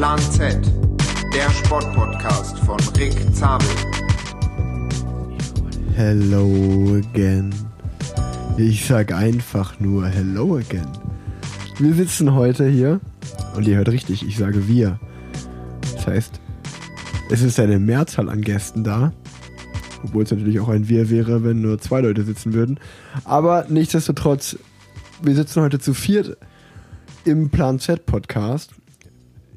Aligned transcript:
Plan 0.00 0.18
Z, 0.18 0.56
der 1.34 1.50
Sportpodcast 1.50 2.58
von 2.60 2.78
Rick 2.96 3.12
Zabel. 3.34 3.68
Hello 5.94 6.96
again. 6.96 7.54
Ich 8.56 8.86
sag 8.86 9.12
einfach 9.12 9.78
nur 9.78 10.06
Hello 10.06 10.56
again. 10.56 10.88
Wir 11.78 11.92
sitzen 11.92 12.32
heute 12.32 12.66
hier 12.66 12.98
und 13.54 13.68
ihr 13.68 13.76
hört 13.76 13.90
richtig, 13.90 14.26
ich 14.26 14.38
sage 14.38 14.66
wir. 14.66 14.98
Das 15.92 16.06
heißt, 16.06 16.40
es 17.30 17.42
ist 17.42 17.60
eine 17.60 17.78
Mehrzahl 17.78 18.30
an 18.30 18.40
Gästen 18.40 18.82
da. 18.82 19.12
Obwohl 20.02 20.22
es 20.22 20.30
natürlich 20.30 20.60
auch 20.60 20.70
ein 20.70 20.88
Wir 20.88 21.10
wäre, 21.10 21.44
wenn 21.44 21.60
nur 21.60 21.78
zwei 21.78 22.00
Leute 22.00 22.22
sitzen 22.22 22.54
würden. 22.54 22.80
Aber 23.24 23.66
nichtsdestotrotz, 23.68 24.56
wir 25.20 25.34
sitzen 25.34 25.60
heute 25.60 25.78
zu 25.78 25.92
viert 25.92 26.38
im 27.26 27.50
Plan 27.50 27.78
Z 27.78 28.06
Podcast 28.06 28.79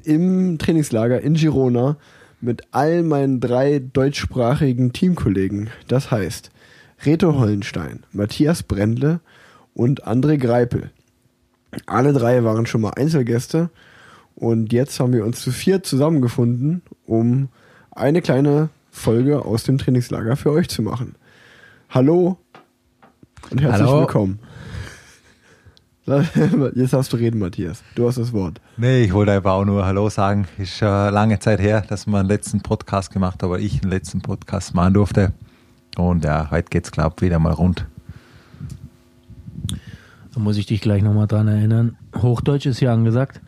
im 0.04 0.58
Trainingslager 0.58 1.20
in 1.20 1.34
Girona 1.34 1.96
mit 2.40 2.62
all 2.72 3.02
meinen 3.02 3.40
drei 3.40 3.78
deutschsprachigen 3.80 4.92
Teamkollegen. 4.92 5.70
Das 5.88 6.10
heißt 6.10 6.50
Reto 7.04 7.34
Hollenstein, 7.38 8.04
Matthias 8.12 8.62
Brendle 8.62 9.20
und 9.74 10.06
André 10.06 10.38
Greipel. 10.38 10.90
Alle 11.86 12.12
drei 12.12 12.44
waren 12.44 12.66
schon 12.66 12.82
mal 12.82 12.92
Einzelgäste 12.96 13.70
und 14.36 14.72
jetzt 14.72 15.00
haben 15.00 15.12
wir 15.12 15.24
uns 15.24 15.40
zu 15.40 15.50
viert 15.50 15.86
zusammengefunden, 15.86 16.82
um 17.06 17.48
eine 17.90 18.22
kleine 18.22 18.68
Folge 18.90 19.44
aus 19.44 19.64
dem 19.64 19.78
Trainingslager 19.78 20.36
für 20.36 20.52
euch 20.52 20.68
zu 20.68 20.82
machen. 20.82 21.16
Hallo 21.90 22.38
und 23.50 23.60
herzlich 23.60 23.88
Hallo. 23.88 24.00
willkommen. 24.00 24.38
Jetzt 26.74 26.92
darfst 26.92 27.12
du 27.12 27.16
reden, 27.16 27.38
Matthias. 27.38 27.82
Du 27.94 28.06
hast 28.06 28.18
das 28.18 28.32
Wort. 28.32 28.60
Nee, 28.76 29.04
ich 29.04 29.12
wollte 29.14 29.32
einfach 29.32 29.52
auch 29.52 29.64
nur 29.64 29.86
Hallo 29.86 30.10
sagen. 30.10 30.46
Ist 30.58 30.76
schon 30.76 30.88
lange 30.88 31.38
Zeit 31.38 31.60
her, 31.60 31.82
dass 31.88 32.06
wir 32.06 32.18
einen 32.18 32.28
letzten 32.28 32.60
Podcast 32.60 33.10
gemacht 33.10 33.42
haben, 33.42 33.50
aber 33.50 33.58
ich 33.58 33.80
einen 33.80 33.90
letzten 33.90 34.20
Podcast 34.20 34.74
machen 34.74 34.92
durfte. 34.92 35.32
Und 35.96 36.24
ja, 36.24 36.50
heute 36.50 36.68
geht's, 36.68 36.92
glaub 36.92 37.22
wieder 37.22 37.38
mal 37.38 37.54
rund. 37.54 37.86
Da 40.34 40.40
muss 40.40 40.58
ich 40.58 40.66
dich 40.66 40.82
gleich 40.82 41.02
nochmal 41.02 41.26
dran 41.26 41.48
erinnern. 41.48 41.96
Hochdeutsch 42.16 42.66
ist 42.66 42.80
ja 42.80 42.92
angesagt. 42.92 43.40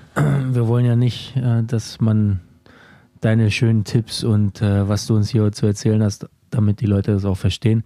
Wir 0.14 0.68
wollen 0.68 0.84
ja 0.84 0.96
nicht, 0.96 1.34
äh, 1.36 1.62
dass 1.62 1.98
man 1.98 2.40
deine 3.22 3.50
schönen 3.50 3.84
Tipps 3.84 4.22
und 4.22 4.60
äh, 4.60 4.86
was 4.86 5.06
du 5.06 5.14
uns 5.14 5.30
hier 5.30 5.50
zu 5.52 5.64
erzählen 5.64 6.02
hast, 6.02 6.28
damit 6.50 6.80
die 6.80 6.86
Leute 6.86 7.12
das 7.12 7.24
auch 7.24 7.38
verstehen. 7.38 7.84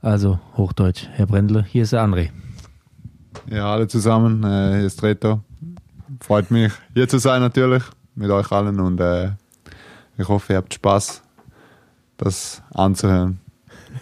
Also 0.00 0.40
Hochdeutsch, 0.56 1.06
Herr 1.12 1.26
Brendle, 1.26 1.62
hier 1.62 1.84
ist 1.84 1.92
der 1.92 2.02
André. 2.02 2.30
Ja, 3.50 3.72
alle 3.72 3.88
zusammen. 3.88 4.42
Äh, 4.44 4.78
hier 4.78 4.86
ist 4.86 5.02
Reto. 5.02 5.40
Freut 6.20 6.50
mich, 6.50 6.72
hier 6.94 7.08
zu 7.08 7.18
sein 7.18 7.40
natürlich, 7.40 7.82
mit 8.14 8.30
euch 8.30 8.50
allen 8.52 8.78
und 8.78 9.00
äh, 9.00 9.30
ich 10.18 10.28
hoffe, 10.28 10.52
ihr 10.52 10.56
habt 10.58 10.74
Spaß, 10.74 11.22
das 12.16 12.62
anzuhören. 12.72 13.38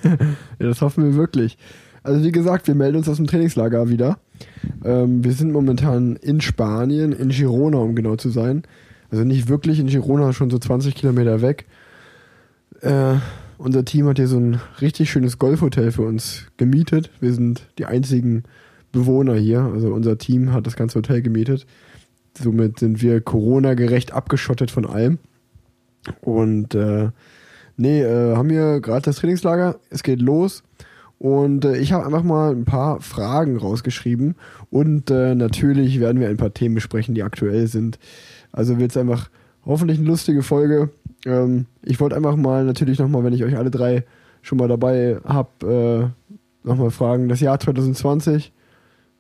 Ja, 0.59 0.67
das 0.69 0.83
hoffen 0.83 1.05
wir 1.05 1.15
wirklich. 1.15 1.57
Also 2.03 2.23
wie 2.23 2.33
gesagt, 2.33 2.67
wir 2.67 2.75
melden 2.75 2.99
uns 2.99 3.09
aus 3.09 3.17
dem 3.17 3.27
Trainingslager 3.27 3.89
wieder. 3.89 4.19
Ähm, 4.85 5.25
wir 5.25 5.33
sind 5.33 5.53
momentan 5.53 6.17
in 6.17 6.41
Spanien, 6.41 7.13
in 7.13 7.31
Girona, 7.31 7.79
um 7.79 7.95
genau 7.95 8.17
zu 8.17 8.31
sein. 8.31 8.63
Also 9.11 9.25
nicht 9.25 9.49
wirklich 9.49 9.79
in 9.81 9.87
Girona, 9.87 10.33
schon 10.33 10.51
so 10.51 10.59
20 10.59 10.95
Kilometer 10.95 11.43
weg. 11.43 11.67
Äh, 12.83 13.17
unser 13.59 13.85
Team 13.85 14.07
hat 14.07 14.19
hier 14.19 14.29
so 14.29 14.39
ein 14.39 14.61
richtig 14.81 15.11
schönes 15.11 15.39
Golfhotel 15.39 15.93
für 15.93 16.03
uns 16.03 16.47
gemietet. 16.57 17.11
Wir 17.21 17.33
sind 17.33 17.63
die 17.79 17.87
einzigen 17.87 18.45
Bewohner 18.93 19.35
hier. 19.35 19.61
Also 19.61 19.93
unser 19.93 20.19
Team 20.19 20.53
hat 20.53 20.67
das 20.67 20.77
ganze 20.77 20.99
Hotel 20.99 21.23
gemietet. 21.23 21.67
Somit 22.39 22.79
sind 22.79 23.03
wir 23.03 23.21
Corona-gerecht 23.21 24.13
abgeschottet 24.13 24.71
von 24.71 24.87
allem. 24.87 25.19
Und 26.21 26.75
äh, 26.75 27.11
nee, 27.77 28.03
äh, 28.03 28.37
haben 28.37 28.51
wir 28.51 28.81
gerade 28.81 29.03
das 29.03 29.17
Trainingslager. 29.17 29.77
Es 29.91 30.03
geht 30.03 30.21
los. 30.21 30.63
Und 31.19 31.67
äh, 31.67 31.77
ich 31.77 31.93
habe 31.93 32.07
einfach 32.07 32.23
mal 32.23 32.53
ein 32.53 32.65
paar 32.65 33.01
Fragen 33.01 33.57
rausgeschrieben. 33.57 34.37
Und 34.71 35.11
äh, 35.11 35.35
natürlich 35.35 36.01
werden 36.01 36.21
wir 36.21 36.29
ein 36.29 36.39
paar 36.39 36.55
Themen 36.55 36.75
besprechen, 36.75 37.15
die 37.15 37.23
aktuell 37.23 37.67
sind. 37.67 37.99
Also 38.53 38.79
wird 38.79 38.91
es 38.91 38.97
einfach 38.97 39.29
hoffentlich 39.67 39.99
eine 39.99 40.09
lustige 40.09 40.43
Folge. 40.43 40.91
Ähm, 41.27 41.67
ich 41.83 42.01
wollte 42.01 42.17
einfach 42.17 42.37
mal 42.37 42.65
natürlich 42.65 42.99
nochmal, 42.99 43.25
wenn 43.25 43.35
ich 43.35 43.45
euch 43.45 43.57
alle 43.57 43.71
drei 43.71 44.05
schon 44.43 44.59
mal 44.59 44.69
dabei 44.69 45.19
habe, 45.25 46.13
äh, 46.65 46.67
nochmal 46.67 46.91
fragen, 46.91 47.29
das 47.29 47.41
Jahr 47.41 47.61
2020, 47.61 48.53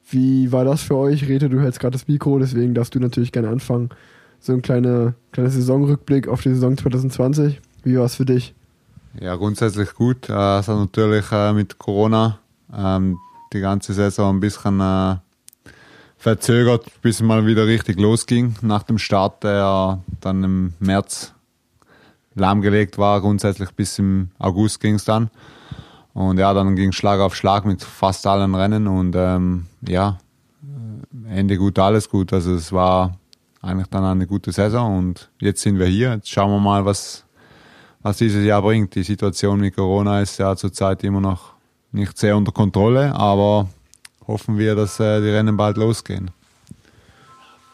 wie 0.08 0.52
war 0.52 0.64
das 0.64 0.82
für 0.82 0.96
euch? 0.96 1.28
Rete, 1.28 1.48
du 1.48 1.60
hältst 1.60 1.80
gerade 1.80 1.92
das 1.92 2.08
Mikro, 2.08 2.38
deswegen 2.38 2.74
darfst 2.74 2.94
du 2.94 3.00
natürlich 3.00 3.32
gerne 3.32 3.48
anfangen. 3.48 3.90
So 4.40 4.52
ein 4.52 4.62
kleiner 4.62 5.14
kleiner 5.32 5.50
Saisonrückblick 5.50 6.28
auf 6.28 6.42
die 6.42 6.50
Saison 6.50 6.76
2020. 6.76 7.60
Wie 7.82 7.96
war 7.96 8.04
es 8.04 8.16
für 8.16 8.24
dich? 8.24 8.54
Ja, 9.20 9.36
grundsätzlich 9.36 9.94
gut. 9.94 10.28
Äh, 10.28 10.58
es 10.58 10.68
hat 10.68 10.78
natürlich 10.78 11.30
äh, 11.32 11.52
mit 11.52 11.78
Corona 11.78 12.38
ähm, 12.74 13.18
die 13.52 13.60
ganze 13.60 13.92
Saison 13.92 14.36
ein 14.36 14.40
bisschen 14.40 14.80
äh, 14.80 15.16
verzögert, 16.16 16.86
bis 17.02 17.16
es 17.16 17.22
mal 17.22 17.46
wieder 17.46 17.66
richtig 17.66 17.98
losging. 17.98 18.54
Nach 18.62 18.82
dem 18.82 18.98
Start, 18.98 19.42
der 19.42 20.00
dann 20.20 20.44
im 20.44 20.72
März 20.78 21.32
lahmgelegt 22.34 22.98
war, 22.98 23.20
grundsätzlich 23.20 23.70
bis 23.70 23.98
im 23.98 24.30
August 24.38 24.80
ging 24.80 24.94
es 24.94 25.04
dann. 25.04 25.30
Und 26.20 26.38
ja, 26.38 26.52
dann 26.52 26.76
ging 26.76 26.92
Schlag 26.92 27.18
auf 27.18 27.34
Schlag 27.34 27.64
mit 27.64 27.82
fast 27.82 28.26
allen 28.26 28.54
Rennen 28.54 28.86
und 28.86 29.16
ähm, 29.16 29.64
ja, 29.80 30.18
Ende 31.26 31.56
gut, 31.56 31.78
alles 31.78 32.10
gut. 32.10 32.34
Also 32.34 32.52
es 32.54 32.72
war 32.72 33.16
eigentlich 33.62 33.86
dann 33.86 34.04
eine 34.04 34.26
gute 34.26 34.52
Saison 34.52 34.98
und 34.98 35.30
jetzt 35.40 35.62
sind 35.62 35.78
wir 35.78 35.86
hier. 35.86 36.12
Jetzt 36.12 36.28
schauen 36.28 36.50
wir 36.50 36.60
mal, 36.60 36.84
was, 36.84 37.24
was 38.02 38.18
dieses 38.18 38.44
Jahr 38.44 38.60
bringt. 38.60 38.94
Die 38.96 39.02
Situation 39.02 39.60
mit 39.60 39.74
Corona 39.74 40.20
ist 40.20 40.38
ja 40.38 40.54
zurzeit 40.56 41.02
immer 41.04 41.22
noch 41.22 41.54
nicht 41.90 42.18
sehr 42.18 42.36
unter 42.36 42.52
Kontrolle, 42.52 43.14
aber 43.14 43.70
hoffen 44.26 44.58
wir, 44.58 44.74
dass 44.74 45.00
äh, 45.00 45.22
die 45.22 45.30
Rennen 45.30 45.56
bald 45.56 45.78
losgehen. 45.78 46.30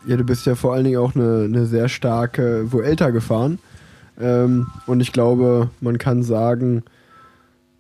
Ja, 0.07 0.17
du 0.17 0.23
bist 0.23 0.47
ja 0.47 0.55
vor 0.55 0.75
allen 0.75 0.85
Dingen 0.85 0.99
auch 0.99 1.17
eine, 1.17 1.47
eine 1.47 1.67
sehr 1.67 1.89
starke 1.89 2.71
Vuelta 2.71 3.11
gefahren. 3.11 3.59
Ähm, 4.21 4.69
und 4.87 5.01
ich 5.01 5.11
glaube, 5.11 5.71
man 5.81 5.99
kann 5.99 6.23
sagen, 6.23 6.85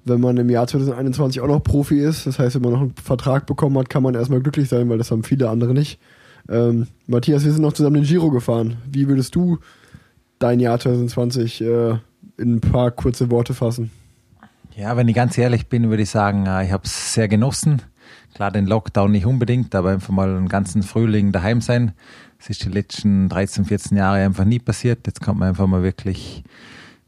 wenn 0.06 0.20
man 0.20 0.36
im 0.36 0.48
Jahr 0.48 0.66
2021 0.66 1.40
auch 1.40 1.48
noch 1.48 1.62
Profi 1.62 2.00
ist, 2.00 2.26
das 2.26 2.38
heißt, 2.38 2.54
wenn 2.54 2.62
man 2.62 2.72
noch 2.72 2.80
einen 2.80 2.94
Vertrag 2.94 3.46
bekommen 3.46 3.76
hat, 3.78 3.90
kann 3.90 4.02
man 4.02 4.14
erstmal 4.14 4.40
glücklich 4.40 4.68
sein, 4.68 4.88
weil 4.88 4.98
das 4.98 5.10
haben 5.10 5.24
viele 5.24 5.50
andere 5.50 5.74
nicht. 5.74 5.98
Ähm, 6.48 6.86
Matthias, 7.06 7.44
wir 7.44 7.52
sind 7.52 7.62
noch 7.62 7.72
zusammen 7.72 7.96
den 7.96 8.04
Giro 8.04 8.30
gefahren. 8.30 8.76
Wie 8.90 9.08
würdest 9.08 9.34
du 9.34 9.58
dein 10.38 10.60
Jahr 10.60 10.78
2020 10.78 11.60
äh, 11.60 11.90
in 12.38 12.56
ein 12.56 12.60
paar 12.60 12.92
kurze 12.92 13.30
Worte 13.30 13.52
fassen? 13.52 13.90
Ja, 14.76 14.96
wenn 14.96 15.08
ich 15.08 15.14
ganz 15.14 15.36
ehrlich 15.38 15.68
bin, 15.68 15.90
würde 15.90 16.04
ich 16.04 16.10
sagen, 16.10 16.46
äh, 16.46 16.64
ich 16.64 16.72
habe 16.72 16.84
es 16.84 17.14
sehr 17.14 17.26
genossen. 17.28 17.82
Klar, 18.34 18.52
den 18.52 18.66
Lockdown 18.66 19.10
nicht 19.10 19.26
unbedingt, 19.26 19.74
aber 19.74 19.90
einfach 19.90 20.12
mal 20.12 20.36
einen 20.36 20.48
ganzen 20.48 20.82
Frühling 20.82 21.32
daheim 21.32 21.60
sein. 21.60 21.92
Das 22.38 22.50
ist 22.50 22.64
die 22.64 22.68
letzten 22.68 23.28
13, 23.28 23.64
14 23.64 23.96
Jahre 23.96 24.18
einfach 24.18 24.44
nie 24.44 24.58
passiert. 24.58 25.06
Jetzt 25.06 25.22
kann 25.22 25.38
man 25.38 25.48
einfach 25.48 25.66
mal 25.66 25.82
wirklich 25.82 26.44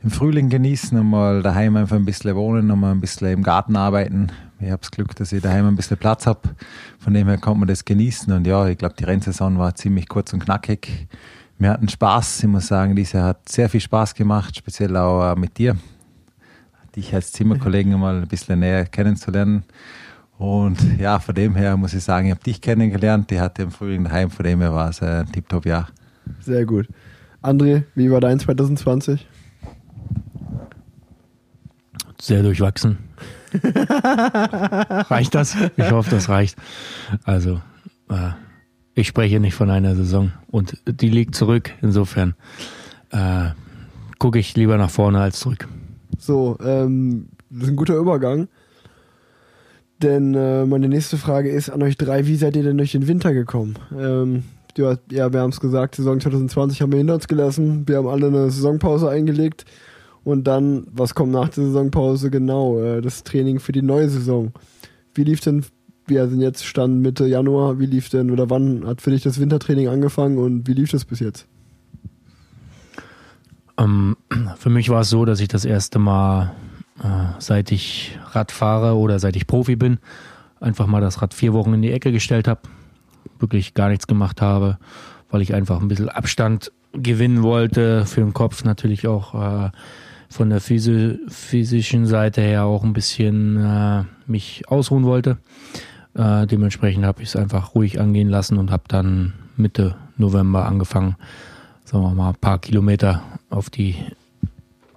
im 0.02 0.10
Frühling 0.10 0.48
genießen 0.48 0.96
und 0.98 1.06
mal 1.06 1.42
daheim 1.42 1.76
einfach 1.76 1.96
ein 1.96 2.04
bisschen 2.04 2.34
wohnen 2.36 2.70
und 2.70 2.80
mal 2.80 2.92
ein 2.92 3.00
bisschen 3.00 3.28
im 3.28 3.42
Garten 3.42 3.76
arbeiten. 3.76 4.28
Ich 4.60 4.70
habe 4.70 4.80
das 4.80 4.90
Glück, 4.90 5.14
dass 5.16 5.32
ich 5.32 5.42
daheim 5.42 5.66
ein 5.66 5.76
bisschen 5.76 5.96
Platz 5.96 6.26
habe. 6.26 6.40
Von 6.98 7.14
dem 7.14 7.26
her 7.28 7.38
kann 7.38 7.58
man 7.58 7.68
das 7.68 7.84
genießen. 7.84 8.32
Und 8.32 8.46
ja, 8.46 8.66
ich 8.68 8.78
glaube, 8.78 8.94
die 8.98 9.04
Rennsaison 9.04 9.58
war 9.58 9.74
ziemlich 9.74 10.08
kurz 10.08 10.32
und 10.32 10.44
knackig. 10.44 11.08
Wir 11.58 11.70
hatten 11.70 11.88
Spaß. 11.88 12.44
Ich 12.44 12.48
muss 12.48 12.68
sagen, 12.68 12.94
diese 12.94 13.22
hat 13.22 13.48
sehr 13.48 13.68
viel 13.68 13.80
Spaß 13.80 14.14
gemacht, 14.14 14.56
speziell 14.56 14.96
auch 14.96 15.32
äh, 15.32 15.36
mit 15.38 15.58
dir, 15.58 15.76
dich 16.94 17.12
als 17.14 17.32
Zimmerkollegen 17.32 17.98
mal 17.98 18.22
ein 18.22 18.28
bisschen 18.28 18.60
näher 18.60 18.84
kennenzulernen. 18.86 19.64
Und 20.38 20.78
ja, 20.98 21.18
von 21.18 21.34
dem 21.34 21.56
her 21.56 21.76
muss 21.76 21.94
ich 21.94 22.04
sagen, 22.04 22.26
ich 22.26 22.30
habe 22.32 22.44
dich 22.44 22.60
kennengelernt. 22.60 23.30
Die 23.30 23.40
hatte 23.40 23.62
im 23.62 23.72
Frühling 23.72 24.04
daheim, 24.04 24.30
von 24.30 24.44
dem 24.44 24.60
her 24.60 24.72
war 24.72 24.90
es 24.90 25.02
ein 25.02 25.26
Tipptopp-Jahr. 25.32 25.88
Sehr 26.40 26.64
gut. 26.64 26.88
André, 27.42 27.82
wie 27.96 28.10
war 28.10 28.20
dein 28.20 28.38
2020? 28.38 29.26
Sehr 32.28 32.42
durchwachsen. 32.42 32.98
reicht 35.08 35.34
das? 35.34 35.56
Ich 35.78 35.90
hoffe, 35.90 36.10
das 36.10 36.28
reicht. 36.28 36.58
Also, 37.24 37.62
äh, 38.10 38.32
ich 38.92 39.08
spreche 39.08 39.40
nicht 39.40 39.54
von 39.54 39.70
einer 39.70 39.96
Saison 39.96 40.32
und 40.50 40.76
die 40.84 41.08
liegt 41.08 41.34
zurück. 41.34 41.70
Insofern 41.80 42.34
äh, 43.12 43.46
gucke 44.18 44.38
ich 44.38 44.54
lieber 44.56 44.76
nach 44.76 44.90
vorne 44.90 45.20
als 45.20 45.40
zurück. 45.40 45.68
So, 46.18 46.58
ähm, 46.62 47.30
das 47.48 47.62
ist 47.62 47.68
ein 47.70 47.76
guter 47.76 47.96
Übergang. 47.96 48.48
Denn 50.02 50.34
äh, 50.34 50.66
meine 50.66 50.90
nächste 50.90 51.16
Frage 51.16 51.48
ist 51.48 51.70
an 51.70 51.82
euch 51.82 51.96
drei, 51.96 52.26
wie 52.26 52.36
seid 52.36 52.56
ihr 52.56 52.62
denn 52.62 52.76
durch 52.76 52.92
den 52.92 53.08
Winter 53.08 53.32
gekommen? 53.32 53.78
Ähm, 53.98 54.42
ja, 54.76 54.98
wir 55.32 55.40
haben 55.40 55.48
es 55.48 55.60
gesagt, 55.60 55.94
Saison 55.94 56.20
2020 56.20 56.82
haben 56.82 56.92
wir 56.92 56.98
hinter 56.98 57.14
uns 57.14 57.26
gelassen. 57.26 57.88
Wir 57.88 57.96
haben 57.96 58.06
alle 58.06 58.26
eine 58.26 58.50
Saisonpause 58.50 59.08
eingelegt. 59.08 59.64
Und 60.28 60.44
dann, 60.44 60.86
was 60.92 61.14
kommt 61.14 61.32
nach 61.32 61.48
der 61.48 61.64
Saisonpause? 61.64 62.30
Genau, 62.30 62.78
äh, 62.78 63.00
das 63.00 63.24
Training 63.24 63.60
für 63.60 63.72
die 63.72 63.80
neue 63.80 64.10
Saison. 64.10 64.52
Wie 65.14 65.24
lief 65.24 65.40
denn, 65.40 65.64
wir 66.06 66.28
sind 66.28 66.42
jetzt 66.42 66.66
Stand 66.66 67.00
Mitte 67.00 67.26
Januar, 67.26 67.78
wie 67.78 67.86
lief 67.86 68.10
denn 68.10 68.30
oder 68.30 68.50
wann 68.50 68.86
hat 68.86 69.00
für 69.00 69.10
dich 69.10 69.22
das 69.22 69.40
Wintertraining 69.40 69.88
angefangen 69.88 70.36
und 70.36 70.68
wie 70.68 70.74
lief 70.74 70.90
das 70.90 71.06
bis 71.06 71.20
jetzt? 71.20 71.46
Ähm, 73.78 74.18
für 74.58 74.68
mich 74.68 74.90
war 74.90 75.00
es 75.00 75.08
so, 75.08 75.24
dass 75.24 75.40
ich 75.40 75.48
das 75.48 75.64
erste 75.64 75.98
Mal, 75.98 76.52
äh, 77.02 77.06
seit 77.38 77.72
ich 77.72 78.18
Rad 78.32 78.52
fahre 78.52 78.96
oder 78.96 79.18
seit 79.20 79.34
ich 79.34 79.46
Profi 79.46 79.76
bin, 79.76 79.96
einfach 80.60 80.86
mal 80.86 81.00
das 81.00 81.22
Rad 81.22 81.32
vier 81.32 81.54
Wochen 81.54 81.72
in 81.72 81.80
die 81.80 81.92
Ecke 81.92 82.12
gestellt 82.12 82.48
habe, 82.48 82.60
wirklich 83.38 83.72
gar 83.72 83.88
nichts 83.88 84.06
gemacht 84.06 84.42
habe, 84.42 84.76
weil 85.30 85.40
ich 85.40 85.54
einfach 85.54 85.80
ein 85.80 85.88
bisschen 85.88 86.10
Abstand 86.10 86.70
gewinnen 86.92 87.42
wollte, 87.42 88.04
für 88.04 88.20
den 88.20 88.34
Kopf 88.34 88.62
natürlich 88.64 89.06
auch 89.06 89.34
äh, 89.34 89.70
von 90.28 90.50
der 90.50 90.60
physi 90.60 91.18
physischen 91.28 92.06
Seite 92.06 92.40
her 92.40 92.64
auch 92.64 92.84
ein 92.84 92.92
bisschen 92.92 93.56
äh, 93.56 94.04
mich 94.26 94.62
ausruhen 94.68 95.04
wollte. 95.04 95.38
Äh, 96.14 96.46
dementsprechend 96.46 97.04
habe 97.04 97.22
ich 97.22 97.28
es 97.30 97.36
einfach 97.36 97.74
ruhig 97.74 98.00
angehen 98.00 98.28
lassen 98.28 98.58
und 98.58 98.70
habe 98.70 98.84
dann 98.88 99.32
Mitte 99.56 99.96
November 100.16 100.66
angefangen, 100.66 101.16
sagen 101.84 102.04
wir 102.04 102.14
mal, 102.14 102.30
ein 102.30 102.34
paar 102.36 102.58
Kilometer 102.58 103.22
auf 103.50 103.70
die 103.70 103.96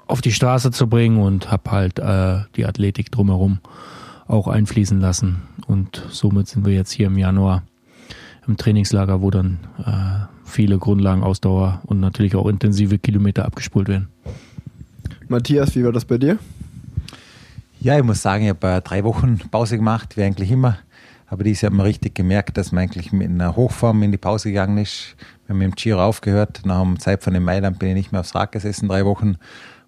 auf 0.08 0.20
die 0.20 0.34
Straße 0.34 0.72
zu 0.72 0.88
bringen 0.88 1.20
und 1.20 1.52
habe 1.52 1.72
halt 1.72 1.98
äh, 2.00 2.42
die 2.58 2.66
Athletik 2.66 3.12
drumherum 3.12 3.60
auch 4.28 4.48
einfließen 4.48 5.00
lassen. 5.00 5.44
Und 5.68 6.06
somit 6.10 6.50
sind 6.50 6.66
wir 6.66 6.74
jetzt 6.74 6.92
hier 6.92 7.08
im 7.08 7.18
Januar 7.18 7.64
im 8.46 8.58
Trainingslager, 8.58 9.22
wo 9.22 9.32
dann 9.32 9.60
äh, 9.86 10.26
viele 10.44 10.80
Grundlagen, 10.80 11.24
Ausdauer 11.24 11.82
und 11.86 12.02
natürlich 12.02 12.36
auch 12.36 12.48
intensive 12.48 13.00
Kilometer 13.00 13.46
abgespult 13.46 13.88
werden. 13.88 14.10
Matthias, 15.32 15.76
wie 15.78 15.84
war 15.86 15.94
das 15.94 16.04
bei 16.04 16.18
dir? 16.18 16.38
Ja, 17.80 17.98
ich 17.98 18.04
muss 18.04 18.22
sagen, 18.22 18.44
ich 18.44 18.50
habe 18.50 18.68
äh, 18.68 18.82
drei 18.82 19.04
Wochen 19.06 19.40
Pause 19.50 19.78
gemacht, 19.78 20.18
wie 20.18 20.24
eigentlich 20.24 20.52
immer. 20.52 20.78
Aber 21.28 21.46
dieses 21.46 21.62
Jahr 21.62 21.72
hat 21.72 21.78
man 21.78 21.86
richtig 21.86 22.14
gemerkt, 22.14 22.58
dass 22.58 22.74
man 22.74 22.84
eigentlich 22.84 23.14
mit 23.14 23.30
einer 23.30 23.56
Hochform 23.56 24.04
in 24.04 24.12
die 24.12 24.18
Pause 24.18 24.50
gegangen 24.50 24.78
ist. 24.78 25.16
Wir 25.46 25.54
haben 25.54 25.60
mit 25.60 25.68
dem 25.68 25.76
Giro 25.76 26.04
aufgehört. 26.04 26.64
Nach 26.66 26.82
dem 26.82 27.00
Zeit 27.00 27.24
von 27.24 27.34
dem 27.34 27.46
Mailand 27.46 27.80
bin 27.80 27.90
ich 27.90 27.96
nicht 27.96 28.12
mehr 28.12 28.20
aufs 28.20 28.36
Rad 28.36 28.52
gesessen, 28.52 28.90
drei 28.90 29.06
Wochen. 29.06 29.38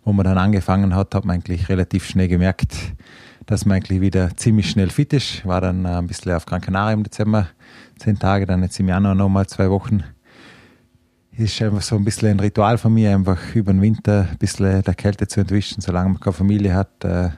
Wo 0.06 0.14
man 0.14 0.24
dann 0.24 0.38
angefangen 0.38 0.96
hat, 0.96 1.14
hat 1.14 1.26
man 1.26 1.36
eigentlich 1.36 1.68
relativ 1.68 2.06
schnell 2.06 2.30
gemerkt, 2.30 2.74
dass 3.46 3.66
man 3.66 3.76
eigentlich 3.76 4.00
wieder 4.00 4.36
ziemlich 4.38 4.70
schnell 4.70 4.90
fit 4.90 5.12
ist. 5.12 5.46
War 5.46 5.60
dann 5.60 5.84
äh, 5.84 5.90
ein 5.90 6.08
bisschen 6.08 6.32
auf 6.32 6.46
Gran 6.46 6.62
Canaria 6.62 6.94
im 6.94 7.04
Dezember, 7.04 7.50
zehn 8.00 8.18
Tage, 8.18 8.46
dann 8.46 8.64
jetzt 8.64 8.80
im 8.80 8.88
Januar 8.88 9.14
nochmal 9.14 9.46
zwei 9.48 9.70
Wochen 9.70 10.06
ist 11.38 11.62
einfach 11.62 11.82
so 11.82 11.96
ein 11.96 12.04
bisschen 12.04 12.30
ein 12.30 12.40
Ritual 12.40 12.78
von 12.78 12.94
mir, 12.94 13.12
einfach 13.12 13.56
über 13.56 13.74
den 13.74 13.82
Winter 13.82 14.28
ein 14.32 14.38
bisschen 14.38 14.84
der 14.84 14.94
Kälte 14.94 15.28
zu 15.28 15.40
entwischen, 15.40 15.82
solange 15.82 16.10
man 16.10 16.20
keine 16.20 16.34
Familie 16.34 16.74
hat 16.76 17.04
äh, 17.04 17.30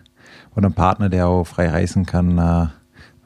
oder 0.56 0.66
einen 0.66 0.74
Partner, 0.74 1.10
der 1.10 1.28
auch 1.28 1.46
frei 1.46 1.70
reisen 1.70 2.06
kann, 2.06 2.38
äh, 2.38 2.68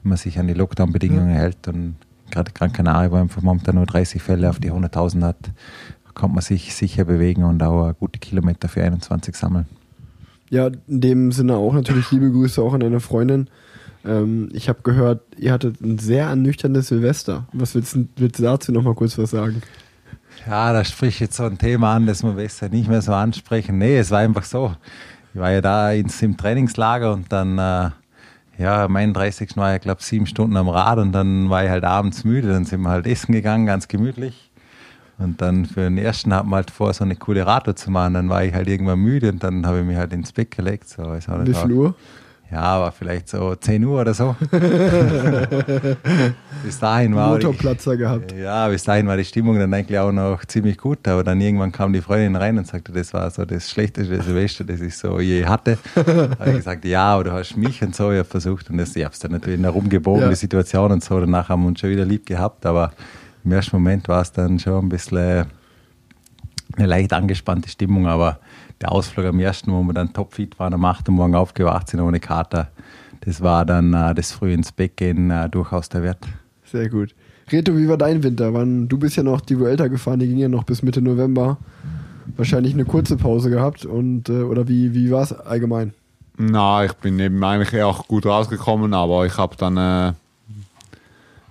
wenn 0.02 0.10
man 0.10 0.16
sich 0.16 0.38
an 0.38 0.46
die 0.46 0.54
Lockdown-Bedingungen 0.54 1.30
mhm. 1.30 1.34
hält. 1.34 1.68
Und 1.68 1.96
gerade 2.30 2.52
Gran 2.52 2.72
Canaria, 2.72 3.10
wo 3.10 3.16
einfach 3.16 3.42
momentan 3.42 3.74
nur 3.76 3.86
30 3.86 4.22
Fälle 4.22 4.48
auf 4.48 4.60
die 4.60 4.70
100.000 4.70 5.22
hat, 5.22 5.50
kann 6.14 6.32
man 6.32 6.42
sich 6.42 6.74
sicher 6.74 7.04
bewegen 7.04 7.44
und 7.44 7.62
auch 7.62 7.92
gute 7.98 8.18
Kilometer 8.18 8.68
für 8.68 8.82
21 8.82 9.34
sammeln. 9.34 9.66
Ja, 10.50 10.68
in 10.88 11.00
dem 11.00 11.32
Sinne 11.32 11.56
auch 11.56 11.72
natürlich 11.72 12.10
liebe 12.10 12.30
Grüße 12.30 12.60
auch 12.60 12.74
an 12.74 12.80
deine 12.80 13.00
Freundin. 13.00 13.48
Ähm, 14.04 14.48
ich 14.52 14.68
habe 14.68 14.80
gehört, 14.82 15.22
ihr 15.36 15.52
hattet 15.52 15.80
ein 15.80 15.98
sehr 15.98 16.26
ernüchterndes 16.26 16.88
Silvester. 16.88 17.46
Was 17.52 17.74
willst, 17.74 17.96
willst 18.16 18.38
du 18.38 18.42
dazu 18.42 18.72
nochmal 18.72 18.94
kurz 18.94 19.16
was 19.18 19.30
sagen? 19.30 19.62
Ja, 20.46 20.72
da 20.72 20.84
spricht 20.84 21.20
jetzt 21.20 21.36
so 21.36 21.44
ein 21.44 21.58
Thema 21.58 21.94
an, 21.94 22.06
das 22.06 22.22
wir 22.22 22.32
besser 22.32 22.68
nicht 22.68 22.88
mehr 22.88 23.02
so 23.02 23.12
ansprechen. 23.12 23.78
Nee, 23.78 23.98
es 23.98 24.10
war 24.10 24.20
einfach 24.20 24.44
so. 24.44 24.74
Ich 25.34 25.40
war 25.40 25.50
ja 25.50 25.60
da 25.60 25.92
ins, 25.92 26.20
im 26.22 26.36
Trainingslager 26.36 27.12
und 27.12 27.30
dann, 27.32 27.58
äh, 27.58 27.90
ja, 28.58 28.88
mein 28.88 29.12
30. 29.12 29.56
war 29.56 29.72
ja, 29.72 29.78
glaube 29.78 30.00
ich, 30.00 30.06
sieben 30.06 30.26
Stunden 30.26 30.56
am 30.56 30.68
Rad 30.68 30.98
und 30.98 31.12
dann 31.12 31.50
war 31.50 31.64
ich 31.64 31.70
halt 31.70 31.84
abends 31.84 32.24
müde. 32.24 32.48
Dann 32.48 32.64
sind 32.64 32.80
wir 32.82 32.90
halt 32.90 33.06
essen 33.06 33.32
gegangen, 33.32 33.66
ganz 33.66 33.86
gemütlich. 33.88 34.50
Und 35.18 35.42
dann 35.42 35.66
für 35.66 35.82
den 35.82 35.98
ersten 35.98 36.32
hat 36.34 36.46
man 36.46 36.56
halt 36.56 36.70
vor, 36.70 36.92
so 36.94 37.04
eine 37.04 37.14
coole 37.14 37.46
Radtour 37.46 37.76
zu 37.76 37.90
machen. 37.90 38.14
Dann 38.14 38.28
war 38.30 38.42
ich 38.42 38.54
halt 38.54 38.68
irgendwann 38.68 39.00
müde 39.00 39.30
und 39.30 39.44
dann 39.44 39.66
habe 39.66 39.80
ich 39.80 39.84
mich 39.84 39.96
halt 39.96 40.12
ins 40.12 40.32
Bett 40.32 40.50
gelegt. 40.50 40.88
So, 40.88 41.02
Wie 41.02 41.54
viel 41.54 41.72
Uhr? 41.72 41.94
Ja, 42.52 42.80
war 42.80 42.90
vielleicht 42.90 43.28
so 43.28 43.54
10 43.54 43.84
Uhr 43.84 44.00
oder 44.00 44.12
so. 44.12 44.34
bis 46.64 46.80
dahin 46.80 47.14
war 47.14 47.34
Motorplatzer 47.34 47.96
gehabt. 47.96 48.32
Ja, 48.32 48.66
bis 48.66 48.82
dahin 48.82 49.06
war 49.06 49.16
die 49.16 49.24
Stimmung 49.24 49.56
dann 49.56 49.72
eigentlich 49.72 49.96
auch 49.98 50.10
noch 50.10 50.44
ziemlich 50.44 50.76
gut, 50.76 51.06
aber 51.06 51.22
dann 51.22 51.40
irgendwann 51.40 51.70
kam 51.70 51.92
die 51.92 52.00
Freundin 52.00 52.34
rein 52.34 52.58
und 52.58 52.66
sagte, 52.66 52.90
das 52.90 53.14
war 53.14 53.30
so 53.30 53.44
das 53.44 53.70
schlechteste 53.70 54.20
Silvester, 54.20 54.64
das 54.64 54.80
ich 54.80 54.96
so 54.96 55.20
je 55.20 55.46
hatte. 55.46 55.78
Da 55.94 56.38
habe 56.40 56.50
ich 56.50 56.56
gesagt, 56.56 56.84
ja, 56.84 57.14
aber 57.14 57.24
du 57.24 57.32
hast 57.32 57.56
mich 57.56 57.82
und 57.82 57.94
so. 57.94 58.10
Ich 58.10 58.18
habe 58.18 58.28
versucht 58.28 58.68
und 58.70 58.78
das, 58.78 58.96
ich 58.96 59.04
habe 59.04 59.12
es 59.12 59.20
dann 59.20 59.30
natürlich 59.30 59.60
herumgebogen, 59.60 60.22
ja. 60.22 60.28
die 60.28 60.34
Situation 60.34 60.90
und 60.90 61.04
so. 61.04 61.20
Danach 61.20 61.48
haben 61.48 61.62
wir 61.62 61.68
uns 61.68 61.80
schon 61.80 61.90
wieder 61.90 62.04
lieb 62.04 62.26
gehabt, 62.26 62.66
aber 62.66 62.92
im 63.44 63.52
ersten 63.52 63.76
Moment 63.76 64.08
war 64.08 64.22
es 64.22 64.32
dann 64.32 64.58
schon 64.58 64.86
ein 64.86 64.88
bisschen 64.88 65.46
eine 66.76 66.86
leicht 66.86 67.12
angespannte 67.12 67.68
Stimmung, 67.68 68.06
aber 68.06 68.40
der 68.80 68.92
Ausflug 68.92 69.26
am 69.26 69.38
ersten, 69.40 69.72
wo 69.72 69.82
wir 69.82 69.92
dann 69.92 70.12
topfit 70.12 70.58
waren, 70.58 70.74
am 70.74 70.84
8. 70.84 71.08
Morgen 71.10 71.34
aufgewacht 71.34 71.88
sind 71.88 72.00
ohne 72.00 72.20
Kater, 72.20 72.70
das 73.22 73.42
war 73.42 73.66
dann 73.66 73.92
äh, 73.92 74.14
das 74.14 74.32
früh 74.32 74.52
ins 74.52 74.72
Bett 74.72 74.96
gehen 74.96 75.30
äh, 75.30 75.48
durchaus 75.48 75.88
der 75.88 76.02
Wert. 76.02 76.26
Sehr 76.64 76.88
gut. 76.88 77.14
Reto, 77.50 77.76
wie 77.76 77.88
war 77.88 77.98
dein 77.98 78.22
Winter? 78.22 78.54
Wann, 78.54 78.88
du 78.88 78.96
bist 78.96 79.16
ja 79.16 79.22
noch 79.22 79.40
die 79.40 79.58
Vuelta 79.58 79.88
gefahren, 79.88 80.20
die 80.20 80.28
ging 80.28 80.38
ja 80.38 80.48
noch 80.48 80.64
bis 80.64 80.82
Mitte 80.82 81.02
November. 81.02 81.58
Wahrscheinlich 82.36 82.74
eine 82.74 82.84
kurze 82.84 83.16
Pause 83.16 83.50
gehabt 83.50 83.84
und 83.84 84.28
äh, 84.28 84.42
oder 84.42 84.68
wie, 84.68 84.94
wie 84.94 85.10
war 85.10 85.22
es 85.22 85.32
allgemein? 85.32 85.92
Na, 86.38 86.84
ich 86.84 86.92
bin 86.94 87.18
eben 87.18 87.42
eigentlich 87.44 87.82
auch 87.82 88.06
gut 88.06 88.24
rausgekommen, 88.24 88.94
aber 88.94 89.26
ich 89.26 89.36
habe 89.36 89.56
dann 89.56 89.76
äh, 89.76 90.12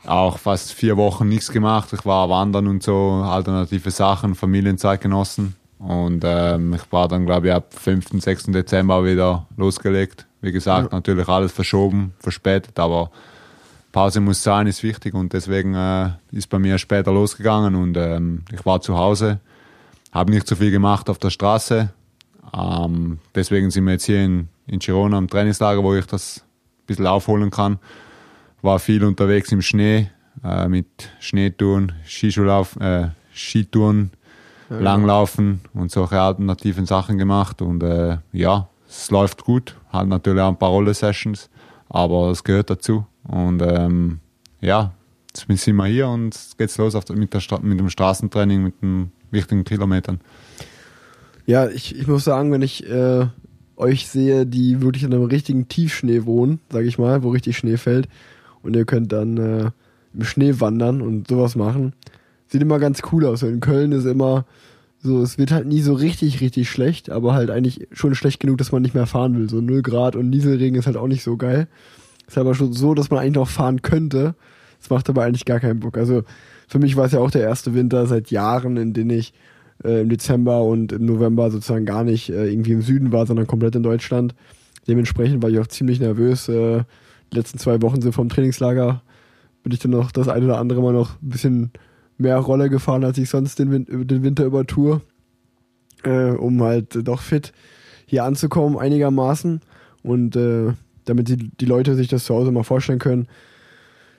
auch 0.07 0.39
fast 0.39 0.73
vier 0.73 0.97
Wochen 0.97 1.27
nichts 1.27 1.51
gemacht. 1.51 1.93
Ich 1.93 2.05
war 2.05 2.29
wandern 2.29 2.67
und 2.67 2.81
so, 2.81 3.21
alternative 3.23 3.91
Sachen, 3.91 4.33
Familienzeit 4.33 5.01
genossen. 5.01 5.55
Und 5.79 6.23
ähm, 6.25 6.73
ich 6.73 6.91
war 6.91 7.07
dann, 7.07 7.25
glaube 7.25 7.47
ich, 7.47 7.53
ab 7.53 7.73
5., 7.73 8.21
6. 8.21 8.45
Dezember 8.47 9.05
wieder 9.05 9.47
losgelegt. 9.55 10.27
Wie 10.41 10.51
gesagt, 10.51 10.91
ja. 10.91 10.97
natürlich 10.97 11.27
alles 11.27 11.51
verschoben, 11.51 12.13
verspätet, 12.19 12.77
aber 12.79 13.11
Pause 13.91 14.19
muss 14.19 14.43
sein, 14.43 14.67
ist 14.67 14.83
wichtig 14.83 15.13
und 15.13 15.33
deswegen 15.33 15.73
äh, 15.73 16.11
ist 16.31 16.49
bei 16.49 16.59
mir 16.59 16.77
später 16.77 17.11
losgegangen 17.11 17.75
und 17.75 17.97
ähm, 17.97 18.43
ich 18.51 18.65
war 18.65 18.81
zu 18.81 18.97
Hause, 18.97 19.39
habe 20.11 20.31
nicht 20.31 20.47
so 20.47 20.55
viel 20.55 20.71
gemacht 20.71 21.09
auf 21.09 21.17
der 21.17 21.31
Straße. 21.31 21.91
Ähm, 22.55 23.19
deswegen 23.33 23.71
sind 23.71 23.85
wir 23.85 23.93
jetzt 23.93 24.05
hier 24.05 24.23
in, 24.23 24.49
in 24.67 24.79
Girona 24.79 25.17
am 25.17 25.27
Trainingslager, 25.27 25.83
wo 25.83 25.95
ich 25.95 26.05
das 26.05 26.43
ein 26.43 26.85
bisschen 26.85 27.07
aufholen 27.07 27.49
kann. 27.49 27.79
War 28.61 28.79
viel 28.79 29.03
unterwegs 29.03 29.51
im 29.51 29.61
Schnee 29.61 30.09
äh, 30.43 30.67
mit 30.67 30.87
Schneetouren, 31.19 31.93
Skischuhlauf, 32.05 32.75
äh, 32.79 33.09
Skitouren, 33.33 34.11
ja, 34.69 34.79
Langlaufen 34.79 35.61
und 35.73 35.91
solche 35.91 36.19
alternativen 36.19 36.85
Sachen 36.85 37.17
gemacht. 37.17 37.61
Und 37.61 37.83
äh, 37.83 38.17
ja, 38.31 38.67
es 38.87 39.11
läuft 39.11 39.43
gut. 39.43 39.75
Hat 39.89 40.07
natürlich 40.07 40.41
auch 40.41 40.49
ein 40.49 40.57
paar 40.57 40.69
Rolle-Sessions, 40.69 41.49
aber 41.89 42.29
es 42.29 42.43
gehört 42.43 42.69
dazu. 42.69 43.05
Und 43.27 43.61
ähm, 43.61 44.19
ja, 44.61 44.93
jetzt 45.29 45.63
sind 45.63 45.75
wir 45.75 45.85
hier 45.85 46.07
und 46.07 46.25
jetzt 46.25 46.57
geht's 46.57 46.77
los 46.77 46.93
mit, 47.09 47.33
der, 47.33 47.41
mit 47.61 47.79
dem 47.79 47.89
Straßentraining, 47.89 48.63
mit 48.63 48.81
den 48.81 49.11
wichtigen 49.31 49.63
Kilometern. 49.63 50.19
Ja, 51.45 51.67
ich, 51.67 51.97
ich 51.97 52.07
muss 52.07 52.23
sagen, 52.23 52.51
wenn 52.51 52.61
ich 52.61 52.87
äh, 52.89 53.27
euch 53.75 54.07
sehe, 54.07 54.45
die 54.45 54.81
wirklich 54.81 55.03
in 55.03 55.13
einem 55.13 55.23
richtigen 55.23 55.67
Tiefschnee 55.67 56.25
wohnen, 56.25 56.59
sage 56.71 56.87
ich 56.87 56.99
mal, 56.99 57.23
wo 57.23 57.29
richtig 57.29 57.57
Schnee 57.57 57.77
fällt, 57.77 58.07
und 58.61 58.75
ihr 58.75 58.85
könnt 58.85 59.11
dann 59.11 59.37
äh, 59.37 59.71
im 60.13 60.23
Schnee 60.23 60.59
wandern 60.59 61.01
und 61.01 61.27
sowas 61.27 61.55
machen, 61.55 61.93
sieht 62.49 62.61
immer 62.61 62.79
ganz 62.79 63.01
cool 63.11 63.25
aus. 63.25 63.43
In 63.43 63.59
Köln 63.59 63.91
ist 63.91 64.05
immer 64.05 64.45
so, 65.01 65.21
es 65.21 65.37
wird 65.37 65.51
halt 65.51 65.65
nie 65.65 65.81
so 65.81 65.93
richtig, 65.93 66.41
richtig 66.41 66.69
schlecht, 66.69 67.09
aber 67.09 67.33
halt 67.33 67.49
eigentlich 67.49 67.87
schon 67.91 68.15
schlecht 68.15 68.39
genug, 68.39 68.57
dass 68.57 68.71
man 68.71 68.81
nicht 68.81 68.95
mehr 68.95 69.05
fahren 69.05 69.37
will. 69.37 69.49
So 69.49 69.61
0 69.61 69.81
Grad 69.81 70.15
und 70.15 70.29
Nieselregen 70.29 70.77
ist 70.77 70.87
halt 70.87 70.97
auch 70.97 71.07
nicht 71.07 71.23
so 71.23 71.37
geil. 71.37 71.67
Ist 72.27 72.37
aber 72.37 72.53
schon 72.53 72.73
so, 72.73 72.93
dass 72.93 73.09
man 73.09 73.19
eigentlich 73.19 73.35
noch 73.35 73.47
fahren 73.47 73.81
könnte. 73.81 74.35
Das 74.79 74.89
macht 74.89 75.09
aber 75.09 75.23
eigentlich 75.23 75.45
gar 75.45 75.59
keinen 75.59 75.79
Bock. 75.79 75.97
Also 75.97 76.23
für 76.67 76.79
mich 76.79 76.95
war 76.95 77.05
es 77.05 77.13
ja 77.13 77.19
auch 77.19 77.31
der 77.31 77.43
erste 77.43 77.73
Winter 77.73 78.05
seit 78.07 78.29
Jahren, 78.29 78.77
in 78.77 78.93
dem 78.93 79.09
ich 79.09 79.33
äh, 79.83 80.01
im 80.01 80.09
Dezember 80.09 80.63
und 80.63 80.91
im 80.91 81.05
November 81.05 81.49
sozusagen 81.49 81.85
gar 81.85 82.03
nicht 82.03 82.29
äh, 82.29 82.49
irgendwie 82.49 82.73
im 82.73 82.81
Süden 82.81 83.11
war, 83.11 83.25
sondern 83.25 83.47
komplett 83.47 83.75
in 83.75 83.83
Deutschland. 83.83 84.35
Dementsprechend 84.87 85.41
war 85.41 85.49
ich 85.49 85.59
auch 85.59 85.67
ziemlich 85.67 85.99
nervös. 85.99 86.49
Äh, 86.49 86.83
die 87.31 87.37
letzten 87.37 87.57
zwei 87.57 87.81
Wochen 87.81 88.01
sind 88.01 88.13
vom 88.13 88.29
Trainingslager 88.29 89.01
bin 89.63 89.73
ich 89.73 89.79
dann 89.79 89.91
noch 89.91 90.11
das 90.11 90.27
eine 90.27 90.45
oder 90.45 90.57
andere 90.57 90.81
Mal 90.81 90.93
noch 90.93 91.21
ein 91.21 91.29
bisschen 91.29 91.71
mehr 92.19 92.37
Rolle 92.37 92.69
gefahren, 92.69 93.03
als 93.03 93.17
ich 93.17 93.29
sonst 93.29 93.59
den, 93.59 93.85
den 93.85 94.23
Winter 94.23 94.45
über 94.45 94.65
Tour, 94.65 95.01
äh, 96.03 96.31
um 96.31 96.61
halt 96.61 97.07
doch 97.07 97.21
fit 97.21 97.53
hier 98.05 98.23
anzukommen, 98.23 98.77
einigermaßen. 98.77 99.61
Und 100.03 100.35
äh, 100.35 100.73
damit 101.05 101.27
die, 101.27 101.37
die 101.37 101.65
Leute 101.65 101.95
sich 101.95 102.07
das 102.07 102.25
zu 102.25 102.35
Hause 102.35 102.51
mal 102.51 102.63
vorstellen 102.63 102.99
können. 102.99 103.27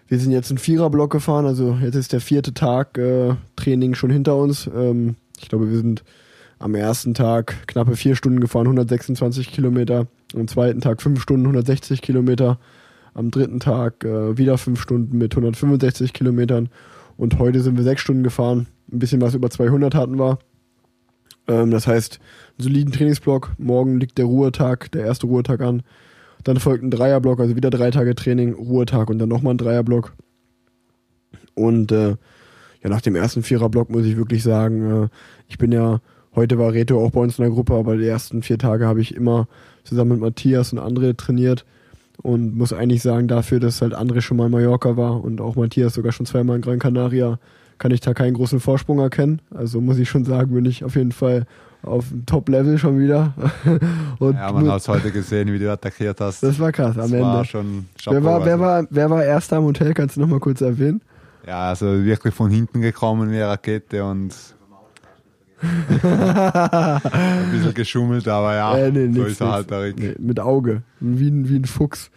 Wir 0.09 0.19
sind 0.19 0.33
jetzt 0.33 0.51
einen 0.51 0.59
Viererblock 0.59 1.11
gefahren, 1.11 1.47
also 1.47 1.79
jetzt 1.81 1.95
ist 1.95 2.13
der 2.13 2.21
vierte 2.21 2.53
Tag 2.53 2.99
äh, 2.99 3.35
Training 3.55 3.95
schon 3.95 4.11
hinter 4.11 4.37
uns. 4.37 4.69
Ähm, 4.75 5.15
ich 5.41 5.49
glaube, 5.49 5.71
wir 5.71 5.79
sind 5.79 6.03
am 6.59 6.75
ersten 6.75 7.15
Tag 7.15 7.67
knappe 7.69 7.97
vier 7.97 8.17
Stunden 8.17 8.41
gefahren, 8.41 8.67
126 8.67 9.53
Kilometer. 9.53 10.07
Am 10.35 10.49
zweiten 10.49 10.81
Tag 10.81 11.01
fünf 11.01 11.23
Stunden, 11.23 11.47
160 11.47 12.03
Kilometer. 12.03 12.59
Am 13.15 13.31
dritten 13.31 13.61
Tag 13.61 14.05
äh, 14.05 14.37
wieder 14.37 14.59
fünf 14.59 14.81
Stunden 14.81 15.17
mit 15.17 15.33
165 15.33 16.13
Kilometern. 16.13 16.69
Und 17.21 17.39
heute 17.39 17.61
sind 17.61 17.77
wir 17.77 17.85
sechs 17.85 18.01
Stunden 18.01 18.23
gefahren. 18.23 18.67
Ein 18.91 18.99
bisschen 18.99 19.21
was 19.21 19.35
über 19.35 19.51
200 19.51 19.95
hatten 19.95 20.19
wir. 20.19 20.39
Ähm, 21.49 21.71
das 21.71 21.87
heißt, 21.87 22.19
einen 22.59 22.65
soliden 22.65 22.93
Trainingsblock. 22.95 23.53
Morgen 23.59 24.01
liegt 24.01 24.17
der 24.17 24.25
Ruhetag, 24.25 24.91
der 24.93 25.05
erste 25.05 25.27
Ruhetag 25.27 25.61
an. 25.61 25.83
Dann 26.45 26.57
folgt 26.57 26.83
ein 26.83 26.91
Dreierblock, 26.91 27.39
also 27.41 27.57
wieder 27.57 27.69
drei 27.69 27.91
Tage 27.91 28.15
Training, 28.15 28.55
Ruhetag 28.55 29.11
und 29.11 29.19
dann 29.19 29.29
nochmal 29.29 29.53
ein 29.53 29.59
Dreierblock. 29.59 30.15
Und 31.53 31.93
äh, 31.93 32.17
ja, 32.83 32.89
nach 32.89 33.03
dem 33.03 33.17
ersten 33.17 33.43
Viererblock 33.43 33.91
muss 33.91 34.07
ich 34.07 34.17
wirklich 34.17 34.43
sagen, 34.43 35.05
äh, 35.05 35.09
ich 35.47 35.59
bin 35.59 35.73
ja, 35.73 36.01
heute 36.35 36.59
war 36.59 36.73
Reto 36.73 37.05
auch 37.05 37.11
bei 37.11 37.21
uns 37.21 37.39
in 37.39 37.43
der 37.43 37.53
Gruppe, 37.53 37.75
aber 37.75 37.99
die 37.99 38.07
ersten 38.07 38.43
vier 38.43 38.57
Tage 38.57 38.87
habe 38.87 39.03
ich 39.03 39.15
immer 39.15 39.47
zusammen 39.85 40.13
mit 40.13 40.21
Matthias 40.21 40.73
und 40.73 40.79
André 40.79 41.15
trainiert 41.15 41.67
und 42.23 42.57
muss 42.57 42.73
eigentlich 42.73 43.03
sagen, 43.03 43.29
dafür, 43.29 43.61
dass 43.61 43.83
halt 43.83 43.95
André 43.95 44.21
schon 44.21 44.37
mal 44.37 44.47
in 44.47 44.53
Mallorca 44.53 44.97
war 44.97 45.23
und 45.23 45.41
auch 45.41 45.57
Matthias 45.57 45.95
sogar 45.95 46.13
schon 46.13 46.27
zweimal 46.27 46.57
in 46.57 46.63
Gran 46.63 46.79
Canaria, 46.79 47.39
kann 47.79 47.93
ich 47.93 48.01
da 48.01 48.13
keinen 48.13 48.35
großen 48.35 48.61
Vorsprung 48.61 48.99
erkennen. 48.99 49.41
Also 49.55 49.81
muss 49.81 49.99
ich 49.99 50.09
schon 50.09 50.25
sagen, 50.25 50.53
bin 50.53 50.67
ich 50.67 50.85
auf 50.85 50.97
jeden 50.97 51.13
Fall 51.13 51.47
auf 51.83 52.09
dem 52.11 52.27
Top-Level 52.27 52.79
schon 52.79 52.99
wieder. 52.99 53.33
und 54.19 54.35
ja, 54.35 54.53
man 54.53 54.71
hat 54.71 54.83
es 54.83 54.89
heute 54.89 55.11
gesehen, 55.11 55.51
wie 55.53 55.59
du 55.59 55.73
attackiert 55.73 56.21
hast. 56.21 56.43
Das 56.43 56.59
war 56.59 56.73
krass 56.73 56.97
am 56.97 57.03
das 57.03 57.13
Ende. 57.13 57.25
War 57.25 57.45
schon 57.45 57.87
wer, 58.07 58.23
war, 58.23 58.45
wer, 58.45 58.61
war, 58.61 58.87
wer 58.91 59.11
war 59.11 59.25
erster 59.25 59.57
im 59.57 59.65
Hotel? 59.65 59.95
Kannst 59.95 60.17
du 60.17 60.21
noch 60.21 60.29
mal 60.29 60.41
kurz 60.41 60.61
erwähnen? 60.61 61.01
Ja, 61.47 61.71
also 61.71 62.05
wirklich 62.05 62.35
von 62.35 62.51
hinten 62.51 62.83
gekommen 62.83 63.31
wie 63.31 63.41
Rakete 63.41 64.05
und 64.05 64.35
ein 65.63 67.51
bisschen 67.53 67.75
geschummelt, 67.75 68.27
aber 68.29 68.55
ja, 68.55 68.77
äh, 68.77 68.91
nee, 68.91 69.13
so 69.13 69.21
nix, 69.21 69.33
ist 69.33 69.41
er 69.41 69.53
halt 69.53 69.71
der 69.71 69.83
Rick. 69.83 69.99
Nee, 69.99 70.15
mit 70.19 70.41
Auge, 70.41 70.83
wie 71.01 71.29
ein, 71.29 71.49
wie 71.49 71.57
ein 71.57 71.65
Fuchs. 71.65 72.11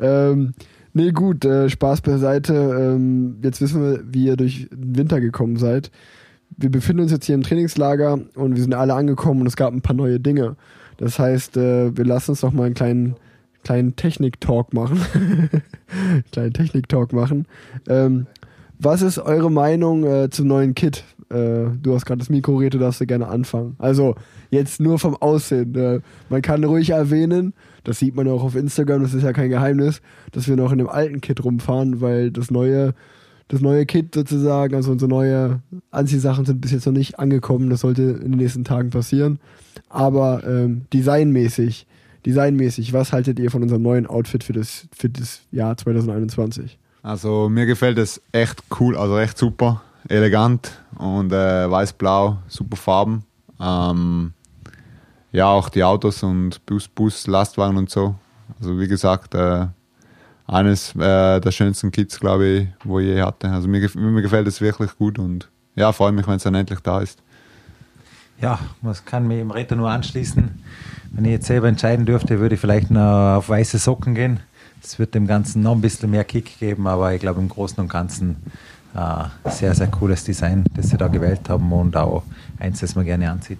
Ähm, 0.00 0.54
nee, 0.94 1.12
gut, 1.12 1.44
äh, 1.44 1.68
Spaß 1.68 2.00
beiseite. 2.00 2.54
Ähm, 2.54 3.36
jetzt 3.42 3.60
wissen 3.60 3.82
wir, 3.82 4.02
wie 4.10 4.26
ihr 4.26 4.36
durch 4.36 4.68
den 4.70 4.96
Winter 4.96 5.20
gekommen 5.20 5.56
seid. 5.56 5.90
Wir 6.56 6.70
befinden 6.70 7.02
uns 7.02 7.12
jetzt 7.12 7.26
hier 7.26 7.34
im 7.34 7.42
Trainingslager 7.42 8.18
und 8.34 8.54
wir 8.54 8.62
sind 8.62 8.74
alle 8.74 8.94
angekommen 8.94 9.42
und 9.42 9.46
es 9.46 9.56
gab 9.56 9.72
ein 9.72 9.82
paar 9.82 9.96
neue 9.96 10.20
Dinge. 10.20 10.56
Das 10.96 11.18
heißt, 11.18 11.56
äh, 11.56 11.96
wir 11.96 12.04
lassen 12.04 12.30
uns 12.30 12.40
doch 12.40 12.52
mal 12.52 12.64
einen 12.64 12.74
kleinen, 12.74 13.16
kleinen 13.62 13.96
Technik-Talk 13.96 14.72
machen. 14.72 15.00
kleinen 16.32 16.52
Technik-Talk 16.54 17.12
machen. 17.12 17.46
Ähm, 17.88 18.26
was 18.78 19.02
ist 19.02 19.18
eure 19.18 19.50
Meinung 19.50 20.04
äh, 20.04 20.30
zum 20.30 20.48
neuen 20.48 20.74
Kit? 20.74 21.04
Äh, 21.28 21.70
du 21.82 21.94
hast 21.94 22.06
gerade 22.06 22.18
das 22.18 22.30
Mikro, 22.30 22.56
Reto, 22.56 22.78
darfst 22.78 23.00
du 23.00 23.06
gerne 23.06 23.28
anfangen. 23.28 23.74
Also, 23.78 24.14
jetzt 24.50 24.80
nur 24.80 24.98
vom 24.98 25.16
Aussehen. 25.16 25.74
Äh, 25.74 26.00
man 26.28 26.42
kann 26.42 26.62
ruhig 26.64 26.90
erwähnen, 26.90 27.52
das 27.84 27.98
sieht 27.98 28.14
man 28.14 28.26
ja 28.26 28.32
auch 28.32 28.44
auf 28.44 28.56
Instagram, 28.56 29.02
das 29.02 29.14
ist 29.14 29.22
ja 29.22 29.32
kein 29.32 29.50
Geheimnis, 29.50 30.02
dass 30.32 30.48
wir 30.48 30.56
noch 30.56 30.72
in 30.72 30.78
dem 30.78 30.88
alten 30.88 31.20
Kit 31.20 31.44
rumfahren, 31.44 32.00
weil 32.00 32.30
das 32.30 32.50
neue, 32.50 32.94
das 33.48 33.60
neue 33.60 33.86
Kit 33.86 34.14
sozusagen, 34.14 34.74
also 34.74 34.92
unsere 34.92 35.08
neue 35.08 35.60
Anziehsachen 35.90 36.44
sind 36.44 36.60
bis 36.60 36.72
jetzt 36.72 36.86
noch 36.86 36.92
nicht 36.92 37.18
angekommen. 37.18 37.70
Das 37.70 37.80
sollte 37.80 38.02
in 38.02 38.32
den 38.32 38.38
nächsten 38.38 38.64
Tagen 38.64 38.90
passieren. 38.90 39.38
Aber 39.88 40.42
ähm, 40.46 40.86
designmäßig, 40.92 41.86
designmäßig, 42.24 42.92
was 42.92 43.12
haltet 43.12 43.38
ihr 43.38 43.50
von 43.50 43.62
unserem 43.62 43.82
neuen 43.82 44.06
Outfit 44.06 44.44
für 44.44 44.52
das, 44.52 44.88
für 44.92 45.08
das 45.08 45.42
Jahr 45.52 45.76
2021? 45.76 46.78
Also 47.02 47.48
mir 47.48 47.66
gefällt 47.66 47.98
es 47.98 48.20
echt 48.32 48.64
cool, 48.80 48.96
also 48.96 49.16
echt 49.16 49.38
super, 49.38 49.82
elegant 50.08 50.72
und 50.98 51.32
äh, 51.32 51.70
weiß-blau, 51.70 52.38
super 52.48 52.76
Farben. 52.76 53.24
Ähm, 53.60 54.32
ja, 55.32 55.46
auch 55.46 55.68
die 55.68 55.84
Autos 55.84 56.22
und 56.22 56.64
Bus, 56.66 56.88
Bus, 56.88 57.26
Lastwagen 57.26 57.76
und 57.76 57.90
so. 57.90 58.14
Also 58.58 58.78
wie 58.78 58.88
gesagt, 58.88 59.34
äh, 59.34 59.66
eines 60.46 60.94
äh, 60.94 61.40
der 61.40 61.50
schönsten 61.50 61.90
Kits, 61.90 62.20
glaube 62.20 62.46
ich, 62.46 62.68
wo 62.84 63.00
ich 63.00 63.06
je 63.06 63.22
hatte. 63.22 63.50
Also 63.50 63.68
mir, 63.68 63.88
mir 63.94 64.22
gefällt 64.22 64.46
es 64.46 64.60
wirklich 64.60 64.96
gut 64.96 65.18
und 65.18 65.48
ja, 65.74 65.92
freue 65.92 66.12
mich, 66.12 66.26
wenn 66.26 66.36
es 66.36 66.44
dann 66.44 66.54
endlich 66.54 66.80
da 66.80 67.00
ist. 67.00 67.22
Ja, 68.40 68.58
man 68.82 68.94
kann 69.04 69.26
mir 69.26 69.40
im 69.40 69.50
Retter 69.50 69.76
nur 69.76 69.90
anschließen. 69.90 70.62
Wenn 71.12 71.24
ich 71.24 71.30
jetzt 71.32 71.46
selber 71.46 71.68
entscheiden 71.68 72.06
dürfte, 72.06 72.38
würde 72.38 72.54
ich 72.54 72.60
vielleicht 72.60 72.90
noch 72.90 73.36
auf 73.36 73.48
weiße 73.48 73.78
Socken 73.78 74.14
gehen. 74.14 74.40
Das 74.82 74.98
wird 74.98 75.14
dem 75.14 75.26
Ganzen 75.26 75.62
noch 75.62 75.72
ein 75.72 75.80
bisschen 75.80 76.10
mehr 76.10 76.24
Kick 76.24 76.58
geben, 76.58 76.86
aber 76.86 77.14
ich 77.14 77.20
glaube 77.20 77.40
im 77.40 77.48
Großen 77.48 77.80
und 77.80 77.88
Ganzen 77.88 78.36
sehr, 79.44 79.74
sehr 79.74 79.88
cooles 79.88 80.24
Design, 80.24 80.64
das 80.74 80.88
sie 80.88 80.96
da 80.96 81.08
gewählt 81.08 81.48
haben 81.48 81.70
und 81.72 81.96
auch 81.96 82.22
eins, 82.58 82.80
das 82.80 82.94
man 82.94 83.04
gerne 83.04 83.30
anzieht. 83.30 83.58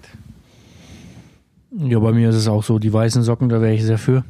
Ja, 1.71 1.99
bei 1.99 2.11
mir 2.11 2.29
ist 2.29 2.35
es 2.35 2.47
auch 2.47 2.63
so, 2.63 2.79
die 2.79 2.91
weißen 2.91 3.21
Socken, 3.23 3.49
da 3.49 3.61
wäre 3.61 3.73
ich 3.73 3.83
sehr 3.83 3.97
für. 3.97 4.23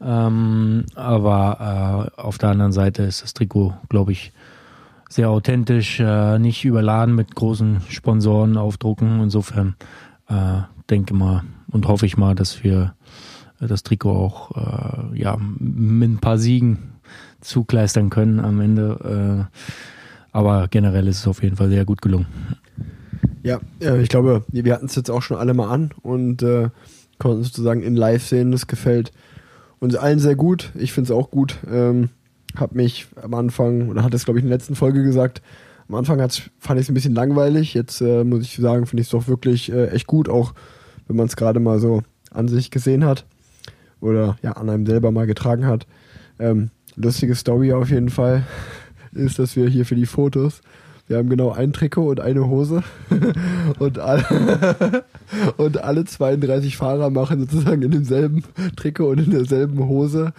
Ähm, 0.00 0.84
aber 0.94 2.12
äh, 2.16 2.20
auf 2.20 2.38
der 2.38 2.50
anderen 2.50 2.72
Seite 2.72 3.02
ist 3.02 3.22
das 3.22 3.34
Trikot, 3.34 3.74
glaube 3.88 4.12
ich, 4.12 4.32
sehr 5.08 5.30
authentisch, 5.30 6.00
äh, 6.00 6.38
nicht 6.38 6.64
überladen 6.64 7.14
mit 7.14 7.34
großen 7.34 7.80
Sponsoren 7.88 8.56
aufdrucken. 8.56 9.20
Insofern 9.20 9.74
äh, 10.28 10.60
denke 10.88 11.14
mal 11.14 11.42
und 11.70 11.88
hoffe 11.88 12.06
ich 12.06 12.16
mal, 12.16 12.34
dass 12.34 12.62
wir 12.62 12.94
äh, 13.60 13.66
das 13.66 13.82
Trikot 13.82 14.12
auch 14.12 14.56
äh, 14.56 15.18
ja, 15.18 15.36
mit 15.38 16.10
ein 16.10 16.18
paar 16.18 16.38
Siegen 16.38 16.78
zugleistern 17.40 18.10
können 18.10 18.38
am 18.38 18.60
Ende. 18.60 19.48
Aber 20.32 20.68
generell 20.68 21.08
ist 21.08 21.18
es 21.18 21.28
auf 21.28 21.42
jeden 21.42 21.56
Fall 21.56 21.68
sehr 21.70 21.84
gut 21.84 22.02
gelungen. 22.02 22.26
Ja, 23.42 23.60
äh, 23.80 24.00
ich 24.02 24.08
glaube, 24.08 24.44
wir 24.48 24.74
hatten 24.74 24.86
es 24.86 24.94
jetzt 24.94 25.10
auch 25.10 25.22
schon 25.22 25.36
alle 25.36 25.54
mal 25.54 25.68
an 25.68 25.90
und 26.02 26.42
äh, 26.42 26.68
konnten 27.18 27.42
sozusagen 27.42 27.82
in 27.82 27.96
Live 27.96 28.26
sehen. 28.26 28.52
Das 28.52 28.66
gefällt 28.66 29.12
uns 29.78 29.96
allen 29.96 30.18
sehr 30.18 30.36
gut. 30.36 30.70
Ich 30.74 30.92
finde 30.92 31.12
es 31.12 31.18
auch 31.18 31.30
gut. 31.30 31.56
Ähm, 31.70 32.10
hab 32.56 32.74
mich 32.74 33.06
am 33.20 33.34
Anfang, 33.34 33.88
oder 33.88 34.02
hat 34.02 34.14
es 34.14 34.24
glaube 34.24 34.38
ich 34.38 34.44
in 34.44 34.50
der 34.50 34.58
letzten 34.58 34.74
Folge 34.74 35.02
gesagt, 35.02 35.42
am 35.88 35.94
Anfang 35.96 36.18
fand 36.58 36.78
ich 36.78 36.86
es 36.86 36.90
ein 36.90 36.94
bisschen 36.94 37.14
langweilig. 37.14 37.74
Jetzt 37.74 38.00
äh, 38.00 38.24
muss 38.24 38.42
ich 38.42 38.56
sagen, 38.56 38.86
finde 38.86 39.00
ich 39.00 39.08
es 39.08 39.12
doch 39.12 39.26
wirklich 39.26 39.72
äh, 39.72 39.88
echt 39.88 40.06
gut, 40.06 40.28
auch 40.28 40.54
wenn 41.06 41.16
man 41.16 41.26
es 41.26 41.36
gerade 41.36 41.60
mal 41.60 41.80
so 41.80 42.02
an 42.30 42.46
sich 42.46 42.70
gesehen 42.70 43.04
hat 43.04 43.26
oder 44.00 44.36
ja 44.42 44.52
an 44.52 44.70
einem 44.70 44.86
selber 44.86 45.10
mal 45.10 45.26
getragen 45.26 45.66
hat. 45.66 45.86
Ähm, 46.38 46.70
lustige 46.94 47.34
Story 47.34 47.72
auf 47.72 47.90
jeden 47.90 48.10
Fall 48.10 48.44
ist, 49.12 49.38
dass 49.38 49.56
wir 49.56 49.68
hier 49.68 49.84
für 49.84 49.96
die 49.96 50.06
Fotos 50.06 50.62
wir 51.10 51.18
haben 51.18 51.28
genau 51.28 51.50
ein 51.50 51.72
Trikot 51.72 52.08
und 52.08 52.20
eine 52.20 52.46
Hose. 52.46 52.84
und, 53.80 53.98
alle, 53.98 55.04
und 55.56 55.82
alle 55.82 56.04
32 56.04 56.76
Fahrer 56.76 57.10
machen 57.10 57.40
sozusagen 57.40 57.82
in 57.82 57.90
demselben 57.90 58.44
Trikot 58.76 59.08
und 59.08 59.18
in 59.18 59.30
derselben 59.32 59.88
Hose 59.88 60.32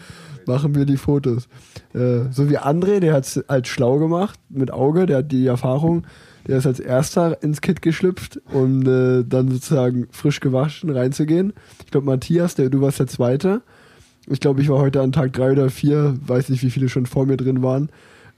machen 0.48 0.74
wir 0.74 0.86
die 0.86 0.96
Fotos. 0.96 1.50
Äh, 1.94 2.32
so 2.32 2.50
wie 2.50 2.58
André, 2.58 3.02
der 3.02 3.14
hat 3.16 3.26
es 3.26 3.44
halt 3.50 3.68
schlau 3.68 4.00
gemacht, 4.00 4.40
mit 4.48 4.72
Auge, 4.72 5.08
der 5.08 5.18
hat 5.18 5.34
die 5.34 5.46
Erfahrung. 5.46 6.08
Der 6.48 6.60
ist 6.60 6.66
als 6.66 6.80
erster 6.80 7.44
ins 7.44 7.60
Kit 7.60 7.82
geschlüpft, 7.82 8.40
um 8.54 8.84
äh, 8.84 9.26
dann 9.28 9.52
sozusagen 9.52 10.08
frisch 10.12 10.40
gewaschen 10.40 10.90
reinzugehen. 10.90 11.52
Ich 11.84 11.92
glaube, 11.92 12.06
Matthias, 12.06 12.56
der, 12.56 12.70
du 12.70 12.80
warst 12.80 13.00
der 13.00 13.08
Zweite. 13.08 13.62
Ich 14.26 14.40
glaube, 14.40 14.62
ich 14.62 14.70
war 14.70 14.80
heute 14.80 15.02
an 15.02 15.12
Tag 15.12 15.34
drei 15.34 15.52
oder 15.52 15.70
vier, 15.70 16.16
weiß 16.26 16.48
nicht, 16.48 16.64
wie 16.64 16.72
viele 16.72 16.88
schon 16.88 17.08
vor 17.08 17.26
mir 17.26 17.36
drin 17.36 17.62
waren. 17.62 17.90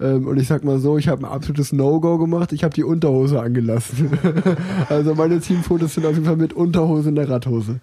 Ähm, 0.03 0.27
und 0.27 0.37
ich 0.37 0.47
sag 0.49 0.65
mal 0.65 0.79
so, 0.79 0.97
ich 0.97 1.07
habe 1.07 1.25
ein 1.25 1.31
absolutes 1.31 1.71
No-Go 1.71 2.17
gemacht. 2.17 2.51
Ich 2.51 2.65
habe 2.65 2.73
die 2.73 2.83
Unterhose 2.83 3.41
angelassen. 3.41 4.11
also 4.89 5.15
meine 5.15 5.39
Teamfotos 5.39 5.93
sind 5.93 6.05
auf 6.05 6.13
jeden 6.13 6.25
Fall 6.25 6.35
mit 6.35 6.51
Unterhose 6.51 7.07
in 7.07 7.15
der 7.15 7.29
Radhose. 7.29 7.79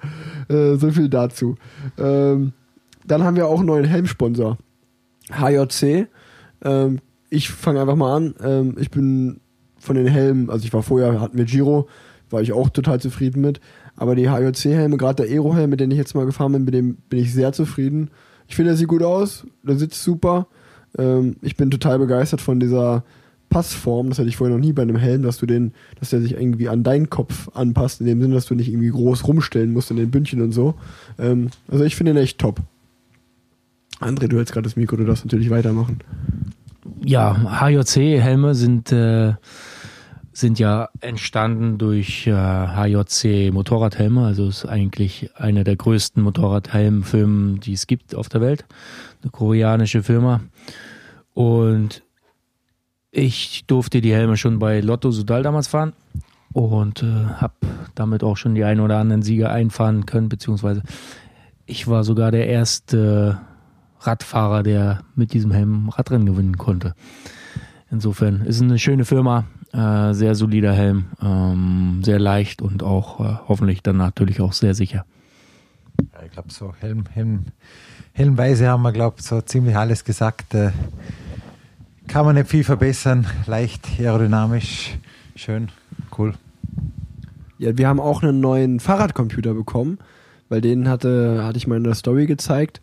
Äh, 0.49 0.77
so 0.77 0.91
viel 0.91 1.09
dazu. 1.09 1.55
Ähm, 1.99 2.53
dann 3.07 3.25
haben 3.25 3.37
wir 3.37 3.47
auch 3.47 3.59
einen 3.59 3.69
neuen 3.69 3.87
Helmsponsor. 3.87 4.59
HJC. 5.33 6.09
Ähm, 6.62 6.99
ich 7.31 7.49
fange 7.49 7.81
einfach 7.81 7.97
mal 7.97 8.15
an. 8.15 8.35
Ähm, 8.45 8.77
ich 8.79 8.91
bin 8.91 9.41
von 9.79 9.97
den 9.97 10.07
Helmen, 10.07 10.50
also 10.50 10.67
ich 10.67 10.75
war 10.75 10.83
vorher, 10.83 11.23
hatten 11.23 11.39
wir 11.39 11.47
Giro, 11.47 11.89
war 12.29 12.43
ich 12.43 12.53
auch 12.53 12.69
total 12.69 13.00
zufrieden 13.00 13.41
mit. 13.41 13.61
Aber 13.97 14.15
die 14.15 14.29
HJC-Helme, 14.29 14.99
gerade 14.99 15.25
der 15.25 15.33
Aero-Helm, 15.33 15.71
mit 15.71 15.81
dem 15.81 15.91
ich 15.91 15.97
jetzt 15.97 16.15
mal 16.15 16.27
gefahren 16.27 16.53
bin, 16.53 16.65
mit 16.65 16.75
dem 16.75 16.97
bin 17.09 17.19
ich 17.19 17.33
sehr 17.33 17.53
zufrieden. 17.53 18.11
Ich 18.47 18.57
finde, 18.57 18.73
der 18.73 18.77
sieht 18.77 18.89
gut 18.89 19.03
aus, 19.03 19.47
der 19.62 19.77
sitzt 19.77 20.03
super. 20.03 20.49
Ähm, 20.99 21.37
ich 21.43 21.57
bin 21.57 21.71
total 21.71 21.99
begeistert 21.99 22.41
von 22.41 22.61
dieser 22.61 23.05
Passform. 23.49 24.09
Das 24.09 24.19
hatte 24.19 24.29
ich 24.29 24.37
vorher 24.37 24.57
noch 24.57 24.65
nie 24.65 24.73
bei 24.73 24.83
einem 24.83 24.97
Helm, 24.97 25.23
dass 25.23 25.39
du 25.39 25.47
den, 25.47 25.73
dass 25.99 26.11
der 26.11 26.21
sich 26.21 26.33
irgendwie 26.33 26.69
an 26.69 26.83
deinen 26.83 27.11
Kopf 27.11 27.51
anpasst, 27.55 28.01
in 28.01 28.07
dem 28.07 28.23
Sinne, 28.23 28.35
dass 28.35 28.47
du 28.47 28.55
nicht 28.55 28.69
irgendwie 28.69 28.91
groß 28.91 29.27
rumstellen 29.27 29.73
musst 29.73 29.91
in 29.91 29.97
den 29.97 30.11
Bündchen 30.11 30.41
und 30.41 30.53
so. 30.53 30.75
Ähm, 31.19 31.51
also 31.69 31.85
ich 31.85 31.97
finde 31.97 32.15
den 32.15 32.23
echt 32.23 32.39
top. 32.39 32.61
André, 34.01 34.29
du 34.29 34.39
hältst 34.39 34.55
gerade 34.55 34.65
das 34.65 34.77
Mikro, 34.77 34.97
du 34.97 35.05
darfst 35.05 35.25
natürlich 35.25 35.51
weitermachen. 35.51 35.99
Ja, 37.05 37.61
HJC-Helme 37.61 38.55
sind, 38.55 38.93
äh, 38.93 39.35
sind 40.41 40.59
ja 40.59 40.89
entstanden 41.01 41.79
durch 41.79 42.27
äh, 42.27 42.33
HJC-Motorradhelme. 42.33 44.25
Also 44.25 44.49
ist 44.49 44.67
eigentlich 44.67 45.31
einer 45.37 45.65
der 45.65 45.77
größten 45.77 46.23
Motorradhelmfirmen, 46.23 47.61
die 47.61 47.75
es 47.75 47.87
gibt 47.87 48.15
auf 48.15 48.29
der 48.29 48.41
Welt. 48.41 48.65
Eine 49.23 49.31
koreanische 49.31 50.03
Firma. 50.03 50.41
Und 51.35 52.03
ich 53.13 53.65
durfte 53.67 54.01
die 54.01 54.13
Helme 54.13 54.37
schon 54.37 54.59
bei 54.59 54.81
Lotto 54.81 55.11
Sudal 55.11 55.43
damals 55.43 55.69
fahren 55.69 55.93
und 56.53 57.03
äh, 57.03 57.07
habe 57.07 57.55
damit 57.95 58.23
auch 58.23 58.37
schon 58.37 58.55
die 58.55 58.65
ein 58.65 58.81
oder 58.81 58.99
anderen 58.99 59.23
Sieger 59.23 59.51
einfahren 59.51 60.07
können, 60.07 60.29
beziehungsweise 60.29 60.83
ich 61.67 61.87
war 61.87 62.05
sogar 62.05 62.31
der 62.31 62.49
erste 62.49 63.41
Radfahrer, 64.01 64.63
der 64.63 65.03
mit 65.15 65.33
diesem 65.33 65.53
Helm 65.53 65.89
Radrennen 65.89 66.27
gewinnen 66.27 66.59
konnte. 66.59 66.95
insofern 67.91 68.43
ist 68.43 68.63
eine 68.63 68.79
schöne 68.79 69.05
Firma, 69.05 69.45
äh, 69.73 70.12
sehr 70.12 70.35
solider 70.35 70.73
Helm, 70.73 71.07
ähm, 71.23 72.00
sehr 72.03 72.19
leicht 72.19 72.62
und 72.62 72.83
auch 72.83 73.21
äh, 73.21 73.39
hoffentlich 73.49 73.83
dann 73.83 73.97
natürlich 73.97 74.41
auch 74.41 74.53
sehr 74.53 74.75
sicher. 74.75 75.05
Ja, 76.12 76.25
ich 76.25 76.33
glaube, 76.33 76.53
so 76.53 76.75
Helm, 76.81 77.05
Helm, 77.12 77.45
Helmweise 78.12 78.69
haben 78.69 78.83
wir, 78.83 78.93
glaube 78.93 79.17
ich, 79.19 79.25
so 79.25 79.41
ziemlich 79.41 79.77
alles 79.77 80.05
gesagt. 80.05 80.55
Äh, 80.55 80.71
kann 82.09 82.25
man 82.25 82.35
nicht 82.35 82.49
viel 82.49 82.65
verbessern. 82.65 83.27
Leicht, 83.47 83.87
aerodynamisch, 84.00 84.99
schön, 85.37 85.69
cool. 86.19 86.35
Ja, 87.59 87.77
wir 87.77 87.87
haben 87.87 88.00
auch 88.00 88.23
einen 88.23 88.41
neuen 88.41 88.81
Fahrradcomputer 88.81 89.55
bekommen, 89.55 89.99
weil 90.49 90.61
den 90.61 90.89
hatte, 90.89 91.45
hatte 91.45 91.59
ich 91.59 91.67
mal 91.67 91.77
in 91.77 91.85
der 91.85 91.95
Story 91.95 92.27
gezeigt. 92.27 92.81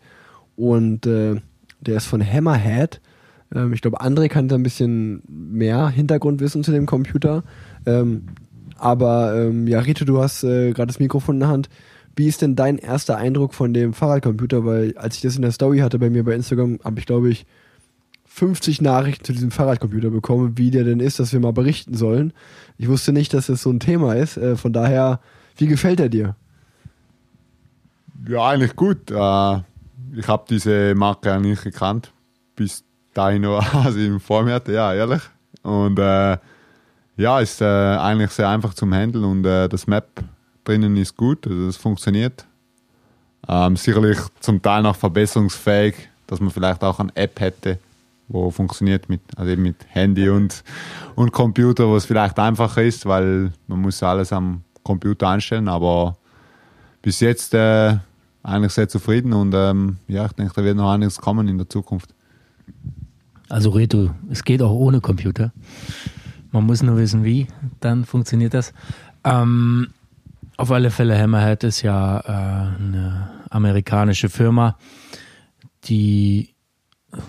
Und 0.56 1.04
äh, 1.06 1.40
der 1.80 1.96
ist 1.96 2.06
von 2.06 2.24
Hammerhead. 2.24 3.00
Ähm, 3.54 3.72
ich 3.72 3.80
glaube, 3.80 4.00
André 4.00 4.28
kann 4.28 4.48
da 4.48 4.56
ein 4.56 4.62
bisschen 4.62 5.22
mehr 5.28 5.88
Hintergrundwissen 5.88 6.64
zu 6.64 6.72
dem 6.72 6.86
Computer. 6.86 7.44
Ähm, 7.86 8.26
aber 8.76 9.34
ähm, 9.36 9.66
ja, 9.66 9.80
Rito, 9.80 10.04
du 10.04 10.22
hast 10.22 10.44
äh, 10.44 10.72
gerade 10.72 10.86
das 10.88 11.00
Mikrofon 11.00 11.36
in 11.36 11.40
der 11.40 11.48
Hand. 11.48 11.68
Wie 12.16 12.26
ist 12.26 12.42
denn 12.42 12.56
dein 12.56 12.78
erster 12.78 13.16
Eindruck 13.16 13.54
von 13.54 13.72
dem 13.72 13.92
Fahrradcomputer? 13.92 14.64
Weil 14.64 14.96
als 14.96 15.16
ich 15.16 15.22
das 15.22 15.36
in 15.36 15.42
der 15.42 15.52
Story 15.52 15.78
hatte 15.78 15.98
bei 15.98 16.10
mir 16.10 16.24
bei 16.24 16.34
Instagram, 16.34 16.78
habe 16.84 16.98
ich 16.98 17.06
glaube 17.06 17.30
ich 17.30 17.46
50 18.26 18.80
Nachrichten 18.82 19.24
zu 19.24 19.32
diesem 19.32 19.50
Fahrradcomputer 19.50 20.10
bekommen, 20.10 20.56
wie 20.56 20.70
der 20.70 20.84
denn 20.84 21.00
ist, 21.00 21.18
dass 21.18 21.32
wir 21.32 21.40
mal 21.40 21.52
berichten 21.52 21.94
sollen. 21.94 22.32
Ich 22.76 22.88
wusste 22.88 23.12
nicht, 23.12 23.34
dass 23.34 23.46
das 23.46 23.62
so 23.62 23.70
ein 23.70 23.80
Thema 23.80 24.14
ist. 24.14 24.36
Äh, 24.36 24.56
von 24.56 24.72
daher, 24.72 25.20
wie 25.56 25.66
gefällt 25.66 25.98
er 25.98 26.08
dir? 26.08 26.36
Ja, 28.28 28.48
eigentlich 28.48 28.76
gut. 28.76 29.10
Äh, 29.10 29.58
ich 30.16 30.28
habe 30.28 30.44
diese 30.48 30.94
Marke 30.94 31.32
eigentlich 31.32 31.62
gekannt, 31.62 32.12
bis 32.54 32.84
noch, 33.40 33.74
als 33.84 33.96
ich 33.96 34.06
ihn 34.06 34.20
vor 34.20 34.42
mir 34.42 34.54
hatte, 34.54 34.72
ja, 34.72 34.94
ehrlich. 34.94 35.22
Und 35.62 35.98
äh, 35.98 36.38
ja, 37.16 37.40
ist 37.40 37.60
äh, 37.60 37.64
eigentlich 37.64 38.30
sehr 38.30 38.48
einfach 38.48 38.74
zum 38.74 38.94
Handeln 38.94 39.24
und 39.24 39.44
äh, 39.44 39.68
das 39.68 39.86
Map 39.86 40.06
drinnen 40.64 40.96
ist 40.96 41.16
gut, 41.16 41.46
also 41.46 41.66
das 41.66 41.76
funktioniert. 41.76 42.46
Ähm, 43.48 43.76
sicherlich 43.76 44.18
zum 44.40 44.62
Teil 44.62 44.82
noch 44.82 44.96
verbesserungsfähig, 44.96 45.94
dass 46.26 46.40
man 46.40 46.50
vielleicht 46.50 46.84
auch 46.84 47.00
eine 47.00 47.14
App 47.16 47.40
hätte, 47.40 47.78
wo 48.28 48.50
funktioniert 48.50 49.08
mit, 49.08 49.20
also 49.36 49.50
eben 49.50 49.62
mit 49.62 49.76
Handy 49.88 50.28
und, 50.28 50.62
und 51.16 51.32
Computer, 51.32 51.88
wo 51.88 51.96
es 51.96 52.04
vielleicht 52.04 52.38
einfacher 52.38 52.82
ist, 52.82 53.06
weil 53.06 53.52
man 53.66 53.80
muss 53.80 54.02
alles 54.02 54.32
am 54.32 54.62
Computer 54.82 55.28
einstellen, 55.28 55.68
aber 55.68 56.16
bis 57.02 57.20
jetzt 57.20 57.54
äh, 57.54 57.96
eigentlich 58.42 58.72
sehr 58.72 58.88
zufrieden 58.88 59.32
und 59.32 59.54
ähm, 59.54 59.96
ja, 60.06 60.26
ich 60.26 60.32
denke, 60.32 60.52
da 60.54 60.62
wird 60.62 60.76
noch 60.76 60.92
einiges 60.92 61.18
kommen 61.18 61.48
in 61.48 61.58
der 61.58 61.68
Zukunft. 61.68 62.14
Also 63.48 63.70
Reto, 63.70 64.10
es 64.30 64.44
geht 64.44 64.62
auch 64.62 64.72
ohne 64.72 65.00
Computer. 65.00 65.52
Man 66.50 66.64
muss 66.64 66.82
nur 66.82 66.96
wissen, 66.96 67.24
wie, 67.24 67.46
dann 67.80 68.04
funktioniert 68.04 68.54
das. 68.54 68.72
Ähm, 69.24 69.88
auf 70.56 70.70
alle 70.70 70.90
Fälle, 70.90 71.18
Hammerhead 71.18 71.64
ist 71.64 71.82
ja 71.82 72.20
äh, 72.20 72.82
eine 72.82 73.30
amerikanische 73.50 74.28
Firma, 74.28 74.76
die, 75.84 76.54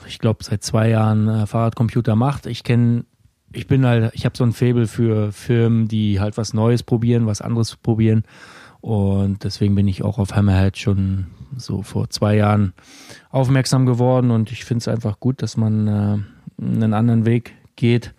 ich 0.08 0.20
glaube, 0.20 0.44
seit 0.44 0.64
zwei 0.64 0.90
Jahren 0.90 1.28
äh, 1.28 1.46
Fahrradcomputer 1.46 2.16
macht. 2.16 2.48
Ich 2.48 2.64
kenne, 2.64 3.06
ich 3.54 3.68
bin 3.68 3.86
halt, 3.86 4.14
ich 4.14 4.26
habe 4.26 4.38
so 4.38 4.44
ein 4.44 4.54
Faible 4.54 4.88
für 4.88 5.32
Firmen, 5.32 5.88
die 5.88 6.20
halt 6.20 6.38
was 6.38 6.54
Neues 6.54 6.84
probieren, 6.84 7.28
was 7.28 7.42
anderes 7.42 7.76
probieren. 7.76 8.24
Und 8.82 9.44
deswegen 9.44 9.76
bin 9.76 9.88
ich 9.88 10.04
auch 10.04 10.18
auf 10.18 10.36
Hammerhead 10.36 10.78
schon 10.78 11.28
so 11.60 11.84
vor 11.84 12.10
zwei 12.10 12.36
Jahren 12.36 12.74
aufmerksam 13.30 13.86
geworden 13.86 14.32
und 14.32 14.52
ich 14.52 14.66
finde 14.66 14.80
es 14.80 14.88
einfach 14.88 15.20
gut, 15.20 15.42
dass 15.42 15.58
man 15.58 15.88
äh, 15.88 16.18
einen 16.62 16.94
anderen 16.94 17.26
Weg 17.26 17.54
geht 17.76 18.14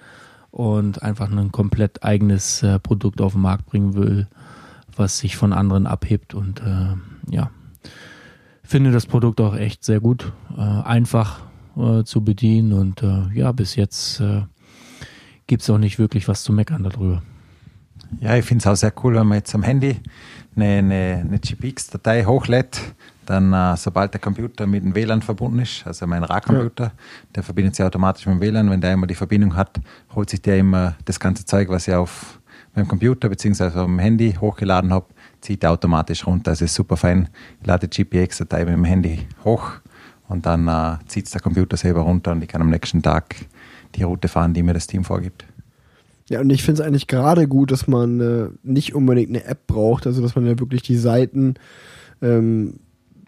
und 0.50 1.02
einfach 1.02 1.30
ein 1.30 1.52
komplett 1.52 2.02
eigenes 2.02 2.62
äh, 2.62 2.78
Produkt 2.78 3.20
auf 3.20 3.32
den 3.32 3.42
Markt 3.42 3.66
bringen 3.66 3.94
will, 3.94 4.28
was 4.96 5.18
sich 5.18 5.36
von 5.36 5.52
anderen 5.52 5.86
abhebt 5.86 6.34
und 6.34 6.60
äh, 6.60 6.94
ja, 7.32 7.50
finde 8.62 8.92
das 8.92 9.06
Produkt 9.06 9.40
auch 9.40 9.56
echt 9.56 9.84
sehr 9.84 10.00
gut, 10.00 10.32
äh, 10.56 10.60
einfach 10.60 11.40
äh, 11.76 12.04
zu 12.04 12.22
bedienen 12.22 12.72
und 12.72 13.02
äh, 13.02 13.28
ja, 13.34 13.52
bis 13.52 13.74
jetzt 13.76 14.20
äh, 14.20 14.42
gibt 15.46 15.62
es 15.62 15.70
auch 15.70 15.78
nicht 15.78 15.98
wirklich 15.98 16.28
was 16.28 16.44
zu 16.44 16.52
meckern 16.52 16.84
darüber. 16.84 17.22
Ja, 18.20 18.36
ich 18.36 18.44
finde 18.44 18.62
es 18.62 18.66
auch 18.66 18.76
sehr 18.76 18.92
cool, 19.02 19.14
wenn 19.14 19.26
man 19.26 19.38
jetzt 19.38 19.54
am 19.54 19.62
Handy 19.62 19.96
eine, 20.56 20.78
eine, 20.78 21.24
eine 21.26 21.38
GPX-Datei 21.38 22.24
hochlädt, 22.24 22.80
dann 23.30 23.52
äh, 23.52 23.76
sobald 23.76 24.12
der 24.12 24.20
Computer 24.20 24.66
mit 24.66 24.82
dem 24.82 24.94
WLAN 24.94 25.22
verbunden 25.22 25.60
ist, 25.60 25.86
also 25.86 26.04
mein 26.06 26.24
RA-Computer, 26.24 26.84
ja. 26.84 26.92
der 27.36 27.42
verbindet 27.44 27.76
sich 27.76 27.84
automatisch 27.84 28.26
mit 28.26 28.34
dem 28.34 28.40
WLAN. 28.40 28.68
Wenn 28.68 28.80
der 28.80 28.94
immer 28.94 29.06
die 29.06 29.14
Verbindung 29.14 29.54
hat, 29.54 29.80
holt 30.14 30.28
sich 30.28 30.42
der 30.42 30.58
immer 30.58 30.96
das 31.04 31.20
ganze 31.20 31.44
Zeug, 31.44 31.68
was 31.68 31.86
ich 31.86 31.94
auf 31.94 32.40
meinem 32.74 32.88
Computer 32.88 33.28
bzw. 33.28 33.66
auf 33.66 33.86
dem 33.86 34.00
Handy 34.00 34.32
hochgeladen 34.32 34.92
habe, 34.92 35.06
zieht 35.40 35.62
er 35.62 35.70
automatisch 35.70 36.26
runter. 36.26 36.50
Also 36.50 36.64
ist 36.64 36.74
super 36.74 36.96
fein. 36.96 37.28
Ich 37.60 37.66
lade 37.68 37.86
die 37.86 38.02
GPX-Datei 38.02 38.64
mit 38.64 38.74
dem 38.74 38.84
Handy 38.84 39.26
hoch 39.44 39.74
und 40.28 40.44
dann 40.44 40.66
äh, 40.66 40.96
zieht 41.06 41.26
es 41.26 41.30
der 41.30 41.40
Computer 41.40 41.76
selber 41.76 42.00
runter 42.00 42.32
und 42.32 42.42
ich 42.42 42.48
kann 42.48 42.62
am 42.62 42.70
nächsten 42.70 43.00
Tag 43.00 43.36
die 43.94 44.02
Route 44.02 44.26
fahren, 44.26 44.54
die 44.54 44.64
mir 44.64 44.74
das 44.74 44.88
Team 44.88 45.04
vorgibt. 45.04 45.44
Ja, 46.28 46.40
und 46.40 46.50
ich 46.50 46.64
finde 46.64 46.82
es 46.82 46.86
eigentlich 46.86 47.06
gerade 47.06 47.46
gut, 47.46 47.70
dass 47.70 47.86
man 47.86 48.20
äh, 48.20 48.48
nicht 48.64 48.94
unbedingt 48.94 49.30
eine 49.30 49.44
App 49.44 49.68
braucht, 49.68 50.06
also 50.08 50.20
dass 50.20 50.34
man 50.34 50.46
ja 50.46 50.58
wirklich 50.58 50.82
die 50.82 50.96
Seiten 50.96 51.54
ähm, 52.22 52.80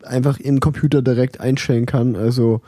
einfach 0.05 0.39
im 0.39 0.61
Computer 0.61 1.03
direkt 1.03 1.41
einstellen 1.41 1.87
kann. 1.87 2.17
Also 2.17 2.61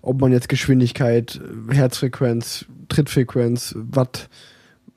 ob 0.00 0.20
man 0.20 0.32
jetzt 0.32 0.48
Geschwindigkeit, 0.48 1.40
Herzfrequenz, 1.70 2.66
Trittfrequenz, 2.88 3.74
Watt, 3.76 4.28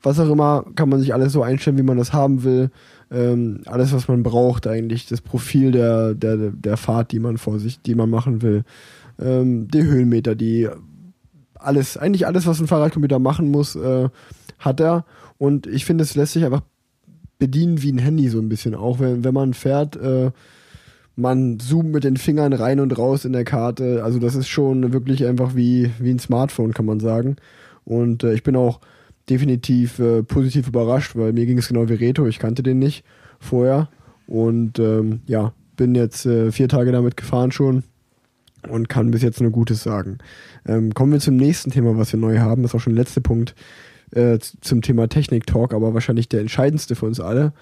was 0.02 0.20
auch 0.20 0.30
immer, 0.30 0.66
kann 0.76 0.90
man 0.90 1.00
sich 1.00 1.14
alles 1.14 1.34
so 1.34 1.44
einstellen, 1.44 1.78
wie 1.78 1.84
man 1.84 1.98
das 1.98 2.14
haben 2.14 2.44
will. 2.44 2.70
Ähm, 3.12 3.62
alles, 3.66 3.94
was 3.94 4.08
man 4.08 4.24
braucht, 4.24 4.68
eigentlich, 4.68 5.08
das 5.08 5.22
Profil 5.22 5.72
der, 5.72 6.14
der, 6.16 6.38
der 6.52 6.78
Fahrt, 6.78 7.12
die 7.12 7.20
man 7.20 7.38
vor 7.38 7.60
sich, 7.60 7.82
die 7.82 7.96
man 7.96 8.10
machen 8.10 8.42
will. 8.42 8.64
Ähm, 9.20 9.68
die 9.68 9.84
Höhenmeter, 9.84 10.36
die 10.36 10.68
alles, 11.56 11.98
eigentlich 11.98 12.28
alles, 12.28 12.46
was 12.46 12.60
ein 12.60 12.68
Fahrradcomputer 12.68 13.20
machen 13.20 13.52
muss, 13.52 13.76
äh, 13.76 14.10
hat 14.60 14.80
er. 14.80 15.06
Und 15.38 15.68
ich 15.68 15.86
finde, 15.86 16.04
es 16.04 16.16
lässt 16.16 16.34
sich 16.34 16.46
einfach 16.46 16.62
bedienen 17.38 17.82
wie 17.82 17.92
ein 17.92 17.98
Handy 17.98 18.30
so 18.30 18.40
ein 18.40 18.50
bisschen. 18.50 18.76
Auch 18.76 19.00
wenn, 19.00 19.24
wenn 19.24 19.34
man 19.34 19.54
fährt, 19.54 19.96
äh, 19.96 20.32
man 21.16 21.60
zoomt 21.60 21.92
mit 21.92 22.04
den 22.04 22.18
Fingern 22.18 22.54
rein 22.54 22.80
und 22.80 22.98
raus 22.98 23.26
in 23.26 23.34
der 23.34 23.46
Karte. 23.46 24.04
Also 24.04 24.20
das 24.20 24.36
ist 24.36 24.48
schon 24.48 24.94
wirklich 24.94 25.26
einfach 25.26 25.56
wie, 25.56 25.92
wie 26.00 26.12
ein 26.12 26.20
Smartphone, 26.20 26.74
kann 26.74 26.86
man 26.86 27.00
sagen. 27.00 27.38
Und 27.86 28.24
äh, 28.24 28.34
ich 28.34 28.44
bin 28.44 28.56
auch 28.56 28.80
definitiv 29.30 30.00
äh, 30.00 30.24
positiv 30.24 30.68
überrascht, 30.68 31.16
weil 31.16 31.34
mir 31.34 31.46
ging 31.46 31.58
es 31.58 31.68
genau 31.68 31.88
wie 31.90 31.94
Reto. 31.94 32.28
Ich 32.28 32.40
kannte 32.40 32.64
den 32.64 32.80
nicht 32.80 33.04
vorher. 33.40 33.90
Und 34.28 34.80
ähm, 34.80 35.22
ja, 35.28 35.54
bin 35.78 35.96
jetzt 35.96 36.26
äh, 36.26 36.52
vier 36.52 36.68
Tage 36.68 36.92
damit 36.92 37.16
gefahren 37.16 37.52
schon 37.52 37.84
und 38.68 38.90
kann 38.90 39.12
bis 39.12 39.22
jetzt 39.22 39.42
nur 39.42 39.52
Gutes 39.52 39.84
sagen. 39.84 40.18
Ähm, 40.68 40.94
kommen 40.94 41.12
wir 41.12 41.20
zum 41.20 41.36
nächsten 41.36 41.72
Thema, 41.72 41.98
was 41.98 42.12
wir 42.12 42.20
neu 42.20 42.40
haben. 42.40 42.64
Das 42.64 42.72
ist 42.72 42.76
auch 42.76 42.82
schon 42.82 42.96
der 42.96 43.04
letzte 43.04 43.22
Punkt 43.22 43.56
äh, 44.12 44.40
zum 44.40 44.82
Thema 44.82 45.08
Technik-Talk, 45.08 45.74
aber 45.74 45.94
wahrscheinlich 45.94 46.28
der 46.28 46.42
entscheidendste 46.42 46.96
für 46.96 47.06
uns 47.06 47.20
alle. 47.20 47.54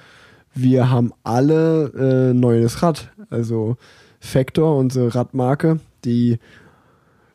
Wir 0.55 0.89
haben 0.89 1.11
alle 1.23 2.29
äh, 2.29 2.33
neues 2.33 2.83
Rad. 2.83 3.11
Also 3.29 3.77
Factor, 4.19 4.77
unsere 4.77 5.13
Radmarke, 5.13 5.79
die 6.05 6.37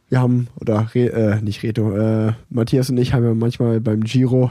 wir 0.09 0.20
haben, 0.20 0.48
oder 0.59 0.88
äh, 0.94 1.40
nicht 1.42 1.62
Reto, 1.62 1.94
äh, 1.94 2.33
Matthias 2.48 2.88
und 2.88 2.96
ich 2.96 3.12
haben 3.12 3.24
ja 3.24 3.35
manchmal 3.35 3.78
beim 3.78 4.04
Giro, 4.04 4.50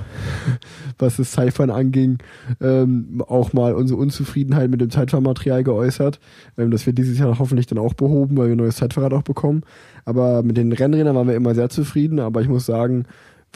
was 0.99 1.17
das 1.17 1.31
Zeitfahren 1.31 1.71
anging, 1.71 2.19
ähm, 2.61 3.23
auch 3.27 3.53
mal 3.53 3.73
unsere 3.73 3.99
Unzufriedenheit 3.99 4.69
mit 4.69 4.81
dem 4.81 4.91
Zeitfahrmaterial 4.91 5.63
geäußert. 5.63 6.19
Ähm, 6.59 6.69
das 6.69 6.85
wird 6.85 6.99
dieses 6.99 7.17
Jahr 7.17 7.39
hoffentlich 7.39 7.65
dann 7.65 7.79
auch 7.79 7.95
behoben, 7.95 8.37
weil 8.37 8.47
wir 8.47 8.55
ein 8.55 8.59
neues 8.59 8.75
Zeitfahrrad 8.75 9.13
auch 9.13 9.23
bekommen. 9.23 9.63
Aber 10.05 10.43
mit 10.43 10.57
den 10.57 10.71
Rennrädern 10.71 11.15
waren 11.15 11.27
wir 11.27 11.35
immer 11.35 11.55
sehr 11.55 11.69
zufrieden. 11.69 12.19
Aber 12.19 12.41
ich 12.41 12.47
muss 12.47 12.67
sagen, 12.67 13.05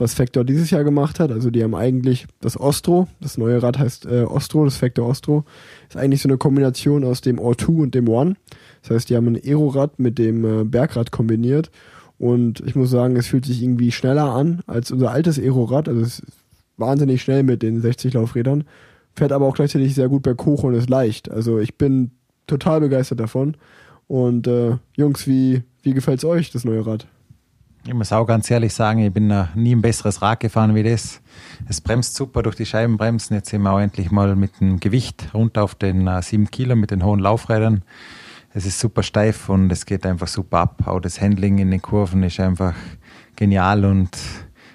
was 0.02 0.16
Factor 0.16 0.44
dieses 0.44 0.72
Jahr 0.72 0.84
gemacht 0.84 1.20
hat. 1.20 1.32
Also 1.32 1.52
die 1.52 1.64
haben 1.64 1.76
eigentlich 1.76 2.26
das 2.42 2.60
Ostro, 2.60 3.08
das 3.22 3.38
neue 3.38 3.62
Rad 3.62 3.78
heißt 3.78 4.08
äh, 4.08 4.24
Ostro, 4.24 4.66
das 4.66 4.78
Factor 4.78 5.08
Ostro, 5.08 5.46
ist 5.88 5.96
eigentlich 5.96 6.22
so 6.24 6.28
eine 6.28 6.38
Kombination 6.38 7.04
aus 7.04 7.22
dem 7.22 7.40
O2 7.40 7.84
und 7.84 7.96
dem 7.96 8.10
One. 8.10 8.36
Das 8.82 8.92
heißt, 8.92 9.10
die 9.10 9.16
haben 9.16 9.28
ein 9.28 9.40
Aerorad 9.42 10.00
mit 10.00 10.18
dem 10.18 10.44
äh, 10.44 10.64
Bergrad 10.64 11.12
kombiniert 11.12 11.70
und 12.18 12.62
ich 12.62 12.76
muss 12.76 12.90
sagen, 12.90 13.16
es 13.16 13.28
fühlt 13.28 13.46
sich 13.46 13.62
irgendwie 13.62 13.92
schneller 13.92 14.34
an 14.34 14.62
als 14.66 14.92
unser 14.92 15.12
altes 15.12 15.38
Aerorad. 15.38 15.88
Also 15.88 16.02
es 16.02 16.20
ist 16.20 16.24
wahnsinnig 16.78 17.22
schnell 17.22 17.44
mit 17.44 17.62
den 17.62 17.80
60 17.80 18.16
Laufrädern, 18.16 18.64
fährt 19.14 19.32
aber 19.32 19.46
auch 19.46 19.56
gleichzeitig 19.56 19.94
sehr 19.94 20.10
gut 20.10 20.24
berghoch 20.24 20.64
und 20.64 20.74
ist 20.74 20.90
leicht. 20.90 21.30
Also 21.30 21.60
ich 21.60 21.78
bin 21.78 22.12
total 22.48 22.82
begeistert 22.82 23.20
davon. 23.20 23.56
Und 24.08 24.48
äh, 24.48 24.78
Jungs, 24.98 25.28
wie, 25.28 25.62
wie 25.84 25.94
gefällt's 25.94 26.26
euch, 26.26 26.52
das 26.52 26.66
neue 26.66 26.86
Rad? 26.86 27.08
Ich 27.84 27.94
muss 27.96 28.12
auch 28.12 28.26
ganz 28.26 28.50
ehrlich 28.52 28.76
sagen, 28.76 29.00
ich 29.00 29.12
bin 29.12 29.28
noch 29.28 29.56
nie 29.56 29.76
ein 29.76 29.82
besseres 29.82 30.22
Rad 30.22 30.39
gefahren 30.39 30.76
wie 30.76 30.84
das. 30.84 31.20
Es 31.67 31.82
bremst 31.82 32.15
super 32.15 32.44
durch 32.44 32.56
die 32.56 32.67
Scheibenbremsen. 32.67 33.36
Jetzt 33.36 33.50
sind 33.50 33.63
wir 33.63 33.72
auch 33.72 33.80
endlich 33.80 34.12
mal 34.12 34.36
mit 34.36 34.60
dem 34.60 34.80
Gewicht 34.80 35.30
runter 35.34 35.63
auf 35.63 35.74
den 35.74 36.06
äh, 36.06 36.22
7 36.22 36.52
Kilo 36.52 36.76
mit 36.76 36.91
den 36.91 37.04
hohen 37.04 37.20
Laufrädern. 37.20 37.84
Es 38.54 38.67
ist 38.67 38.80
super 38.80 39.02
steif 39.02 39.50
und 39.50 39.72
es 39.72 39.88
geht 39.88 40.06
einfach 40.06 40.28
super 40.28 40.60
ab. 40.60 40.84
Auch 40.86 41.00
das 41.00 41.20
Handling 41.20 41.58
in 41.58 41.72
den 41.72 41.82
Kurven 41.82 42.22
ist 42.22 42.39
einfach 42.39 42.76
genial 43.36 43.84
und 43.84 44.15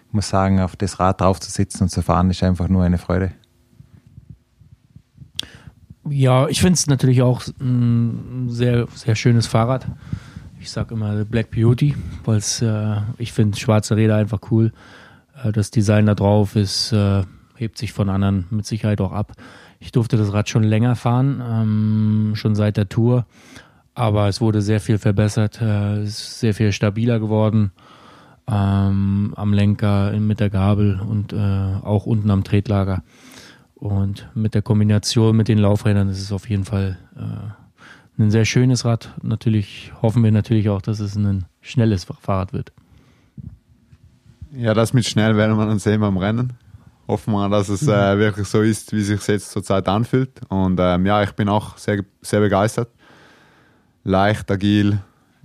Ich 0.08 0.12
muss 0.12 0.28
sagen, 0.28 0.60
auf 0.60 0.74
das 0.74 0.98
Rad 0.98 1.20
drauf 1.20 1.38
zu 1.38 1.50
sitzen 1.50 1.84
und 1.84 1.90
zu 1.90 2.02
fahren, 2.02 2.30
ist 2.30 2.42
einfach 2.42 2.68
nur 2.68 2.82
eine 2.82 2.98
Freude. 2.98 3.30
Ja, 6.08 6.48
ich 6.48 6.60
finde 6.60 6.74
es 6.74 6.86
natürlich 6.88 7.22
auch 7.22 7.42
ein 7.60 8.46
sehr, 8.48 8.88
sehr 8.94 9.14
schönes 9.14 9.46
Fahrrad. 9.46 9.86
Ich 10.66 10.72
sage 10.72 10.94
immer 10.94 11.24
Black 11.24 11.52
Beauty, 11.52 11.94
weil 12.24 12.40
äh, 12.60 13.00
ich 13.18 13.32
finde 13.32 13.56
schwarze 13.56 13.94
Räder 13.94 14.16
einfach 14.16 14.40
cool. 14.50 14.72
Äh, 15.44 15.52
das 15.52 15.70
Design 15.70 16.06
da 16.06 16.16
drauf 16.16 16.56
ist, 16.56 16.90
äh, 16.90 17.22
hebt 17.54 17.78
sich 17.78 17.92
von 17.92 18.08
anderen 18.08 18.46
mit 18.50 18.66
Sicherheit 18.66 19.00
auch 19.00 19.12
ab. 19.12 19.34
Ich 19.78 19.92
durfte 19.92 20.16
das 20.16 20.32
Rad 20.32 20.48
schon 20.48 20.64
länger 20.64 20.96
fahren, 20.96 21.40
ähm, 21.40 22.32
schon 22.34 22.56
seit 22.56 22.78
der 22.78 22.88
Tour, 22.88 23.26
aber 23.94 24.26
es 24.26 24.40
wurde 24.40 24.60
sehr 24.60 24.80
viel 24.80 24.98
verbessert, 24.98 25.62
äh, 25.62 26.02
ist 26.02 26.40
sehr 26.40 26.52
viel 26.52 26.72
stabiler 26.72 27.20
geworden 27.20 27.70
ähm, 28.48 29.34
am 29.36 29.52
Lenker, 29.52 30.18
mit 30.18 30.40
der 30.40 30.50
Gabel 30.50 30.98
und 31.00 31.32
äh, 31.32 31.36
auch 31.36 32.06
unten 32.06 32.28
am 32.28 32.42
Tretlager. 32.42 33.04
Und 33.76 34.28
mit 34.34 34.54
der 34.54 34.62
Kombination 34.62 35.36
mit 35.36 35.46
den 35.46 35.58
Laufrädern 35.58 36.08
ist 36.08 36.20
es 36.20 36.32
auf 36.32 36.50
jeden 36.50 36.64
Fall 36.64 36.98
äh, 37.14 37.65
ein 38.18 38.30
sehr 38.30 38.44
schönes 38.44 38.84
Rad. 38.84 39.12
Natürlich 39.22 39.92
hoffen 40.02 40.24
wir 40.24 40.32
natürlich 40.32 40.68
auch, 40.68 40.82
dass 40.82 41.00
es 41.00 41.16
ein 41.16 41.44
schnelles 41.60 42.04
Fahrrad 42.04 42.52
wird. 42.52 42.72
Ja, 44.52 44.72
das 44.74 44.92
mit 44.92 45.04
schnell 45.04 45.36
werden 45.36 45.56
wir 45.58 45.66
dann 45.66 45.78
sehen 45.78 46.00
beim 46.00 46.16
Rennen. 46.16 46.54
Hoffen 47.08 47.34
wir, 47.34 47.48
dass 47.48 47.68
es 47.68 47.86
äh, 47.86 48.18
wirklich 48.18 48.48
so 48.48 48.62
ist, 48.62 48.92
wie 48.92 49.02
sich 49.02 49.24
jetzt 49.28 49.50
zurzeit 49.50 49.86
anfühlt. 49.88 50.40
Und 50.48 50.78
ähm, 50.80 51.06
ja, 51.06 51.22
ich 51.22 51.32
bin 51.32 51.48
auch 51.48 51.76
sehr, 51.76 52.02
sehr 52.22 52.40
begeistert. 52.40 52.88
Leicht, 54.02 54.50
agil, 54.50 54.98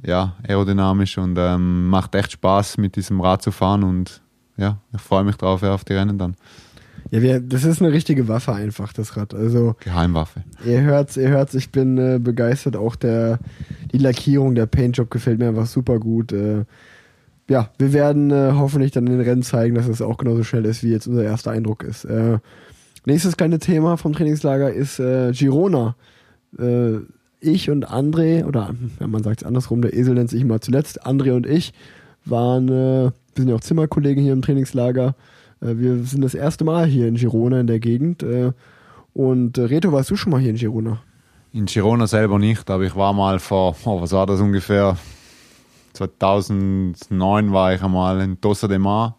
ja, 0.04 0.34
aerodynamisch 0.48 1.18
und 1.18 1.38
ähm, 1.38 1.90
macht 1.90 2.16
echt 2.16 2.32
Spaß, 2.32 2.78
mit 2.78 2.96
diesem 2.96 3.22
Rad 3.22 3.42
zu 3.42 3.52
fahren. 3.52 3.84
Und 3.84 4.22
ja, 4.58 4.78
ich 4.94 5.02
freue 5.02 5.24
mich 5.24 5.36
drauf, 5.36 5.62
ja, 5.62 5.74
auf 5.74 5.84
die 5.84 5.94
Rennen 5.94 6.18
dann. 6.18 6.36
Ja, 7.10 7.22
wir, 7.22 7.40
das 7.40 7.64
ist 7.64 7.82
eine 7.82 7.92
richtige 7.92 8.28
Waffe 8.28 8.54
einfach, 8.54 8.94
das 8.94 9.18
Rad. 9.18 9.34
Also 9.34 9.76
Geheimwaffe. 9.80 10.44
ihr 10.66 10.82
hört's, 10.82 11.18
ihr 11.18 11.30
hört's, 11.30 11.54
ich 11.56 11.72
bin 11.72 11.98
äh, 11.98 12.20
begeistert. 12.20 12.76
Auch 12.76 12.96
der 12.96 13.40
die 13.92 13.98
Lackierung, 13.98 14.56
der 14.56 14.66
Paintjob 14.66 15.10
gefällt 15.10 15.40
mir 15.40 15.50
einfach 15.50 15.66
super 15.66 16.00
gut. 16.00 16.32
Äh, 16.32 16.66
ja, 17.50 17.70
wir 17.78 17.94
werden 17.94 18.32
äh, 18.32 18.54
hoffentlich 18.54 18.92
dann 18.92 19.08
in 19.08 19.14
den 19.14 19.22
Rennen 19.22 19.44
zeigen, 19.44 19.76
dass 19.76 19.88
es 19.88 20.02
auch 20.02 20.18
genauso 20.18 20.44
schnell 20.44 20.66
ist, 20.66 20.84
wie 20.84 20.92
jetzt 20.92 21.08
unser 21.08 21.24
erster 21.24 21.52
Eindruck 21.52 21.84
ist. 21.84 22.06
Äh, 22.06 22.40
nächstes 23.06 23.36
kleine 23.36 23.60
Thema 23.60 23.98
vom 23.98 24.14
Trainingslager 24.14 24.72
ist 24.72 25.00
äh, 25.00 25.32
Girona. 25.34 25.96
Äh, 26.58 27.00
ich 27.42 27.70
und 27.70 27.90
André, 27.90 28.46
oder 28.46 28.74
ja, 29.00 29.08
man 29.08 29.24
sagt 29.24 29.42
es 29.42 29.48
andersrum, 29.48 29.82
der 29.82 29.94
Esel 29.94 30.14
nennt 30.14 30.30
sich 30.30 30.42
immer 30.42 30.62
zuletzt, 30.62 31.06
André 31.06 31.34
und 31.34 31.48
ich 31.48 31.74
waren, 32.24 32.70
wir 32.70 33.14
sind 33.36 33.50
ja 33.50 33.56
auch 33.56 33.62
Zimmerkollegen 33.62 34.24
hier 34.24 34.34
im 34.34 34.44
Trainingslager. 34.44 35.16
Äh, 35.62 35.78
wir 35.78 36.04
sind 36.04 36.24
das 36.24 36.34
erste 36.34 36.64
Mal 36.64 36.86
hier 36.86 37.08
in 37.08 37.16
Girona 37.16 37.60
in 37.60 37.68
der 37.68 37.80
Gegend. 37.80 38.24
Äh, 38.24 38.52
und 39.14 39.58
äh, 39.58 39.64
Reto, 39.64 39.92
warst 39.92 40.10
du 40.10 40.16
schon 40.16 40.32
mal 40.32 40.40
hier 40.40 40.52
in 40.52 40.58
Girona? 40.58 41.02
In 41.54 41.66
Girona 41.66 42.08
selber 42.08 42.40
nicht, 42.40 42.70
aber 42.70 42.84
ich 42.84 42.96
war 42.96 43.14
mal 43.14 43.40
vor, 43.40 43.76
oh, 43.86 44.02
was 44.02 44.12
war 44.12 44.26
das 44.26 44.40
ungefähr? 44.40 44.98
2009 45.94 47.52
war 47.52 47.74
ich 47.74 47.84
einmal 47.84 48.22
in 48.22 48.40
Tossa 48.40 48.68
de 48.68 48.78
Mar. 48.78 49.18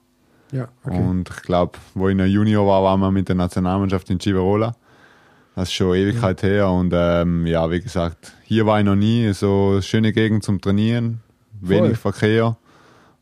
Ja, 0.50 0.68
Und 0.84 1.30
ich 1.30 1.42
glaube, 1.42 1.78
wo 1.94 2.08
ich 2.08 2.16
noch 2.16 2.26
Junior 2.26 2.66
war, 2.66 2.82
waren 2.82 3.00
wir 3.00 3.10
mit 3.10 3.28
der 3.28 3.36
Nationalmannschaft 3.36 4.08
in 4.10 4.20
Civerola. 4.20 4.74
Das 5.54 5.68
ist 5.68 5.74
schon 5.74 5.94
Ewigkeit 5.94 6.42
her. 6.42 6.70
Und 6.70 6.92
ähm, 6.94 7.46
ja, 7.46 7.70
wie 7.70 7.80
gesagt, 7.80 8.34
hier 8.44 8.66
war 8.66 8.78
ich 8.78 8.84
noch 8.84 8.94
nie. 8.94 9.32
So 9.32 9.70
eine 9.72 9.82
schöne 9.82 10.12
Gegend 10.12 10.44
zum 10.44 10.60
Trainieren, 10.60 11.20
wenig 11.60 11.98
Verkehr. 11.98 12.56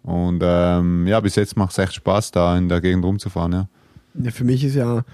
Und 0.02 0.40
ähm, 0.42 1.06
ja, 1.06 1.20
bis 1.20 1.36
jetzt 1.36 1.56
macht 1.56 1.72
es 1.72 1.78
echt 1.78 1.94
Spaß, 1.94 2.30
da 2.30 2.56
in 2.56 2.68
der 2.68 2.80
Gegend 2.80 3.04
rumzufahren. 3.04 3.52
Ja. 3.52 3.68
Ja, 4.14 4.30
für 4.30 4.44
mich 4.44 4.64
ist 4.64 4.74
ja, 4.74 5.04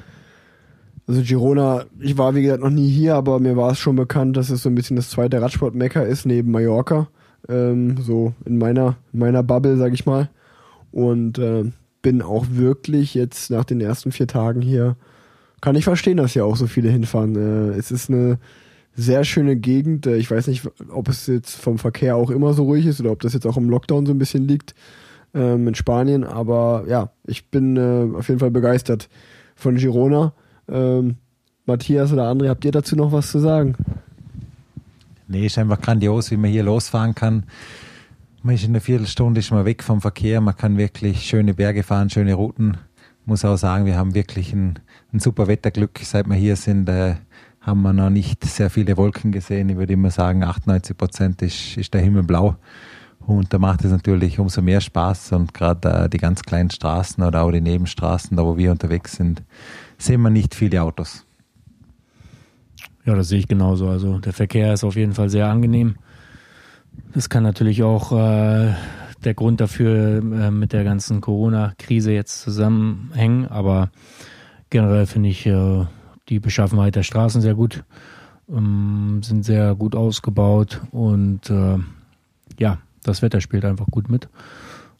also 1.07 1.23
Girona, 1.23 1.85
ich 2.01 2.17
war 2.17 2.35
wie 2.35 2.43
gesagt 2.43 2.63
noch 2.63 2.71
nie 2.71 2.89
hier, 2.89 3.15
aber 3.15 3.41
mir 3.41 3.57
war 3.57 3.73
es 3.73 3.79
schon 3.79 3.97
bekannt, 3.97 4.37
dass 4.37 4.51
es 4.51 4.63
so 4.63 4.69
ein 4.69 4.75
bisschen 4.75 4.97
das 4.97 5.11
zweite 5.11 5.41
Radsport-Mecker 5.41 6.07
ist 6.07 6.25
neben 6.25 6.51
Mallorca. 6.51 7.09
Ähm, 7.49 7.97
so 8.01 8.35
in 8.45 8.59
meiner, 8.59 8.97
in 9.13 9.21
meiner 9.21 9.43
Bubble, 9.43 9.77
sag 9.77 9.93
ich 9.93 10.07
mal. 10.07 10.31
Und 10.93 11.39
äh, 11.39 11.65
bin 12.03 12.23
auch 12.23 12.47
wirklich 12.51 13.15
jetzt 13.15 13.51
nach 13.51 13.65
den 13.65 13.81
ersten 13.81 14.13
vier 14.13 14.27
Tagen 14.27 14.63
hier, 14.63 14.97
kann 15.61 15.77
ich 15.77 15.85
verstehen, 15.85 16.19
dass 16.19 16.33
hier 16.33 16.45
auch 16.45 16.57
so 16.57 16.67
viele 16.67 16.91
hinfahren. 16.91 17.35
Äh, 17.35 17.77
es 17.77 17.91
ist 17.91 18.11
eine 18.11 18.39
sehr 18.97 19.25
schöne 19.25 19.57
Gegend. 19.57 20.07
Äh, 20.07 20.17
Ich 20.17 20.31
weiß 20.31 20.49
nicht, 20.49 20.69
ob 20.91 21.09
es 21.09 21.27
jetzt 21.27 21.57
vom 21.57 21.79
Verkehr 21.79 22.17
auch 22.17 22.31
immer 22.31 22.55
so 22.55 22.65
ruhig 22.65 22.87
ist 22.87 23.01
oder 23.01 23.13
ob 23.13 23.21
das 23.21 23.35
jetzt 23.35 23.47
auch 23.47 23.57
im 23.57 23.71
Lockdown 23.71 24.07
so 24.07 24.13
ein 24.13 24.19
bisschen 24.19 24.49
liegt 24.49 24.75
ähm, 25.35 25.69
in 25.69 25.75
Spanien. 25.75 26.25
Aber 26.25 26.85
ja, 26.89 27.11
ich 27.27 27.51
bin 27.51 27.77
äh, 27.77 28.17
auf 28.17 28.29
jeden 28.29 28.41
Fall 28.41 28.51
begeistert 28.51 29.09
von 29.55 29.77
Girona. 29.77 30.33
Ähm, 30.69 31.17
Matthias 31.67 32.13
oder 32.13 32.31
André, 32.31 32.49
habt 32.49 32.65
ihr 32.65 32.73
dazu 32.73 32.97
noch 32.97 33.13
was 33.13 33.31
zu 33.31 33.39
sagen? 33.39 33.75
Nee, 35.29 35.47
ist 35.47 35.59
einfach 35.59 35.81
grandios, 35.81 36.31
wie 36.31 36.37
man 36.37 36.51
hier 36.51 36.63
losfahren 36.63 37.15
kann. 37.15 37.45
Man 38.43 38.55
ist 38.55 38.63
in 38.63 38.71
einer 38.71 38.81
Viertelstunde 38.81 39.41
ist 39.41 39.51
man 39.51 39.65
weg 39.65 39.83
vom 39.83 40.01
Verkehr, 40.01 40.41
man 40.41 40.57
kann 40.57 40.79
wirklich 40.79 41.23
schöne 41.23 41.53
Berge 41.55 41.83
fahren, 41.83 42.11
schöne 42.11 42.35
Routen. 42.35 42.77
Muss 43.25 43.45
auch 43.45 43.57
sagen, 43.57 43.87
wir 43.87 43.97
haben 43.97 44.15
wirklich 44.15 44.53
ein, 44.53 44.79
ein 45.13 45.19
super 45.19 45.49
Wetterglück. 45.49 45.99
Seit 46.05 46.29
wir 46.29 46.37
hier 46.37 46.55
sind, 46.55 46.89
äh, 46.89 47.17
haben 47.67 47.83
wir 47.83 47.93
noch 47.93 48.11
nicht 48.11 48.45
sehr 48.45 48.71
viele 48.71 48.97
Wolken 48.97 49.33
gesehen. 49.33 49.69
Ich 49.69 49.77
würde 49.77 49.93
immer 49.95 50.11
sagen, 50.11 50.45
98 50.45 50.97
Prozent 50.97 51.43
ist, 51.43 51.77
ist 51.77 51.93
der 51.93 52.01
Himmel 52.01 52.23
blau. 52.23 52.55
Und 53.19 53.53
da 53.53 53.59
macht 53.59 53.85
es 53.85 53.91
natürlich 53.91 54.39
umso 54.39 54.63
mehr 54.63 54.81
Spaß. 54.81 55.33
Und 55.33 55.53
gerade 55.53 56.05
äh, 56.05 56.09
die 56.09 56.19
ganz 56.19 56.43
kleinen 56.43 56.71
Straßen 56.71 57.25
oder 57.25 57.43
auch 57.43 57.51
die 57.51 57.61
Nebenstraßen, 57.61 58.37
da 58.37 58.45
wo 58.45 58.57
wir 58.57 58.71
unterwegs 58.71 59.17
sind, 59.17 59.43
sehen 59.99 60.23
wir 60.23 60.31
nicht 60.31 60.55
viele 60.55 60.81
Autos. 60.81 61.27
Ja, 63.05 63.17
das 63.17 63.29
sehe 63.29 63.41
ich 63.41 63.49
genauso. 63.49 63.89
Also 63.89 64.19
der 64.19 64.33
Verkehr 64.33 64.73
ist 64.73 64.85
auf 64.85 64.95
jeden 64.95 65.15
Fall 65.15 65.29
sehr 65.29 65.49
angenehm. 65.49 65.97
Das 67.15 67.29
kann 67.29 67.43
natürlich 67.43 67.83
auch 67.83 68.13
äh, 68.13 68.75
der 69.25 69.35
Grund 69.35 69.61
dafür 69.61 70.19
äh, 70.19 70.51
mit 70.53 70.73
der 70.73 70.85
ganzen 70.85 71.21
Corona-Krise 71.21 72.13
jetzt 72.13 72.43
zusammenhängen, 72.43 73.49
aber 73.49 73.91
generell 74.71 75.07
finde 75.07 75.29
ich 75.31 75.47
äh, 75.47 75.85
die 76.29 76.41
Beschaffenheit 76.41 76.97
der 76.97 77.03
Straßen 77.03 77.41
sehr 77.41 77.55
gut, 77.55 77.85
ähm, 78.49 79.21
sind 79.23 79.45
sehr 79.45 79.75
gut 79.75 79.95
ausgebaut 79.95 80.81
und 80.93 81.51
äh, 81.51 81.79
ja, 82.59 82.79
das 83.03 83.23
Wetter 83.23 83.41
spielt 83.41 83.65
einfach 83.65 83.87
gut 83.87 84.09
mit. 84.09 84.29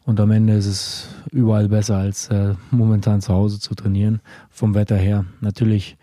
Und 0.05 0.21
am 0.21 0.31
Ende 0.31 0.53
ist 0.53 0.67
es 0.67 1.09
überall 1.31 1.67
besser, 1.67 1.97
als 1.97 2.29
äh, 2.29 2.53
momentan 2.71 3.19
zu 3.19 3.33
Hause 3.33 3.59
zu 3.59 3.75
trainieren, 3.75 4.21
vom 4.49 4.73
Wetter 4.73 4.95
her. 4.95 5.25
Natürlich 5.41 5.97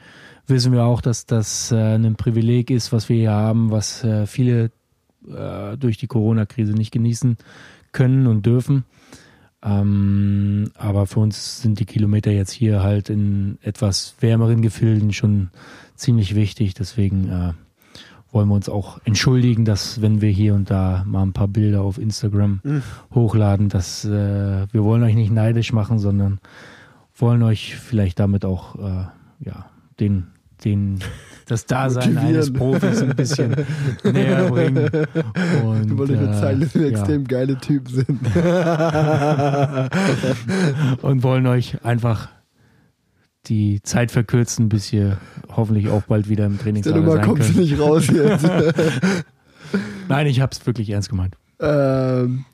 wissen 0.47 0.73
wir 0.73 0.85
auch, 0.85 1.01
dass 1.01 1.25
das 1.25 1.73
äh, 1.73 1.95
ein 1.95 2.17
Privileg 2.17 2.71
ist, 2.71 2.93
was 2.93 3.09
wir 3.09 3.17
hier 3.17 3.33
haben, 3.33 3.71
was 3.71 4.05
äh, 4.05 4.27
viele 4.27 4.71
äh, 5.27 5.79
durch 5.79 5.97
die 5.97 6.07
Corona-Krise 6.07 6.73
nicht 6.75 6.91
genießen 6.91 7.39
können 7.93 8.27
und 8.27 8.45
dürfen. 8.45 8.85
Ähm, 9.65 10.71
aber 10.77 11.07
für 11.07 11.21
uns 11.21 11.63
sind 11.63 11.81
die 11.81 11.87
Kilometer 11.87 12.31
jetzt 12.31 12.53
hier 12.53 12.83
halt 12.83 13.09
in 13.09 13.59
etwas 13.63 14.15
wärmeren 14.21 14.61
Gefilden 14.61 15.13
schon 15.13 15.49
ziemlich 15.97 16.35
wichtig. 16.35 16.75
Deswegen 16.75 17.29
äh, 17.31 17.53
wollen 18.31 18.49
wir 18.49 18.55
uns 18.55 18.69
auch 18.69 19.01
entschuldigen, 19.05 19.65
dass 19.65 20.03
wenn 20.03 20.21
wir 20.21 20.29
hier 20.29 20.55
und 20.55 20.71
da 20.71 21.03
mal 21.07 21.23
ein 21.23 21.33
paar 21.33 21.49
Bilder 21.49 21.83
auf 21.83 21.99
Instagram 21.99 22.61
Mhm. 22.63 22.83
hochladen, 23.15 23.69
dass 23.69 24.05
äh, 24.05 24.11
wir 24.71 24.85
wollen 24.85 25.03
euch 25.03 25.15
nicht 25.15 25.33
neidisch 25.33 25.73
machen, 25.73 25.99
sondern 25.99 26.41
wollen 27.17 27.43
euch 27.43 27.77
vielleicht 27.77 28.19
damit 28.19 28.45
auch 28.45 28.75
äh, 28.77 29.07
ja 29.41 29.67
den 30.01 30.27
den 30.65 30.99
das 31.47 31.67
Dasein 31.67 32.15
Motivieren. 32.15 32.35
eines 32.37 32.53
Profis 32.53 33.03
ein 33.03 33.17
bisschen 33.17 33.55
näher 34.05 34.49
bringen. 34.51 34.89
Und, 35.65 35.91
Du 35.91 35.99
wolltest 35.99 36.21
mir 36.21 36.31
äh, 36.31 36.41
zeigen, 36.41 36.61
dass 36.61 36.75
wir 36.75 36.83
ja. 36.83 36.89
extrem 36.89 37.25
geile 37.25 37.59
Typen 37.59 37.95
sind. 37.95 38.21
und 41.03 41.23
wollen 41.23 41.47
euch 41.47 41.85
einfach 41.85 42.29
die 43.47 43.83
Zeit 43.83 44.11
verkürzen, 44.11 44.69
bis 44.69 44.93
ihr 44.93 45.19
hoffentlich 45.55 45.89
auch 45.91 46.03
bald 46.03 46.29
wieder 46.29 46.47
im 46.47 46.55
Der 46.55 46.63
Trainingslager 46.63 47.01
Nummer 47.01 47.19
kommst 47.19 47.55
du 47.55 47.61
nicht 47.61 47.79
raus 47.79 48.07
jetzt. 48.09 48.45
Nein, 50.09 50.27
ich 50.27 50.41
habe 50.41 50.51
es 50.53 50.65
wirklich 50.67 50.91
ernst 50.91 51.11
gemeint. 51.11 51.37
ähm, 51.61 52.45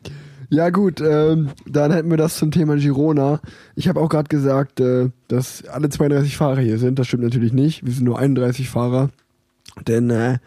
ja 0.50 0.70
gut, 0.70 1.00
ähm, 1.00 1.50
dann 1.66 1.92
hätten 1.92 2.10
wir 2.10 2.16
das 2.16 2.36
zum 2.36 2.50
Thema 2.50 2.76
Girona. 2.76 3.40
Ich 3.76 3.88
habe 3.88 4.00
auch 4.00 4.08
gerade 4.08 4.28
gesagt, 4.28 4.80
äh, 4.80 5.10
dass 5.28 5.64
alle 5.68 5.88
32 5.88 6.36
Fahrer 6.36 6.60
hier 6.60 6.78
sind. 6.78 6.98
Das 6.98 7.06
stimmt 7.06 7.22
natürlich 7.22 7.52
nicht. 7.52 7.86
Wir 7.86 7.92
sind 7.92 8.04
nur 8.04 8.18
31 8.18 8.68
Fahrer. 8.68 9.10
Denn 9.86 10.10
äh, 10.10 10.38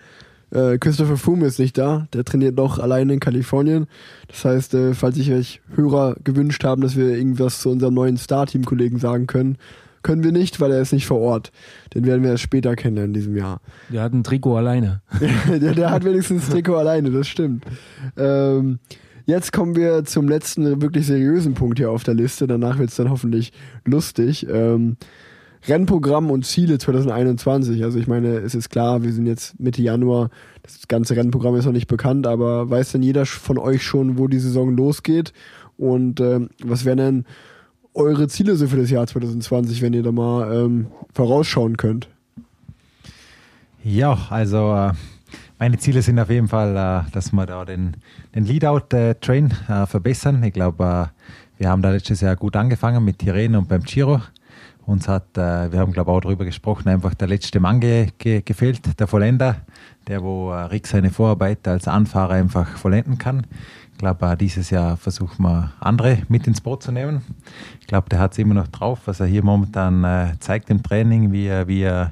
äh, 0.52 0.78
Christopher 0.78 1.18
Froome 1.18 1.46
ist 1.46 1.58
nicht 1.58 1.78
da. 1.78 2.08
Der 2.14 2.26
trainiert 2.26 2.58
noch 2.58 2.80
alleine 2.80 3.14
in 3.14 3.20
Kalifornien. 3.20 3.88
Das 4.28 4.46
heißt, 4.46 4.74
äh, 4.74 4.94
falls 4.94 5.16
sich 5.16 5.32
euch 5.32 5.62
Hörer 5.76 6.16
gewünscht 6.24 6.64
haben, 6.64 6.82
dass 6.82 6.96
wir 6.96 7.16
irgendwas 7.16 7.62
zu 7.62 7.70
unserem 7.70 7.94
neuen 7.94 8.18
Star-Team-Kollegen 8.18 9.00
sagen 9.00 9.26
können, 9.26 9.58
können 10.04 10.24
wir 10.24 10.34
nicht, 10.34 10.60
weil 10.60 10.72
er 10.72 10.82
ist 10.82 10.92
nicht 10.92 11.08
vor 11.08 11.20
Ort. 11.20 11.52
Den 11.96 12.06
werden 12.06 12.24
wir 12.24 12.32
erst 12.32 12.44
später 12.44 12.76
kennenlernen 12.76 13.16
in 13.16 13.20
diesem 13.22 13.38
Jahr. 13.38 13.62
Der 13.90 14.02
hat 14.02 14.14
ein 14.14 14.26
Trikot 14.26 14.58
alleine. 14.58 15.02
der, 15.48 15.74
der 15.74 15.92
hat 15.92 16.04
wenigstens 16.04 16.42
das 16.46 16.54
Trikot 16.54 16.76
alleine, 16.76 17.10
das 17.10 17.28
stimmt. 17.28 17.64
Ähm, 18.18 18.80
Jetzt 19.26 19.54
kommen 19.54 19.76
wir 19.76 20.04
zum 20.04 20.28
letzten 20.28 20.82
wirklich 20.82 21.08
seriösen 21.08 21.54
Punkt 21.54 21.80
hier 21.80 21.92
auf 21.92 22.04
der 22.04 22.14
Liste. 22.14 22.46
Danach 22.46 22.78
wird 22.78 22.90
es 22.90 22.98
dann 22.98 23.10
hoffentlich 23.10 23.54
lustig. 23.86 24.46
Ähm, 24.50 24.98
Rennprogramm 25.68 26.30
und 26.30 26.46
Ziele 26.46 26.78
2021. 26.78 27.84
Also 27.84 28.00
ich 28.00 28.08
meine, 28.08 28.40
es 28.40 28.54
ist 28.54 28.70
klar, 28.70 29.04
wir 29.04 29.14
sind 29.14 29.26
jetzt 29.26 29.60
Mitte 29.60 29.82
Januar, 29.82 30.30
das 30.62 30.88
ganze 30.90 31.16
Rennprogramm 31.16 31.56
ist 31.56 31.66
noch 31.66 31.72
nicht 31.72 31.88
bekannt, 31.88 32.28
aber 32.28 32.70
weiß 32.70 32.92
denn 32.92 33.04
jeder 33.04 33.26
von 33.26 33.58
euch 33.58 33.84
schon, 33.84 34.18
wo 34.18 34.28
die 34.28 34.40
Saison 34.40 34.76
losgeht? 34.76 35.32
Und 35.78 36.20
ähm, 36.20 36.50
was 36.62 36.84
wären 36.84 36.98
denn 36.98 37.26
eure 37.94 38.28
Ziele 38.28 38.56
so 38.56 38.68
für 38.68 38.78
das 38.78 38.90
Jahr 38.90 39.08
2020, 39.08 39.82
wenn 39.82 39.94
ihr 39.94 40.04
da 40.04 40.12
mal 40.12 40.54
ähm, 40.54 40.88
vorausschauen 41.14 41.78
könnt? 41.78 42.10
Ja, 43.84 44.18
also 44.30 44.74
äh, 44.74 44.92
meine 45.60 45.78
Ziele 45.78 46.02
sind 46.02 46.20
auf 46.20 46.30
jeden 46.30 46.48
Fall, 46.48 46.76
äh, 46.76 47.12
dass 47.12 47.32
wir 47.32 47.46
da 47.46 47.66
den, 47.66 47.98
den 48.36 48.46
Leadout-Train 48.46 49.54
äh, 49.68 49.86
verbessern. 49.86 50.44
Ich 50.44 50.54
glaube, 50.54 51.10
äh, 51.10 51.60
wir 51.60 51.70
haben 51.70 51.82
da 51.82 51.92
letztes 51.92 52.22
Jahr 52.22 52.36
gut 52.36 52.56
angefangen 52.56 53.04
mit 53.06 53.20
Tirreno 53.20 53.60
und 53.60 53.70
beim 53.70 53.84
Giro. 53.84 54.22
Uns 54.86 55.08
hat, 55.08 55.38
äh, 55.38 55.72
wir 55.72 55.80
haben 55.80 55.94
glaube 55.94 56.12
auch 56.12 56.20
darüber 56.20 56.44
gesprochen, 56.44 56.90
einfach 56.90 57.14
der 57.14 57.30
letzte 57.30 57.62
Mann 57.62 57.80
ge 57.80 58.10
ge 58.18 58.42
gefehlt, 58.42 59.00
der 59.00 59.08
Vollender, 59.08 59.62
der 60.08 60.22
wo 60.22 60.52
äh, 60.52 60.64
Rick 60.64 60.88
seine 60.88 61.10
Vorarbeit 61.10 61.66
als 61.68 61.88
Anfahrer 61.88 62.34
einfach 62.34 62.68
vollenden 62.76 63.18
kann. 63.18 63.48
Ich 63.94 63.98
glaube, 63.98 64.26
äh, 64.26 64.36
dieses 64.36 64.72
Jahr 64.72 64.98
versuchen 64.98 65.44
wir 65.44 65.72
andere 65.80 66.24
mit 66.28 66.48
ins 66.48 66.60
Boot 66.60 66.84
zu 66.84 66.92
nehmen. 66.92 67.22
Ich 67.80 67.88
glaube, 67.88 68.10
der 68.10 68.20
hat 68.20 68.34
es 68.34 68.40
immer 68.40 68.56
noch 68.56 68.68
drauf, 68.68 69.02
was 69.06 69.22
er 69.22 69.28
hier 69.28 69.44
momentan 69.44 70.04
äh, 70.04 70.34
zeigt 70.40 70.70
im 70.70 70.84
Training, 70.84 71.32
wie 71.32 71.46
er, 71.46 71.68
wie 71.68 71.84
er, 71.84 72.12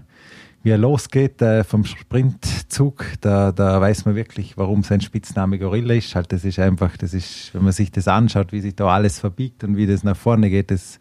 wie 0.64 0.70
er 0.70 0.78
losgeht 0.78 1.42
äh, 1.42 1.64
vom 1.64 1.86
Sprintzug. 1.86 3.06
Da, 3.22 3.52
da 3.52 3.82
weiß 3.82 4.06
man 4.06 4.16
wirklich, 4.16 4.58
warum 4.58 4.84
sein 4.84 5.02
Spitzname 5.02 5.58
Gorilla 5.60 5.94
ist. 5.94 6.16
Halt, 6.16 6.32
das 6.32 6.46
ist 6.46 6.60
einfach, 6.60 6.98
das 6.98 7.14
ist, 7.14 7.54
wenn 7.54 7.64
man 7.64 7.74
sich 7.74 7.92
das 7.92 8.08
anschaut, 8.08 8.52
wie 8.52 8.62
sich 8.62 8.76
da 8.76 8.88
alles 8.88 9.20
verbiegt 9.20 9.64
und 9.64 9.78
wie 9.78 9.88
das 9.88 10.04
nach 10.04 10.18
vorne 10.18 10.50
geht, 10.50 10.72
das 10.72 11.00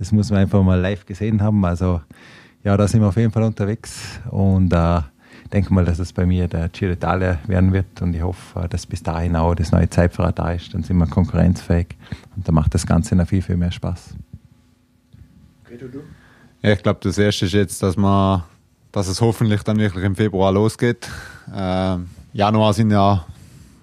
das 0.00 0.12
muss 0.12 0.30
man 0.30 0.40
einfach 0.40 0.62
mal 0.62 0.80
live 0.80 1.04
gesehen 1.04 1.42
haben. 1.42 1.62
Also 1.62 2.00
ja, 2.64 2.74
da 2.74 2.88
sind 2.88 3.02
wir 3.02 3.08
auf 3.08 3.18
jeden 3.18 3.32
Fall 3.32 3.42
unterwegs 3.42 4.18
und 4.30 4.72
äh, 4.72 5.00
denke 5.52 5.74
mal, 5.74 5.84
dass 5.84 5.98
es 5.98 6.14
bei 6.14 6.24
mir 6.24 6.48
der 6.48 6.70
Giro 6.70 6.94
d'Italia 6.94 7.36
werden 7.46 7.74
wird 7.74 8.00
und 8.00 8.14
ich 8.14 8.22
hoffe, 8.22 8.66
dass 8.70 8.86
bis 8.86 9.02
dahin 9.02 9.36
auch 9.36 9.54
das 9.54 9.72
neue 9.72 9.90
Zeitfahrrad 9.90 10.38
da 10.38 10.52
ist. 10.52 10.72
Dann 10.72 10.82
sind 10.82 10.96
wir 10.96 11.06
konkurrenzfähig 11.06 11.88
und 12.34 12.48
da 12.48 12.52
macht 12.52 12.72
das 12.72 12.86
Ganze 12.86 13.14
noch 13.14 13.28
viel, 13.28 13.42
viel 13.42 13.58
mehr 13.58 13.70
Spaß. 13.70 14.14
Ja, 16.62 16.72
ich 16.72 16.82
glaube, 16.82 17.00
das 17.02 17.18
Erste 17.18 17.44
ist 17.44 17.52
jetzt, 17.52 17.82
dass 17.82 17.98
man, 17.98 18.42
dass 18.92 19.08
es 19.08 19.20
hoffentlich 19.20 19.62
dann 19.62 19.78
wirklich 19.78 20.04
im 20.04 20.16
Februar 20.16 20.52
losgeht. 20.52 21.08
Äh, 21.54 21.96
Januar 22.32 22.74
sind 22.74 22.90
ja 22.90 23.24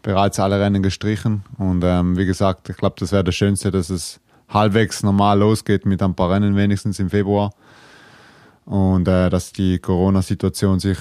bereits 0.04 0.40
alle 0.40 0.60
Rennen 0.60 0.84
gestrichen 0.84 1.44
und 1.58 1.84
ähm, 1.84 2.18
wie 2.18 2.26
gesagt, 2.26 2.70
ich 2.70 2.78
glaube, 2.78 2.96
das 3.00 3.12
wäre 3.12 3.24
das 3.24 3.36
Schönste, 3.36 3.72
dass 3.72 3.90
es 3.90 4.20
halbwegs 4.50 5.04
normal 5.04 5.40
losgeht 5.40 5.86
mit 5.86 6.02
ein 6.02 6.16
paar 6.16 6.32
Rennen 6.32 6.56
wenigstens 6.56 7.00
im 7.00 7.10
Februar. 7.10 7.54
Und 8.66 9.08
äh, 9.08 9.30
dass 9.30 9.54
die 9.54 9.80
Corona-Situation 9.80 10.80
sich 10.80 10.98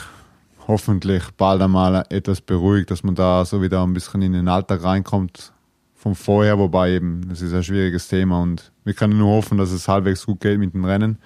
hoffentlich 0.68 1.22
bald 1.36 1.62
einmal 1.62 2.04
etwas 2.10 2.40
beruhigt, 2.40 2.90
dass 2.90 3.02
man 3.02 3.14
da 3.14 3.44
so 3.44 3.62
wieder 3.62 3.82
ein 3.82 3.92
bisschen 3.92 4.22
in 4.22 4.32
den 4.32 4.48
Alltag 4.48 4.82
reinkommt 4.82 5.52
vom 5.94 6.14
vorher, 6.14 6.58
wobei 6.58 6.92
eben, 6.92 7.28
das 7.28 7.42
ist 7.42 7.52
ein 7.52 7.64
schwieriges 7.64 8.08
Thema 8.08 8.40
und 8.40 8.70
wir 8.84 8.94
können 8.94 9.18
nur 9.18 9.30
hoffen, 9.30 9.58
dass 9.58 9.72
es 9.72 9.88
halbwegs 9.88 10.26
gut 10.26 10.40
geht 10.40 10.58
mit 10.58 10.74
den 10.74 10.84
Rennen. 10.84 11.18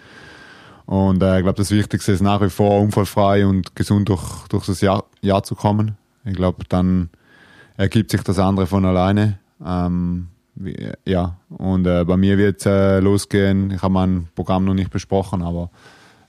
Und 0.91 1.23
äh, 1.23 1.37
ich 1.37 1.45
glaube, 1.45 1.57
das 1.57 1.71
Wichtigste 1.71 2.11
ist 2.11 2.21
nach 2.21 2.41
wie 2.41 2.51
vor 2.51 2.81
unfallfrei 2.81 3.47
und 3.47 3.77
gesund 3.77 4.09
durch, 4.09 4.49
durch 4.49 4.67
das 4.67 4.81
Jahr, 4.81 5.05
Jahr 5.21 5.45
zu 5.45 5.55
kommen. 5.55 5.97
Ich 6.25 6.35
glaube, 6.35 6.65
dann 6.69 7.11
ergibt 7.77 8.11
sich 8.11 8.23
das 8.25 8.41
andere 8.41 8.67
von 8.67 8.85
alleine. 8.85 9.39
Ähm, 9.65 10.27
ja, 11.07 11.37
und 11.49 11.87
äh, 11.87 12.05
bei 12.05 12.17
mir 12.17 12.39
wird 12.39 12.59
es 12.59 12.67
äh, 12.67 12.99
losgehen. 12.99 13.71
Ich 13.71 13.83
habe 13.83 13.95
mein 13.95 14.27
Programm 14.35 14.65
noch 14.65 14.75
nicht 14.75 14.91
besprochen, 14.91 15.43
aber 15.43 15.71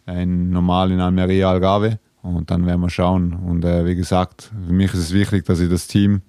ein 0.06 0.52
normal 0.52 0.92
in 0.92 1.00
Almeria 1.00 1.50
Algarve 1.50 1.98
und 2.22 2.52
dann 2.52 2.68
werden 2.68 2.82
wir 2.82 2.92
schauen. 2.92 3.34
Und 3.34 3.66
äh, 3.66 3.88
wie 3.88 3.96
gesagt, 3.96 4.52
für 4.68 4.74
mich 4.74 4.94
ist 4.94 5.00
es 5.00 5.12
wichtig, 5.12 5.44
dass 5.44 5.60
ich 5.60 5.72
das 5.72 5.88
Team 5.88 6.22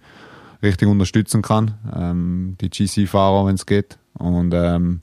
richtig 0.63 0.89
unterstützen 0.89 1.43
kann, 1.43 1.75
ähm, 1.95 2.57
die 2.63 2.71
GC-Fahrer, 2.71 3.45
wenn 3.45 3.57
es 3.57 3.67
geht. 3.67 3.99
Und 4.15 4.55
ähm, 4.55 5.03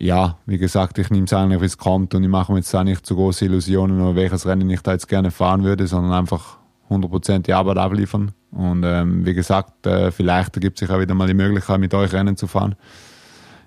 ja, 0.00 0.38
wie 0.46 0.58
gesagt, 0.58 0.98
ich 0.98 1.10
nehme 1.10 1.24
es 1.24 1.32
eigentlich, 1.32 1.60
wie 1.60 1.66
es 1.66 1.78
kommt 1.78 2.14
und 2.14 2.22
ich 2.22 2.28
mache 2.28 2.52
mir 2.52 2.58
jetzt 2.58 2.74
auch 2.74 2.84
nicht 2.84 3.04
zu 3.04 3.16
große 3.16 3.44
Illusionen, 3.44 4.00
oder 4.00 4.14
welches 4.14 4.46
Rennen 4.46 4.70
ich 4.70 4.80
da 4.80 4.92
jetzt 4.92 5.08
gerne 5.08 5.30
fahren 5.30 5.64
würde, 5.64 5.86
sondern 5.86 6.12
einfach 6.12 6.58
100% 6.88 7.40
die 7.40 7.52
Arbeit 7.52 7.78
abliefern. 7.78 8.32
Und 8.52 8.84
ähm, 8.84 9.26
wie 9.26 9.34
gesagt, 9.34 9.86
äh, 9.86 10.10
vielleicht 10.10 10.54
ergibt 10.56 10.78
sich 10.78 10.88
auch 10.90 11.00
wieder 11.00 11.14
mal 11.14 11.26
die 11.26 11.34
Möglichkeit, 11.34 11.80
mit 11.80 11.92
euch 11.94 12.12
Rennen 12.12 12.36
zu 12.36 12.46
fahren. 12.46 12.76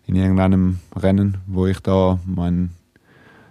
In 0.07 0.15
irgendeinem 0.15 0.79
Rennen, 0.95 1.37
wo 1.47 1.67
ich 1.67 1.79
da 1.79 2.19
mein 2.25 2.71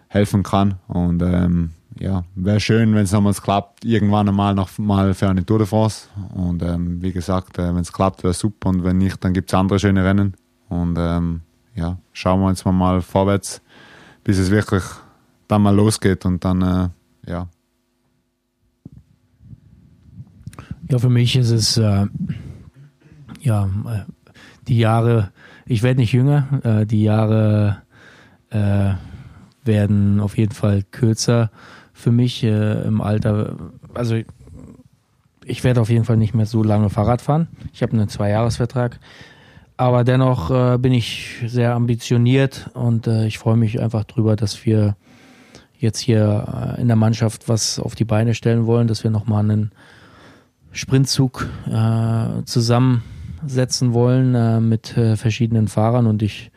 helfen 0.09 0.43
kann. 0.43 0.75
Und 0.89 1.23
ähm, 1.23 1.71
ja, 1.99 2.25
wäre 2.35 2.61
schön, 2.61 2.95
wenn 2.95 3.05
es 3.05 3.13
nochmals 3.13 3.43
klappt, 3.43 3.85
irgendwann 3.85 4.29
einmal 4.29 4.55
noch 4.55 4.77
mal 4.79 5.15
für 5.15 5.29
eine 5.29 5.45
Tour 5.45 5.59
de 5.59 5.67
France. 5.67 6.09
Und 6.35 6.63
ähm, 6.63 7.01
wie 7.03 7.13
gesagt, 7.13 7.59
äh, 7.59 7.75
wenn 7.75 7.83
es 7.83 7.93
klappt, 7.93 8.25
wäre 8.25 8.35
super. 8.35 8.71
Und 8.71 8.85
wenn 8.85 8.99
nicht, 8.99 9.23
dann 9.23 9.35
gibt 9.35 9.51
es 9.51 9.55
andere 9.55 9.79
schöne 9.79 10.05
Rennen. 10.05 10.35
Und 10.69 10.97
ähm, 10.99 11.43
ja, 11.81 11.99
schauen 12.13 12.41
wir 12.41 12.49
uns 12.49 12.65
mal 12.65 13.01
vorwärts, 13.01 13.63
bis 14.23 14.39
es 14.39 14.51
wirklich 14.51 14.85
dann 15.49 15.63
mal 15.63 15.75
losgeht 15.75 16.25
und 16.25 16.45
dann, 16.45 16.63
äh, 16.63 16.89
ja, 17.31 17.49
Ja, 20.91 20.99
für 20.99 21.09
mich 21.09 21.37
ist 21.37 21.51
es 21.51 21.77
äh, 21.77 22.07
ja 23.41 23.65
äh, 23.65 24.11
die 24.67 24.79
Jahre, 24.79 25.31
ich 25.65 25.85
werde 25.85 26.01
nicht 26.01 26.13
jünger, 26.13 26.49
äh, 26.65 26.85
die 26.85 27.05
Jahre 27.05 27.83
äh, 28.51 28.95
werden 29.65 30.19
auf 30.19 30.37
jeden 30.37 30.53
Fall 30.53 30.83
kürzer 30.91 31.53
für 31.93 32.11
mich 32.11 32.43
äh, 32.43 32.83
im 32.83 33.01
Alter. 33.01 33.57
Also 33.95 34.17
ich 35.45 35.63
werde 35.63 35.81
auf 35.81 35.91
jeden 35.91 36.05
Fall 36.05 36.17
nicht 36.17 36.35
mehr 36.35 36.47
so 36.47 36.65
lange 36.65 36.91
Fahrrad 36.91 37.23
fahren. 37.23 37.47
Ich 37.73 37.83
habe 37.83 37.93
einen 37.93 38.09
Zweijahresvertrag. 38.09 38.99
Aber 39.81 40.05
dennoch 40.05 40.51
äh, 40.51 40.77
bin 40.77 40.93
ich 40.93 41.43
sehr 41.47 41.75
ambitioniert 41.75 42.69
und 42.75 43.07
äh, 43.07 43.25
ich 43.25 43.39
freue 43.39 43.57
mich 43.57 43.81
einfach 43.81 44.05
drüber, 44.05 44.37
dass 44.37 44.67
wir 44.67 44.95
jetzt 45.79 46.01
hier 46.01 46.77
äh, 46.77 46.83
in 46.83 46.89
der 46.89 46.99
Mannschaft 46.99 47.49
was 47.49 47.79
auf 47.79 47.95
die 47.95 48.05
Beine 48.05 48.35
stellen 48.35 48.67
wollen, 48.67 48.89
dass 48.89 49.05
wir 49.05 49.11
nochmal 49.11 49.43
einen 49.43 49.73
Sprintzug 50.71 51.49
äh, 51.67 52.43
zusammensetzen 52.45 53.95
wollen 53.95 54.35
äh, 54.35 54.61
mit 54.61 54.99
äh, 54.99 55.17
verschiedenen 55.17 55.67
Fahrern 55.67 56.07
und 56.07 56.21
ich 56.21 56.51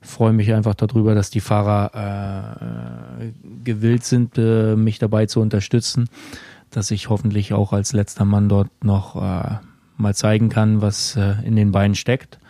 freue 0.00 0.32
mich 0.32 0.52
einfach 0.52 0.74
darüber, 0.74 1.14
dass 1.14 1.30
die 1.30 1.38
Fahrer 1.38 2.58
äh, 3.20 3.30
gewillt 3.62 4.02
sind, 4.02 4.36
äh, 4.36 4.74
mich 4.74 4.98
dabei 4.98 5.26
zu 5.26 5.40
unterstützen, 5.40 6.08
dass 6.70 6.90
ich 6.90 7.08
hoffentlich 7.08 7.52
auch 7.52 7.72
als 7.72 7.92
letzter 7.92 8.24
Mann 8.24 8.48
dort 8.48 8.68
noch 8.82 9.14
mal 9.14 10.14
zeigen 10.16 10.48
kann, 10.48 10.82
was 10.82 11.16
in 11.44 11.54
den 11.54 11.70
Beinen 11.70 11.94
steckt. 11.94 12.40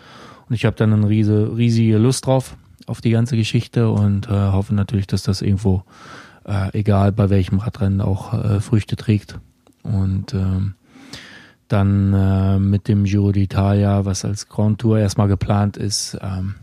Und 0.48 0.54
ich 0.54 0.64
habe 0.64 0.76
dann 0.76 0.92
eine 0.92 1.08
riese, 1.08 1.56
riesige 1.56 1.98
Lust 1.98 2.26
drauf, 2.26 2.56
auf 2.86 3.00
die 3.00 3.10
ganze 3.10 3.36
Geschichte 3.36 3.90
und 3.90 4.28
äh, 4.28 4.30
hoffe 4.30 4.74
natürlich, 4.74 5.06
dass 5.06 5.22
das 5.22 5.42
irgendwo, 5.42 5.84
äh, 6.44 6.76
egal 6.78 7.12
bei 7.12 7.30
welchem 7.30 7.58
Radrennen, 7.58 8.00
auch 8.00 8.34
äh, 8.34 8.60
Früchte 8.60 8.96
trägt. 8.96 9.38
Und 9.82 10.34
ähm, 10.34 10.74
dann 11.68 12.12
äh, 12.12 12.58
mit 12.58 12.88
dem 12.88 13.04
Giro 13.04 13.28
d'Italia, 13.28 14.04
was 14.04 14.24
als 14.24 14.48
Grand 14.48 14.80
Tour 14.80 14.98
erstmal 14.98 15.28
geplant 15.28 15.76
ist, 15.76 16.18
ähm, 16.20 16.56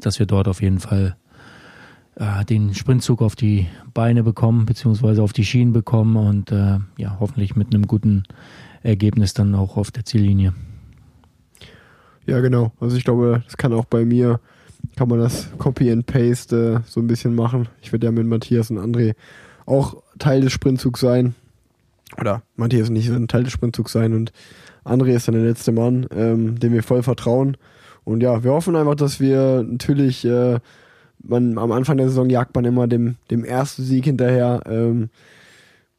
dass 0.00 0.18
wir 0.18 0.26
dort 0.26 0.48
auf 0.48 0.62
jeden 0.62 0.78
Fall 0.78 1.16
äh, 2.16 2.44
den 2.44 2.74
Sprintzug 2.74 3.22
auf 3.22 3.36
die 3.36 3.66
Beine 3.94 4.22
bekommen, 4.22 4.66
beziehungsweise 4.66 5.22
auf 5.22 5.32
die 5.32 5.44
Schienen 5.44 5.72
bekommen 5.72 6.16
und 6.16 6.50
äh, 6.50 6.78
ja, 6.96 7.16
hoffentlich 7.20 7.56
mit 7.56 7.74
einem 7.74 7.86
guten 7.86 8.24
Ergebnis 8.82 9.34
dann 9.34 9.54
auch 9.54 9.76
auf 9.76 9.90
der 9.90 10.04
Ziellinie. 10.04 10.54
Ja, 12.26 12.40
genau. 12.40 12.72
Also 12.80 12.96
ich 12.96 13.04
glaube, 13.04 13.42
das 13.44 13.56
kann 13.56 13.72
auch 13.72 13.84
bei 13.84 14.04
mir, 14.04 14.40
kann 14.96 15.08
man 15.08 15.18
das 15.18 15.48
Copy 15.58 15.90
and 15.90 16.06
Paste 16.06 16.82
äh, 16.84 16.88
so 16.88 17.00
ein 17.00 17.06
bisschen 17.06 17.34
machen. 17.34 17.68
Ich 17.80 17.92
werde 17.92 18.06
ja 18.06 18.12
mit 18.12 18.26
Matthias 18.26 18.70
und 18.70 18.78
André 18.78 19.14
auch 19.66 20.02
Teil 20.18 20.40
des 20.40 20.52
Sprintzugs 20.52 21.00
sein 21.00 21.34
oder 22.20 22.42
Matthias 22.56 22.90
nicht 22.90 23.08
so 23.08 23.14
ein 23.14 23.28
Teil 23.28 23.44
des 23.44 23.52
Sprintzugs 23.52 23.92
sein 23.92 24.12
und 24.12 24.32
André 24.84 25.14
ist 25.14 25.28
dann 25.28 25.34
der 25.34 25.44
letzte 25.44 25.72
Mann, 25.72 26.06
ähm, 26.14 26.58
dem 26.58 26.72
wir 26.72 26.82
voll 26.82 27.02
vertrauen. 27.02 27.56
Und 28.04 28.20
ja, 28.22 28.42
wir 28.42 28.50
hoffen 28.50 28.74
einfach, 28.74 28.96
dass 28.96 29.20
wir 29.20 29.62
natürlich, 29.62 30.24
äh, 30.24 30.58
man, 31.22 31.56
am 31.56 31.70
Anfang 31.70 31.98
der 31.98 32.08
Saison 32.08 32.28
jagt 32.28 32.54
man 32.54 32.64
immer 32.64 32.88
dem, 32.88 33.16
dem 33.30 33.44
ersten 33.44 33.84
Sieg 33.84 34.04
hinterher. 34.04 34.60
Ähm, 34.66 35.10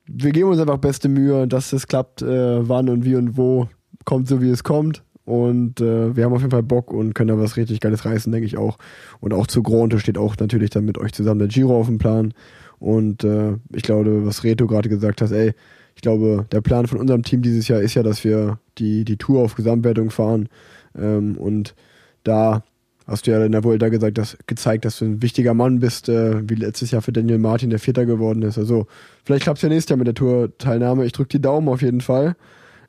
wir 0.06 0.32
geben 0.32 0.50
uns 0.50 0.60
einfach 0.60 0.80
beste 0.80 1.08
Mühe, 1.08 1.48
dass 1.48 1.72
es 1.72 1.88
klappt, 1.88 2.22
äh, 2.22 2.68
wann 2.68 2.90
und 2.90 3.06
wie 3.06 3.16
und 3.16 3.38
wo, 3.38 3.70
kommt 4.04 4.28
so 4.28 4.42
wie 4.42 4.50
es 4.50 4.66
kommt. 4.66 5.02
Und 5.26 5.80
äh, 5.80 6.16
wir 6.16 6.26
haben 6.26 6.34
auf 6.34 6.42
jeden 6.42 6.52
Fall 6.52 6.64
Bock 6.64 6.92
und 6.92 7.14
können 7.14 7.30
da 7.30 7.38
was 7.38 7.56
richtig 7.56 7.80
Geiles 7.80 8.06
reißen, 8.06 8.32
denke 8.32 8.46
ich 8.46 8.58
auch. 8.58 8.78
Und 9.22 9.34
auch 9.34 9.48
zu 9.48 9.64
Gronte 9.64 10.00
steht 10.00 10.18
auch 10.18 10.36
natürlich 10.38 10.70
dann 10.70 10.86
mit 10.86 10.98
euch 10.98 11.14
zusammen 11.14 11.40
der 11.40 11.48
Giro 11.48 11.80
auf 11.80 11.88
dem 11.88 11.98
Plan. 11.98 12.34
Und 12.80 13.24
äh, 13.24 13.54
ich 13.74 13.84
glaube, 13.84 14.26
was 14.26 14.44
Reto 14.44 14.68
gerade 14.68 14.90
gesagt 14.90 15.22
hat, 15.22 15.32
ey, 15.32 15.54
ich 15.96 16.02
glaube, 16.02 16.46
der 16.52 16.62
Plan 16.62 16.88
von 16.88 17.00
unserem 17.00 17.24
Team 17.24 17.42
dieses 17.42 17.68
Jahr 17.68 17.80
ist 17.80 17.94
ja, 17.94 18.04
dass 18.04 18.24
wir 18.24 18.60
die, 18.78 19.06
die 19.06 19.18
Tour 19.18 19.42
auf 19.42 19.56
Gesamtwertung 19.56 20.10
fahren. 20.10 20.50
Ähm, 20.98 21.38
und 21.38 21.76
da 22.24 22.64
hast 23.08 23.28
du 23.28 23.32
ja 23.32 23.46
in 23.46 23.52
der 23.52 23.64
Vuelta 23.64 23.90
gesagt, 23.90 24.18
dass, 24.18 24.38
gezeigt, 24.48 24.86
dass 24.86 25.00
du 25.00 25.06
ein 25.06 25.22
wichtiger 25.22 25.54
Mann 25.54 25.80
bist, 25.80 26.10
äh, 26.10 26.50
wie 26.50 26.56
letztes 26.56 26.92
Jahr 26.92 27.02
für 27.02 27.14
Daniel 27.14 27.38
Martin, 27.38 27.70
der 27.70 27.80
Vierter 27.80 28.06
geworden 28.06 28.42
ist. 28.42 28.58
Also 28.58 28.88
vielleicht 29.24 29.44
klappt 29.44 29.60
es 29.60 29.64
ja 29.64 29.70
nächstes 29.70 29.90
Jahr 29.90 29.98
mit 29.98 30.08
der 30.08 30.16
Tour-Teilnahme. 30.16 31.06
Ich 31.06 31.12
drücke 31.12 31.30
die 31.30 31.42
Daumen 31.42 31.68
auf 31.70 31.82
jeden 31.82 32.02
Fall. 32.02 32.36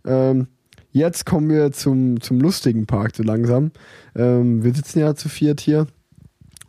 Ähm, 0.04 0.48
jetzt 0.94 1.26
kommen 1.26 1.50
wir 1.50 1.72
zum, 1.72 2.20
zum 2.20 2.40
lustigen 2.40 2.86
Park 2.86 3.14
so 3.14 3.22
langsam. 3.22 3.72
Ähm, 4.16 4.64
wir 4.64 4.72
sitzen 4.72 5.00
ja 5.00 5.14
zu 5.14 5.28
viert 5.28 5.60
hier. 5.60 5.86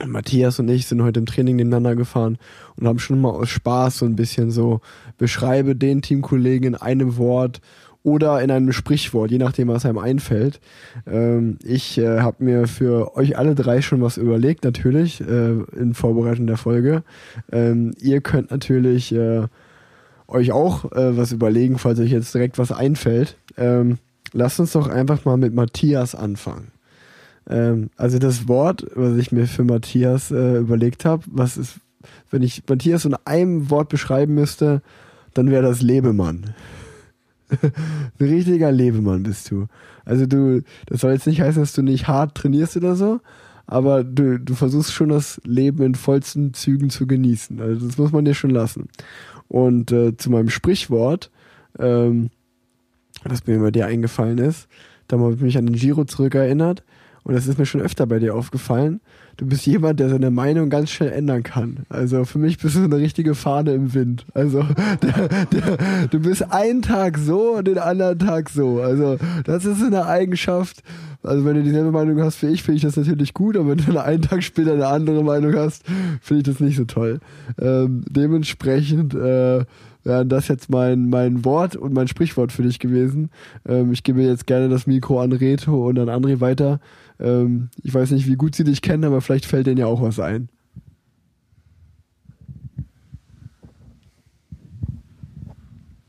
Matthias 0.06 0.60
und 0.60 0.68
ich 0.68 0.88
sind 0.88 1.02
heute 1.02 1.22
im 1.22 1.26
Training 1.26 1.56
nebeneinander 1.56 1.96
gefahren 1.96 2.38
und 2.76 2.86
haben 2.86 3.00
schon 3.00 3.22
mal 3.22 3.30
aus 3.30 3.48
Spaß 3.48 4.00
so 4.00 4.06
ein 4.06 4.18
bisschen 4.18 4.52
so, 4.52 4.82
beschreibe 5.18 5.74
den 5.74 6.02
Teamkollegen 6.02 6.68
in 6.68 6.76
einem 6.76 7.16
Wort 7.16 7.62
oder 8.04 8.42
in 8.42 8.52
einem 8.52 8.74
Sprichwort, 8.74 9.32
je 9.32 9.38
nachdem, 9.38 9.70
was 9.70 9.86
einem 9.86 10.00
einfällt. 10.00 10.60
Ähm, 11.08 11.60
ich 11.64 11.98
äh, 11.98 12.20
habe 12.20 12.44
mir 12.44 12.68
für 12.68 13.16
euch 13.16 13.38
alle 13.38 13.56
drei 13.56 13.82
schon 13.82 14.02
was 14.02 14.18
überlegt, 14.18 14.66
natürlich, 14.66 15.22
äh, 15.22 15.62
in 15.78 15.94
Vorbereitung 15.94 16.46
der 16.46 16.58
Folge. 16.58 17.04
Ähm, 17.52 17.94
ihr 18.02 18.20
könnt 18.20 18.52
natürlich 18.52 19.14
äh, 19.14 19.48
euch 20.28 20.52
auch 20.52 20.92
äh, 20.92 21.16
was 21.16 21.32
überlegen, 21.32 21.78
falls 21.78 22.00
euch 22.00 22.12
jetzt 22.12 22.34
direkt 22.34 22.58
was 22.58 22.72
einfällt. 22.72 23.38
Ähm, 23.58 23.98
lasst 24.36 24.60
uns 24.60 24.74
doch 24.74 24.88
einfach 24.88 25.26
mal 25.26 25.38
mit 25.38 25.56
Matthias 25.56 26.14
anfangen. 26.14 26.72
Ähm, 27.50 27.90
also 27.96 28.20
das 28.20 28.48
Wort, 28.48 28.86
was 28.94 29.18
ich 29.18 29.32
mir 29.32 29.48
für 29.48 29.64
Matthias 29.64 30.30
äh, 30.30 30.58
überlegt 30.58 31.06
habe, 31.06 31.24
was 31.28 31.58
ist, 31.58 31.80
wenn 32.30 32.44
ich 32.44 32.64
Matthias 32.68 33.06
in 33.06 33.16
einem 33.26 33.70
Wort 33.70 33.90
beschreiben 33.90 34.36
müsste, 34.36 34.82
dann 35.34 35.50
wäre 35.50 35.64
das 35.64 35.82
Lebemann. 35.82 36.54
Ein 37.62 37.72
richtiger 38.20 38.72
Lebemann 38.72 39.24
bist 39.24 39.50
du. 39.52 39.68
Also 40.04 40.26
du, 40.26 40.62
das 40.88 41.02
soll 41.02 41.14
jetzt 41.14 41.28
nicht 41.28 41.42
heißen, 41.42 41.62
dass 41.62 41.74
du 41.74 41.82
nicht 41.82 42.08
hart 42.08 42.36
trainierst 42.36 42.78
oder 42.78 42.96
so, 42.96 43.22
aber 43.68 44.04
du, 44.04 44.40
du 44.40 44.54
versuchst 44.54 44.94
schon 44.94 45.10
das 45.10 45.40
Leben 45.46 45.82
in 45.82 45.96
vollsten 45.96 46.54
Zügen 46.54 46.90
zu 46.90 47.08
genießen. 47.08 47.62
Also 47.62 47.88
das 47.88 47.98
muss 47.98 48.12
man 48.12 48.26
dir 48.26 48.34
schon 48.34 48.52
lassen. 48.52 48.90
Und 49.48 49.92
äh, 49.92 50.18
zu 50.18 50.30
meinem 50.30 50.50
Sprichwort, 50.50 51.32
ähm, 51.80 52.32
das 53.24 53.48
mir 53.48 53.60
bei 53.60 53.72
dir 53.72 53.88
eingefallen 53.88 54.38
ist, 54.38 54.68
da 55.08 55.20
habe 55.20 55.34
ich 55.34 55.42
mich 55.42 55.58
an 55.58 55.68
den 55.68 55.76
Giro 55.76 56.06
zurückerinnert 56.06 56.84
und 57.26 57.34
das 57.34 57.48
ist 57.48 57.58
mir 57.58 57.66
schon 57.66 57.82
öfter 57.82 58.06
bei 58.06 58.20
dir 58.20 58.36
aufgefallen. 58.36 59.02
Du 59.38 59.48
bist 59.48 59.66
jemand, 59.66 60.00
der 60.00 60.10
seine 60.10 60.30
Meinung 60.30 60.70
ganz 60.70 60.92
schnell 60.92 61.12
ändern 61.12 61.42
kann. 61.42 61.80
Also 61.90 62.24
für 62.24 62.38
mich 62.38 62.60
bist 62.60 62.76
du 62.76 62.84
eine 62.84 62.98
richtige 62.98 63.34
Fahne 63.34 63.74
im 63.74 63.96
Wind. 63.96 64.26
Also 64.36 64.64
der, 65.02 65.46
der, 65.48 66.08
du 66.08 66.20
bist 66.20 66.52
einen 66.52 66.84
Tag 66.84 67.18
so 67.18 67.56
und 67.56 67.68
den 67.68 67.80
anderen 67.80 68.20
Tag 68.20 68.52
so. 68.52 68.80
Also 68.80 69.18
das 69.44 69.66
ist 69.66 69.84
eine 69.84 70.06
Eigenschaft. 70.06 70.84
Also 71.24 71.44
wenn 71.46 71.56
du 71.56 71.64
dieselbe 71.64 71.92
Meinung 71.92 72.22
hast 72.22 72.44
wie 72.44 72.48
ich, 72.48 72.62
finde 72.62 72.78
ich 72.78 72.84
das 72.84 72.96
natürlich 72.96 73.34
gut, 73.34 73.58
aber 73.58 73.70
wenn 73.70 73.84
du 73.84 73.98
einen 73.98 74.22
Tag 74.22 74.44
später 74.44 74.74
eine 74.74 74.88
andere 74.88 75.24
Meinung 75.24 75.56
hast, 75.56 75.84
finde 76.22 76.42
ich 76.42 76.46
das 76.46 76.60
nicht 76.60 76.78
so 76.78 76.86
toll. 76.86 77.20
Ähm, 77.60 78.04
dementsprechend 78.08 79.16
äh, 79.16 79.66
wäre 80.06 80.26
das 80.26 80.48
jetzt 80.48 80.70
mein, 80.70 81.10
mein 81.10 81.44
Wort 81.44 81.76
und 81.76 81.94
mein 81.94 82.08
Sprichwort 82.08 82.52
für 82.52 82.64
dich 82.64 82.80
gewesen. 82.80 83.30
Ähm, 83.68 83.92
ich 83.92 84.04
gebe 84.04 84.22
jetzt 84.22 84.48
gerne 84.48 84.70
das 84.70 84.88
Mikro 84.88 85.20
an 85.20 85.32
Reto 85.32 85.88
und 85.88 86.00
an 86.00 86.10
André 86.10 86.40
weiter. 86.40 86.80
Ähm, 87.20 87.70
ich 87.82 87.94
weiß 87.94 88.12
nicht, 88.12 88.28
wie 88.28 88.36
gut 88.36 88.56
sie 88.56 88.64
dich 88.64 88.82
kennen, 88.82 89.04
aber 89.04 89.20
vielleicht 89.22 89.46
fällt 89.46 89.68
denen 89.68 89.80
ja 89.80 89.88
auch 89.88 90.02
was 90.02 90.20
ein. 90.20 90.50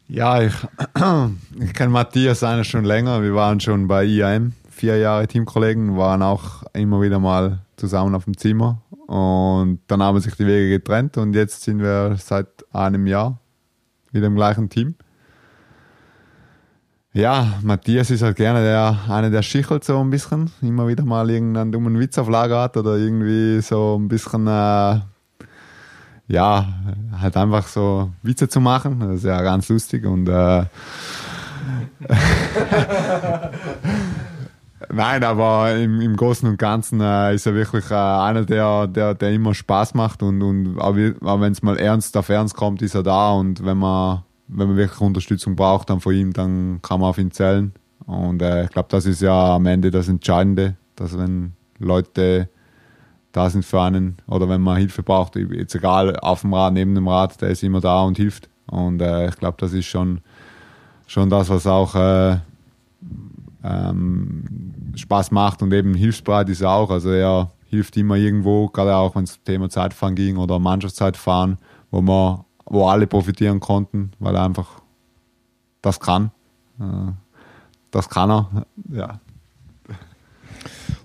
Ja, 0.08 0.42
ich, 0.42 0.54
ich 1.60 1.72
kenne 1.72 1.90
Matthias 1.90 2.44
eigentlich 2.44 2.68
schon 2.68 2.84
länger. 2.84 3.22
Wir 3.22 3.34
waren 3.34 3.58
schon 3.60 3.88
bei 3.88 4.04
IAM, 4.04 4.52
vier 4.70 4.98
Jahre 4.98 5.26
Teamkollegen, 5.26 5.96
waren 5.96 6.22
auch 6.22 6.62
immer 6.74 7.00
wieder 7.00 7.18
mal 7.18 7.60
zusammen 7.76 8.14
auf 8.14 8.24
dem 8.24 8.36
Zimmer. 8.36 8.82
Und 9.06 9.80
dann 9.86 10.02
haben 10.02 10.20
sich 10.20 10.34
die 10.34 10.46
Wege 10.46 10.68
getrennt 10.68 11.16
und 11.16 11.34
jetzt 11.34 11.62
sind 11.62 11.80
wir 11.80 12.16
seit 12.18 12.48
einem 12.72 13.06
Jahr 13.06 13.40
wieder 14.16 14.26
im 14.26 14.34
gleichen 14.34 14.68
Team. 14.68 14.94
Ja, 17.12 17.54
Matthias 17.62 18.10
ist 18.10 18.22
halt 18.22 18.36
gerne 18.36 18.62
der, 18.62 18.98
einer, 19.08 19.30
der 19.30 19.42
schichelt 19.42 19.84
so 19.84 19.98
ein 20.00 20.10
bisschen, 20.10 20.50
immer 20.60 20.86
wieder 20.86 21.04
mal 21.04 21.30
irgendeinen 21.30 21.72
dummen 21.72 21.98
Witz 21.98 22.18
auf 22.18 22.28
Lager 22.28 22.60
hat 22.60 22.76
oder 22.76 22.96
irgendwie 22.96 23.62
so 23.62 23.98
ein 23.98 24.08
bisschen, 24.08 24.46
äh, 24.46 25.00
ja, 26.28 26.66
halt 27.18 27.36
einfach 27.36 27.68
so 27.68 28.10
Witze 28.22 28.48
zu 28.48 28.60
machen. 28.60 29.00
Das 29.00 29.16
ist 29.16 29.24
ja 29.24 29.40
ganz 29.40 29.68
lustig 29.68 30.04
und 30.04 30.28
äh, 30.28 30.64
Nein, 34.92 35.24
aber 35.24 35.74
im, 35.74 36.00
im 36.02 36.16
Großen 36.16 36.48
und 36.48 36.58
Ganzen 36.58 37.00
äh, 37.00 37.34
ist 37.34 37.46
er 37.46 37.54
wirklich 37.54 37.90
äh, 37.90 37.94
einer, 37.94 38.44
der, 38.44 38.86
der, 38.86 39.14
der 39.14 39.32
immer 39.32 39.54
Spaß 39.54 39.94
macht 39.94 40.22
und, 40.22 40.42
und 40.42 40.78
aber, 40.78 41.12
aber 41.22 41.40
wenn 41.40 41.52
es 41.52 41.62
mal 41.62 41.78
ernst 41.78 42.16
auf 42.16 42.28
ernst 42.28 42.54
kommt, 42.54 42.82
ist 42.82 42.94
er 42.94 43.02
da 43.02 43.30
und 43.32 43.64
wenn 43.64 43.78
man, 43.78 44.22
wenn 44.48 44.68
man 44.68 44.76
wirklich 44.76 45.00
Unterstützung 45.00 45.56
braucht, 45.56 45.88
dann 45.88 46.00
von 46.00 46.14
ihm, 46.14 46.32
dann 46.32 46.80
kann 46.82 47.00
man 47.00 47.10
auf 47.10 47.18
ihn 47.18 47.30
zählen. 47.30 47.72
Und 48.04 48.42
äh, 48.42 48.64
ich 48.64 48.70
glaube, 48.70 48.88
das 48.90 49.06
ist 49.06 49.22
ja 49.22 49.54
am 49.54 49.64
Ende 49.66 49.90
das 49.90 50.08
Entscheidende, 50.08 50.76
dass 50.94 51.16
wenn 51.16 51.54
Leute 51.78 52.48
da 53.32 53.50
sind 53.50 53.64
für 53.64 53.80
einen 53.82 54.16
oder 54.26 54.48
wenn 54.48 54.60
man 54.60 54.76
Hilfe 54.76 55.02
braucht, 55.02 55.36
jetzt 55.36 55.74
egal 55.74 56.16
auf 56.20 56.42
dem 56.42 56.54
Rad, 56.54 56.74
neben 56.74 56.94
dem 56.94 57.08
Rad, 57.08 57.40
der 57.40 57.50
ist 57.50 57.62
immer 57.62 57.80
da 57.80 58.02
und 58.02 58.16
hilft. 58.16 58.48
Und 58.66 59.00
äh, 59.00 59.28
ich 59.28 59.36
glaube, 59.36 59.56
das 59.58 59.72
ist 59.72 59.86
schon, 59.86 60.20
schon 61.06 61.30
das, 61.30 61.48
was 61.48 61.66
auch 61.66 61.94
äh, 61.94 62.38
ähm, 63.66 64.44
Spaß 64.94 65.30
macht 65.30 65.62
und 65.62 65.72
eben 65.72 65.94
hilfsbereit 65.94 66.48
ist 66.48 66.60
er 66.60 66.70
auch. 66.70 66.90
Also 66.90 67.10
er 67.10 67.50
hilft 67.68 67.96
immer 67.96 68.16
irgendwo, 68.16 68.68
gerade 68.68 68.94
auch 68.94 69.16
wenn 69.16 69.24
es 69.24 69.42
Thema 69.42 69.68
Zeitfahren 69.68 70.14
ging 70.14 70.36
oder 70.36 70.58
Mannschaftszeitfahren, 70.58 71.58
wo 71.90 72.00
man, 72.00 72.44
wo 72.64 72.86
alle 72.86 73.06
profitieren 73.06 73.60
konnten, 73.60 74.12
weil 74.18 74.34
er 74.34 74.44
einfach 74.44 74.80
das 75.82 76.00
kann. 76.00 76.30
Äh, 76.80 77.12
das 77.90 78.08
kann 78.08 78.30
er, 78.30 78.66
ja. 78.90 79.20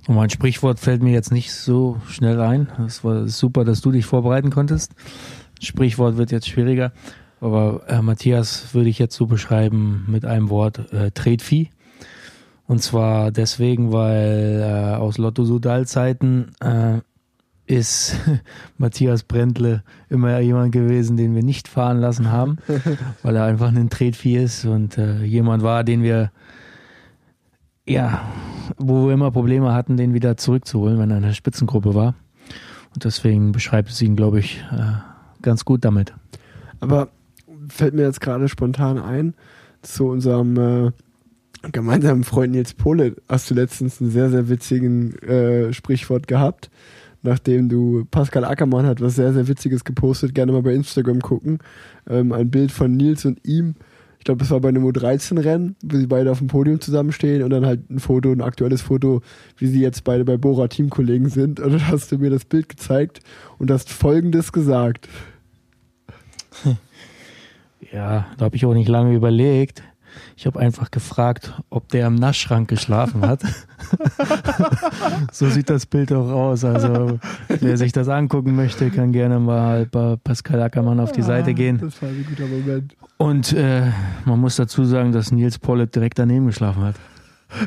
Und 0.08 0.16
mein 0.16 0.30
Sprichwort 0.30 0.80
fällt 0.80 1.04
mir 1.04 1.14
jetzt 1.14 1.32
nicht 1.32 1.54
so 1.54 2.02
schnell 2.08 2.42
ein. 2.42 2.68
Es 2.86 3.04
war 3.04 3.28
super, 3.28 3.64
dass 3.64 3.82
du 3.82 3.92
dich 3.92 4.06
vorbereiten 4.06 4.50
konntest. 4.50 4.94
Sprichwort 5.60 6.18
wird 6.18 6.32
jetzt 6.32 6.50
schwieriger. 6.50 6.92
Aber 7.40 7.82
äh, 7.88 8.02
Matthias 8.02 8.74
würde 8.74 8.90
ich 8.90 9.00
jetzt 9.00 9.16
so 9.16 9.26
beschreiben 9.26 10.06
mit 10.08 10.26
einem 10.26 10.50
Wort, 10.50 10.92
äh, 10.92 11.12
Tretvieh. 11.12 11.70
Und 12.72 12.82
zwar 12.82 13.32
deswegen, 13.32 13.92
weil 13.92 14.62
äh, 14.64 14.96
aus 14.96 15.18
Lotto 15.18 15.44
Sudal-Zeiten 15.44 16.54
äh, 16.62 17.00
ist 17.66 18.16
Matthias 18.78 19.24
Brentle 19.24 19.84
immer 20.08 20.40
jemand 20.40 20.72
gewesen, 20.72 21.18
den 21.18 21.36
wir 21.36 21.44
nicht 21.44 21.68
fahren 21.68 21.98
lassen 21.98 22.32
haben, 22.32 22.60
weil 23.24 23.36
er 23.36 23.44
einfach 23.44 23.76
ein 23.76 23.90
Tretvieh 23.90 24.38
ist 24.38 24.64
und 24.64 24.98
äh, 24.98 25.22
jemand 25.26 25.64
war, 25.64 25.84
den 25.84 26.02
wir 26.02 26.32
ja, 27.86 28.22
wo 28.78 29.06
wir 29.06 29.16
immer 29.16 29.32
Probleme 29.32 29.74
hatten, 29.74 29.98
den 29.98 30.14
wieder 30.14 30.38
zurückzuholen, 30.38 30.98
wenn 30.98 31.12
er 31.12 31.18
in 31.18 31.24
der 31.24 31.34
Spitzengruppe 31.34 31.94
war. 31.94 32.16
Und 32.94 33.04
deswegen 33.04 33.52
beschreibt 33.52 33.90
es 33.90 34.02
ihn, 34.02 34.16
glaube 34.16 34.40
ich, 34.40 34.64
äh, 34.72 34.94
ganz 35.42 35.66
gut 35.66 35.84
damit. 35.84 36.14
Aber 36.80 37.10
fällt 37.68 37.96
mir 37.96 38.04
jetzt 38.04 38.22
gerade 38.22 38.48
spontan 38.48 38.98
ein, 38.98 39.34
zu 39.82 40.08
unserem 40.08 40.56
äh, 40.88 40.92
gemeinsamen 41.72 42.24
Freund 42.24 42.54
Nils 42.54 42.74
Pole 42.74 43.16
hast 43.30 43.50
du 43.50 43.54
letztens 43.54 44.02
einen 44.02 44.12
sehr, 44.12 44.30
sehr 44.30 44.50
witzigen 44.50 45.18
äh, 45.20 45.74
Sprichwort 45.74 46.28
gehabt. 46.28 46.70
Nachdem 47.24 47.70
du, 47.70 48.06
Pascal 48.10 48.46
Ackermann 48.46 48.88
hat 48.88 49.00
was 49.00 49.16
sehr, 49.16 49.32
sehr 49.32 49.48
Witziges 49.48 49.84
gepostet, 49.84 50.34
gerne 50.34 50.52
mal 50.52 50.64
bei 50.64 50.74
Instagram 50.74 51.22
gucken. 51.22 51.60
Ähm, 52.10 52.32
ein 52.32 52.50
Bild 52.50 52.72
von 52.72 52.98
Nils 52.98 53.26
und 53.26 53.46
ihm. 53.46 53.76
Ich 54.18 54.26
glaube, 54.26 54.40
das 54.40 54.52
war 54.52 54.60
bei 54.60 54.70
einem 54.70 54.86
U13-Rennen, 54.86 55.76
wo 55.84 55.98
sie 55.98 56.08
beide 56.08 56.32
auf 56.32 56.40
dem 56.40 56.48
Podium 56.48 56.80
zusammenstehen 56.80 57.44
und 57.44 57.50
dann 57.50 57.66
halt 57.66 57.90
ein 57.90 58.00
Foto, 58.00 58.32
ein 58.32 58.42
aktuelles 58.42 58.82
Foto, 58.82 59.22
wie 59.58 59.68
sie 59.68 59.82
jetzt 59.82 60.04
beide 60.04 60.26
bei 60.26 60.38
Bora 60.38 60.68
Teamkollegen 60.68 61.30
sind. 61.30 61.60
Und 61.60 61.74
dann 61.74 61.88
hast 61.88 62.12
du 62.12 62.18
mir 62.18 62.30
das 62.30 62.46
Bild 62.46 62.70
gezeigt 62.70 63.20
und 63.58 63.72
hast 63.72 63.90
folgendes 63.90 64.52
gesagt. 64.52 65.08
Ja, 67.92 68.28
da 68.38 68.46
habe 68.46 68.56
ich 68.56 68.66
auch 68.66 68.74
nicht 68.74 68.88
lange 68.88 69.14
überlegt. 69.14 69.84
Ich 70.36 70.46
habe 70.46 70.60
einfach 70.60 70.92
gefragt, 70.92 71.54
ob 71.70 71.90
der 71.90 72.08
im 72.08 72.16
Naschschrank 72.16 72.68
geschlafen 72.70 73.26
hat. 73.26 73.42
so 75.32 75.50
sieht 75.50 75.70
das 75.70 75.86
Bild 75.86 76.12
auch 76.14 76.30
aus. 76.30 76.64
Also 76.64 77.20
wer 77.48 77.78
sich 77.78 77.92
das 77.92 78.08
angucken 78.08 78.56
möchte, 78.56 78.90
kann 78.90 79.12
gerne 79.12 79.40
mal 79.40 79.86
bei 79.86 80.16
Pascal 80.24 80.62
Ackermann 80.62 81.00
auf 81.00 81.12
die 81.12 81.22
Seite 81.22 81.54
gehen. 81.54 81.80
Das 81.80 82.02
war 82.02 82.10
ein 82.10 82.26
guter 82.28 82.48
Moment. 82.48 82.96
Und 83.18 83.54
äh, 83.54 83.92
man 84.26 84.40
muss 84.40 84.56
dazu 84.56 84.84
sagen, 84.84 85.12
dass 85.12 85.32
Nils 85.32 85.60
Pollitt 85.60 85.96
direkt 85.96 86.20
daneben 86.20 86.48
geschlafen 86.48 86.84
hat. 86.84 86.96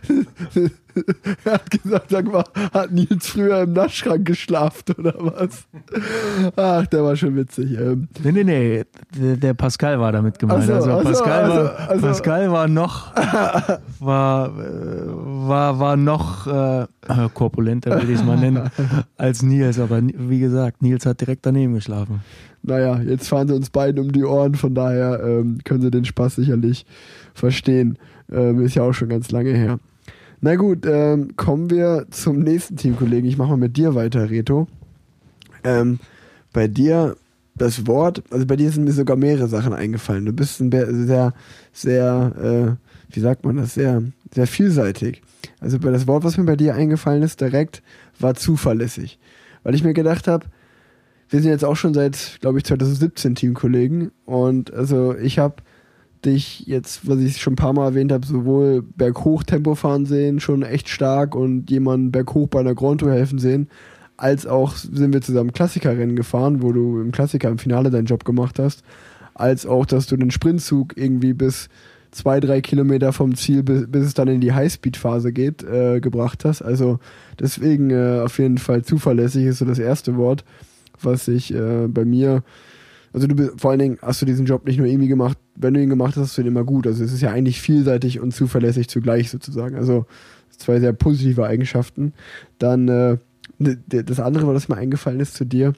er 1.44 1.52
hat 1.54 1.70
gesagt, 1.70 2.10
sag 2.10 2.30
mal, 2.30 2.44
hat 2.72 2.92
Nils 2.92 3.26
früher 3.28 3.62
im 3.62 3.72
Naschschrank 3.72 4.24
geschlafen 4.26 4.94
oder 4.98 5.14
was? 5.18 5.64
Ach, 6.56 6.86
der 6.86 7.02
war 7.04 7.16
schon 7.16 7.36
witzig. 7.36 7.78
Ähm, 7.78 8.08
Nee, 8.22 8.32
nee, 8.32 8.44
nee, 8.44 8.84
der, 9.18 9.36
der 9.36 9.54
Pascal 9.54 9.98
war 10.00 10.12
damit 10.12 10.38
gemeint. 10.38 10.64
So, 10.64 10.74
also, 10.74 10.90
ach 10.92 10.98
so, 11.02 11.04
Pascal, 11.08 11.42
also- 11.42 11.64
war, 11.64 11.88
also- 11.90 12.06
Pascal 12.06 12.52
war 12.52 12.68
noch 12.68 13.14
war, 14.00 14.48
äh, 14.48 15.06
war, 15.06 15.78
war 15.78 15.96
noch 15.96 16.46
äh, 16.46 16.86
korpulenter, 17.34 17.90
würde 17.92 18.12
ich 18.12 18.18
es 18.18 18.24
mal 18.24 18.36
nennen, 18.38 18.70
als 19.16 19.42
Nils. 19.42 19.78
Aber 19.78 20.00
wie 20.02 20.40
gesagt, 20.40 20.82
Nils 20.82 21.06
hat 21.06 21.20
direkt 21.20 21.44
daneben 21.46 21.74
geschlafen. 21.74 22.20
naja, 22.62 22.98
jetzt 23.00 23.28
fahren 23.28 23.48
sie 23.48 23.54
uns 23.54 23.70
beiden 23.70 24.04
um 24.04 24.12
die 24.12 24.24
Ohren, 24.24 24.54
von 24.54 24.74
daher 24.74 25.20
ähm, 25.22 25.58
können 25.64 25.82
sie 25.82 25.90
den 25.90 26.04
Spaß 26.04 26.36
sicherlich 26.36 26.86
verstehen. 27.34 27.98
Ähm, 28.32 28.60
ist 28.62 28.74
ja 28.74 28.82
auch 28.82 28.92
schon 28.94 29.08
ganz 29.10 29.30
lange 29.30 29.52
her. 29.52 29.78
Na 30.40 30.56
gut, 30.56 30.86
ähm, 30.86 31.36
kommen 31.36 31.70
wir 31.70 32.06
zum 32.10 32.40
nächsten 32.40 32.76
Teamkollegen. 32.76 33.28
Ich 33.28 33.38
mache 33.38 33.50
mal 33.50 33.56
mit 33.56 33.76
dir 33.76 33.94
weiter, 33.94 34.30
Reto. 34.30 34.66
Ähm, 35.62 35.98
bei 36.52 36.68
dir 36.68 37.16
das 37.56 37.86
Wort, 37.86 38.22
also 38.30 38.46
bei 38.46 38.56
dir 38.56 38.70
sind 38.70 38.84
mir 38.84 38.92
sogar 38.92 39.16
mehrere 39.16 39.48
Sachen 39.48 39.72
eingefallen. 39.72 40.24
Du 40.24 40.32
bist 40.32 40.60
ein 40.60 40.70
sehr, 40.70 41.32
sehr, 41.72 42.78
äh, 42.80 43.14
wie 43.14 43.20
sagt 43.20 43.44
man 43.44 43.56
das, 43.56 43.74
sehr, 43.74 44.02
sehr 44.34 44.46
vielseitig. 44.46 45.22
Also 45.60 45.78
bei 45.78 45.90
das 45.90 46.06
Wort, 46.06 46.24
was 46.24 46.36
mir 46.36 46.44
bei 46.44 46.56
dir 46.56 46.74
eingefallen 46.74 47.22
ist, 47.22 47.40
direkt, 47.40 47.82
war 48.18 48.34
zuverlässig. 48.34 49.18
Weil 49.62 49.74
ich 49.74 49.84
mir 49.84 49.94
gedacht 49.94 50.26
habe, 50.26 50.46
wir 51.30 51.40
sind 51.40 51.50
jetzt 51.50 51.64
auch 51.64 51.76
schon 51.76 51.94
seit, 51.94 52.38
glaube 52.40 52.58
ich, 52.58 52.64
2017 52.64 53.34
Teamkollegen 53.34 54.10
und 54.24 54.72
also 54.72 55.16
ich 55.16 55.38
habe 55.38 55.56
dich 56.24 56.66
jetzt, 56.66 57.08
was 57.08 57.18
ich 57.18 57.40
schon 57.40 57.54
ein 57.54 57.56
paar 57.56 57.72
Mal 57.72 57.86
erwähnt 57.86 58.12
habe, 58.12 58.26
sowohl 58.26 58.82
berghoch 58.82 59.42
Tempo 59.42 59.74
fahren 59.74 60.06
sehen, 60.06 60.40
schon 60.40 60.62
echt 60.62 60.88
stark 60.88 61.34
und 61.34 61.70
jemanden 61.70 62.12
berghoch 62.12 62.48
bei 62.48 62.60
einer 62.60 62.74
Grand 62.74 63.00
Tour 63.00 63.12
helfen 63.12 63.38
sehen, 63.38 63.68
als 64.16 64.46
auch 64.46 64.76
sind 64.76 65.12
wir 65.12 65.20
zusammen 65.20 65.52
Klassikerrennen 65.52 66.16
gefahren, 66.16 66.62
wo 66.62 66.72
du 66.72 67.00
im 67.00 67.12
Klassiker 67.12 67.48
im 67.48 67.58
Finale 67.58 67.90
deinen 67.90 68.06
Job 68.06 68.24
gemacht 68.24 68.58
hast, 68.58 68.82
als 69.34 69.66
auch, 69.66 69.86
dass 69.86 70.06
du 70.06 70.16
den 70.16 70.30
Sprintzug 70.30 70.96
irgendwie 70.96 71.32
bis 71.32 71.68
zwei, 72.14 72.38
drei 72.38 72.60
Kilometer 72.60 73.12
vom 73.12 73.34
Ziel, 73.34 73.62
bis, 73.62 73.86
bis 73.88 74.06
es 74.06 74.14
dann 74.14 74.28
in 74.28 74.40
die 74.40 74.52
Highspeed-Phase 74.52 75.32
geht, 75.32 75.64
äh, 75.64 76.00
gebracht 76.00 76.44
hast. 76.44 76.62
Also 76.62 77.00
deswegen 77.38 77.90
äh, 77.90 78.20
auf 78.24 78.38
jeden 78.38 78.58
Fall 78.58 78.82
zuverlässig 78.82 79.44
ist 79.44 79.58
so 79.58 79.64
das 79.64 79.80
erste 79.80 80.16
Wort, 80.16 80.44
was 81.02 81.26
ich 81.26 81.52
äh, 81.52 81.88
bei 81.88 82.04
mir 82.04 82.44
also 83.14 83.28
du 83.28 83.36
bist, 83.36 83.60
vor 83.60 83.70
allen 83.70 83.78
Dingen 83.78 83.98
hast 84.02 84.20
du 84.20 84.26
diesen 84.26 84.44
Job 84.44 84.66
nicht 84.66 84.76
nur 84.76 84.88
irgendwie 84.88 85.06
gemacht, 85.06 85.38
wenn 85.54 85.72
du 85.72 85.80
ihn 85.80 85.88
gemacht 85.88 86.16
hast, 86.16 86.22
hast 86.22 86.36
du 86.36 86.42
ihn 86.42 86.48
immer 86.48 86.64
gut. 86.64 86.86
Also 86.86 87.04
es 87.04 87.12
ist 87.12 87.22
ja 87.22 87.30
eigentlich 87.30 87.60
vielseitig 87.60 88.18
und 88.18 88.34
zuverlässig 88.34 88.88
zugleich 88.88 89.30
sozusagen. 89.30 89.76
Also 89.76 90.04
zwei 90.50 90.80
sehr 90.80 90.92
positive 90.92 91.46
Eigenschaften. 91.46 92.12
Dann 92.58 92.88
äh, 92.88 93.16
das 93.86 94.18
andere, 94.18 94.52
was 94.52 94.68
mir 94.68 94.76
eingefallen 94.76 95.20
ist 95.20 95.34
zu 95.34 95.44
dir, 95.44 95.74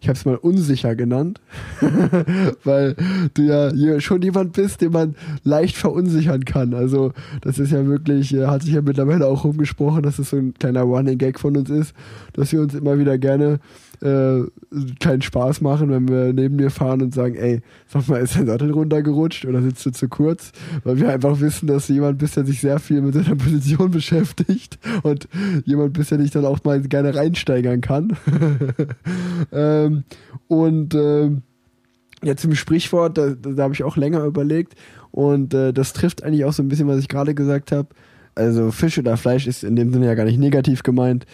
ich 0.00 0.08
habe 0.08 0.16
es 0.16 0.24
mal 0.24 0.36
unsicher 0.36 0.94
genannt, 0.94 1.40
weil 2.64 2.96
du 3.34 3.42
ja 3.42 4.00
schon 4.00 4.22
jemand 4.22 4.54
bist, 4.54 4.80
den 4.80 4.92
man 4.92 5.14
leicht 5.42 5.76
verunsichern 5.76 6.44
kann. 6.44 6.72
Also 6.72 7.12
das 7.42 7.58
ist 7.58 7.72
ja 7.72 7.84
wirklich, 7.86 8.32
äh, 8.34 8.46
hat 8.46 8.62
sich 8.62 8.72
ja 8.72 8.80
mittlerweile 8.80 9.26
auch 9.26 9.44
rumgesprochen, 9.44 10.02
dass 10.02 10.18
es 10.18 10.30
so 10.30 10.36
ein 10.36 10.54
kleiner 10.54 10.82
Running 10.82 11.18
Gag 11.18 11.38
von 11.38 11.56
uns 11.56 11.68
ist, 11.68 11.94
dass 12.32 12.52
wir 12.52 12.62
uns 12.62 12.74
immer 12.74 12.98
wieder 12.98 13.18
gerne 13.18 13.60
äh, 14.00 14.42
keinen 15.00 15.22
Spaß 15.22 15.60
machen, 15.60 15.90
wenn 15.90 16.08
wir 16.08 16.32
neben 16.32 16.58
dir 16.58 16.70
fahren 16.70 17.02
und 17.02 17.14
sagen, 17.14 17.34
ey, 17.34 17.60
sag 17.86 18.08
mal, 18.08 18.20
ist 18.20 18.36
dein 18.36 18.46
Sattel 18.46 18.70
runtergerutscht 18.70 19.44
oder 19.44 19.62
sitzt 19.62 19.84
du 19.86 19.90
zu 19.90 20.08
kurz? 20.08 20.52
Weil 20.84 20.98
wir 20.98 21.10
einfach 21.10 21.40
wissen, 21.40 21.66
dass 21.66 21.88
jemand 21.88 22.18
bist, 22.18 22.36
der 22.36 22.44
sich 22.44 22.60
sehr 22.60 22.78
viel 22.78 23.00
mit 23.00 23.14
seiner 23.14 23.36
Position 23.36 23.90
beschäftigt 23.92 24.78
und 25.02 25.28
jemand 25.64 25.94
bist, 25.94 26.10
der 26.10 26.18
dich 26.18 26.30
dann 26.30 26.44
auch 26.44 26.62
mal 26.64 26.80
gerne 26.80 27.14
reinsteigern 27.14 27.80
kann. 27.80 28.16
ähm, 29.52 30.04
und 30.46 30.94
ähm, 30.94 31.42
ja, 32.22 32.36
zum 32.36 32.54
Sprichwort, 32.54 33.16
da, 33.16 33.30
da, 33.30 33.50
da 33.50 33.62
habe 33.62 33.74
ich 33.74 33.84
auch 33.84 33.96
länger 33.96 34.24
überlegt 34.24 34.74
und 35.10 35.54
äh, 35.54 35.72
das 35.72 35.92
trifft 35.92 36.22
eigentlich 36.22 36.44
auch 36.44 36.52
so 36.52 36.62
ein 36.62 36.68
bisschen, 36.68 36.88
was 36.88 36.98
ich 36.98 37.08
gerade 37.08 37.34
gesagt 37.34 37.72
habe. 37.72 37.88
Also 38.34 38.70
Fisch 38.70 38.98
oder 38.98 39.16
Fleisch 39.16 39.46
ist 39.46 39.64
in 39.64 39.74
dem 39.74 39.92
Sinne 39.92 40.06
ja 40.06 40.14
gar 40.14 40.24
nicht 40.24 40.38
negativ 40.38 40.84
gemeint. 40.84 41.26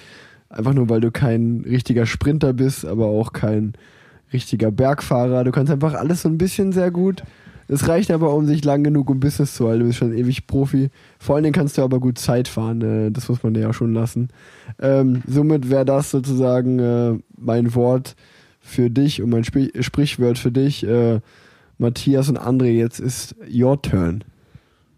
Einfach 0.55 0.73
nur, 0.73 0.89
weil 0.89 1.01
du 1.01 1.11
kein 1.11 1.65
richtiger 1.67 2.07
Sprinter 2.07 2.53
bist, 2.53 2.87
aber 2.87 3.07
auch 3.07 3.33
kein 3.33 3.73
richtiger 4.33 4.71
Bergfahrer. 4.71 5.43
Du 5.43 5.51
kannst 5.51 5.73
einfach 5.73 5.95
alles 5.95 6.23
so 6.23 6.29
ein 6.29 6.39
bisschen 6.39 6.71
sehr 6.71 6.93
gut. 6.93 7.25
Es 7.67 7.89
reicht 7.89 8.13
aber, 8.13 8.33
um 8.33 8.47
sich 8.47 8.63
lang 8.65 8.85
genug 8.85 9.11
um 9.11 9.19
Business 9.19 9.55
zu 9.55 9.67
halten. 9.67 9.81
Du 9.81 9.87
bist 9.87 9.99
schon 9.99 10.17
ewig 10.17 10.47
Profi. 10.47 10.91
Vor 11.19 11.35
allen 11.35 11.43
Dingen 11.43 11.55
kannst 11.55 11.77
du 11.77 11.83
aber 11.83 11.99
gut 11.99 12.19
Zeit 12.19 12.47
fahren. 12.47 12.83
Äh, 12.83 13.11
das 13.11 13.29
muss 13.29 13.43
man 13.43 13.55
dir 13.55 13.63
ja 13.63 13.73
schon 13.73 13.95
lassen. 13.95 14.29
Ähm, 14.79 15.23
somit 15.27 15.71
wäre 15.71 15.85
das 15.85 16.13
sozusagen 16.13 16.79
äh, 16.79 17.19
mein 17.37 17.75
Wort 17.75 18.15
für 18.61 18.91
dich 18.91 19.23
und 19.23 19.31
mein 19.31 19.43
Spri 19.43 19.73
Sprichwort 19.81 20.39
für 20.39 20.53
dich. 20.53 20.87
Äh, 20.87 21.21
Matthias 21.79 22.29
und 22.29 22.39
André, 22.39 22.71
jetzt 22.71 23.01
ist 23.01 23.35
your 23.53 23.83
turn. 23.83 24.23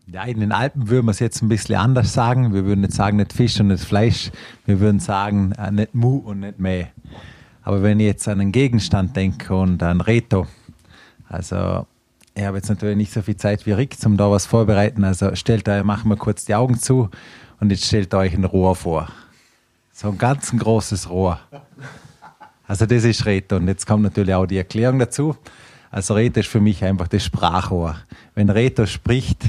Ja, 0.08 0.22
in 0.22 0.38
den 0.38 0.52
Alpen 0.52 0.88
würden 0.88 1.06
wir 1.06 1.10
es 1.10 1.18
jetzt 1.18 1.42
ein 1.42 1.48
bisschen 1.48 1.74
anders 1.74 2.12
sagen. 2.12 2.54
Wir 2.54 2.64
würden 2.64 2.82
nicht 2.82 2.92
sagen, 2.92 3.16
nicht 3.16 3.32
Fisch 3.32 3.58
und 3.58 3.68
nicht 3.68 3.84
Fleisch. 3.84 4.30
Wir 4.64 4.78
würden 4.78 5.00
sagen, 5.00 5.50
äh, 5.58 5.72
nicht 5.72 5.96
Mu 5.96 6.18
und 6.18 6.40
nicht 6.40 6.60
Mäh. 6.60 6.86
Aber 7.64 7.82
wenn 7.82 7.98
ich 7.98 8.06
jetzt 8.06 8.28
an 8.28 8.40
einen 8.40 8.52
Gegenstand 8.52 9.16
denke 9.16 9.52
und 9.52 9.82
an 9.82 10.00
Reto, 10.00 10.46
also 11.28 11.88
ich 12.36 12.44
habe 12.44 12.58
jetzt 12.58 12.68
natürlich 12.68 12.96
nicht 12.96 13.12
so 13.12 13.20
viel 13.20 13.36
Zeit 13.36 13.66
wie 13.66 13.72
Rick, 13.72 13.98
zum 13.98 14.16
da 14.16 14.30
was 14.30 14.46
vorbereiten. 14.46 15.02
Also 15.02 15.34
stellt 15.34 15.68
euch, 15.68 15.82
machen 15.82 16.08
wir 16.08 16.16
kurz 16.16 16.44
die 16.44 16.54
Augen 16.54 16.78
zu 16.78 17.10
und 17.58 17.70
jetzt 17.70 17.84
stellt 17.84 18.14
euch 18.14 18.32
ein 18.32 18.44
Rohr 18.44 18.76
vor. 18.76 19.08
So 19.90 20.10
ein 20.10 20.18
ganz 20.18 20.56
großes 20.56 21.10
Rohr. 21.10 21.40
Also 22.68 22.86
das 22.86 23.02
ist 23.02 23.26
Reto. 23.26 23.56
Und 23.56 23.66
jetzt 23.66 23.86
kommt 23.86 24.04
natürlich 24.04 24.34
auch 24.34 24.46
die 24.46 24.58
Erklärung 24.58 25.00
dazu. 25.00 25.34
Also 25.90 26.14
Reto 26.14 26.40
ist 26.40 26.48
für 26.48 26.60
mich 26.60 26.84
einfach 26.84 27.08
das 27.08 27.24
Sprachrohr. 27.24 27.96
Wenn 28.34 28.50
Reto 28.50 28.86
spricht, 28.86 29.42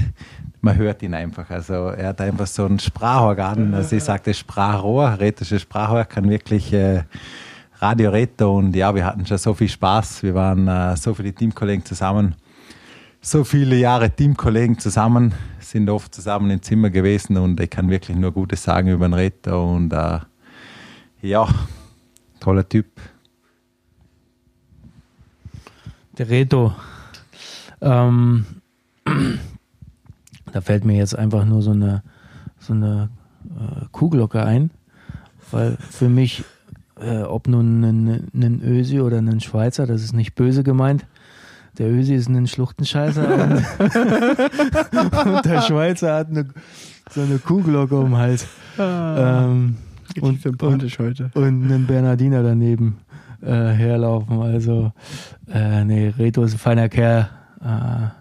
man 0.60 0.76
hört 0.76 1.02
ihn 1.02 1.14
einfach. 1.14 1.50
Also 1.50 1.88
er 1.88 2.08
hat 2.08 2.20
einfach 2.20 2.46
so 2.46 2.66
ein 2.66 2.78
Sprachorgan. 2.78 3.74
Also 3.74 3.96
ich 3.96 4.04
das 4.04 4.38
Sprachrohr, 4.38 5.18
rhetisches 5.18 5.62
Sprachrohr 5.62 6.04
kann 6.04 6.28
wirklich 6.28 6.72
äh, 6.72 7.04
Radio 7.80 8.10
Reto 8.10 8.58
und 8.58 8.74
ja, 8.74 8.94
wir 8.94 9.04
hatten 9.04 9.24
schon 9.24 9.38
so 9.38 9.54
viel 9.54 9.68
Spaß. 9.68 10.22
Wir 10.22 10.34
waren 10.34 10.66
äh, 10.66 10.96
so 10.96 11.14
viele 11.14 11.32
Teamkollegen 11.32 11.84
zusammen, 11.84 12.34
so 13.20 13.44
viele 13.44 13.76
Jahre 13.76 14.10
Teamkollegen 14.10 14.78
zusammen, 14.78 15.32
sind 15.60 15.88
oft 15.88 16.14
zusammen 16.14 16.50
im 16.50 16.62
Zimmer 16.62 16.90
gewesen 16.90 17.36
und 17.36 17.60
ich 17.60 17.70
kann 17.70 17.88
wirklich 17.88 18.16
nur 18.16 18.32
Gutes 18.32 18.64
sagen 18.64 18.88
über 18.88 19.06
den 19.06 19.14
Reto 19.14 19.76
und 19.76 19.92
äh, 19.92 20.18
ja, 21.22 21.46
toller 22.40 22.68
Typ. 22.68 22.86
Der 26.16 26.28
Reto. 26.28 26.74
Ähm, 27.80 28.44
da 30.52 30.60
fällt 30.60 30.84
mir 30.84 30.96
jetzt 30.96 31.18
einfach 31.18 31.44
nur 31.44 31.62
so 31.62 31.72
eine, 31.72 32.02
so 32.58 32.72
eine 32.72 33.10
äh, 33.56 33.84
Kuhglocke 33.92 34.42
ein, 34.42 34.70
weil 35.50 35.76
für 35.78 36.08
mich, 36.08 36.44
äh, 37.00 37.22
ob 37.22 37.48
nun 37.48 37.82
ein, 37.82 38.28
ein 38.34 38.62
Ösi 38.62 39.00
oder 39.00 39.18
ein 39.18 39.40
Schweizer, 39.40 39.86
das 39.86 40.02
ist 40.02 40.12
nicht 40.12 40.34
böse 40.34 40.62
gemeint. 40.62 41.06
Der 41.78 41.90
Ösi 41.90 42.14
ist 42.14 42.28
ein 42.28 42.46
Schluchtenscheißer 42.46 43.34
und, 43.34 43.52
und 45.34 45.44
der 45.44 45.62
Schweizer 45.62 46.16
hat 46.16 46.28
eine, 46.28 46.48
so 47.10 47.20
eine 47.20 47.38
Kuhglocke 47.38 47.96
um 47.96 48.10
den 48.10 48.16
Hals. 48.16 48.46
Ähm, 48.78 49.76
Richtig 50.08 50.22
und, 50.22 50.28
und, 50.30 50.42
sympathisch 50.42 50.98
heute. 50.98 51.30
und 51.34 51.44
einen 51.44 51.86
Bernardiner 51.86 52.42
daneben 52.42 52.98
äh, 53.42 53.52
herlaufen. 53.52 54.40
Also, 54.40 54.92
äh, 55.52 55.84
nee, 55.84 56.08
Reto 56.18 56.42
ist 56.42 56.54
ein 56.54 56.58
feiner 56.58 56.88
Kerl. 56.88 57.28
Äh, 57.60 58.17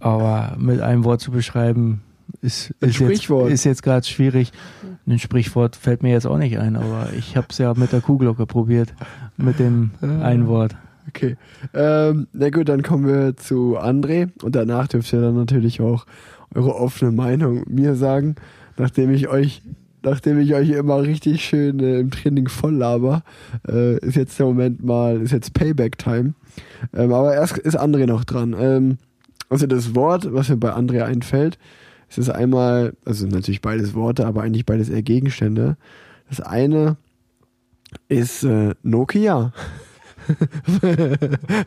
aber 0.00 0.56
mit 0.58 0.80
einem 0.80 1.04
Wort 1.04 1.20
zu 1.20 1.30
beschreiben, 1.30 2.02
ist, 2.42 2.70
ist 2.80 2.98
jetzt, 3.00 3.30
ist 3.30 3.64
jetzt 3.64 3.82
gerade 3.82 4.06
schwierig. 4.06 4.52
Ein 5.06 5.18
Sprichwort 5.18 5.76
fällt 5.76 6.02
mir 6.02 6.12
jetzt 6.12 6.26
auch 6.26 6.36
nicht 6.36 6.58
ein, 6.58 6.76
aber 6.76 7.08
ich 7.16 7.36
habe 7.36 7.46
es 7.50 7.58
ja 7.58 7.72
mit 7.74 7.92
der 7.92 8.00
Kuhglocke 8.02 8.46
probiert. 8.46 8.94
Mit 9.36 9.58
dem 9.58 9.90
Ah. 10.02 10.20
ein 10.22 10.46
Wort. 10.46 10.76
Okay. 11.08 11.36
Ähm, 11.72 12.26
na 12.34 12.50
gut, 12.50 12.68
dann 12.68 12.82
kommen 12.82 13.06
wir 13.06 13.34
zu 13.36 13.78
André 13.78 14.28
und 14.42 14.54
danach 14.54 14.88
dürft 14.88 15.10
ihr 15.12 15.22
dann 15.22 15.36
natürlich 15.36 15.80
auch 15.80 16.04
eure 16.54 16.74
offene 16.74 17.12
Meinung 17.12 17.62
mir 17.66 17.94
sagen, 17.94 18.34
nachdem 18.76 19.10
ich 19.12 19.28
euch, 19.28 19.62
nachdem 20.02 20.38
ich 20.38 20.54
euch 20.54 20.68
immer 20.70 21.00
richtig 21.02 21.42
schön 21.42 21.80
äh, 21.80 22.00
im 22.00 22.10
Training 22.10 22.48
voll 22.48 22.74
laber, 22.74 23.22
äh, 23.66 23.96
ist 23.98 24.16
jetzt 24.16 24.38
der 24.38 24.46
Moment 24.46 24.84
mal, 24.84 25.22
ist 25.22 25.32
jetzt 25.32 25.54
Payback-Time. 25.54 26.34
Ähm, 26.94 27.12
aber 27.12 27.34
erst 27.34 27.56
ist 27.56 27.80
André 27.80 28.04
noch 28.06 28.24
dran. 28.24 28.54
Ähm, 28.58 28.98
also 29.48 29.66
das 29.66 29.94
Wort, 29.94 30.32
was 30.32 30.48
mir 30.48 30.56
bei 30.56 30.74
André 30.74 31.02
einfällt, 31.04 31.58
es 32.08 32.18
ist 32.18 32.30
einmal, 32.30 32.94
also 33.04 33.26
natürlich 33.26 33.60
beides 33.60 33.94
Worte, 33.94 34.26
aber 34.26 34.42
eigentlich 34.42 34.66
beides 34.66 34.88
eher 34.88 35.02
Gegenstände. 35.02 35.76
Das 36.28 36.40
eine 36.40 36.96
ist 38.08 38.44
äh, 38.44 38.74
Nokia. 38.82 39.52
weil, 40.82 41.18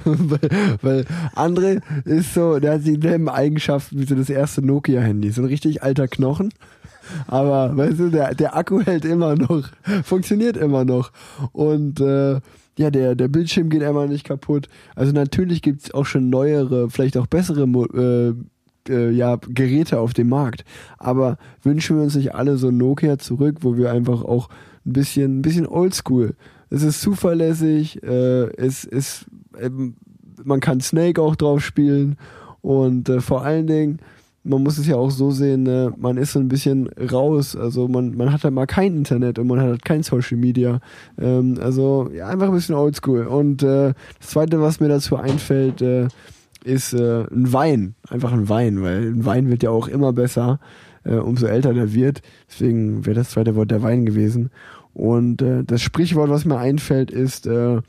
weil 0.81 1.05
André 1.35 1.81
ist 2.05 2.33
so, 2.33 2.59
der 2.59 2.73
hat 2.73 2.85
dieselben 2.85 3.29
Eigenschaften 3.29 3.99
wie 3.99 4.05
so 4.05 4.15
das 4.15 4.29
erste 4.29 4.65
Nokia-Handy. 4.65 5.31
So 5.31 5.41
ein 5.41 5.47
richtig 5.47 5.83
alter 5.83 6.07
Knochen. 6.07 6.51
Aber 7.27 7.75
weißt 7.75 7.99
du, 7.99 8.09
der, 8.09 8.35
der 8.35 8.55
Akku 8.55 8.81
hält 8.81 9.05
immer 9.05 9.35
noch, 9.35 9.69
funktioniert 10.03 10.57
immer 10.57 10.85
noch. 10.85 11.11
Und 11.51 11.99
äh, 11.99 12.39
ja, 12.81 12.89
der, 12.89 13.15
der 13.15 13.27
Bildschirm 13.27 13.69
geht 13.69 13.83
immer 13.83 14.07
nicht 14.07 14.25
kaputt. 14.25 14.67
Also 14.95 15.11
natürlich 15.13 15.61
gibt's 15.61 15.93
auch 15.93 16.05
schon 16.05 16.29
neuere, 16.29 16.89
vielleicht 16.89 17.15
auch 17.15 17.27
bessere 17.27 17.63
äh, 17.93 18.33
äh, 18.91 19.11
ja, 19.11 19.35
Geräte 19.35 19.99
auf 19.99 20.13
dem 20.13 20.29
Markt. 20.29 20.65
Aber 20.97 21.37
wünschen 21.61 21.97
wir 21.97 22.03
uns 22.03 22.15
nicht 22.15 22.33
alle 22.33 22.57
so 22.57 22.71
Nokia 22.71 23.19
zurück, 23.19 23.57
wo 23.61 23.77
wir 23.77 23.91
einfach 23.91 24.23
auch 24.23 24.49
ein 24.85 24.93
bisschen, 24.93 25.39
ein 25.39 25.41
bisschen 25.43 25.67
oldschool. 25.67 26.33
Es 26.71 26.81
ist 26.81 27.01
zuverlässig, 27.01 28.01
äh, 28.01 28.47
es 28.57 28.83
ist, 28.83 29.25
ähm, 29.59 29.95
man 30.43 30.59
kann 30.59 30.81
Snake 30.81 31.21
auch 31.21 31.35
drauf 31.35 31.63
spielen 31.63 32.17
und 32.61 33.09
äh, 33.09 33.21
vor 33.21 33.43
allen 33.43 33.67
Dingen, 33.67 33.99
man 34.43 34.63
muss 34.63 34.77
es 34.77 34.87
ja 34.87 34.95
auch 34.95 35.11
so 35.11 35.31
sehen, 35.31 35.67
äh, 35.67 35.91
man 35.97 36.17
ist 36.17 36.33
so 36.33 36.39
ein 36.39 36.47
bisschen 36.47 36.89
raus, 37.11 37.55
also 37.55 37.87
man, 37.87 38.15
man 38.15 38.31
hat 38.33 38.43
halt 38.43 38.53
mal 38.53 38.65
kein 38.65 38.95
Internet 38.95 39.37
und 39.37 39.47
man 39.47 39.59
hat 39.59 39.67
halt 39.67 39.85
kein 39.85 40.03
Social 40.03 40.37
Media. 40.37 40.79
Ähm, 41.19 41.59
also 41.61 42.09
ja, 42.13 42.27
einfach 42.27 42.47
ein 42.47 42.53
bisschen 42.53 42.75
oldschool. 42.75 43.27
Und 43.27 43.61
äh, 43.61 43.93
das 44.19 44.29
zweite, 44.29 44.59
was 44.61 44.79
mir 44.79 44.87
dazu 44.87 45.15
einfällt, 45.15 45.81
äh, 45.81 46.07
ist 46.63 46.93
äh, 46.93 47.25
ein 47.31 47.53
Wein. 47.53 47.95
Einfach 48.09 48.33
ein 48.33 48.49
Wein, 48.49 48.81
weil 48.81 49.09
ein 49.09 49.25
Wein 49.25 49.49
wird 49.49 49.63
ja 49.63 49.69
auch 49.69 49.87
immer 49.87 50.13
besser, 50.13 50.59
äh, 51.03 51.15
umso 51.15 51.45
älter 51.45 51.73
der 51.73 51.93
wird. 51.93 52.21
Deswegen 52.49 53.05
wäre 53.05 53.15
das 53.15 53.31
zweite 53.31 53.55
Wort 53.55 53.71
der 53.71 53.83
Wein 53.83 54.05
gewesen. 54.05 54.49
Und 54.93 55.41
äh, 55.41 55.63
das 55.63 55.81
Sprichwort, 55.81 56.29
was 56.29 56.45
mir 56.45 56.57
einfällt, 56.57 57.11
ist, 57.11 57.45
äh, 57.47 57.81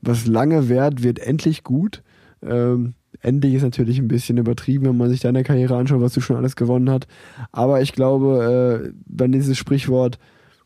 was 0.00 0.26
lange 0.26 0.68
währt, 0.68 1.02
wird 1.02 1.18
endlich 1.18 1.64
gut. 1.64 2.02
Ähm, 2.42 2.94
endlich 3.20 3.54
ist 3.54 3.62
natürlich 3.62 3.98
ein 3.98 4.08
bisschen 4.08 4.38
übertrieben, 4.38 4.86
wenn 4.86 4.96
man 4.96 5.10
sich 5.10 5.20
deine 5.20 5.42
Karriere 5.42 5.76
anschaut, 5.76 6.00
was 6.00 6.12
du 6.12 6.20
schon 6.20 6.36
alles 6.36 6.56
gewonnen 6.56 6.90
hast. 6.90 7.06
Aber 7.52 7.82
ich 7.82 7.92
glaube, 7.92 8.90
äh, 8.90 8.92
wenn 9.06 9.32
dieses 9.32 9.58
Sprichwort 9.58 10.18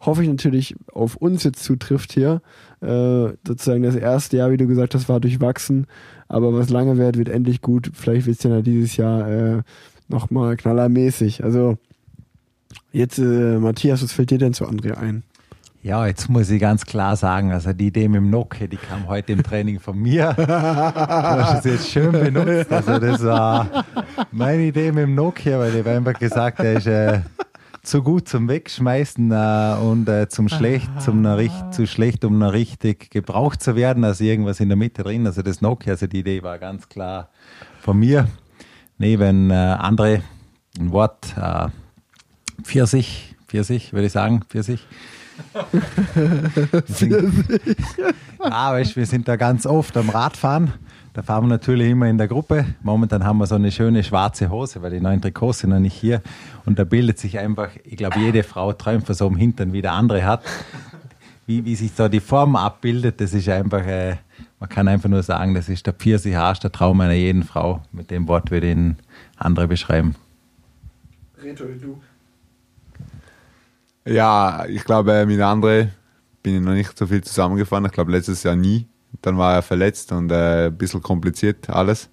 hoffe 0.05 0.23
ich 0.23 0.29
natürlich 0.29 0.75
auf 0.93 1.17
uns 1.17 1.45
jetzt 1.45 1.63
zutrifft 1.63 2.13
hier. 2.13 2.43
Äh, 2.81 3.35
sozusagen 3.47 3.83
das 3.83 3.95
erste 3.95 4.37
Jahr, 4.37 4.51
wie 4.51 4.57
du 4.57 4.67
gesagt 4.67 4.95
hast, 4.95 5.09
war 5.09 5.21
durchwachsen. 5.21 5.87
Aber 6.29 6.53
was 6.53 6.71
lange 6.71 6.99
währt, 6.99 7.17
wird 7.17 7.29
endlich 7.29 7.61
gut. 7.61 7.91
Vielleicht 7.95 8.27
wird 8.27 8.39
es 8.39 8.43
ja 8.43 8.61
dieses 8.63 8.97
Jahr 8.97 9.31
äh, 9.31 9.63
nochmal 10.09 10.57
knallermäßig. 10.57 11.45
Also 11.45 11.79
jetzt, 12.93 13.19
äh, 13.19 13.59
Matthias, 13.59 14.03
was 14.03 14.13
fällt 14.13 14.31
dir 14.31 14.39
denn 14.39 14.55
zu 14.55 14.67
André 14.67 14.95
ein? 14.95 15.23
Ja, 15.83 16.07
jetzt 16.07 16.29
muss 16.29 16.49
ich 16.49 16.61
ganz 16.61 16.87
klar 16.87 17.17
sagen, 17.17 17.51
also 17.51 17.73
die 17.73 17.89
Idee 17.89 18.07
mit 18.07 18.19
dem 18.19 18.31
Nokia, 18.31 18.69
die 18.69 18.77
kam 18.77 19.09
heute 19.09 19.33
im 19.33 19.43
Training 19.43 19.81
von 19.81 19.99
mir. 19.99 20.33
Du 20.37 20.47
hast 20.49 21.65
es 21.67 21.73
jetzt 21.73 21.91
schön 21.91 22.13
benutzt. 22.13 22.71
Also 22.73 22.99
das 23.01 23.23
war 23.25 23.85
meine 24.31 24.63
Idee 24.63 24.93
mit 24.93 25.03
dem 25.05 25.15
Nokia, 25.17 25.59
weil 25.59 25.73
ich 25.75 25.79
habe 25.81 25.91
einfach 25.97 26.15
gesagt, 26.19 26.61
der 26.61 26.75
ist 26.75 26.87
äh, 26.87 27.21
zu 27.83 28.01
gut 28.03 28.29
zum 28.29 28.49
Wegschmeißen 28.49 29.33
äh, 29.33 29.77
und 29.83 30.09
äh, 30.09 30.29
zum 30.29 30.49
schlecht, 30.49 30.89
zum 31.01 31.27
richt- 31.27 31.75
zu 31.75 31.89
schlecht, 31.89 32.25
um 32.25 32.39
noch 32.39 32.53
richtig 32.53 33.11
gebraucht 33.11 33.61
zu 33.61 33.75
werden. 33.75 34.05
Also 34.05 34.23
irgendwas 34.23 34.61
in 34.61 34.69
der 34.69 34.77
Mitte 34.77 35.03
drin. 35.03 35.27
Also 35.27 35.43
das 35.43 35.61
Nokia, 35.63 35.95
also 35.95 36.07
die 36.07 36.21
Idee 36.21 36.45
war 36.45 36.59
ganz 36.61 36.89
klar 36.89 37.29
von 37.81 37.99
mir. 37.99 38.29
Nee, 38.99 39.19
wenn 39.19 39.51
äh, 39.51 39.55
andere 39.55 40.23
ein 40.79 40.93
Wort 40.93 41.35
äh, 41.37 41.67
Pfirsich, 42.63 43.35
Pfirsich, 43.49 43.93
würde 43.93 44.07
ich 44.07 44.13
sagen, 44.13 44.43
Pfirsich. 44.49 44.87
Ja, 48.39 48.73
weißt, 48.73 48.97
wir 48.97 49.07
sind 49.07 49.29
da 49.29 49.37
ganz 49.37 49.67
oft 49.67 49.97
am 49.97 50.11
Radfahren. 50.11 50.73
Da 51.15 51.23
fahren 51.23 51.45
wir 51.45 51.49
natürlich 51.49 51.91
immer 51.91 52.09
in 52.09 52.17
der 52.17 52.27
Gruppe. 52.27 52.65
Momentan 52.83 53.25
haben 53.25 53.39
wir 53.39 53.47
so 53.47 53.55
eine 53.55 53.71
schöne 53.71 54.03
schwarze 54.03 54.51
Hose, 54.51 54.81
weil 54.81 54.93
die 54.93 55.01
neuen 55.01 55.21
Trikots 55.21 55.59
sind 55.59 55.71
noch 55.71 55.79
nicht 55.79 55.95
hier. 55.95 56.23
Und 56.65 56.79
da 56.79 56.85
bildet 56.85 57.19
sich 57.19 57.39
einfach, 57.39 57.69
ich 57.85 57.97
glaube, 57.97 58.19
jede 58.19 58.43
Frau 58.43 58.73
träumt 58.73 59.05
von 59.07 59.15
so 59.15 59.27
einem 59.27 59.37
Hintern, 59.37 59.73
wie 59.73 59.83
der 59.83 59.93
andere 59.93 60.25
hat. 60.25 60.43
Wie, 61.45 61.65
wie 61.65 61.75
sich 61.75 61.95
da 61.95 62.09
die 62.09 62.21
Form 62.21 62.57
abbildet, 62.57 63.21
das 63.21 63.35
ist 63.35 63.49
einfach, 63.49 63.85
äh, 63.85 64.17
man 64.61 64.69
kann 64.69 64.89
einfach 64.89 65.09
nur 65.09 65.23
sagen, 65.23 65.55
das 65.55 65.69
ist 65.69 65.87
der 65.87 65.93
Pfirsich-Arsch, 65.93 66.61
der 66.61 66.73
Traum 66.73 67.01
einer 67.01 67.15
jeden 67.15 67.43
Frau. 67.43 67.83
Mit 67.91 68.11
dem 68.11 68.29
Wort 68.29 68.51
würde 68.51 68.69
ich 68.69 68.77
ihn 68.77 68.97
andere 69.37 69.67
beschreiben. 69.69 70.15
Reto, 71.43 71.65
du. 71.65 72.01
Ja, 74.05 74.65
ich 74.67 74.85
glaube, 74.85 75.25
mit 75.27 75.41
André 75.41 75.89
bin 76.43 76.57
ich 76.57 76.61
noch 76.61 76.73
nicht 76.73 76.99
so 76.99 77.07
viel 77.07 77.23
zusammengefahren. 77.23 77.85
Ich 77.85 77.93
glaube, 77.93 78.11
letztes 78.13 78.43
Jahr 78.43 78.57
nie. 78.57 78.89
Dann 79.21 79.39
war 79.39 79.55
er 79.55 79.63
verletzt 79.63 80.11
und 80.11 80.33
äh, 80.33 80.67
ein 80.67 80.77
bisschen 80.77 81.03
kompliziert 81.03 81.69
alles. 81.71 82.09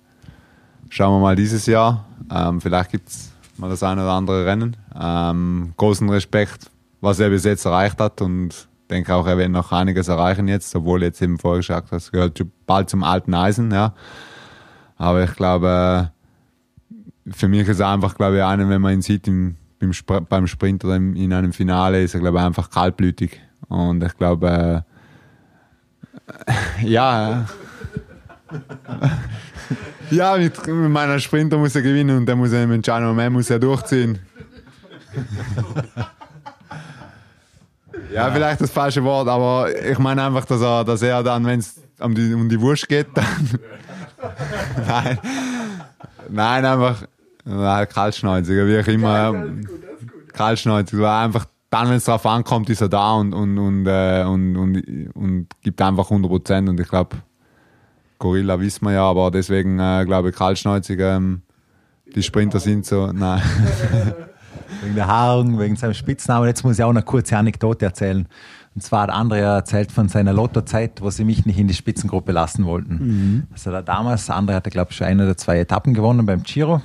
Schauen 0.90 1.16
wir 1.16 1.20
mal 1.20 1.36
dieses 1.36 1.66
Jahr. 1.66 2.06
Ähm, 2.32 2.62
vielleicht 2.62 2.92
gibt 2.92 3.10
es 3.10 3.32
mal 3.58 3.70
das 3.70 3.82
eine 3.84 4.02
oder 4.02 4.12
andere 4.12 4.46
Rennen. 4.46 4.78
Ähm, 5.00 5.74
großen 5.78 6.10
Respekt, 6.10 6.70
was 7.02 7.20
er 7.20 7.30
bis 7.30 7.46
jetzt 7.46 7.66
erreicht 7.66 8.00
hat 8.00 8.22
und 8.22 8.68
denke 8.90 9.14
auch, 9.16 9.26
er 9.26 9.38
wird 9.38 9.50
noch 9.50 9.72
einiges 9.72 10.08
erreichen 10.08 10.48
jetzt, 10.48 10.76
obwohl 10.76 11.04
jetzt 11.04 11.22
eben 11.22 11.38
vorher 11.38 11.60
gesagt 11.60 11.92
hast, 11.92 12.12
gehört 12.12 12.42
bald 12.66 12.90
zum 12.90 13.04
alten 13.04 13.34
Eisen, 13.34 13.72
ja. 13.72 13.94
Aber 14.98 15.24
ich 15.24 15.34
glaube, 15.36 16.12
für 17.32 17.48
mich 17.48 17.68
ist 17.68 17.80
er 17.80 17.90
einfach, 17.90 18.16
glaube 18.16 18.38
ich, 18.38 18.44
einer, 18.44 18.68
wenn 18.68 18.82
man 18.82 18.94
ihn 18.94 19.02
sieht 19.02 19.28
im, 19.28 19.56
im 19.80 19.94
Spr 19.94 20.22
beim 20.22 20.48
Sprint 20.48 20.84
oder 20.86 20.96
im, 20.96 21.16
in 21.16 21.34
einem 21.34 21.54
Finale, 21.54 22.04
ist 22.04 22.14
er, 22.14 22.20
glaube 22.20 22.38
ich, 22.38 22.44
einfach 22.44 22.70
kaltblütig. 22.70 23.40
Und 23.68 24.04
ich 24.04 24.18
glaube, 24.18 24.86
äh, 26.82 26.86
ja. 26.86 27.46
ja, 30.12 30.38
mit, 30.38 30.68
mit 30.68 30.90
meiner 30.90 31.20
Sprinter 31.20 31.58
muss 31.58 31.76
er 31.76 31.82
gewinnen 31.82 32.18
und 32.18 32.26
der 32.26 32.36
muss 32.36 32.52
er 32.52 32.68
mit 32.68 32.84
Gianni 32.84 33.06
Moment 33.06 33.34
muss 33.34 33.50
er 33.50 33.60
durchziehen. 33.60 34.20
ja, 38.14 38.32
vielleicht 38.32 38.62
das 38.62 38.72
falsche 38.72 39.04
Wort, 39.04 39.28
aber 39.28 39.68
ich 39.86 40.00
meine 40.00 40.24
einfach, 40.24 40.46
dass 40.46 40.62
er, 40.62 40.84
dass 40.84 41.02
er 41.02 41.22
dann, 41.24 41.46
wenn 41.46 41.60
es 41.60 41.76
um 42.00 42.16
die, 42.16 42.34
um 42.34 42.50
die 42.50 42.60
Wurst 42.60 42.88
geht, 42.88 43.08
dann. 43.14 43.60
Nein. 44.88 45.20
Nein, 46.30 46.66
einfach 46.66 47.04
kaltschnäuziger, 47.46 48.68
wie 48.68 48.80
auch 48.80 48.88
immer. 48.88 49.46
Kaltschnäuziger, 50.34 51.04
weil 51.04 51.26
einfach 51.26 51.46
dann, 51.70 51.90
wenn 51.90 51.98
es 51.98 52.06
drauf 52.06 52.26
ankommt, 52.26 52.70
ist 52.70 52.82
er 52.82 52.90
da 52.90 53.14
und, 53.14 53.34
und, 53.34 53.58
und, 53.58 53.86
äh, 53.86 54.24
und, 54.24 54.58
und, 54.58 55.12
und 55.14 55.48
gibt 55.62 55.82
einfach 55.82 56.06
100 56.06 56.30
Prozent. 56.30 56.70
Und 56.70 56.80
ich 56.80 56.88
glaube, 56.88 57.18
Gorilla 58.18 58.60
wissen 58.60 58.86
wir 58.86 58.94
ja, 58.94 59.04
aber 59.04 59.30
deswegen 59.32 59.80
äh, 59.80 60.04
glaube 60.06 60.30
ich, 60.30 60.36
kaltschnäuziger, 60.36 61.16
ähm, 61.16 61.44
die 62.16 62.24
Sprinter 62.24 62.60
sind 62.60 62.86
so, 62.86 63.12
nein. 63.12 63.42
Wegen 64.82 64.96
der 64.96 65.08
Haarung, 65.08 65.60
wegen 65.60 65.76
seinem 65.76 65.94
Spitznamen. 65.94 66.48
Jetzt 66.48 66.64
muss 66.64 66.78
ich 66.78 66.84
auch 66.84 66.90
eine 66.90 67.02
kurze 67.02 67.38
Anekdote 67.38 67.86
erzählen. 67.86 68.28
Und 68.76 68.82
zwar 68.82 69.04
hat 69.04 69.10
André 69.10 69.38
erzählt 69.38 69.92
von 69.92 70.10
seiner 70.10 70.32
Lottozeit, 70.32 71.02
wo 71.02 71.10
sie 71.10 71.24
mich 71.24 71.46
nicht 71.46 71.58
in 71.58 71.68
die 71.68 71.74
Spitzengruppe 71.74 72.32
lassen 72.32 72.66
wollten. 72.66 73.48
Also 73.52 73.72
da 73.72 73.82
damals, 73.82 74.30
André 74.30 74.54
hatte, 74.54 74.70
glaube 74.70 74.92
ich, 74.92 74.98
schon 74.98 75.08
eine 75.08 75.24
oder 75.24 75.38
zwei 75.38 75.60
Etappen 75.60 75.94
gewonnen 75.94 76.26
beim 76.26 76.44
Giro. 76.44 76.82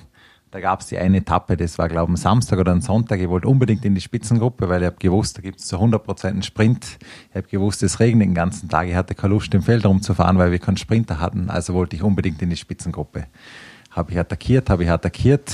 Da 0.54 0.60
gab 0.60 0.82
es 0.82 0.86
die 0.86 0.96
eine 0.98 1.16
Etappe, 1.16 1.56
das 1.56 1.78
war, 1.78 1.88
glaube 1.88 2.04
ich, 2.04 2.10
am 2.10 2.16
Samstag 2.16 2.60
oder 2.60 2.70
am 2.70 2.80
Sonntag. 2.80 3.18
Ich 3.18 3.28
wollte 3.28 3.48
unbedingt 3.48 3.84
in 3.84 3.96
die 3.96 4.00
Spitzengruppe, 4.00 4.68
weil 4.68 4.82
ich 4.82 4.86
habe 4.86 4.98
gewusst, 5.00 5.36
da 5.36 5.42
gibt 5.42 5.58
es 5.58 5.66
zu 5.66 5.78
100% 5.78 6.26
einen 6.26 6.44
Sprint. 6.44 6.98
Ich 7.30 7.34
habe 7.34 7.48
gewusst, 7.48 7.82
es 7.82 7.98
regnet 7.98 8.28
den 8.28 8.34
ganzen 8.34 8.68
Tag. 8.68 8.86
Ich 8.86 8.94
hatte 8.94 9.16
keine 9.16 9.34
Lust, 9.34 9.52
im 9.52 9.62
Feld 9.62 9.84
rumzufahren, 9.84 10.38
weil 10.38 10.52
wir 10.52 10.60
keinen 10.60 10.76
Sprinter 10.76 11.18
hatten. 11.18 11.50
Also 11.50 11.74
wollte 11.74 11.96
ich 11.96 12.04
unbedingt 12.04 12.40
in 12.40 12.50
die 12.50 12.56
Spitzengruppe. 12.56 13.26
Habe 13.90 14.12
ich 14.12 14.18
attackiert, 14.20 14.70
habe 14.70 14.84
ich 14.84 14.90
attackiert. 14.90 15.50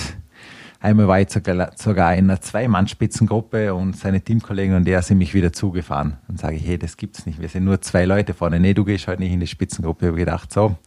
Einmal 0.83 1.09
war 1.09 1.21
ich 1.21 1.29
sogar, 1.31 2.15
in 2.15 2.25
einer 2.25 2.41
Zwei-Mann-Spitzengruppe 2.41 3.75
und 3.75 3.99
seine 3.99 4.23
Teamkollegen 4.23 4.75
und 4.75 4.87
der 4.87 5.03
sind 5.03 5.19
mich 5.19 5.35
wieder 5.35 5.53
zugefahren. 5.53 6.17
Dann 6.27 6.39
sage 6.39 6.57
ich, 6.57 6.67
hey, 6.67 6.79
das 6.79 6.97
gibt's 6.97 7.27
nicht. 7.27 7.39
Wir 7.39 7.51
sind 7.51 7.65
nur 7.65 7.83
zwei 7.83 8.07
Leute 8.07 8.33
vorne. 8.33 8.59
Nee, 8.59 8.73
du 8.73 8.87
gehst 8.87 9.07
heute 9.07 9.21
nicht 9.21 9.33
in 9.35 9.41
die 9.41 9.47
Spitzengruppe. 9.47 10.07
Ich 10.07 10.09
habe 10.09 10.19
gedacht, 10.19 10.51
so, 10.51 10.79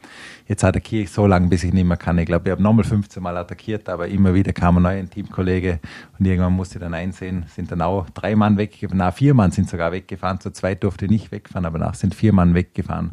jetzt 0.47 0.63
attackiere 0.63 1.03
ich 1.03 1.11
so 1.11 1.27
lange, 1.27 1.47
bis 1.47 1.63
ich 1.63 1.73
nicht 1.73 1.85
mehr 1.85 1.97
kann. 1.97 2.17
Ich 2.17 2.25
glaube, 2.25 2.45
ich 2.45 2.51
habe 2.51 2.63
nochmal 2.63 2.85
15 2.85 3.21
Mal 3.21 3.37
attackiert, 3.37 3.87
aber 3.87 4.07
immer 4.07 4.33
wieder 4.33 4.51
kam 4.51 4.77
ein 4.77 4.81
neuer 4.81 5.07
Teamkollege 5.07 5.79
und 6.17 6.25
irgendwann 6.25 6.53
musste 6.53 6.79
ich 6.79 6.81
dann 6.81 6.95
einsehen, 6.95 7.45
sind 7.53 7.71
dann 7.71 7.83
auch 7.83 8.09
drei 8.09 8.35
Mann 8.35 8.57
weggefahren. 8.57 8.97
Na, 8.97 9.11
vier 9.11 9.35
Mann 9.35 9.51
sind 9.51 9.69
sogar 9.69 9.91
weggefahren. 9.91 10.39
Zu 10.39 10.49
zweit 10.53 10.83
durfte 10.83 11.05
ich 11.05 11.11
nicht 11.11 11.31
wegfahren, 11.31 11.67
aber 11.67 11.77
nach 11.77 11.93
sind 11.93 12.15
vier 12.15 12.33
Mann 12.33 12.55
weggefahren. 12.55 13.11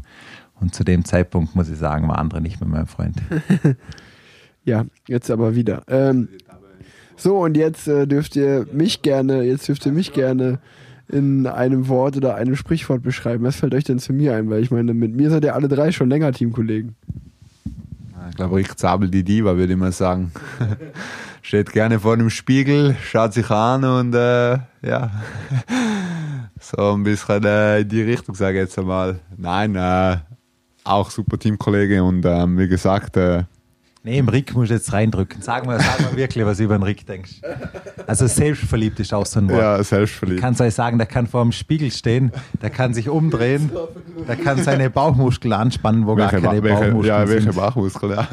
Und 0.59 0.75
zu 0.75 0.83
dem 0.83 1.05
Zeitpunkt, 1.05 1.55
muss 1.55 1.69
ich 1.69 1.77
sagen, 1.77 2.09
war 2.09 2.19
andere 2.19 2.41
nicht 2.41 2.59
mehr 2.59 2.71
mein 2.71 2.87
Freund. 2.87 3.17
Ja, 4.65 4.85
jetzt 5.09 5.31
aber 5.31 5.55
wieder. 5.55 5.83
Ähm, 5.89 6.29
so, 7.21 7.39
und 7.39 7.57
jetzt 7.57 7.87
äh, 7.87 8.07
dürft 8.07 8.35
ihr 8.35 8.67
mich 8.73 9.03
gerne, 9.03 9.43
jetzt 9.43 9.69
dürft 9.69 9.85
ihr 9.85 9.93
mich 9.93 10.13
gerne 10.13 10.59
in 11.09 11.47
einem 11.47 11.89
Wort 11.89 12.17
oder 12.17 12.37
einem 12.37 12.57
Sprichwort 12.57 13.03
beschreiben. 13.03 13.45
Was 13.45 13.57
fällt 13.57 13.75
euch 13.75 13.85
denn 13.85 13.99
zu 13.99 14.13
mir 14.13 14.35
ein? 14.35 14.49
Weil 14.49 14.63
ich 14.63 14.71
meine, 14.71 14.95
mit 14.95 15.15
mir 15.15 15.29
seid 15.29 15.45
ihr 15.45 15.55
alle 15.55 15.69
drei 15.69 15.93
schon 15.93 16.09
länger 16.09 16.33
Teamkollegen. 16.33 16.95
Ich 18.31 18.37
glaube, 18.37 18.57
Rick 18.57 18.79
Zabel 18.79 19.11
die 19.11 19.25
Diva, 19.25 19.57
würde 19.57 19.73
ich 19.73 19.79
mal 19.79 19.93
sagen. 19.93 20.33
Steht 21.43 21.73
gerne 21.73 22.01
vor 22.01 22.17
dem 22.17 22.31
Spiegel, 22.31 22.97
schaut 23.03 23.35
sich 23.35 23.51
an 23.51 23.85
und 23.85 24.15
äh, 24.15 24.59
ja, 24.83 25.11
so 26.61 26.93
ein 26.93 27.03
bisschen 27.03 27.45
äh, 27.45 27.81
in 27.81 27.89
die 27.89 28.03
Richtung, 28.03 28.35
sage 28.35 28.59
ich 28.59 28.65
jetzt 28.65 28.79
einmal. 28.79 29.19
Nein, 29.37 29.75
äh, 29.75 30.19
auch 30.85 31.11
super 31.11 31.39
Teamkollege 31.39 32.03
und 32.03 32.25
ähm, 32.25 32.57
wie 32.57 32.69
gesagt, 32.69 33.17
äh, 33.17 33.45
Nee, 34.03 34.17
im 34.19 34.29
Rick 34.31 34.55
musst 34.55 34.71
du 34.71 34.75
jetzt 34.75 34.93
reindrücken. 34.95 35.43
Sag 35.43 35.67
mal, 35.67 35.79
sag 35.79 36.01
mal 36.01 36.17
wirklich, 36.17 36.45
was 36.47 36.57
du 36.57 36.65
über 36.65 36.79
den 36.79 36.85
Rick 36.85 37.05
denkst. 37.07 37.43
Also 38.07 38.27
selbstverliebt 38.27 38.99
ist 38.99 39.13
auch 39.13 39.27
so 39.27 39.41
ein 39.41 39.49
Wort. 39.51 39.59
ja, 39.61 39.79
Ich 39.81 39.89
selbstverliebt. 39.89 40.41
kann 40.41 40.55
es 40.55 40.61
euch 40.63 40.75
sagen, 40.75 40.97
der 40.97 41.07
kann 41.07 41.27
vor 41.27 41.43
dem 41.43 41.53
Spiegel 41.53 41.91
stehen, 41.91 42.33
der 42.63 42.71
kann 42.71 42.95
sich 42.95 43.11
umdrehen, 43.11 43.71
der 44.27 44.37
kann 44.37 44.63
seine 44.63 44.89
Bauchmuskeln 44.89 45.53
anspannen, 45.53 46.07
wo 46.07 46.15
gar 46.15 46.33
Welche, 46.33 46.47
keine 46.47 46.61
Ba- 46.63 46.65
welche, 46.69 46.85
Bauchmuskeln 46.87 47.05
ja, 47.21 47.29
welche 47.29 47.43
sind. 47.53 47.57
Bauchmuskel, 47.57 48.11
ja. 48.13 48.29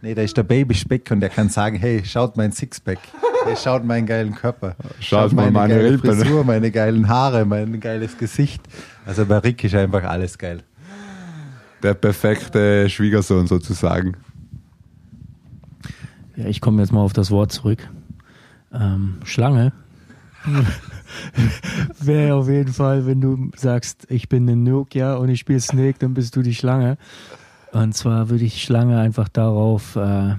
Nee, 0.00 0.14
da 0.14 0.22
ist 0.22 0.36
der 0.36 0.44
Babyspeck 0.44 1.10
und 1.10 1.18
der 1.20 1.30
kann 1.30 1.48
sagen, 1.48 1.76
hey, 1.76 2.04
schaut 2.04 2.36
mein 2.36 2.52
Sixpack, 2.52 2.98
hey, 3.46 3.56
schaut 3.56 3.84
meinen 3.84 4.06
geilen 4.06 4.32
Körper, 4.32 4.76
Schaut 5.00 5.32
mal 5.32 5.50
meine 5.50 5.74
geile 5.74 5.90
Rippen. 5.94 6.14
Frisur, 6.20 6.44
meine 6.44 6.70
geilen 6.70 7.08
Haare, 7.08 7.44
mein 7.44 7.80
geiles 7.80 8.16
Gesicht. 8.16 8.62
Also 9.04 9.26
bei 9.26 9.38
Rick 9.38 9.64
ist 9.64 9.74
einfach 9.74 10.04
alles 10.04 10.38
geil. 10.38 10.62
Der 11.82 11.94
perfekte 11.94 12.88
Schwiegersohn 12.88 13.48
sozusagen. 13.48 14.16
Ja, 16.38 16.46
ich 16.46 16.60
komme 16.60 16.80
jetzt 16.80 16.92
mal 16.92 17.00
auf 17.00 17.12
das 17.12 17.32
Wort 17.32 17.50
zurück. 17.50 17.90
Ähm, 18.72 19.16
Schlange. 19.24 19.72
Wäre 22.00 22.36
auf 22.36 22.48
jeden 22.48 22.72
Fall, 22.72 23.06
wenn 23.06 23.20
du 23.20 23.50
sagst, 23.56 24.06
ich 24.08 24.28
bin 24.28 24.48
ein 24.48 24.62
Nokia 24.62 25.16
und 25.16 25.30
ich 25.30 25.40
spiele 25.40 25.58
Snake, 25.58 25.98
dann 25.98 26.14
bist 26.14 26.36
du 26.36 26.42
die 26.42 26.54
Schlange. 26.54 26.96
Und 27.72 27.96
zwar 27.96 28.30
würde 28.30 28.44
ich 28.44 28.62
Schlange 28.62 29.00
einfach 29.00 29.28
darauf 29.28 29.96
äh, 29.96 30.36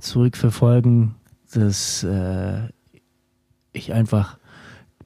zurückverfolgen, 0.00 1.14
dass 1.54 2.02
äh, 2.02 2.62
ich 3.72 3.92
einfach 3.92 4.36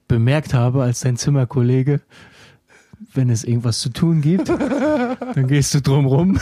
bemerkt 0.09 0.55
habe 0.55 0.85
als 0.85 1.01
dein 1.01 1.18
Zimmerkollege, 1.18 2.01
wenn 3.12 3.30
es 3.30 3.44
irgendwas 3.44 3.80
zu 3.80 3.90
tun 3.90 4.20
gibt, 4.20 4.49
dann 4.49 5.47
gehst 5.47 5.74
du 5.74 5.80
drum 5.80 6.07
rum 6.07 6.38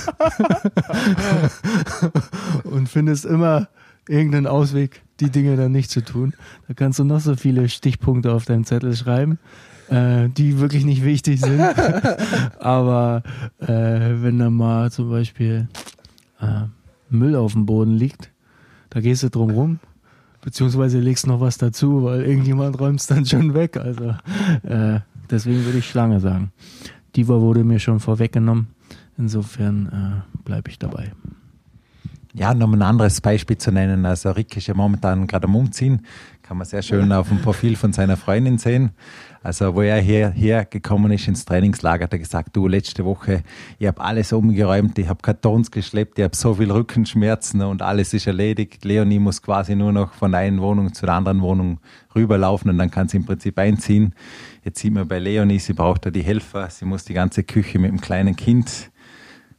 und 2.65 2.89
findest 2.89 3.25
immer 3.25 3.69
irgendeinen 4.09 4.47
Ausweg, 4.47 5.03
die 5.21 5.31
Dinge 5.31 5.57
dann 5.57 5.73
nicht 5.73 5.91
zu 5.91 6.05
tun. 6.05 6.35
Da 6.69 6.75
kannst 6.75 6.99
du 6.99 7.05
noch 7.05 7.21
so 7.21 7.37
viele 7.37 7.69
Stichpunkte 7.69 8.33
auf 8.33 8.45
deinem 8.45 8.65
Zettel 8.65 8.95
schreiben, 8.95 9.39
äh, 9.89 10.29
die 10.29 10.59
wirklich 10.61 10.85
nicht 10.85 11.05
wichtig 11.05 11.41
sind. 11.41 11.61
Aber 12.59 13.23
äh, 13.61 13.67
wenn 13.67 14.39
da 14.39 14.51
mal 14.51 14.91
zum 14.91 15.11
Beispiel 15.11 15.69
äh, 16.41 16.65
Müll 17.11 17.37
auf 17.37 17.53
dem 17.53 17.67
Boden 17.67 17.93
liegt, 17.93 18.31
da 18.91 19.01
gehst 19.01 19.23
du 19.23 19.31
drum 19.31 19.51
rum. 19.51 19.79
Beziehungsweise 20.41 20.99
legst 20.99 21.27
noch 21.27 21.41
was 21.41 21.57
dazu, 21.57 22.05
weil 22.05 22.23
irgendjemand 22.23 22.79
räumt 22.79 23.01
es 23.01 23.07
dann 23.07 23.25
schon 23.25 23.55
weg. 23.55 23.79
Also 23.79 24.15
äh, 24.63 25.01
deswegen 25.31 25.65
würde 25.65 25.79
ich 25.79 25.89
Schlange 25.89 26.21
sagen. 26.21 26.53
Diva 27.17 27.41
wurde 27.41 27.65
mir 27.65 27.79
schon 27.79 28.01
vorweggenommen. 28.01 28.69
Insofern 29.17 29.87
äh, 29.87 30.39
bleibe 30.45 30.71
ich 30.71 30.79
dabei. 30.79 31.13
Ja, 32.33 32.53
noch 32.53 32.73
ein 32.73 32.83
anderes 32.83 33.21
Beispiel 33.21 33.59
zu 33.59 33.71
nennen. 33.71 34.05
Also 34.07 34.33
Rick 34.33 34.57
ist 34.57 34.67
ja 34.67 34.75
momentan 34.75 35.29
gerade 35.29 35.47
am 35.47 35.55
Umziehen. 35.55 36.03
Kann 36.47 36.59
man 36.59 36.67
sehr 36.67 36.83
schön 36.83 37.11
auf 37.11 37.29
dem 37.29 37.41
Profil 37.41 37.75
von 37.75 37.95
seiner 37.95 38.19
Freundin 38.19 38.59
sehen. 38.59 38.91
Also 39.43 39.75
wo 39.75 39.81
er 39.81 39.99
hierher 39.99 40.67
gekommen 40.67 41.11
ist 41.11 41.27
ins 41.27 41.47
Trainingslager, 41.47 42.05
hat 42.05 42.13
er 42.13 42.19
gesagt, 42.19 42.55
du, 42.55 42.69
letzte 42.69 43.07
Woche, 43.07 43.43
ich 43.79 43.87
habe 43.87 44.03
alles 44.03 44.31
umgeräumt, 44.31 44.99
ich 44.99 45.09
habe 45.09 45.23
Kartons 45.23 45.71
geschleppt, 45.71 46.19
ich 46.19 46.25
habe 46.25 46.37
so 46.37 46.53
viel 46.53 46.71
Rückenschmerzen 46.71 47.63
und 47.63 47.81
alles 47.81 48.13
ist 48.13 48.27
erledigt. 48.27 48.85
Leonie 48.85 49.21
muss 49.21 49.41
quasi 49.41 49.75
nur 49.75 49.91
noch 49.91 50.13
von 50.13 50.35
einer 50.35 50.61
Wohnung 50.61 50.93
zur 50.93 51.09
anderen 51.09 51.41
Wohnung 51.41 51.81
rüberlaufen 52.15 52.71
und 52.71 52.77
dann 52.77 52.91
kann 52.91 53.09
sie 53.09 53.17
im 53.17 53.25
Prinzip 53.25 53.59
einziehen. 53.59 54.15
Jetzt 54.65 54.81
sieht 54.81 54.93
man 54.93 55.09
bei 55.09 55.21
Leonie, 55.21 55.59
sie 55.59 55.73
braucht 55.73 56.05
da 56.05 56.11
die 56.11 56.23
Helfer, 56.23 56.69
sie 56.69 56.85
muss 56.85 57.07
die 57.07 57.15
ganze 57.15 57.43
Küche 57.43 57.79
mit 57.79 57.91
dem 57.91 58.03
kleinen 58.03 58.37
Kind 58.37 58.91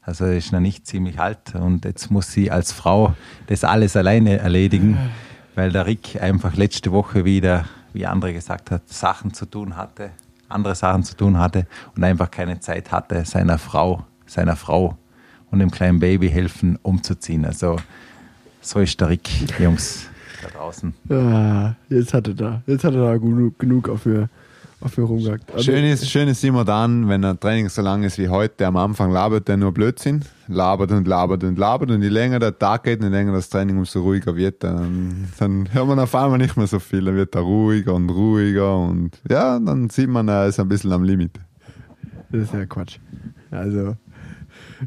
also 0.02 0.26
ist 0.26 0.52
noch 0.52 0.60
nicht 0.60 0.86
ziemlich 0.86 1.20
alt 1.20 1.56
und 1.56 1.84
jetzt 1.84 2.12
muss 2.12 2.32
sie 2.32 2.52
als 2.52 2.72
Frau 2.72 3.16
das 3.48 3.64
alles 3.64 3.96
alleine 3.96 4.38
erledigen, 4.38 5.00
weil 5.56 5.72
der 5.72 5.86
Rick 5.86 6.22
einfach 6.22 6.56
letzte 6.56 6.92
Woche 6.92 7.26
wieder, 7.26 7.66
wie 7.94 8.06
andere 8.06 8.34
gesagt 8.34 8.72
hat, 8.72 8.88
Sachen 8.88 9.34
zu 9.34 9.46
tun 9.46 9.76
hatte, 9.76 10.12
andere 10.50 10.76
Sachen 10.76 11.04
zu 11.04 11.16
tun 11.16 11.40
hatte 11.40 11.66
und 11.96 12.04
einfach 12.04 12.30
keine 12.30 12.60
Zeit 12.60 12.92
hatte, 12.92 13.26
seiner 13.26 13.58
Frau, 13.58 14.06
seiner 14.26 14.56
Frau 14.56 14.98
und 15.50 15.60
dem 15.60 15.72
kleinen 15.72 16.00
Baby 16.00 16.30
helfen, 16.30 16.78
umzuziehen. 16.82 17.46
Also 17.46 17.78
so 18.62 18.80
ist 18.80 19.00
der 19.00 19.10
Rick, 19.10 19.30
Jungs, 19.60 20.08
da 20.42 20.50
draußen. 20.50 20.94
Ah, 21.10 21.74
jetzt 21.90 22.14
hat 22.14 22.28
er 22.28 22.34
da, 22.34 22.62
jetzt 22.68 22.84
hat 22.84 22.94
er 22.94 23.06
da 23.06 23.18
genug, 23.18 23.58
genug 23.58 23.90
auf 23.90 24.06
auf 24.82 24.98
mir 24.98 25.06
rumgehackt. 25.06 25.52
Also, 25.52 25.64
Schön 25.64 25.86
ist, 25.86 26.10
schön 26.10 26.28
ist 26.28 26.44
immer 26.44 26.66
dann, 26.66 27.08
wenn 27.08 27.24
ein 27.24 27.40
Training 27.40 27.70
so 27.70 27.82
lang 27.82 28.04
ist 28.04 28.18
wie 28.18 28.30
heute, 28.30 28.68
am 28.68 28.76
Anfang 28.78 29.12
labert 29.12 29.48
der 29.48 29.58
nur 29.58 29.74
Blödsinn, 29.74 30.24
labert 30.48 30.92
und 30.92 31.08
labert 31.08 31.44
und 31.44 31.58
labert 31.58 31.92
und 31.92 32.02
je 32.02 32.10
länger 32.10 32.40
der 32.40 32.58
Tag 32.58 32.84
geht 32.84 33.00
und 33.00 33.06
je 33.06 33.12
länger 33.12 33.34
das 33.34 33.50
Training, 33.50 33.78
umso 33.78 34.02
ruhiger 34.02 34.36
wird 34.36 34.64
er. 34.64 34.76
Dann, 34.76 35.28
dann 35.40 35.74
hört 35.74 35.88
man 35.88 36.00
auf 36.00 36.14
einmal 36.14 36.38
nicht 36.38 36.58
mehr 36.58 36.68
so 36.68 36.80
viel, 36.80 37.06
dann 37.06 37.16
wird 37.16 37.36
er 37.36 37.42
ruhiger 37.42 37.94
und 37.94 38.10
ruhiger 38.10 38.78
und 38.78 39.12
ja, 39.30 39.60
dann 39.60 39.90
sieht 39.90 40.10
man, 40.10 40.28
er 40.28 40.48
ist 40.48 40.60
ein 40.60 40.68
bisschen 40.68 40.92
am 40.92 41.04
Limit. 41.04 41.40
Das 42.32 42.44
ist 42.44 42.54
ja 42.54 42.66
Quatsch. 42.66 43.00
Also, 43.52 43.96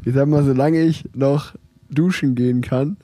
ich 0.05 0.13
sag 0.13 0.27
mal, 0.27 0.43
solange 0.43 0.81
ich 0.81 1.09
noch 1.13 1.55
duschen 1.89 2.35
gehen 2.35 2.61
kann 2.61 2.97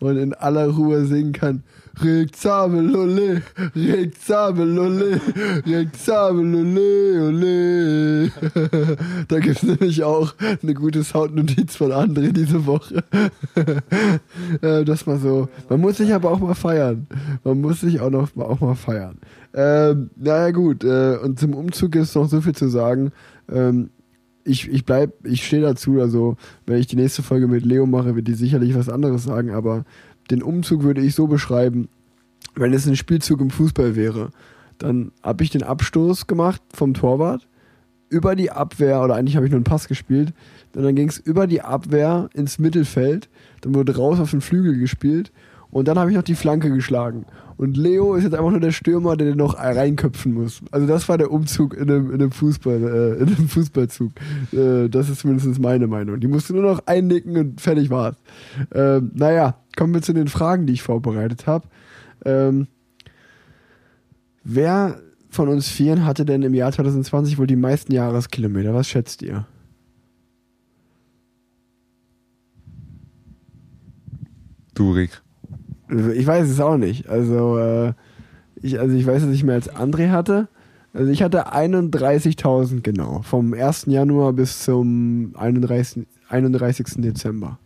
und 0.00 0.16
in 0.16 0.34
aller 0.34 0.68
Ruhe 0.68 1.06
singen 1.06 1.32
kann, 1.32 1.62
Rekzabelole, 2.02 3.42
Rekzabelole, 3.74 5.20
Rekzabelole, 5.66 7.22
ole. 7.22 8.30
Da 9.28 9.38
gibt's 9.40 9.62
nämlich 9.62 10.02
auch 10.04 10.34
eine 10.62 10.74
gute 10.74 11.04
Soundnotiz 11.04 11.76
von 11.76 11.92
André 11.92 12.32
diese 12.32 12.66
Woche. 12.66 13.02
Äh, 14.62 14.84
Das 14.84 15.06
mal 15.06 15.18
so. 15.18 15.48
Man 15.68 15.80
muss 15.80 15.96
sich 15.96 16.12
aber 16.12 16.30
auch 16.30 16.38
mal 16.38 16.54
feiern. 16.54 17.06
Man 17.44 17.60
muss 17.60 17.80
sich 17.80 18.00
auch 18.00 18.10
noch 18.10 18.36
auch 18.36 18.60
mal 18.60 18.74
feiern. 18.74 19.18
Ähm, 19.54 20.10
naja 20.16 20.50
gut, 20.50 20.84
äh, 20.84 21.16
und 21.22 21.38
zum 21.38 21.54
Umzug 21.54 21.94
ist 21.96 22.14
noch 22.14 22.28
so 22.28 22.40
viel 22.40 22.54
zu 22.54 22.68
sagen. 22.68 23.12
Ähm, 23.50 23.90
ich, 24.44 24.68
ich 24.70 24.84
bleib, 24.84 25.12
ich 25.24 25.44
stehe 25.44 25.62
dazu, 25.62 26.00
also 26.00 26.36
wenn 26.66 26.78
ich 26.78 26.86
die 26.86 26.96
nächste 26.96 27.22
Folge 27.22 27.48
mit 27.48 27.64
Leo 27.64 27.86
mache, 27.86 28.14
wird 28.14 28.28
die 28.28 28.34
sicherlich 28.34 28.74
was 28.76 28.88
anderes 28.88 29.24
sagen, 29.24 29.50
aber 29.50 29.84
den 30.30 30.42
Umzug 30.42 30.82
würde 30.82 31.00
ich 31.00 31.14
so 31.14 31.26
beschreiben, 31.26 31.88
wenn 32.54 32.72
es 32.72 32.86
ein 32.86 32.96
Spielzug 32.96 33.40
im 33.40 33.50
Fußball 33.50 33.96
wäre, 33.96 34.30
dann 34.78 35.12
habe 35.22 35.44
ich 35.44 35.50
den 35.50 35.62
Abstoß 35.62 36.26
gemacht 36.26 36.62
vom 36.72 36.94
Torwart 36.94 37.46
über 38.08 38.36
die 38.36 38.50
Abwehr, 38.50 39.02
oder 39.02 39.16
eigentlich 39.16 39.36
habe 39.36 39.46
ich 39.46 39.50
nur 39.52 39.58
einen 39.58 39.64
Pass 39.64 39.88
gespielt, 39.88 40.32
dann 40.72 40.94
ging 40.94 41.08
es 41.08 41.18
über 41.18 41.46
die 41.46 41.62
Abwehr 41.62 42.28
ins 42.34 42.58
Mittelfeld, 42.58 43.28
dann 43.62 43.74
wurde 43.74 43.96
raus 43.96 44.20
auf 44.20 44.30
den 44.30 44.40
Flügel 44.40 44.78
gespielt 44.78 45.32
und 45.70 45.88
dann 45.88 45.98
habe 45.98 46.10
ich 46.10 46.16
noch 46.16 46.22
die 46.22 46.34
Flanke 46.34 46.70
geschlagen. 46.70 47.26
Und 47.56 47.76
Leo 47.76 48.14
ist 48.14 48.24
jetzt 48.24 48.34
einfach 48.34 48.50
nur 48.50 48.60
der 48.60 48.70
Stürmer, 48.70 49.16
der 49.16 49.28
den 49.28 49.38
noch 49.38 49.58
reinköpfen 49.58 50.32
muss. 50.34 50.60
Also 50.70 50.86
das 50.86 51.08
war 51.08 51.16
der 51.16 51.30
Umzug 51.30 51.74
in 51.74 51.90
einem, 51.90 52.10
in 52.10 52.20
einem, 52.20 52.30
Fußball, 52.30 52.82
äh, 52.82 53.22
in 53.22 53.28
einem 53.28 53.48
Fußballzug. 53.48 54.12
Äh, 54.52 54.88
das 54.88 55.08
ist 55.08 55.20
zumindest 55.20 55.58
meine 55.58 55.86
Meinung. 55.86 56.20
Die 56.20 56.26
musst 56.26 56.50
du 56.50 56.54
nur 56.54 56.62
noch 56.62 56.86
einnicken 56.86 57.36
und 57.36 57.60
fertig 57.60 57.88
war's. 57.88 58.16
Ähm, 58.74 59.10
naja, 59.14 59.58
kommen 59.76 59.94
wir 59.94 60.02
zu 60.02 60.12
den 60.12 60.28
Fragen, 60.28 60.66
die 60.66 60.74
ich 60.74 60.82
vorbereitet 60.82 61.46
habe. 61.46 61.66
Ähm, 62.24 62.66
wer 64.44 65.00
von 65.30 65.48
uns 65.48 65.68
Vieren 65.68 66.04
hatte 66.04 66.24
denn 66.24 66.42
im 66.42 66.54
Jahr 66.54 66.72
2020 66.72 67.38
wohl 67.38 67.46
die 67.46 67.56
meisten 67.56 67.92
Jahreskilometer? 67.92 68.74
Was 68.74 68.88
schätzt 68.88 69.22
ihr? 69.22 69.46
Du. 74.74 74.94
Also 75.88 76.10
Ich 76.10 76.26
weiß 76.26 76.48
es 76.48 76.60
auch 76.60 76.76
nicht. 76.76 77.08
Also, 77.08 77.58
äh, 77.58 77.92
ich, 78.62 78.80
also 78.80 78.94
ich 78.96 79.06
weiß, 79.06 79.22
dass 79.22 79.32
ich 79.32 79.44
mehr 79.44 79.54
als 79.56 79.70
André 79.74 80.10
hatte. 80.10 80.48
Also 80.92 81.10
ich 81.12 81.22
hatte 81.22 81.52
31.000 81.52 82.80
genau. 82.82 83.20
Vom 83.22 83.52
1. 83.52 83.86
Januar 83.86 84.32
bis 84.32 84.64
zum 84.64 85.32
31. 85.36 86.06
31. 86.28 86.86
Dezember. 87.02 87.58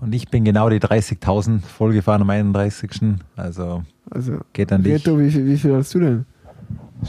Und 0.00 0.14
ich 0.14 0.28
bin 0.28 0.44
genau 0.44 0.68
die 0.68 0.78
30.000 0.78 1.60
vollgefahren 1.62 2.22
am 2.22 2.30
31. 2.30 2.90
Also 3.34 3.82
Also, 4.10 4.38
geht 4.52 4.70
an 4.72 4.82
dich. 4.82 4.92
Reto, 4.94 5.18
wie 5.18 5.30
viel, 5.30 5.46
wie 5.46 5.56
viel 5.56 5.74
hast 5.74 5.94
du 5.94 6.00
denn? 6.00 6.26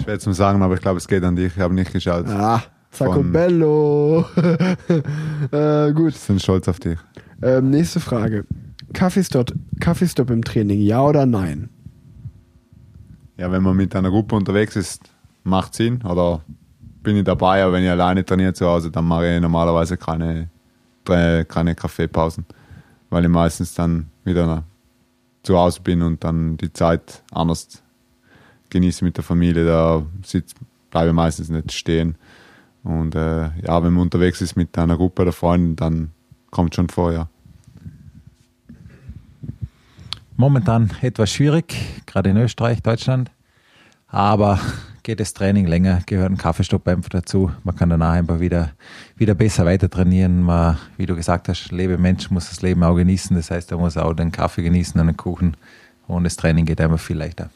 Schwer 0.02 0.20
zu 0.20 0.32
sagen, 0.32 0.62
aber 0.62 0.76
ich 0.76 0.82
glaube, 0.82 0.98
es 0.98 1.08
geht 1.08 1.24
an 1.24 1.36
dich. 1.36 1.54
Ich 1.56 1.62
habe 1.62 1.74
nicht 1.74 1.92
geschaut. 1.92 2.26
Ah, 2.28 2.64
Zacco 2.92 3.14
Von- 3.16 3.32
Bello. 3.32 4.26
äh, 5.52 5.92
gut. 5.94 6.14
Ich 6.16 6.28
bin 6.28 6.40
stolz 6.40 6.68
auf 6.68 6.80
dich. 6.80 6.98
Ähm, 7.42 7.70
nächste 7.70 8.00
Frage. 8.00 8.46
Kaffeestopp, 8.94 9.54
Kaffeestopp 9.80 10.30
im 10.30 10.44
Training, 10.44 10.82
ja 10.82 11.02
oder 11.04 11.26
nein? 11.26 11.70
Ja, 13.38 13.52
wenn 13.52 13.62
man 13.62 13.76
mit 13.76 13.96
einer 13.96 14.10
Gruppe 14.10 14.36
unterwegs 14.36 14.76
ist, 14.76 15.12
macht 15.44 15.76
Sinn. 15.76 16.02
Oder 16.04 16.42
bin 17.04 17.18
ich 17.18 17.24
dabei, 17.24 17.64
aber 17.64 17.74
wenn 17.74 17.84
ich 17.84 17.90
alleine 17.90 18.26
trainiere 18.26 18.54
zu 18.54 18.66
Hause, 18.66 18.92
dann 18.92 19.06
mache 19.06 19.36
ich 19.36 19.42
normalerweise 19.42 19.98
keine, 19.98 20.50
keine 21.06 21.76
Kaffeepausen. 21.76 22.46
Weil 23.10 23.24
ich 23.24 23.30
meistens 23.30 23.74
dann 23.74 24.08
wieder 24.24 24.64
zu 25.44 25.58
Hause 25.58 25.82
bin 25.82 26.02
und 26.02 26.24
dann 26.24 26.58
die 26.58 26.74
Zeit 26.74 27.24
anders 27.32 27.82
genieße 28.70 29.06
mit 29.06 29.16
der 29.18 29.24
Familie. 29.24 29.66
Da 29.66 30.06
sitz, 30.24 30.54
bleibe 30.90 31.10
ich 31.10 31.16
meistens 31.16 31.50
nicht 31.50 31.72
stehen. 31.72 32.16
Und 32.84 33.16
äh, 33.16 33.50
ja, 33.62 33.84
wenn 33.84 33.94
man 33.94 34.04
unterwegs 34.04 34.42
ist 34.42 34.56
mit 34.56 34.78
einer 34.78 34.98
Gruppe 34.98 35.24
der 35.24 35.34
Freunden, 35.34 35.76
dann 35.76 36.12
kommt 36.52 36.76
schon 36.76 36.90
vor, 36.90 37.14
ja. 37.14 37.30
Momentan 40.40 40.92
etwas 41.02 41.32
schwierig, 41.32 41.76
gerade 42.06 42.30
in 42.30 42.38
Österreich, 42.38 42.84
Deutschland. 42.84 43.32
Aber 44.08 44.60
geht 45.02 45.20
das 45.20 45.34
Training 45.34 45.66
länger, 45.66 46.02
gehört 46.06 46.32
ein 46.32 46.38
Kaffeestopp 46.38 46.88
einfach 46.88 47.10
dazu. 47.10 47.52
Man 47.64 47.76
kann 47.76 47.90
danach 47.90 48.14
einfach 48.14 48.40
wieder, 48.40 48.70
wieder 49.16 49.34
besser 49.34 49.66
weiter 49.66 49.90
trainieren. 49.90 50.44
Man, 50.44 50.78
wie 50.96 51.08
du 51.08 51.16
gesagt 51.16 51.50
hast, 51.50 51.72
Lebemensch 51.72 52.30
muss 52.30 52.50
das 52.50 52.62
Leben 52.62 52.84
auch 52.84 52.96
genießen. 52.96 53.36
Das 53.36 53.50
heißt, 53.50 53.72
er 53.72 53.80
muss 53.80 53.98
auch 53.98 54.14
den 54.14 54.32
Kaffee 54.32 54.62
genießen 54.62 55.02
und 55.02 55.08
den 55.08 55.18
Kuchen. 55.18 55.58
Und 56.08 56.24
das 56.24 56.36
Training 56.36 56.66
geht 56.66 56.80
einfach 56.82 57.00
viel 57.00 57.18
leichter. 57.18 57.50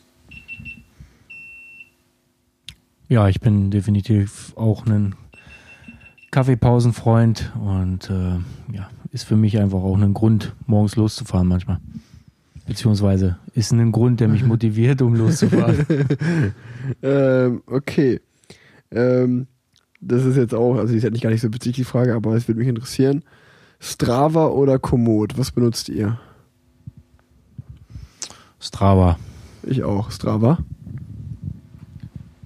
Ja, 3.09 3.27
ich 3.27 3.41
bin 3.41 3.69
definitiv 3.69 4.53
auch 4.57 4.87
ein 4.87 5.13
Kaffeepausenfreund 6.31 7.51
und 7.63 8.09
äh, 8.09 8.39
ja, 8.75 8.89
ist 9.11 9.25
für 9.25 9.35
mich 9.35 9.59
einfach 9.59 9.81
auch 9.81 9.97
ein 9.97 10.15
Grund, 10.15 10.55
morgens 10.65 10.95
loszufahren 10.95 11.47
manchmal. 11.47 11.77
Beziehungsweise 12.67 13.37
ist 13.53 13.71
ein 13.71 13.91
Grund, 13.91 14.19
der 14.19 14.27
mich 14.27 14.43
motiviert, 14.45 15.01
um 15.01 15.15
loszufahren. 15.15 15.85
ähm, 17.01 17.63
okay. 17.65 18.21
Ähm, 18.91 19.47
das 19.99 20.25
ist 20.25 20.35
jetzt 20.35 20.53
auch, 20.53 20.77
also 20.77 20.93
ist 20.93 21.05
eigentlich 21.05 21.21
gar 21.21 21.29
nicht 21.29 21.41
so 21.41 21.53
witzig, 21.53 21.75
die 21.75 21.83
Frage, 21.83 22.15
aber 22.15 22.35
es 22.35 22.47
würde 22.47 22.59
mich 22.59 22.67
interessieren. 22.67 23.23
Strava 23.79 24.47
oder 24.47 24.79
Komoot, 24.79 25.37
was 25.37 25.51
benutzt 25.51 25.89
ihr? 25.89 26.19
Strava. 28.59 29.17
Ich 29.63 29.83
auch, 29.83 30.11
Strava. 30.11 30.59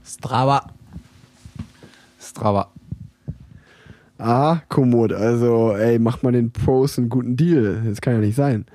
Strava. 0.04 0.70
Strava. 2.20 2.72
Ah, 4.18 4.62
Komoot, 4.70 5.12
also 5.12 5.76
ey, 5.76 6.00
macht 6.00 6.24
mal 6.24 6.32
den 6.32 6.52
Pros 6.52 6.98
einen 6.98 7.10
guten 7.10 7.36
Deal. 7.36 7.84
Das 7.86 8.00
kann 8.00 8.14
ja 8.14 8.20
nicht 8.20 8.36
sein. 8.36 8.66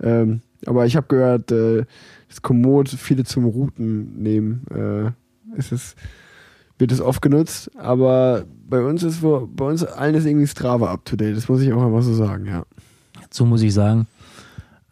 Ähm, 0.00 0.40
aber 0.66 0.86
ich 0.86 0.96
habe 0.96 1.06
gehört, 1.08 1.50
äh, 1.52 1.84
dass 2.28 2.42
Komoot 2.42 2.88
viele 2.88 3.24
zum 3.24 3.44
Routen 3.44 4.22
nehmen. 4.22 4.66
Äh, 4.70 5.58
ist 5.58 5.72
es, 5.72 5.94
wird 6.78 6.92
es 6.92 7.00
oft 7.00 7.22
genutzt, 7.22 7.70
aber 7.76 8.44
bei 8.68 8.82
uns 8.82 9.02
ist 9.02 9.22
bei 9.22 9.64
uns 9.64 9.84
allen 9.84 10.14
ist 10.14 10.26
irgendwie 10.26 10.46
Strava 10.46 10.90
up 10.90 11.04
to 11.04 11.16
date. 11.16 11.36
Das 11.36 11.48
muss 11.48 11.60
ich 11.60 11.72
auch 11.72 11.84
einfach 11.84 12.02
so 12.02 12.14
sagen, 12.14 12.46
ja. 12.46 12.64
So 13.30 13.44
muss 13.44 13.62
ich 13.62 13.72
sagen. 13.72 14.06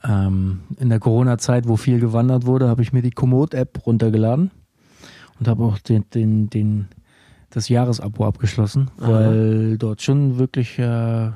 Ähm, 0.05 0.61
in 0.79 0.89
der 0.89 0.99
Corona-Zeit, 0.99 1.69
wo 1.69 1.77
viel 1.77 2.01
gewandert 2.01 2.47
wurde, 2.47 2.69
habe 2.69 2.83
ich 2.83 2.93
mir 2.93 3.03
die 3.03 3.11
Komoot-App 3.11 3.87
runtergeladen 3.87 4.51
und 5.39 5.49
habe 5.49 5.65
auch 5.65 5.79
den, 5.79 6.05
den, 6.11 6.51
den, 6.51 6.89
das 7.51 7.69
Jahresabo 7.69 8.25
abgeschlossen, 8.25 8.91
Aha. 9.01 9.13
weil 9.13 9.79
dort 9.79 10.03
schon 10.03 10.39
wirklich 10.39 10.79
äh, 10.79 11.31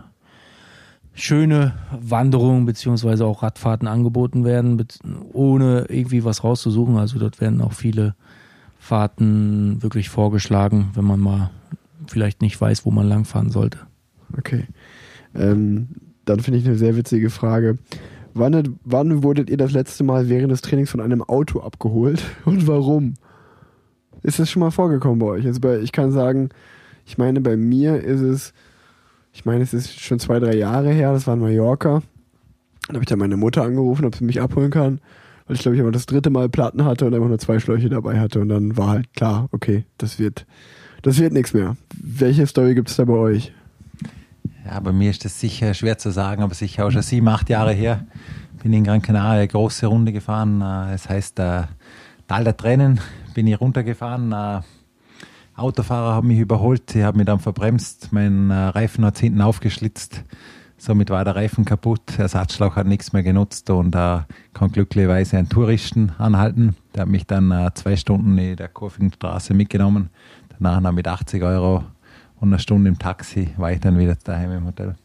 schöne 1.16 1.72
Wanderungen 1.90 2.66
beziehungsweise 2.66 3.24
auch 3.24 3.42
Radfahrten 3.42 3.88
angeboten 3.88 4.44
werden, 4.44 4.76
bet- 4.76 4.98
ohne 5.32 5.86
irgendwie 5.88 6.24
was 6.24 6.44
rauszusuchen. 6.44 6.96
Also 6.98 7.18
dort 7.18 7.40
werden 7.40 7.60
auch 7.62 7.72
viele 7.72 8.14
Fahrten 8.78 9.82
wirklich 9.82 10.10
vorgeschlagen, 10.10 10.90
wenn 10.94 11.04
man 11.04 11.18
mal 11.18 11.50
vielleicht 12.06 12.42
nicht 12.42 12.60
weiß, 12.60 12.84
wo 12.86 12.90
man 12.90 13.08
langfahren 13.08 13.50
sollte. 13.50 13.78
Okay. 14.36 14.64
Ähm, 15.34 15.88
dann 16.26 16.40
finde 16.40 16.58
ich 16.60 16.66
eine 16.66 16.76
sehr 16.76 16.96
witzige 16.96 17.30
Frage. 17.30 17.78
Wann, 18.34 18.76
wann 18.84 19.22
wurdet 19.22 19.48
ihr 19.48 19.56
das 19.56 19.72
letzte 19.72 20.04
Mal 20.04 20.28
während 20.28 20.52
des 20.52 20.60
Trainings 20.60 20.90
von 20.90 21.00
einem 21.00 21.22
Auto 21.22 21.60
abgeholt 21.60 22.22
und 22.44 22.66
warum? 22.68 23.14
Ist 24.22 24.38
das 24.38 24.50
schon 24.50 24.60
mal 24.60 24.70
vorgekommen 24.70 25.18
bei 25.18 25.26
euch? 25.26 25.46
Also 25.46 25.60
bei, 25.60 25.78
ich 25.80 25.92
kann 25.92 26.12
sagen, 26.12 26.50
ich 27.06 27.16
meine, 27.16 27.40
bei 27.40 27.56
mir 27.56 28.02
ist 28.02 28.20
es, 28.20 28.52
ich 29.37 29.45
meine, 29.45 29.62
es 29.62 29.74
ist 29.74 30.01
schon 30.01 30.18
zwei, 30.18 30.41
drei 30.41 30.57
Jahre 30.57 30.91
her, 30.91 31.12
das 31.12 31.26
war 31.26 31.34
in 31.34 31.41
Mallorca. 31.41 32.03
Da 32.89 32.95
habe 32.95 33.01
ich 33.03 33.07
dann 33.07 33.18
meine 33.18 33.37
Mutter 33.37 33.62
angerufen, 33.64 34.07
ob 34.07 34.14
sie 34.16 34.24
mich 34.24 34.41
abholen 34.41 34.70
kann, 34.70 34.99
weil 35.47 35.57
ich 35.57 35.62
glaube 35.62 35.76
ich 35.76 35.82
aber 35.82 35.93
das 35.93 36.07
dritte 36.07 36.30
Mal 36.30 36.49
Platten 36.49 36.87
hatte 36.87 37.05
und 37.05 37.14
einfach 37.14 37.28
nur 37.28 37.39
zwei 37.39 37.59
Schläuche 37.61 37.91
dabei 37.91 38.18
hatte 38.18 38.41
und 38.41 38.49
dann 38.49 38.78
war 38.78 38.89
halt 38.89 39.12
klar, 39.12 39.49
okay, 39.53 39.84
das 39.99 40.18
wird, 40.18 40.47
das 41.03 41.18
wird 41.18 41.34
nichts 41.34 41.53
mehr. 41.53 41.76
Welche 42.03 42.47
Story 42.47 42.74
gibt 42.74 42.89
es 42.89 42.97
da 42.97 43.05
bei 43.05 43.12
euch? 43.12 43.53
Ja, 44.64 44.80
bei 44.80 44.93
mir 44.93 45.11
ist 45.11 45.24
das 45.26 45.39
sicher 45.39 45.74
schwer 45.74 45.99
zu 45.99 46.11
sagen, 46.11 46.43
aber 46.43 46.55
sicher 46.55 46.87
auch 46.87 46.91
schon 46.91 47.03
sieben, 47.03 47.28
acht 47.28 47.51
Jahre 47.51 47.72
her. 47.72 48.07
Bin 48.62 48.72
in 48.72 48.84
Gran 48.84 49.03
Canaria 49.03 49.41
eine 49.41 49.49
große 49.49 49.87
Runde 49.87 50.12
gefahren. 50.12 50.62
äh, 50.62 50.93
Das 50.93 51.09
heißt, 51.11 51.39
äh, 51.41 51.64
Tal 52.26 52.43
der 52.45 52.57
Tränen 52.57 53.01
bin 53.34 53.47
ich 53.47 53.61
runtergefahren. 53.61 54.32
Äh, 55.57 55.61
Autofahrer 55.61 56.14
haben 56.14 56.28
mich 56.28 56.38
überholt, 56.38 56.90
sie 56.90 57.04
haben 57.04 57.18
mich 57.18 57.26
dann 57.26 57.40
verbremst, 57.40 58.12
mein 58.12 58.50
äh, 58.50 58.54
Reifen 58.54 59.04
hat 59.04 59.18
hinten 59.18 59.40
aufgeschlitzt. 59.40 60.24
Somit 60.78 61.09
war 61.09 61.24
der 61.24 61.36
Reifen 61.36 61.64
kaputt, 61.64 62.02
der 62.18 62.24
Ersatzschlauch 62.24 62.76
hat 62.76 62.86
nichts 62.86 63.14
mehr 63.14 63.22
genutzt 63.22 63.70
und 63.70 63.92
da 63.92 64.26
kann 64.52 64.70
glücklicherweise 64.70 65.38
ein 65.38 65.48
Touristen 65.48 66.12
anhalten. 66.18 66.76
Der 66.94 67.02
hat 67.02 67.09
mich 67.09 67.26
dann 67.26 67.50
äh, 67.50 67.70
zwei 67.74 67.96
Stunden 67.96 68.36
in 68.36 68.57
der 68.57 68.68
kurvigen 68.68 69.12
Straße 69.12 69.54
mitgenommen. 69.54 70.11
Danach 70.59 70.80
noch 70.80 70.92
mit 70.92 71.09
80 71.09 71.42
Euro 71.42 71.84
und 72.40 72.48
eine 72.48 72.59
Stunde 72.59 72.88
im 72.88 72.98
Taxi 72.98 73.48
war 73.57 73.72
ich 73.72 73.80
dann 73.80 73.98
wieder 73.98 74.16
daheim 74.22 74.52
im 74.52 74.66
Hotel. 74.66 74.96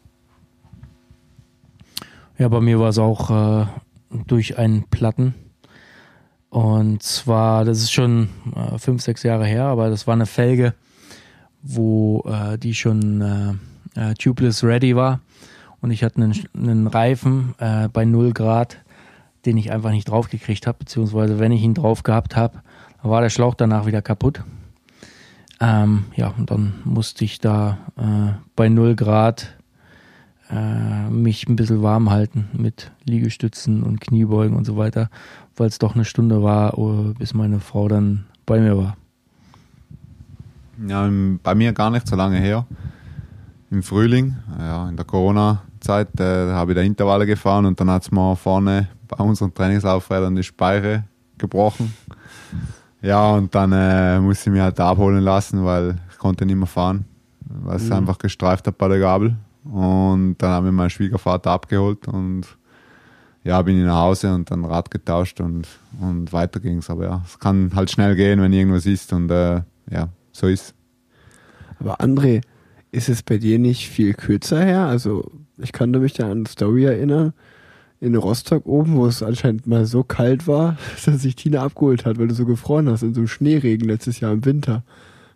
Ja, 2.38 2.50
bei 2.50 2.60
mir 2.60 2.80
war 2.80 2.90
es 2.90 2.98
auch 2.98 3.62
äh, 3.62 3.66
durch 4.28 4.58
einen 4.58 4.84
Platten. 4.90 5.36
Und 6.52 7.02
zwar, 7.02 7.64
das 7.64 7.78
ist 7.78 7.94
schon 7.94 8.28
äh, 8.54 8.78
fünf, 8.78 9.02
sechs 9.02 9.24
Jahre 9.24 9.46
her, 9.46 9.64
aber 9.64 9.90
das 9.90 10.06
war 10.06 10.16
eine 10.16 10.26
Felge, 10.26 10.74
wo 11.64 12.26
äh, 12.28 12.58
die 12.58 12.76
schon 12.76 13.22
äh, 13.96 14.10
äh, 14.12 14.14
tubeless 14.16 14.62
ready 14.62 14.94
war. 14.94 15.22
Und 15.80 15.92
ich 15.92 16.04
hatte 16.04 16.18
einen, 16.22 16.38
einen 16.54 16.88
Reifen 16.88 17.56
äh, 17.58 17.88
bei 17.88 18.04
0 18.04 18.34
Grad, 18.34 18.80
den 19.46 19.56
ich 19.56 19.72
einfach 19.72 19.92
nicht 19.92 20.10
draufgekriegt 20.10 20.68
habe, 20.68 20.80
beziehungsweise 20.80 21.40
wenn 21.40 21.54
ich 21.54 21.62
ihn 21.62 21.74
drauf 21.74 22.04
gehabt 22.04 22.36
habe, 22.36 22.62
war 23.02 23.22
der 23.22 23.30
Schlauch 23.30 23.56
danach 23.56 23.86
wieder 23.86 24.02
kaputt. 24.02 24.44
Ähm, 25.62 26.04
ja, 26.18 26.34
und 26.38 26.52
dann 26.52 26.74
musste 26.84 27.24
ich 27.24 27.40
da 27.40 27.78
äh, 27.98 28.34
bei 28.58 28.68
0 28.68 28.96
Grad 28.96 29.56
mich 31.10 31.48
ein 31.48 31.56
bisschen 31.56 31.82
warm 31.82 32.10
halten 32.10 32.50
mit 32.52 32.92
Liegestützen 33.06 33.84
und 33.84 34.02
Kniebeugen 34.02 34.58
und 34.58 34.66
so 34.66 34.76
weiter, 34.76 35.10
weil 35.62 35.68
es 35.68 35.78
doch 35.78 35.94
eine 35.94 36.06
Stunde 36.06 36.42
war, 36.42 36.76
oh, 36.80 37.14
bis 37.20 37.36
meine 37.36 37.60
Frau 37.60 37.88
dann 37.88 38.26
bei 38.48 38.60
mir 38.60 38.76
war. 38.76 38.98
Ja, 40.88 41.08
bei 41.44 41.54
mir 41.54 41.72
gar 41.72 41.92
nicht 41.92 42.08
so 42.08 42.16
lange 42.16 42.40
her. 42.40 42.66
Im 43.70 43.84
Frühling, 43.84 44.36
ja, 44.58 44.90
in 44.90 44.96
der 44.96 45.06
Corona-Zeit, 45.06 46.20
äh, 46.20 46.52
habe 46.52 46.72
ich 46.72 46.76
da 46.76 46.82
Intervalle 46.82 47.28
gefahren 47.28 47.68
und 47.68 47.80
dann 47.80 47.92
hat 47.92 48.02
es 48.02 48.12
mir 48.12 48.36
vorne 48.36 48.88
bei 49.08 49.24
unseren 49.24 49.54
Trainingslaufrädern 49.54 50.36
die 50.36 50.42
Speiche 50.42 51.04
gebrochen. 51.38 51.94
Ja, 53.04 53.30
und 53.34 53.54
dann 53.54 53.72
äh, 53.72 54.20
musste 54.20 54.50
ich 54.50 54.54
mich 54.54 54.64
halt 54.64 54.80
abholen 54.80 55.24
lassen, 55.24 55.64
weil 55.64 56.00
ich 56.12 56.18
konnte 56.18 56.44
nicht 56.44 56.56
mehr 56.56 56.66
fahren, 56.66 57.06
weil 57.46 57.76
es 57.76 57.86
Mhm. 57.86 57.94
einfach 57.94 58.18
gestreift 58.18 58.66
hat 58.66 58.80
bei 58.80 58.88
der 58.88 59.00
Gabel. 59.00 59.36
Und 59.64 60.38
dann 60.40 60.50
habe 60.50 60.68
ich 60.70 60.74
meinen 60.74 60.90
Schwiegervater 60.90 61.52
abgeholt 61.52 62.08
und 62.08 62.48
ja, 63.44 63.62
bin 63.62 63.80
ich 63.80 63.86
nach 63.86 64.00
Hause 64.02 64.34
und 64.34 64.52
dann 64.52 64.66
Rad 64.66 64.92
getauscht 64.92 65.42
und, 65.42 65.68
und 66.00 66.32
weiter 66.32 66.60
ging's. 66.60 66.90
Aber 66.90 67.06
ja, 67.06 67.22
es 67.26 67.40
kann 67.40 67.72
halt 67.76 67.92
schnell 67.92 68.16
gehen, 68.16 68.42
wenn 68.42 68.54
irgendwas 68.54 68.86
ist 68.86 69.14
und 69.14 69.32
äh, 69.32 69.62
ja, 69.90 70.10
so 70.32 70.48
ist 70.48 70.76
Aber 71.80 72.00
André, 72.02 72.42
ist 72.92 73.10
es 73.10 73.24
bei 73.24 73.38
dir 73.38 73.58
nicht 73.58 73.90
viel 73.90 74.14
kürzer 74.14 74.64
her? 74.64 74.86
Also 74.86 75.32
ich 75.58 75.72
kann 75.72 75.92
mich 75.92 76.14
da 76.14 76.26
an 76.26 76.40
eine 76.40 76.48
Story 76.48 76.86
erinnern, 76.86 77.34
in 78.00 78.16
Rostock 78.16 78.66
oben, 78.66 78.96
wo 78.96 79.06
es 79.06 79.22
anscheinend 79.22 79.68
mal 79.68 79.86
so 79.86 80.04
kalt 80.04 80.48
war, 80.48 80.78
dass 81.06 81.22
sich 81.22 81.36
Tina 81.36 81.62
abgeholt 81.64 82.06
hat, 82.06 82.20
weil 82.20 82.28
du 82.28 82.36
so 82.36 82.46
gefroren 82.46 82.90
hast 82.90 83.04
in 83.04 83.14
so 83.14 83.22
einem 83.22 83.28
Schneeregen 83.28 83.88
letztes 83.88 84.20
Jahr 84.20 84.34
im 84.34 84.46
Winter. 84.46 84.84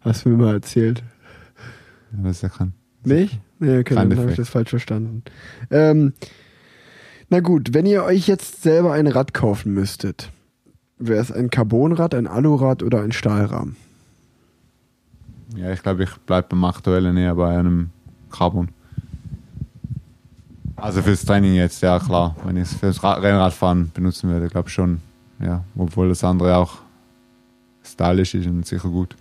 Hast 0.02 0.26
du 0.26 0.30
mir 0.30 0.38
mal 0.38 0.54
erzählt. 0.54 1.04
Ja, 2.24 2.30
ist 2.30 2.44
ja 2.44 2.50
kein. 2.50 2.74
Nicht? 3.04 3.40
Nee, 3.60 3.80
okay, 3.80 3.96
Kein 3.96 4.10
dann 4.10 4.20
habe 4.20 4.32
ich 4.32 4.38
das 4.38 4.50
falsch 4.50 4.72
verstanden. 4.72 5.24
Ähm, 5.70 6.14
na 7.36 7.42
gut, 7.42 7.74
wenn 7.74 7.86
ihr 7.86 8.06
euch 8.06 8.28
jetzt 8.28 8.62
selber 8.64 8.94
ein 8.94 9.08
Rad 9.08 9.34
kaufen 9.34 9.74
müsstet, 9.74 10.32
wäre 10.98 11.20
es 11.20 11.34
ein 11.34 11.50
Carbonrad, 11.50 12.16
ein 12.16 12.28
Alurad 12.28 12.82
oder 12.82 13.02
ein 13.02 13.12
Stahlrahmen? 13.12 13.76
Ja, 15.58 15.70
ich 15.74 15.84
glaube, 15.84 16.06
ich 16.06 16.12
bleibe 16.26 16.48
beim 16.52 16.64
aktuellen 16.64 17.18
eher 17.18 17.36
bei 17.36 17.58
einem 17.58 17.90
Carbon. 18.32 18.70
Also 20.78 21.02
fürs 21.02 21.26
Training 21.26 21.56
jetzt, 21.56 21.82
ja 21.82 22.00
klar. 22.00 22.38
Wenn 22.46 22.56
ich 22.56 22.72
es 22.72 22.74
fürs 22.76 23.04
Ra- 23.04 23.16
Rennradfahren 23.16 23.92
benutzen 23.94 24.30
würde, 24.30 24.48
glaube 24.48 24.70
ich 24.70 24.74
schon. 24.74 25.02
Ja, 25.40 25.66
obwohl 25.76 26.08
das 26.08 26.24
andere 26.24 26.56
auch 26.56 26.78
stylisch 27.84 28.34
ist 28.34 28.48
und 28.48 28.66
sicher 28.66 28.88
gut. 28.88 29.18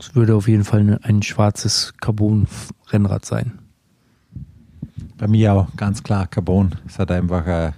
Es 0.00 0.14
würde 0.14 0.36
auf 0.36 0.48
jeden 0.48 0.64
Fall 0.64 0.98
ein 1.02 1.22
schwarzes 1.22 1.92
Carbon-Rennrad 2.00 3.26
sein. 3.26 3.58
Bei 5.22 5.28
mir 5.28 5.52
auch 5.52 5.68
ganz 5.76 6.02
klar 6.02 6.26
Carbon. 6.26 6.74
Es 6.84 6.98
hat 6.98 7.12
einfach 7.12 7.46
äh, 7.46 7.70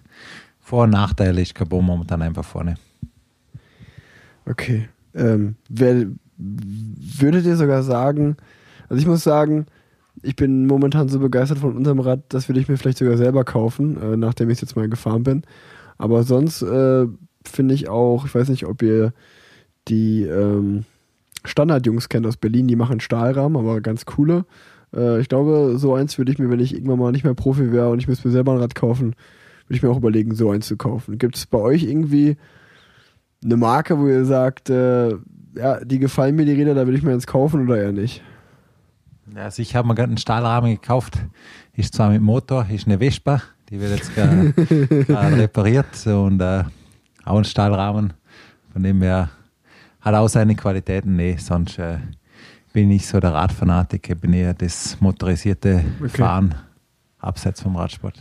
Vor- 0.60 0.84
und 0.84 0.90
Nachteile, 0.90 1.42
ist 1.42 1.54
Carbon 1.54 1.84
momentan 1.84 2.22
einfach 2.22 2.42
vorne. 2.42 2.76
Okay. 4.46 4.88
Ähm, 5.14 5.56
wer, 5.68 6.06
würde 6.38 7.42
dir 7.42 7.58
sogar 7.58 7.82
sagen, 7.82 8.38
also 8.88 8.98
ich 8.98 9.06
muss 9.06 9.24
sagen, 9.24 9.66
ich 10.22 10.36
bin 10.36 10.66
momentan 10.66 11.10
so 11.10 11.18
begeistert 11.18 11.58
von 11.58 11.76
unserem 11.76 12.00
Rad, 12.00 12.22
das 12.30 12.48
würde 12.48 12.60
ich 12.60 12.68
mir 12.68 12.78
vielleicht 12.78 12.96
sogar 12.96 13.18
selber 13.18 13.44
kaufen, 13.44 14.00
äh, 14.00 14.16
nachdem 14.16 14.48
ich 14.48 14.62
jetzt 14.62 14.74
mal 14.74 14.88
gefahren 14.88 15.22
bin. 15.22 15.42
Aber 15.98 16.22
sonst 16.22 16.62
äh, 16.62 17.06
finde 17.44 17.74
ich 17.74 17.90
auch, 17.90 18.24
ich 18.24 18.34
weiß 18.34 18.48
nicht, 18.48 18.64
ob 18.64 18.80
ihr 18.80 19.12
die 19.88 20.22
ähm, 20.22 20.86
Standardjungs 21.44 22.08
kennt 22.08 22.26
aus 22.26 22.38
Berlin, 22.38 22.68
die 22.68 22.76
machen 22.76 23.00
Stahlrahmen, 23.00 23.58
aber 23.58 23.82
ganz 23.82 24.06
coole. 24.06 24.46
Äh, 24.94 25.20
ich 25.20 25.28
glaube, 25.28 25.74
so 25.76 25.94
eins 25.94 26.18
würde 26.18 26.32
ich 26.32 26.38
mir, 26.38 26.50
wenn 26.50 26.60
ich 26.60 26.74
irgendwann 26.74 26.98
mal 26.98 27.12
nicht 27.12 27.24
mehr 27.24 27.34
Profi 27.34 27.72
wäre 27.72 27.90
und 27.90 27.98
ich 27.98 28.08
müsste 28.08 28.28
mir 28.28 28.32
selber 28.32 28.52
ein 28.52 28.58
Rad 28.58 28.74
kaufen, 28.74 29.14
würde 29.66 29.76
ich 29.76 29.82
mir 29.82 29.90
auch 29.90 29.96
überlegen, 29.96 30.34
so 30.34 30.50
eins 30.50 30.66
zu 30.66 30.76
kaufen. 30.76 31.18
Gibt 31.18 31.36
es 31.36 31.46
bei 31.46 31.58
euch 31.58 31.82
irgendwie 31.84 32.36
eine 33.44 33.56
Marke, 33.56 33.98
wo 33.98 34.06
ihr 34.06 34.24
sagt, 34.24 34.70
äh, 34.70 35.10
ja, 35.54 35.84
die 35.84 35.98
gefallen 35.98 36.34
mir 36.36 36.44
die 36.44 36.52
Räder, 36.52 36.74
da 36.74 36.86
würde 36.86 36.98
ich 36.98 37.04
mir 37.04 37.12
eins 37.12 37.26
kaufen 37.26 37.64
oder 37.64 37.80
eher 37.80 37.92
nicht? 37.92 38.22
Also 39.34 39.62
ich 39.62 39.74
habe 39.74 39.88
mir 39.88 39.94
gerade 39.94 40.10
einen 40.10 40.18
Stahlrahmen 40.18 40.70
gekauft. 40.70 41.18
Ist 41.74 41.94
zwar 41.94 42.10
mit 42.10 42.22
Motor, 42.22 42.66
ist 42.70 42.86
eine 42.86 42.98
Vespa, 42.98 43.42
die 43.70 43.80
wird 43.80 43.92
jetzt 43.92 44.14
gerade 44.14 44.54
repariert 45.40 46.06
und 46.06 46.40
äh, 46.40 46.64
auch 47.24 47.38
ein 47.38 47.44
Stahlrahmen. 47.44 48.12
Von 48.72 48.82
dem 48.82 49.02
her 49.02 49.30
hat 50.00 50.14
auch 50.14 50.28
seine 50.28 50.54
Qualitäten. 50.54 51.16
Nee, 51.16 51.36
sonst 51.38 51.78
äh, 51.78 51.98
bin 52.74 52.90
ich 52.90 53.06
so 53.06 53.20
der 53.20 53.32
Radfanatiker, 53.32 54.16
bin 54.16 54.32
eher 54.32 54.52
das 54.52 55.00
motorisierte 55.00 55.84
Okay. 56.00 56.08
Fahren 56.08 56.54
abseits 57.20 57.62
vom 57.62 57.76
Radsport. 57.76 58.20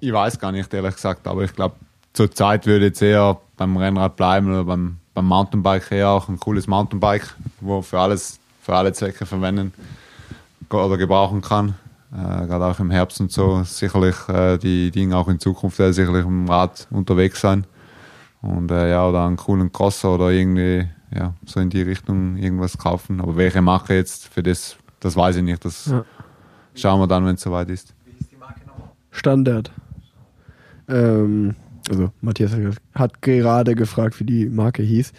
Ich 0.00 0.12
weiß 0.12 0.38
gar 0.38 0.50
nicht, 0.52 0.74
ehrlich 0.74 0.96
gesagt, 0.96 1.26
aber 1.28 1.44
ich 1.44 1.54
glaube, 1.54 1.76
zur 2.12 2.30
Zeit 2.32 2.66
würde 2.66 2.86
ich 2.86 2.90
jetzt 2.90 3.02
eher 3.02 3.38
beim 3.56 3.76
Rennrad 3.76 4.16
bleiben 4.16 4.48
oder 4.48 4.64
beim, 4.64 4.98
beim 5.14 5.26
Mountainbike 5.26 5.92
eher 5.92 6.10
auch 6.10 6.28
ein 6.28 6.38
cooles 6.38 6.66
Mountainbike, 6.66 7.34
wo 7.60 7.80
für 7.80 8.00
alles, 8.00 8.40
für 8.60 8.74
alle 8.74 8.92
Zwecke 8.92 9.24
verwenden 9.24 9.72
oder 10.68 10.98
gebrauchen 10.98 11.42
kann. 11.42 11.76
Äh, 12.12 12.46
Gerade 12.46 12.66
auch 12.66 12.80
im 12.80 12.90
Herbst 12.90 13.20
und 13.20 13.30
so. 13.30 13.62
Sicherlich 13.62 14.16
äh, 14.28 14.58
die 14.58 14.90
Dinge 14.90 15.16
auch 15.16 15.28
in 15.28 15.38
Zukunft 15.38 15.78
ich 15.78 15.94
sicherlich 15.94 16.26
im 16.26 16.48
Rad 16.48 16.88
unterwegs 16.90 17.40
sein. 17.40 17.64
Und 18.46 18.70
äh, 18.70 18.90
ja, 18.90 19.08
oder 19.08 19.24
einen 19.26 19.36
coolen 19.36 19.72
Crosser 19.72 20.14
oder 20.14 20.30
irgendwie, 20.30 20.86
ja, 21.14 21.32
so 21.46 21.60
in 21.60 21.70
die 21.70 21.80
Richtung 21.82 22.36
irgendwas 22.36 22.76
kaufen. 22.76 23.20
Aber 23.20 23.36
welche 23.36 23.62
Marke 23.62 23.94
jetzt 23.94 24.28
für 24.28 24.42
das, 24.42 24.76
das 25.00 25.16
weiß 25.16 25.36
ich 25.36 25.42
nicht. 25.42 25.64
Das 25.64 25.86
Ja. 25.86 26.04
schauen 26.74 27.00
wir 27.00 27.06
dann, 27.06 27.24
wenn 27.24 27.36
es 27.36 27.40
soweit 27.42 27.70
ist. 27.70 27.94
Standard. 29.10 29.70
Ähm, 30.88 31.54
also 31.88 32.10
Matthias 32.20 32.52
hat- 32.94 33.22
gerade 33.22 33.74
gefragt, 33.74 34.18
wie 34.20 34.24
die 34.24 34.46
Marke 34.48 34.82
hieß. 34.82 35.12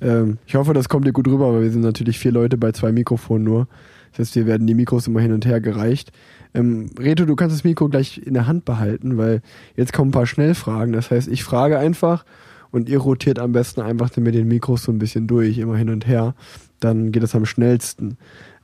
Ähm, 0.00 0.38
ich 0.46 0.54
hoffe, 0.54 0.74
das 0.74 0.88
kommt 0.88 1.06
dir 1.06 1.12
gut 1.12 1.28
rüber, 1.28 1.52
weil 1.52 1.62
wir 1.62 1.70
sind 1.70 1.82
natürlich 1.82 2.18
vier 2.18 2.32
Leute 2.32 2.56
bei 2.58 2.72
zwei 2.72 2.92
Mikrofonen 2.92 3.44
nur. 3.44 3.68
Das 4.10 4.20
heißt, 4.20 4.34
hier 4.34 4.46
werden 4.46 4.66
die 4.66 4.74
Mikros 4.74 5.06
immer 5.06 5.20
hin 5.20 5.32
und 5.32 5.46
her 5.46 5.60
gereicht. 5.60 6.12
Ähm, 6.54 6.90
Reto, 6.98 7.24
du 7.24 7.36
kannst 7.36 7.54
das 7.54 7.64
Mikro 7.64 7.88
gleich 7.88 8.18
in 8.18 8.34
der 8.34 8.46
Hand 8.46 8.64
behalten, 8.64 9.16
weil 9.18 9.42
jetzt 9.76 9.92
kommen 9.92 10.08
ein 10.08 10.12
paar 10.12 10.26
Schnellfragen. 10.26 10.92
Das 10.92 11.10
heißt, 11.10 11.28
ich 11.28 11.44
frage 11.44 11.78
einfach 11.78 12.24
und 12.70 12.88
ihr 12.88 12.98
rotiert 12.98 13.38
am 13.38 13.52
besten 13.52 13.80
einfach 13.80 14.14
mit 14.16 14.34
den 14.34 14.48
Mikros 14.48 14.84
so 14.84 14.92
ein 14.92 14.98
bisschen 14.98 15.26
durch, 15.26 15.58
immer 15.58 15.76
hin 15.76 15.90
und 15.90 16.06
her. 16.06 16.34
Dann 16.80 17.12
geht 17.12 17.22
es 17.22 17.34
am 17.34 17.46
schnellsten. 17.46 18.18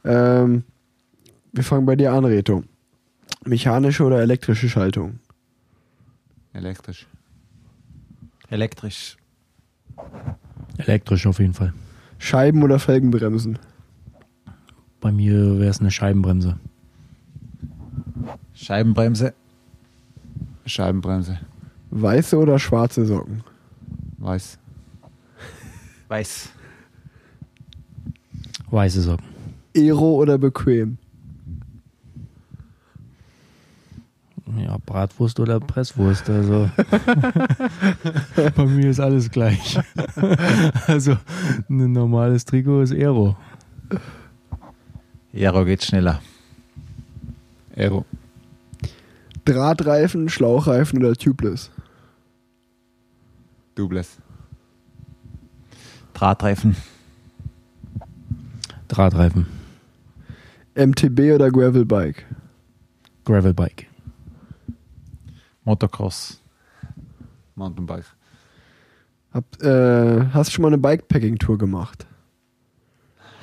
Ähm, 0.04 0.64
wir 1.52 1.64
fangen 1.64 1.86
bei 1.86 1.96
dir 1.96 2.12
an, 2.12 2.24
Reto. 2.24 2.64
Mechanische 3.44 4.04
oder 4.04 4.20
elektrische 4.20 4.68
Schaltung? 4.68 5.18
Elektrisch. 6.52 7.06
Elektrisch. 8.48 9.16
Elektrisch 10.78 11.26
auf 11.26 11.38
jeden 11.38 11.54
Fall. 11.54 11.72
Scheiben- 12.18 12.62
oder 12.62 12.78
Felgenbremsen? 12.78 13.58
Bei 15.00 15.12
mir 15.12 15.58
wäre 15.58 15.70
es 15.70 15.80
eine 15.80 15.90
Scheibenbremse. 15.90 16.58
Scheibenbremse. 18.54 19.34
Scheibenbremse. 20.66 21.38
Weiße 21.90 22.38
oder 22.38 22.58
schwarze 22.58 23.04
Socken? 23.04 23.42
Weiß. 24.24 24.58
Weiß. 26.08 26.48
Weiße 28.70 29.02
Socken. 29.02 29.26
Aero 29.76 30.14
oder 30.14 30.38
bequem? 30.38 30.96
Ja, 34.56 34.78
Bratwurst 34.86 35.38
oder 35.40 35.60
Presswurst. 35.60 36.30
Also 36.30 36.70
bei 38.56 38.64
mir 38.64 38.88
ist 38.88 39.00
alles 39.00 39.30
gleich. 39.30 39.78
also 40.86 41.18
ein 41.68 41.92
normales 41.92 42.46
Trikot 42.46 42.80
ist 42.80 42.92
Aero. 42.92 43.36
Aero 45.34 45.66
geht 45.66 45.84
schneller. 45.84 46.22
Aero. 47.76 48.06
Drahtreifen, 49.44 50.30
Schlauchreifen 50.30 51.00
oder 51.00 51.14
Tubeless? 51.14 51.70
Doubles. 53.74 54.18
Drahtreifen. 56.12 56.76
Drahtreifen. 58.88 59.46
MTB 60.74 61.34
oder 61.34 61.50
Gravelbike? 61.50 62.24
Gravelbike. 63.24 63.86
Motocross. 65.64 66.40
Mountainbike. 67.54 68.04
Hab, 69.32 69.62
äh, 69.62 70.26
hast 70.32 70.52
schon 70.52 70.62
mal 70.62 70.68
eine 70.68 70.78
Bikepacking-Tour 70.78 71.58
gemacht? 71.58 72.06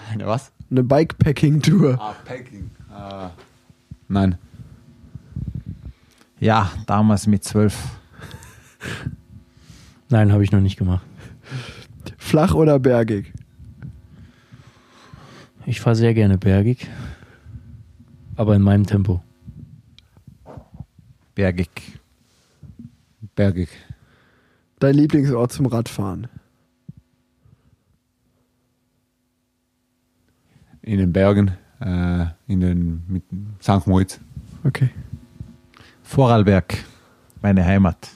Eine 0.10 0.28
was? 0.28 0.52
Eine 0.70 0.84
Bikepacking-Tour. 0.84 1.98
Ah, 2.00 2.16
Packing. 2.26 2.72
Ah. 2.90 3.32
Nein. 4.08 4.38
Ja, 6.40 6.72
damals 6.86 7.28
mit 7.28 7.44
zwölf. 7.44 7.78
Nein, 10.12 10.34
habe 10.34 10.44
ich 10.44 10.52
noch 10.52 10.60
nicht 10.60 10.78
gemacht. 10.78 11.06
Flach 12.18 12.54
oder 12.54 12.80
bergig? 12.80 13.34
Ich 15.66 15.80
fahre 15.80 15.96
sehr 15.96 16.14
gerne 16.14 16.38
bergig, 16.38 16.90
aber 18.36 18.56
in 18.56 18.62
meinem 18.62 18.86
Tempo. 18.86 19.22
Bergig. 21.34 21.70
Bergig. 23.36 23.70
Dein 24.80 24.96
Lieblingsort 24.96 25.54
zum 25.54 25.68
Radfahren? 25.68 26.28
In 30.82 30.98
den 30.98 31.14
Bergen. 31.14 31.52
Äh, 31.80 32.26
in 32.48 32.60
den 32.60 33.04
mit 33.08 33.24
St. 33.62 33.88
Moritz. 33.88 34.20
Okay. 34.66 34.90
Vorarlberg. 36.04 36.84
Meine 37.42 37.64
Heimat. 37.64 38.10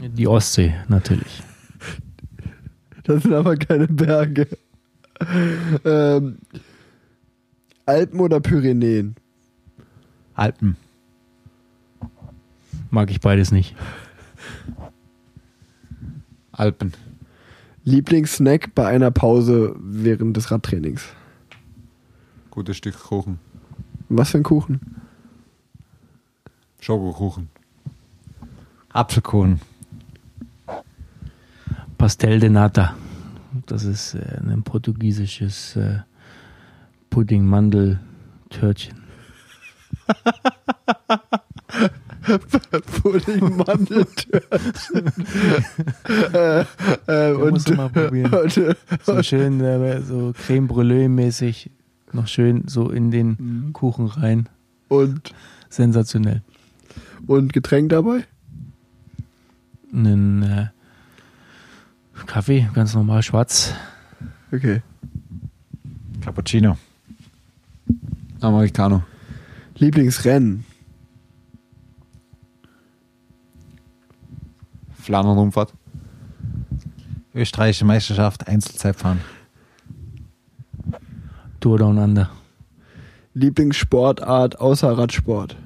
Die 0.00 0.26
Ostsee 0.26 0.74
natürlich. 0.88 1.42
Das 3.04 3.22
sind 3.22 3.34
aber 3.34 3.56
keine 3.56 3.86
Berge. 3.86 4.48
ähm, 5.84 6.38
Alpen 7.86 8.20
oder 8.20 8.40
Pyrenäen? 8.40 9.16
Alpen. 10.34 10.76
Mag 12.90 13.10
ich 13.10 13.20
beides 13.20 13.52
nicht. 13.52 13.76
Alpen. 16.52 16.92
Lieblingssnack 17.84 18.74
bei 18.74 18.86
einer 18.86 19.10
Pause 19.10 19.74
während 19.78 20.36
des 20.36 20.50
Radtrainings? 20.50 21.04
Gutes 22.50 22.76
Stück 22.76 22.98
Kuchen. 22.98 23.38
Was 24.08 24.30
für 24.30 24.38
ein 24.38 24.42
Kuchen? 24.42 24.80
Schokokuchen. 26.80 27.48
Apfelkuchen. 28.90 29.60
Pastel 32.00 32.40
de 32.40 32.48
Nata. 32.48 32.96
Das 33.66 33.84
ist 33.84 34.14
äh, 34.14 34.38
ein 34.40 34.62
portugiesisches 34.62 35.76
äh, 35.76 35.98
Pudding-Mandel-Törtchen. 37.10 38.94
Pudding 43.02 43.54
Mandeltörtchen. 43.54 45.12
äh, 46.32 46.64
äh, 47.06 47.34
und, 47.34 47.50
musst 47.50 47.68
du 47.68 47.74
mal 47.74 47.90
probieren. 47.90 48.32
Und, 48.32 48.56
äh, 48.56 48.74
So 49.02 49.22
schön, 49.22 49.60
äh, 49.60 50.00
so 50.00 50.32
Creme 50.46 50.68
Brûlée-mäßig. 50.68 51.68
Noch 52.14 52.28
schön 52.28 52.66
so 52.66 52.88
in 52.88 53.10
den 53.10 53.74
Kuchen 53.74 54.06
rein. 54.06 54.48
und, 54.88 55.34
Sensationell. 55.68 56.40
und 57.26 57.52
Getränk 57.52 57.90
dabei? 57.90 58.24
Einen 59.92 60.42
äh, 60.42 60.68
Kaffee, 62.26 62.68
ganz 62.74 62.94
normal 62.94 63.22
schwarz. 63.22 63.74
Okay. 64.52 64.82
Cappuccino. 66.20 66.76
Americano. 68.40 69.02
Lieblingsrennen? 69.76 70.64
Flandern-Rundfahrt. 74.94 75.72
Österreichische 77.34 77.84
Meisterschaft, 77.84 78.46
Einzelzeitfahren. 78.48 79.20
Tour 81.60 81.78
Down 81.78 81.98
Under. 81.98 82.30
Lieblingssportart 83.34 84.60
außer 84.60 84.96
Radsport. 84.96 85.56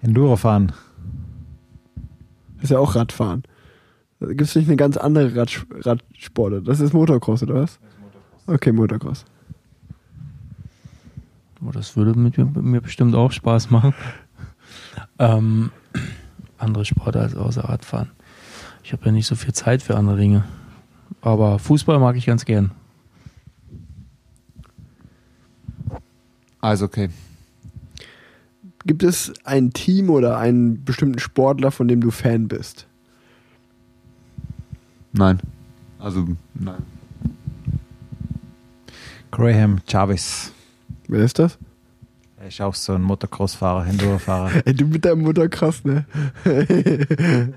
Endurofahren. 0.00 0.72
ist 2.60 2.70
ja 2.70 2.78
auch 2.78 2.94
Radfahren. 2.94 3.42
Gibt 4.20 4.40
es 4.42 4.56
nicht 4.56 4.68
eine 4.68 4.76
ganz 4.76 4.96
andere 4.96 5.36
Radsch 5.36 5.64
Radsporte? 5.70 6.62
Das 6.62 6.80
ist 6.80 6.92
Motocross, 6.92 7.42
oder 7.42 7.54
was? 7.54 7.78
Okay, 8.46 8.72
Motocross. 8.72 9.24
Oh, 11.64 11.70
das 11.70 11.96
würde 11.96 12.18
mit 12.18 12.36
mir, 12.38 12.46
mir 12.46 12.80
bestimmt 12.80 13.14
auch 13.14 13.32
Spaß 13.32 13.70
machen. 13.70 13.94
Ähm, 15.18 15.70
andere 16.56 16.84
Sporte 16.84 17.20
als 17.20 17.36
außer 17.36 17.64
Radfahren. 17.64 18.10
Ich 18.82 18.92
habe 18.92 19.06
ja 19.06 19.12
nicht 19.12 19.26
so 19.26 19.34
viel 19.34 19.52
Zeit 19.52 19.82
für 19.82 19.96
andere 19.96 20.16
Dinge. 20.16 20.44
Aber 21.20 21.58
Fußball 21.58 21.98
mag 21.98 22.16
ich 22.16 22.26
ganz 22.26 22.44
gern. 22.44 22.70
Also 26.60 26.86
okay. 26.86 27.10
Gibt 28.84 29.02
es 29.02 29.32
ein 29.44 29.72
Team 29.72 30.10
oder 30.10 30.38
einen 30.38 30.84
bestimmten 30.84 31.18
Sportler, 31.18 31.70
von 31.70 31.88
dem 31.88 32.00
du 32.00 32.10
Fan 32.10 32.48
bist? 32.48 32.86
Nein. 35.18 35.40
Also 35.98 36.24
nein. 36.54 36.82
Graham 39.32 39.80
Chavez. 39.84 40.52
Wer 41.08 41.24
ist 41.24 41.40
das? 41.40 41.58
Er 42.36 42.46
ist 42.46 42.60
auch 42.60 42.76
so 42.76 42.94
ein 42.94 43.02
Motocross-Fahrer, 43.02 43.88
Enduro-Fahrer. 43.88 44.52
Ey, 44.64 44.74
du 44.74 44.86
mit 44.86 45.04
deinem 45.04 45.22
Mutterkrass, 45.22 45.84
ne? 45.84 46.06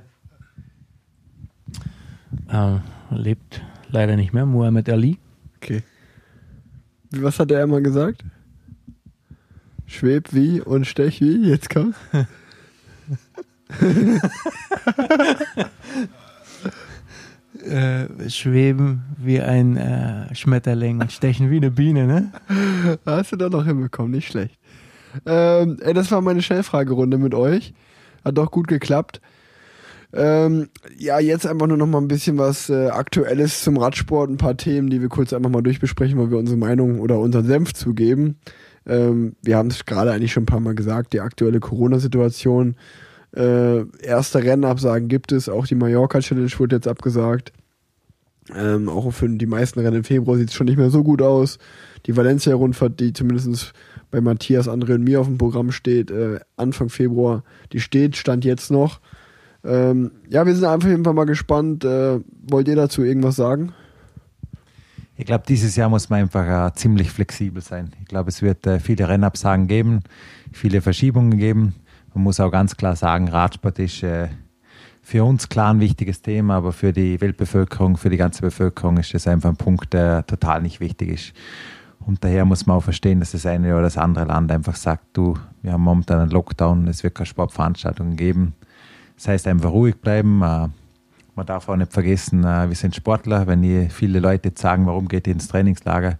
Ähm, 2.53 2.81
lebt 3.11 3.61
leider 3.89 4.17
nicht 4.17 4.33
mehr. 4.33 4.45
Muhammad 4.45 4.89
Ali. 4.89 5.17
okay. 5.57 5.83
Was 7.11 7.39
hat 7.39 7.49
er 7.51 7.63
immer 7.63 7.79
gesagt? 7.79 8.25
Schweb 9.85 10.33
wie 10.33 10.59
und 10.59 10.85
stech 10.85 11.21
wie? 11.21 11.47
Jetzt 11.47 11.69
kommt's. 11.69 11.97
Äh, 17.63 18.29
schweben 18.29 19.03
wie 19.17 19.39
ein 19.39 19.77
äh, 19.77 20.33
Schmetterling 20.33 20.99
und 20.99 21.11
stechen 21.11 21.51
wie 21.51 21.57
eine 21.57 21.69
Biene, 21.69 22.07
ne? 22.07 22.31
Hast 23.05 23.33
du 23.33 23.35
doch 23.35 23.51
noch 23.51 23.65
hinbekommen, 23.65 24.11
nicht 24.11 24.29
schlecht. 24.29 24.57
Ähm, 25.25 25.77
ey, 25.81 25.93
das 25.93 26.11
war 26.11 26.21
meine 26.21 26.41
Schnellfragerunde 26.41 27.17
mit 27.17 27.35
euch. 27.35 27.73
Hat 28.25 28.37
doch 28.37 28.49
gut 28.49 28.67
geklappt. 28.67 29.21
Ähm, 30.13 30.69
ja, 30.97 31.19
jetzt 31.19 31.45
einfach 31.45 31.67
nur 31.67 31.77
noch 31.77 31.87
mal 31.87 31.99
ein 31.99 32.07
bisschen 32.07 32.37
was 32.37 32.69
äh, 32.69 32.87
Aktuelles 32.87 33.63
zum 33.63 33.77
Radsport, 33.77 34.29
ein 34.29 34.37
paar 34.37 34.57
Themen, 34.57 34.89
die 34.89 35.01
wir 35.01 35.09
kurz 35.09 35.31
einfach 35.31 35.49
mal 35.49 35.61
durchbesprechen, 35.61 36.19
weil 36.19 36.31
wir 36.31 36.37
unsere 36.37 36.57
Meinung 36.57 36.99
oder 36.99 37.19
unseren 37.19 37.45
Senf 37.45 37.73
zugeben. 37.73 38.37
Ähm, 38.85 39.35
wir 39.41 39.57
haben 39.57 39.69
es 39.69 39.85
gerade 39.85 40.11
eigentlich 40.11 40.33
schon 40.33 40.43
ein 40.43 40.47
paar 40.47 40.59
Mal 40.59 40.75
gesagt, 40.75 41.13
die 41.13 41.21
aktuelle 41.21 41.59
Corona-Situation. 41.59 42.75
Äh, 43.35 43.85
erste 44.03 44.43
Rennabsagen 44.43 45.07
gibt 45.07 45.31
es, 45.31 45.47
auch 45.47 45.65
die 45.65 45.75
Mallorca 45.75 46.19
Challenge 46.19 46.51
wurde 46.57 46.77
jetzt 46.77 46.87
abgesagt. 46.87 47.53
Ähm, 48.55 48.89
auch 48.89 49.11
für 49.11 49.29
die 49.29 49.45
meisten 49.45 49.79
Rennen 49.79 49.97
im 49.97 50.03
Februar 50.03 50.37
sieht 50.37 50.49
es 50.49 50.55
schon 50.55 50.65
nicht 50.65 50.77
mehr 50.77 50.89
so 50.89 51.03
gut 51.03 51.21
aus. 51.21 51.57
Die 52.05 52.17
Valencia-Rundfahrt, 52.17 52.99
die 52.99 53.13
zumindest 53.13 53.73
bei 54.09 54.19
Matthias, 54.19 54.67
André 54.67 54.95
und 54.95 55.03
mir 55.03 55.21
auf 55.21 55.27
dem 55.27 55.37
Programm 55.37 55.71
steht, 55.71 56.11
äh, 56.11 56.39
Anfang 56.57 56.89
Februar, 56.89 57.43
die 57.71 57.79
steht, 57.79 58.17
stand 58.17 58.43
jetzt 58.43 58.71
noch. 58.71 58.99
Ähm, 59.63 60.11
ja, 60.29 60.45
wir 60.45 60.55
sind 60.55 60.65
einfach 60.65 60.89
jeden 60.89 61.03
Fall 61.03 61.13
mal 61.13 61.25
gespannt. 61.25 61.85
Äh, 61.85 62.19
wollt 62.41 62.67
ihr 62.67 62.75
dazu 62.75 63.03
irgendwas 63.03 63.35
sagen? 63.35 63.73
Ich 65.15 65.25
glaube, 65.25 65.43
dieses 65.47 65.75
Jahr 65.75 65.87
muss 65.87 66.09
man 66.09 66.21
einfach 66.21 66.67
äh, 66.67 66.73
ziemlich 66.73 67.11
flexibel 67.11 67.61
sein. 67.61 67.91
Ich 68.01 68.07
glaube, 68.07 68.29
es 68.29 68.41
wird 68.41 68.65
äh, 68.65 68.79
viele 68.79 69.07
Rennabsagen 69.07 69.67
geben, 69.67 70.01
viele 70.51 70.81
Verschiebungen 70.81 71.37
geben. 71.37 71.75
Man 72.13 72.23
muss 72.23 72.39
auch 72.39 72.51
ganz 72.51 72.75
klar 72.75 72.95
sagen, 72.95 73.29
Radsport 73.29 73.79
ist 73.79 74.03
äh, 74.03 74.27
für 75.01 75.23
uns 75.23 75.49
klar 75.49 75.73
ein 75.73 75.79
wichtiges 75.79 76.21
Thema, 76.21 76.55
aber 76.55 76.71
für 76.71 76.93
die 76.93 77.19
Weltbevölkerung, 77.19 77.97
für 77.97 78.09
die 78.09 78.17
ganze 78.17 78.41
Bevölkerung 78.41 78.97
ist 78.97 79.13
das 79.13 79.27
einfach 79.27 79.49
ein 79.49 79.55
Punkt, 79.55 79.93
der 79.93 80.25
total 80.25 80.61
nicht 80.61 80.79
wichtig 80.79 81.09
ist. 81.09 81.33
Und 82.05 82.23
daher 82.23 82.45
muss 82.45 82.65
man 82.65 82.77
auch 82.77 82.83
verstehen, 82.83 83.19
dass 83.19 83.31
das 83.31 83.45
eine 83.45 83.73
oder 83.73 83.83
das 83.83 83.97
andere 83.97 84.25
Land 84.25 84.51
einfach 84.51 84.75
sagt, 84.75 85.05
du, 85.13 85.37
wir 85.61 85.73
haben 85.73 85.83
momentan 85.83 86.19
einen 86.19 86.31
Lockdown, 86.31 86.87
es 86.87 87.03
wird 87.03 87.15
keine 87.15 87.27
Sportveranstaltungen 87.27 88.15
geben. 88.15 88.53
Das 89.15 89.27
heißt 89.27 89.47
einfach 89.47 89.71
ruhig 89.71 89.97
bleiben. 89.97 90.41
Äh, 90.41 90.67
man 91.35 91.45
darf 91.45 91.69
auch 91.69 91.75
nicht 91.75 91.93
vergessen, 91.93 92.43
äh, 92.43 92.67
wir 92.67 92.75
sind 92.75 92.95
Sportler. 92.95 93.47
Wenn 93.47 93.89
viele 93.89 94.19
Leute 94.19 94.49
jetzt 94.49 94.61
sagen, 94.61 94.85
warum 94.87 95.07
geht 95.07 95.27
ihr 95.27 95.33
ins 95.33 95.47
Trainingslager, 95.47 96.17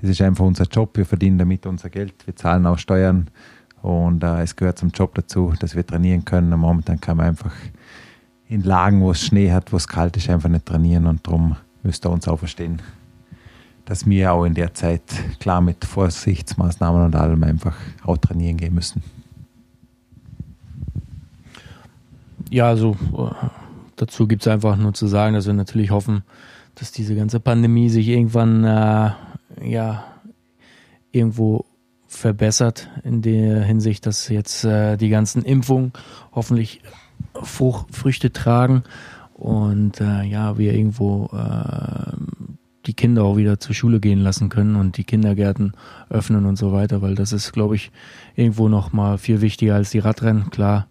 das 0.00 0.10
ist 0.10 0.22
einfach 0.22 0.44
unser 0.44 0.64
Job. 0.64 0.96
Wir 0.96 1.04
verdienen 1.04 1.38
damit 1.38 1.66
unser 1.66 1.90
Geld. 1.90 2.14
Wir 2.24 2.36
zahlen 2.36 2.64
auch 2.66 2.78
Steuern 2.78 3.28
und 3.82 4.22
äh, 4.22 4.42
es 4.42 4.56
gehört 4.56 4.78
zum 4.78 4.90
Job 4.90 5.14
dazu, 5.14 5.54
dass 5.60 5.74
wir 5.76 5.86
trainieren 5.86 6.24
können. 6.24 6.52
Und 6.52 6.60
momentan 6.60 7.00
kann 7.00 7.16
man 7.16 7.26
einfach 7.26 7.52
in 8.48 8.62
Lagen, 8.62 9.00
wo 9.00 9.10
es 9.10 9.24
Schnee 9.24 9.52
hat, 9.52 9.72
wo 9.72 9.76
es 9.76 9.86
kalt 9.86 10.16
ist, 10.16 10.28
einfach 10.30 10.48
nicht 10.48 10.66
trainieren 10.66 11.06
und 11.06 11.26
darum 11.26 11.56
müsst 11.82 12.04
ihr 12.04 12.10
uns 12.10 12.26
auch 12.26 12.38
verstehen, 12.38 12.80
dass 13.84 14.06
wir 14.06 14.32
auch 14.32 14.44
in 14.44 14.54
der 14.54 14.74
Zeit 14.74 15.02
klar 15.38 15.60
mit 15.60 15.84
Vorsichtsmaßnahmen 15.84 17.04
und 17.04 17.16
allem 17.16 17.42
einfach 17.44 17.76
auch 18.04 18.16
trainieren 18.16 18.56
gehen 18.56 18.74
müssen. 18.74 19.02
Ja, 22.50 22.68
also 22.68 22.96
äh, 23.16 23.46
dazu 23.96 24.26
gibt 24.26 24.42
es 24.42 24.48
einfach 24.48 24.76
nur 24.76 24.94
zu 24.94 25.06
sagen, 25.06 25.34
dass 25.34 25.46
wir 25.46 25.54
natürlich 25.54 25.90
hoffen, 25.90 26.22
dass 26.74 26.92
diese 26.92 27.14
ganze 27.14 27.40
Pandemie 27.40 27.90
sich 27.90 28.08
irgendwann 28.08 28.64
äh, 28.64 29.10
ja 29.62 30.04
irgendwo 31.12 31.64
verbessert 32.08 32.88
in 33.04 33.22
der 33.22 33.62
Hinsicht, 33.62 34.06
dass 34.06 34.28
jetzt 34.28 34.64
äh, 34.64 34.96
die 34.96 35.10
ganzen 35.10 35.42
Impfungen 35.42 35.92
hoffentlich 36.32 36.80
Fruch, 37.34 37.86
Früchte 37.92 38.32
tragen 38.32 38.82
und 39.34 40.00
äh, 40.00 40.22
ja, 40.24 40.58
wir 40.58 40.74
irgendwo 40.74 41.26
äh, 41.32 42.12
die 42.86 42.94
Kinder 42.94 43.24
auch 43.24 43.36
wieder 43.36 43.60
zur 43.60 43.74
Schule 43.74 44.00
gehen 44.00 44.20
lassen 44.20 44.48
können 44.48 44.74
und 44.74 44.96
die 44.96 45.04
Kindergärten 45.04 45.72
öffnen 46.08 46.46
und 46.46 46.56
so 46.56 46.72
weiter, 46.72 47.02
weil 47.02 47.14
das 47.14 47.32
ist, 47.32 47.52
glaube 47.52 47.76
ich, 47.76 47.92
irgendwo 48.34 48.68
noch 48.68 48.92
mal 48.92 49.18
viel 49.18 49.42
wichtiger 49.42 49.74
als 49.74 49.90
die 49.90 49.98
Radrennen. 49.98 50.50
Klar, 50.50 50.88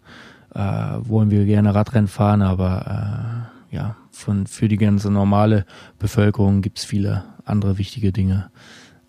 äh, 0.54 0.60
wollen 0.60 1.32
wir 1.32 1.44
gerne 1.44 1.74
Radrennen 1.74 2.08
fahren, 2.08 2.42
aber 2.42 3.50
äh, 3.72 3.74
ja, 3.76 3.96
von, 4.12 4.46
für 4.46 4.68
die 4.68 4.76
ganze 4.76 5.10
normale 5.10 5.66
Bevölkerung 5.98 6.62
gibt 6.62 6.78
es 6.78 6.84
viele 6.84 7.24
andere 7.44 7.78
wichtige 7.78 8.12
Dinge. 8.12 8.50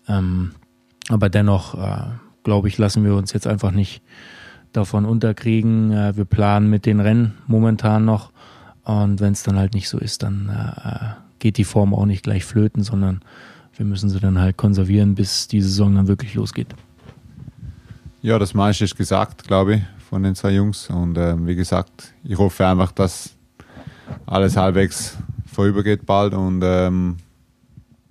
Ähm, 0.08 0.52
aber 1.12 1.28
dennoch, 1.28 1.74
äh, 1.74 2.10
glaube 2.42 2.68
ich, 2.68 2.78
lassen 2.78 3.04
wir 3.04 3.14
uns 3.14 3.32
jetzt 3.32 3.46
einfach 3.46 3.70
nicht 3.70 4.02
davon 4.72 5.04
unterkriegen. 5.04 5.92
Äh, 5.92 6.16
wir 6.16 6.24
planen 6.24 6.70
mit 6.70 6.86
den 6.86 7.00
Rennen 7.00 7.34
momentan 7.46 8.04
noch. 8.04 8.32
Und 8.84 9.20
wenn 9.20 9.32
es 9.32 9.42
dann 9.42 9.58
halt 9.58 9.74
nicht 9.74 9.88
so 9.88 9.98
ist, 9.98 10.22
dann 10.22 10.48
äh, 10.48 11.14
geht 11.38 11.58
die 11.58 11.64
Form 11.64 11.94
auch 11.94 12.06
nicht 12.06 12.22
gleich 12.22 12.44
flöten, 12.44 12.82
sondern 12.82 13.20
wir 13.76 13.86
müssen 13.86 14.08
sie 14.08 14.20
dann 14.20 14.38
halt 14.38 14.56
konservieren, 14.56 15.14
bis 15.14 15.48
die 15.48 15.62
Saison 15.62 15.94
dann 15.94 16.08
wirklich 16.08 16.34
losgeht. 16.34 16.68
Ja, 18.22 18.38
das 18.38 18.52
meiste 18.52 18.84
ist 18.84 18.96
gesagt, 18.96 19.44
glaube 19.46 19.76
ich, 19.76 19.82
von 20.08 20.22
den 20.22 20.34
zwei 20.34 20.50
Jungs. 20.52 20.90
Und 20.90 21.16
ähm, 21.16 21.46
wie 21.46 21.54
gesagt, 21.54 22.12
ich 22.24 22.36
hoffe 22.36 22.66
einfach, 22.66 22.92
dass 22.92 23.36
alles 24.26 24.56
halbwegs 24.56 25.16
vorübergeht 25.46 26.04
bald 26.04 26.34
und 26.34 26.62
ähm, 26.64 27.16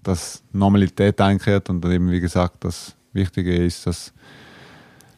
dass 0.03 0.43
Normalität 0.53 1.19
einkehrt 1.21 1.69
und 1.69 1.85
eben, 1.85 2.11
wie 2.11 2.19
gesagt, 2.19 2.63
das 2.63 2.95
Wichtige 3.13 3.55
ist, 3.55 3.85
dass, 3.87 4.13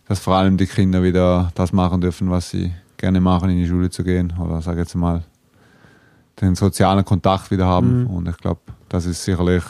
dass 0.07 0.19
vor 0.19 0.35
allem 0.35 0.57
die 0.57 0.65
Kinder 0.65 1.03
wieder 1.03 1.51
das 1.55 1.73
machen 1.73 2.01
dürfen, 2.01 2.29
was 2.29 2.49
sie 2.49 2.71
gerne 2.97 3.19
machen, 3.19 3.49
in 3.49 3.57
die 3.57 3.67
Schule 3.67 3.89
zu 3.89 4.03
gehen 4.03 4.33
oder 4.39 4.61
sage 4.61 4.81
jetzt 4.81 4.95
mal 4.95 5.23
den 6.39 6.55
sozialen 6.55 7.05
Kontakt 7.05 7.51
wieder 7.51 7.65
haben. 7.65 8.01
Mhm. 8.01 8.07
Und 8.07 8.29
ich 8.29 8.37
glaube, 8.37 8.61
das 8.89 9.05
ist 9.05 9.23
sicherlich 9.23 9.63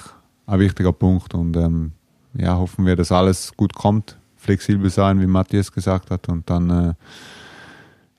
ein 0.46 0.60
wichtiger 0.60 0.94
Punkt. 0.94 1.34
Und 1.34 1.56
ähm, 1.58 1.92
ja, 2.34 2.58
hoffen 2.58 2.86
wir, 2.86 2.96
dass 2.96 3.12
alles 3.12 3.52
gut 3.56 3.74
kommt, 3.74 4.18
flexibel 4.38 4.90
sein, 4.90 5.20
wie 5.22 5.28
Matthias 5.28 5.72
gesagt 5.72 6.12
hat, 6.12 6.30
und 6.30 6.50
dann 6.50 6.70
äh, 6.70 6.94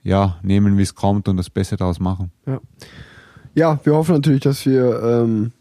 ja, 0.03 0.36
nehmen, 0.43 0.76
wie 0.78 0.82
es 0.82 0.95
kommt 0.95 1.28
und 1.28 1.36
das 1.36 1.51
Beste 1.51 1.76
daraus 1.76 2.01
machen. 2.01 2.30
Ja, 3.55 3.78
wir 3.84 3.95
hoffen 3.95 4.16
natürlich, 4.16 4.43
dass 4.43 4.64
wir, 4.66 5.03
ähm, 5.03 5.53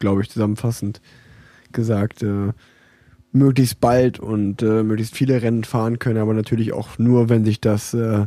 glaube 0.00 0.22
ich, 0.22 0.30
zusammenfassend 0.30 1.00
gesagt, 1.72 2.24
äh, 2.24 2.52
möglichst 3.32 3.80
bald 3.80 4.18
und 4.18 4.62
äh, 4.62 4.82
möglichst 4.82 5.14
viele 5.14 5.40
Rennen 5.40 5.62
fahren 5.62 6.00
können, 6.00 6.18
aber 6.18 6.34
natürlich 6.34 6.72
auch 6.72 6.98
nur, 6.98 7.28
wenn 7.28 7.44
sich 7.44 7.60
das 7.60 7.94
äh, 7.94 8.26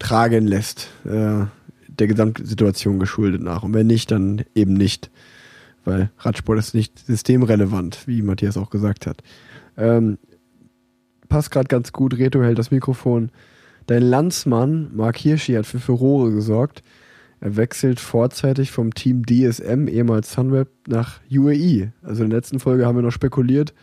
tragen 0.00 0.46
lässt, 0.46 0.88
äh, 1.04 1.44
der 1.86 2.06
Gesamtsituation 2.06 2.98
geschuldet 2.98 3.42
nach. 3.42 3.62
Und 3.62 3.74
wenn 3.74 3.86
nicht, 3.86 4.10
dann 4.10 4.42
eben 4.54 4.74
nicht, 4.74 5.10
weil 5.84 6.10
Radsport 6.18 6.58
ist 6.58 6.74
nicht 6.74 6.98
systemrelevant, 6.98 8.06
wie 8.06 8.22
Matthias 8.22 8.56
auch 8.56 8.70
gesagt 8.70 9.06
hat. 9.06 9.22
Ähm, 9.76 10.18
passt 11.28 11.50
gerade 11.50 11.68
ganz 11.68 11.92
gut, 11.92 12.18
Reto 12.18 12.42
hält 12.42 12.58
das 12.58 12.70
Mikrofon. 12.70 13.30
Dein 13.86 14.02
Landsmann, 14.02 14.90
Mark 14.94 15.16
Hirschi, 15.16 15.54
hat 15.54 15.66
für 15.66 15.80
Furore 15.80 16.32
gesorgt. 16.32 16.82
Er 17.40 17.56
wechselt 17.56 18.00
vorzeitig 18.00 18.72
vom 18.72 18.94
Team 18.94 19.24
DSM, 19.24 19.86
ehemals 19.86 20.32
Sunweb, 20.32 20.68
nach 20.88 21.20
UAE. 21.30 21.92
Also 22.02 22.24
in 22.24 22.30
der 22.30 22.38
letzten 22.38 22.58
Folge 22.58 22.86
haben 22.86 22.96
wir 22.96 23.02
noch 23.02 23.12
spekuliert, 23.12 23.74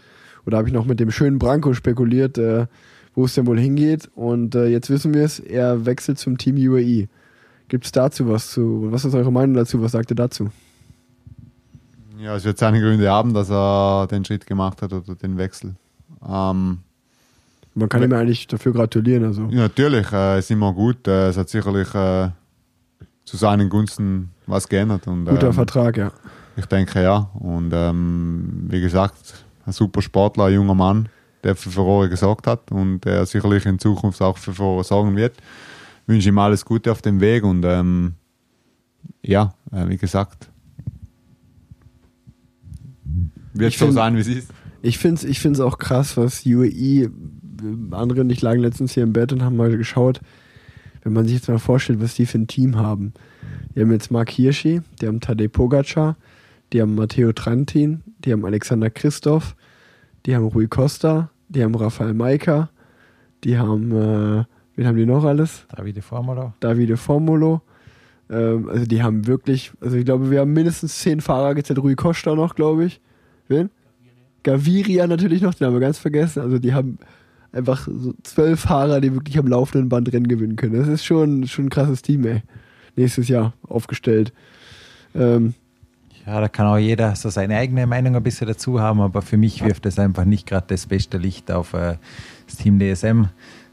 oder 0.45 0.58
habe 0.58 0.68
ich 0.68 0.74
noch 0.74 0.86
mit 0.86 0.99
dem 0.99 1.12
schönen 1.12 1.39
Branko 1.39 1.74
spekuliert, 1.74 2.38
äh, 2.38 2.68
wo 3.14 3.26
es 3.26 3.34
denn 3.34 3.47
wohl 3.47 3.60
hingeht. 3.60 4.10
Und 4.14 4.56
äh, 4.56 4.68
jetzt 4.68 4.89
wissen 4.89 5.14
wir 5.14 5.24
es, 5.24 5.39
er 5.39 5.86
wechselt 5.86 6.20
zum 6.20 6.38
Team 6.38 6.56
UAE. 6.58 7.08
Gibt 7.68 7.86
es 7.86 7.91
dazu 7.91 8.28
was 8.30 8.51
zu? 8.51 8.91
Was 8.91 9.06
ist 9.06 9.16
eure 9.16 9.32
Meinung 9.32 9.56
dazu? 9.56 9.82
Was 9.82 9.93
sagt 9.93 10.12
ihr 10.12 10.16
dazu? 10.16 10.49
Ja, 12.20 12.36
es 12.36 12.45
wird 12.45 12.58
seine 12.58 12.80
Gründe 12.80 13.10
haben, 13.10 13.34
dass 13.34 13.49
er 13.49 14.08
den 14.08 14.24
Schritt 14.24 14.45
gemacht 14.45 14.82
hat 14.82 14.93
oder 14.93 15.16
den 15.16 15.38
Wechsel. 15.38 15.76
Ähm, 16.22 16.80
Man 17.74 17.89
kann 17.89 18.03
ihm 18.03 18.14
eigentlich 18.14 18.47
dafür 18.47 18.74
gratulieren. 18.74 19.26
Also. 19.26 19.47
ja, 19.49 19.62
natürlich, 19.62 20.12
äh, 20.12 20.39
ist 20.39 20.51
immer 20.51 20.74
gut. 20.74 21.08
Äh, 21.08 21.30
es 21.30 21.38
hat 21.38 21.49
sicherlich 21.49 21.93
äh, 21.95 22.30
zu 23.26 23.38
seinen 23.38 23.69
Gunsten 23.69 24.32
was 24.47 24.69
geändert. 24.69 25.07
Und, 25.07 25.26
Guter 25.26 25.47
ähm, 25.47 25.53
Vertrag, 25.53 25.97
ja. 25.97 26.11
Ich 26.57 26.65
denke 26.67 27.01
ja. 27.01 27.30
Und 27.34 27.71
ähm, 27.73 28.65
wie 28.69 28.80
gesagt, 28.82 29.45
ein 29.65 29.73
super 29.73 30.01
Sportler, 30.01 30.45
ein 30.45 30.53
junger 30.53 30.76
Mann, 30.76 31.09
der 31.43 31.55
für 31.55 31.69
Furore 31.69 32.07
gesorgt 32.09 32.47
hat 32.47 32.71
und 32.71 33.01
der 33.01 33.26
sicherlich 33.26 33.65
in 33.65 33.80
Zukunft 33.80 34.21
auch 34.21 34.38
für 34.38 34.53
Furore 34.53 34.84
sorgen 34.84 35.15
wird. 35.15 35.38
Ich 36.03 36.07
wünsche 36.07 36.30
ihm 36.30 36.38
alles 36.38 36.63
Gute 36.63 36.91
auf 36.91 37.01
dem 37.01 37.19
Weg 37.19 37.43
und 37.43 37.65
ähm, 37.65 38.13
ja, 39.23 39.53
äh, 39.71 39.88
wie 39.88 39.97
gesagt, 39.97 40.49
wird 43.53 43.71
Ich 43.71 43.78
so 43.78 43.86
find- 43.86 43.95
sein, 43.95 44.15
wie 44.15 44.21
es 44.21 44.28
ist. 44.28 44.49
Ich 44.82 44.99
finde 44.99 45.15
es 45.15 45.23
ich 45.23 45.39
find's 45.39 45.59
auch 45.59 45.80
krass, 45.80 46.15
was 46.15 46.45
UAE, 46.45 47.09
andere 47.91 48.21
und 48.21 48.30
ich 48.30 48.41
lagen 48.43 48.61
letztens 48.61 48.93
hier 48.93 49.01
im 49.01 49.13
Bett 49.13 49.34
und 49.34 49.41
haben 49.41 49.55
mal 49.57 49.76
geschaut, 49.76 50.21
wenn 51.06 51.14
man 51.14 51.26
sich 51.26 51.36
jetzt 51.36 51.47
mal 51.47 51.60
vorstellt, 51.60 52.01
was 52.01 52.16
die 52.16 52.26
für 52.26 52.39
ein 52.39 52.47
Team 52.47 52.78
haben. 52.78 53.14
Die 53.74 53.82
haben 53.82 53.91
jetzt 53.91 54.10
Mark 54.10 54.32
Hirschi, 54.32 54.82
die 54.99 55.08
haben 55.08 55.22
Tadej 55.22 55.47
Pogacar, 55.47 56.18
die 56.74 56.82
haben 56.82 56.95
Matteo 56.95 57.32
Trentin, 57.32 58.01
die 58.20 58.34
haben 58.34 58.43
Alexander 58.43 58.89
Christoph, 58.89 59.56
die 60.26 60.36
haben 60.36 60.47
Rui 60.47 60.68
Costa, 60.68 61.30
die 61.47 61.64
haben 61.64 61.76
Rafael 61.76 62.16
Maika, 62.16 62.70
die 63.43 63.56
haben, 63.56 63.91
äh, 63.91 64.45
wen 64.76 64.88
haben 64.88 64.97
die 64.97 65.06
noch 65.06 65.24
alles? 65.24 65.68
Davide 65.76 66.01
Formula. 66.01 66.56
Davide 66.60 66.97
Formulo. 66.97 67.62
Ähm, 68.32 68.68
also 68.68 68.86
die 68.88 69.03
haben 69.03 69.28
wirklich, 69.28 69.74
also 69.82 69.97
ich 69.97 70.06
glaube, 70.06 70.32
wir 70.32 70.39
haben 70.39 70.53
mindestens 70.53 70.97
zehn 70.99 71.22
Fahrer 71.22 71.53
gezählt. 71.53 71.78
Rui 71.78 71.93
Costa 71.93 72.34
noch, 72.34 72.56
glaube 72.56 72.86
ich. 72.86 72.99
Wen? 73.47 73.70
Gaviria 74.41 75.06
natürlich 75.06 75.43
noch, 75.43 75.53
den 75.53 75.68
haben 75.68 75.74
wir 75.74 75.82
ganz 75.82 75.99
vergessen. 75.99 76.41
Also 76.41 76.58
die 76.58 76.74
haben 76.74 76.97
einfach 77.56 77.88
so 77.88 78.14
zwölf 78.24 78.62
Fahrer, 78.62 79.01
die 79.01 79.14
wirklich 79.14 79.38
am 79.39 79.47
laufenden 79.47 79.89
Band 79.89 80.12
Rennen 80.12 80.28
gewinnen 80.28 80.56
können. 80.56 80.78
Das 80.78 80.88
ist 80.88 81.06
schon, 81.06 81.47
schon 81.47 81.66
ein 81.66 81.70
krasses 81.70 82.01
Team, 82.01 82.26
ey. 82.26 82.43
Nächstes 82.95 83.28
Jahr 83.28 83.53
aufgestellt. 83.68 84.34
Ähm, 85.16 85.53
Ja, 86.26 86.41
da 86.41 86.47
kann 86.47 86.68
auch 86.68 86.78
jeder 86.78 87.16
so 87.16 87.30
seine 87.30 87.58
eigene 87.58 87.86
Meinung 87.88 88.16
ein 88.16 88.24
bisschen 88.24 88.47
dazu 88.47 88.80
haben, 88.80 88.99
aber 88.99 89.22
für 89.22 89.38
mich 89.38 89.64
wirft 89.64 89.86
es 89.86 89.99
einfach 89.99 90.26
nicht 90.26 90.47
gerade 90.47 90.68
das 90.68 90.88
beste 90.88 91.18
Licht 91.18 91.51
auf 91.51 91.74
äh, 91.74 91.97
das 92.47 92.58
Team 92.58 92.80
DSM. 92.80 93.26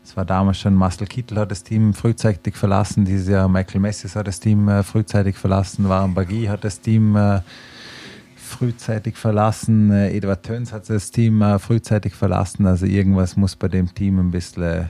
Es 0.04 0.16
war 0.16 0.24
damals 0.24 0.58
schon 0.58 0.74
Marcel 0.74 1.06
Kittel 1.06 1.38
hat 1.38 1.50
das 1.50 1.62
Team 1.62 1.94
frühzeitig 1.94 2.56
verlassen, 2.56 3.04
dieses 3.04 3.28
Jahr 3.28 3.48
Michael 3.48 3.80
Messis 3.80 4.16
hat 4.16 4.26
das 4.26 4.40
Team 4.40 4.68
äh, 4.68 4.82
frühzeitig 4.82 5.36
verlassen, 5.36 5.88
Warren 5.88 6.14
Bagui 6.14 6.46
hat 6.46 6.64
das 6.64 6.80
Team 6.80 7.16
äh, 7.16 7.40
frühzeitig 8.52 9.16
verlassen, 9.16 9.90
äh, 9.90 10.14
Eduard 10.16 10.44
Töns 10.44 10.72
hat 10.72 10.88
das 10.88 11.10
Team 11.10 11.42
äh, 11.42 11.58
frühzeitig 11.58 12.14
verlassen, 12.14 12.66
also 12.66 12.86
irgendwas 12.86 13.36
muss 13.36 13.56
bei 13.56 13.68
dem 13.68 13.92
Team 13.94 14.18
ein 14.18 14.30
bisschen 14.30 14.62
äh, 14.62 14.84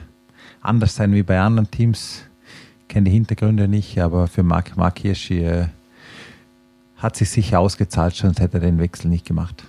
anders 0.61 0.95
sein 0.95 1.13
wie 1.13 1.23
bei 1.23 1.39
anderen 1.39 1.71
Teams. 1.71 2.23
Ich 2.81 2.87
kenne 2.89 3.05
die 3.05 3.11
Hintergründe 3.11 3.67
nicht, 3.67 3.97
aber 3.99 4.27
für 4.27 4.43
Mark, 4.43 4.77
Mark 4.77 4.99
Hirschi 4.99 5.39
äh, 5.43 5.67
hat 6.97 7.15
sich 7.15 7.29
sicher 7.29 7.59
ausgezahlt, 7.59 8.15
sonst 8.15 8.39
hätte 8.39 8.57
er 8.57 8.61
den 8.61 8.79
Wechsel 8.79 9.09
nicht 9.09 9.25
gemacht. 9.25 9.63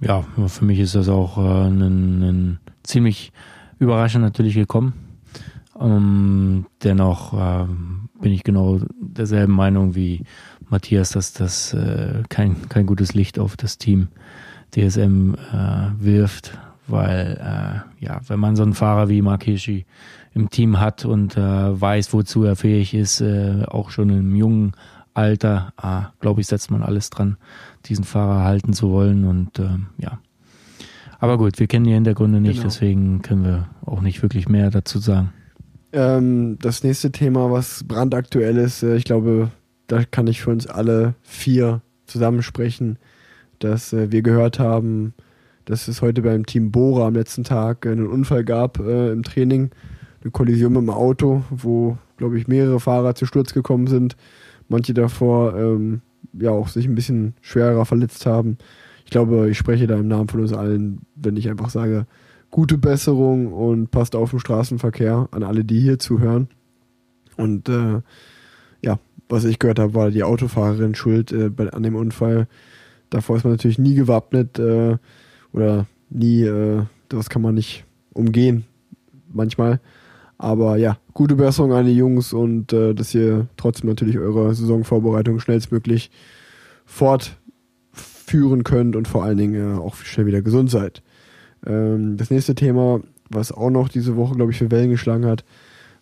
Ja, 0.00 0.24
für 0.46 0.64
mich 0.64 0.78
ist 0.78 0.94
das 0.94 1.08
auch 1.08 1.36
äh, 1.36 1.68
ein, 1.68 2.22
ein 2.22 2.60
ziemlich 2.82 3.32
überraschend 3.78 4.24
natürlich 4.24 4.54
gekommen. 4.54 4.94
Ähm, 5.78 6.66
dennoch 6.82 7.32
ähm, 7.34 8.08
bin 8.20 8.32
ich 8.32 8.44
genau 8.44 8.80
derselben 9.00 9.52
Meinung 9.52 9.94
wie 9.94 10.24
Matthias, 10.70 11.10
dass 11.10 11.32
das 11.32 11.74
äh, 11.74 12.22
kein, 12.28 12.68
kein 12.68 12.86
gutes 12.86 13.14
Licht 13.14 13.38
auf 13.38 13.56
das 13.56 13.78
Team 13.78 14.08
DSM 14.74 15.34
äh, 15.34 15.90
wirft, 15.98 16.56
weil 16.86 17.38
äh, 17.40 18.04
ja, 18.04 18.20
wenn 18.28 18.40
man 18.40 18.56
so 18.56 18.62
einen 18.62 18.74
Fahrer 18.74 19.08
wie 19.08 19.22
Mark 19.22 19.44
Hirschi 19.44 19.84
im 20.32 20.48
Team 20.50 20.78
hat 20.78 21.04
und 21.04 21.36
äh, 21.36 21.40
weiß, 21.80 22.12
wozu 22.12 22.44
er 22.44 22.56
fähig 22.56 22.94
ist, 22.94 23.20
äh, 23.20 23.64
auch 23.66 23.90
schon 23.90 24.10
im 24.10 24.36
jungen 24.36 24.72
Alter, 25.12 25.72
ah, 25.76 26.12
glaube 26.20 26.40
ich, 26.40 26.46
setzt 26.46 26.70
man 26.70 26.82
alles 26.82 27.10
dran, 27.10 27.36
diesen 27.86 28.04
Fahrer 28.04 28.44
halten 28.44 28.72
zu 28.72 28.90
wollen 28.90 29.24
und 29.24 29.58
ähm, 29.58 29.86
ja. 29.98 30.20
Aber 31.18 31.36
gut, 31.36 31.58
wir 31.58 31.66
kennen 31.66 31.84
die 31.84 31.92
Hintergründe 31.92 32.40
nicht, 32.40 32.58
Genau. 32.58 32.68
deswegen 32.68 33.20
können 33.22 33.44
wir 33.44 33.68
auch 33.84 34.00
nicht 34.00 34.22
wirklich 34.22 34.48
mehr 34.48 34.70
dazu 34.70 34.98
sagen. 35.00 35.32
Ähm, 35.92 36.58
das 36.62 36.84
nächste 36.84 37.10
Thema, 37.10 37.50
was 37.50 37.84
brandaktuell 37.84 38.56
ist, 38.56 38.84
äh, 38.84 38.94
ich 38.96 39.04
glaube, 39.04 39.50
da 39.90 40.04
kann 40.04 40.28
ich 40.28 40.42
für 40.42 40.50
uns 40.50 40.66
alle 40.66 41.14
vier 41.22 41.80
zusammensprechen, 42.06 42.98
dass 43.58 43.92
äh, 43.92 44.12
wir 44.12 44.22
gehört 44.22 44.58
haben, 44.58 45.14
dass 45.64 45.88
es 45.88 46.00
heute 46.00 46.22
beim 46.22 46.46
Team 46.46 46.70
Bora 46.70 47.06
am 47.08 47.14
letzten 47.14 47.44
Tag 47.44 47.84
äh, 47.84 47.90
einen 47.90 48.06
Unfall 48.06 48.44
gab 48.44 48.78
äh, 48.78 49.10
im 49.10 49.24
Training, 49.24 49.70
eine 50.22 50.30
Kollision 50.30 50.74
mit 50.74 50.82
dem 50.82 50.90
Auto, 50.90 51.42
wo, 51.50 51.98
glaube 52.18 52.38
ich, 52.38 52.46
mehrere 52.46 52.78
Fahrer 52.78 53.14
zu 53.14 53.26
Sturz 53.26 53.52
gekommen 53.52 53.88
sind, 53.88 54.16
manche 54.68 54.94
davor 54.94 55.56
ähm, 55.56 56.02
ja 56.34 56.50
auch 56.50 56.68
sich 56.68 56.86
ein 56.86 56.94
bisschen 56.94 57.34
schwerer 57.40 57.84
verletzt 57.84 58.26
haben. 58.26 58.58
Ich 59.04 59.10
glaube, 59.10 59.50
ich 59.50 59.58
spreche 59.58 59.88
da 59.88 59.96
im 59.96 60.06
Namen 60.06 60.28
von 60.28 60.40
uns 60.40 60.52
allen, 60.52 61.00
wenn 61.16 61.36
ich 61.36 61.50
einfach 61.50 61.70
sage, 61.70 62.06
gute 62.52 62.78
Besserung 62.78 63.52
und 63.52 63.90
passt 63.90 64.14
auf 64.14 64.30
den 64.30 64.38
Straßenverkehr 64.38 65.28
an 65.32 65.42
alle, 65.42 65.64
die 65.64 65.80
hier 65.80 65.98
zuhören. 65.98 66.48
Und 67.36 67.68
äh, 67.68 68.02
was 69.30 69.44
ich 69.44 69.58
gehört 69.58 69.78
habe, 69.78 69.94
war 69.94 70.10
die 70.10 70.24
Autofahrerin 70.24 70.94
schuld 70.94 71.32
äh, 71.32 71.48
bei, 71.48 71.70
an 71.70 71.82
dem 71.82 71.96
Unfall. 71.96 72.48
Davor 73.10 73.36
ist 73.36 73.44
man 73.44 73.52
natürlich 73.52 73.78
nie 73.78 73.94
gewappnet 73.94 74.58
äh, 74.58 74.96
oder 75.52 75.86
nie, 76.10 76.42
äh, 76.42 76.82
das 77.08 77.30
kann 77.30 77.42
man 77.42 77.54
nicht 77.54 77.84
umgehen, 78.12 78.64
manchmal. 79.32 79.80
Aber 80.38 80.76
ja, 80.76 80.98
gute 81.12 81.36
Besserung 81.36 81.72
an 81.72 81.86
die 81.86 81.96
Jungs 81.96 82.32
und 82.32 82.72
äh, 82.72 82.94
dass 82.94 83.14
ihr 83.14 83.46
trotzdem 83.56 83.90
natürlich 83.90 84.18
eure 84.18 84.54
Saisonvorbereitung 84.54 85.38
schnellstmöglich 85.38 86.10
fortführen 86.86 88.64
könnt 88.64 88.96
und 88.96 89.06
vor 89.06 89.24
allen 89.24 89.36
Dingen 89.36 89.76
äh, 89.76 89.78
auch 89.78 89.96
schnell 89.96 90.26
wieder 90.26 90.42
gesund 90.42 90.70
seid. 90.70 91.02
Ähm, 91.66 92.16
das 92.16 92.30
nächste 92.30 92.54
Thema, 92.54 93.00
was 93.28 93.52
auch 93.52 93.70
noch 93.70 93.88
diese 93.88 94.16
Woche, 94.16 94.34
glaube 94.34 94.52
ich, 94.52 94.58
für 94.58 94.70
Wellen 94.70 94.90
geschlagen 94.90 95.26
hat, 95.26 95.44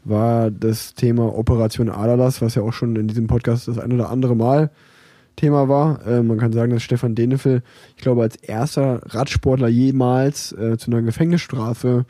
war 0.09 0.51
das 0.51 0.95
Thema 0.95 1.37
Operation 1.37 1.89
Adalas, 1.89 2.41
was 2.43 2.55
ja 2.55 2.63
auch 2.63 2.73
schon 2.73 2.97
in 2.97 3.09
diesem 3.09 3.27
Podcast 3.27 3.69
das 3.69 3.79
ein 3.79 3.93
oder 3.93 4.11
andere 4.11 4.37
Mal 4.37 4.71
Thema 5.37 5.69
war. 5.69 6.07
Äh, 6.07 6.23
man 6.23 6.39
kann 6.39 6.53
sagen, 6.53 6.73
dass 6.73 6.83
Stefan 6.83 7.15
Denefel, 7.15 7.63
ich 7.97 8.03
glaube, 8.03 8.23
als 8.23 8.37
erster 8.37 9.01
Radsportler 9.07 9.69
jemals 9.69 10.53
äh, 10.53 10.77
zu 10.77 10.91
einer 10.91 11.03
Gefängnisstrafe 11.03 12.07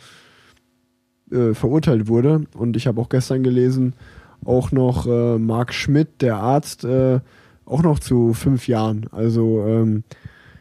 äh, 1.31 1.55
verurteilt 1.55 2.09
wurde. 2.09 2.47
Und 2.55 2.77
ich 2.77 2.87
habe 2.87 3.01
auch 3.01 3.09
gestern 3.09 3.43
gelesen, 3.43 3.95
auch 4.45 4.73
noch 4.73 5.07
äh, 5.07 5.39
Marc 5.39 5.75
Schmidt, 5.75 6.23
der 6.23 6.37
Arzt, 6.37 6.85
äh, 6.85 7.21
auch 7.65 7.83
noch 7.83 7.99
zu 7.99 8.33
fünf 8.33 8.67
Jahren. 8.67 9.07
Also 9.13 9.65
ähm, 9.67 10.05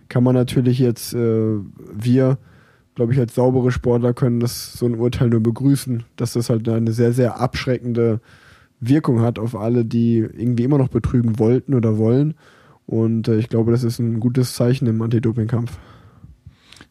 kann 0.10 0.24
man 0.24 0.36
natürlich 0.36 0.80
jetzt, 0.80 1.14
äh, 1.14 1.58
wir, 1.94 2.38
glaube 2.98 3.14
ich, 3.14 3.20
als 3.20 3.36
saubere 3.36 3.72
Sportler 3.72 4.14
können 4.14 4.40
das 4.40 4.74
so 4.74 4.88
ein 4.88 4.96
Urteil 4.96 5.30
nur 5.30 5.42
begrüßen, 5.42 6.04
dass 6.16 6.34
das 6.34 6.50
halt 6.50 6.68
eine 6.68 6.92
sehr, 6.92 7.14
sehr 7.14 7.40
abschreckende 7.40 8.20
Wirkung 8.80 9.22
hat 9.22 9.40
auf 9.40 9.56
alle, 9.56 9.86
die 9.86 10.18
irgendwie 10.18 10.64
immer 10.64 10.78
noch 10.80 10.90
betrügen 10.90 11.38
wollten 11.40 11.74
oder 11.76 11.98
wollen. 11.98 12.34
Und 12.88 13.28
äh, 13.28 13.38
ich 13.38 13.50
glaube, 13.50 13.72
das 13.72 13.84
ist 13.84 14.00
ein 14.00 14.20
gutes 14.20 14.56
Zeichen 14.56 14.88
im 14.88 15.02
Anti-Doping-Kampf. 15.02 15.78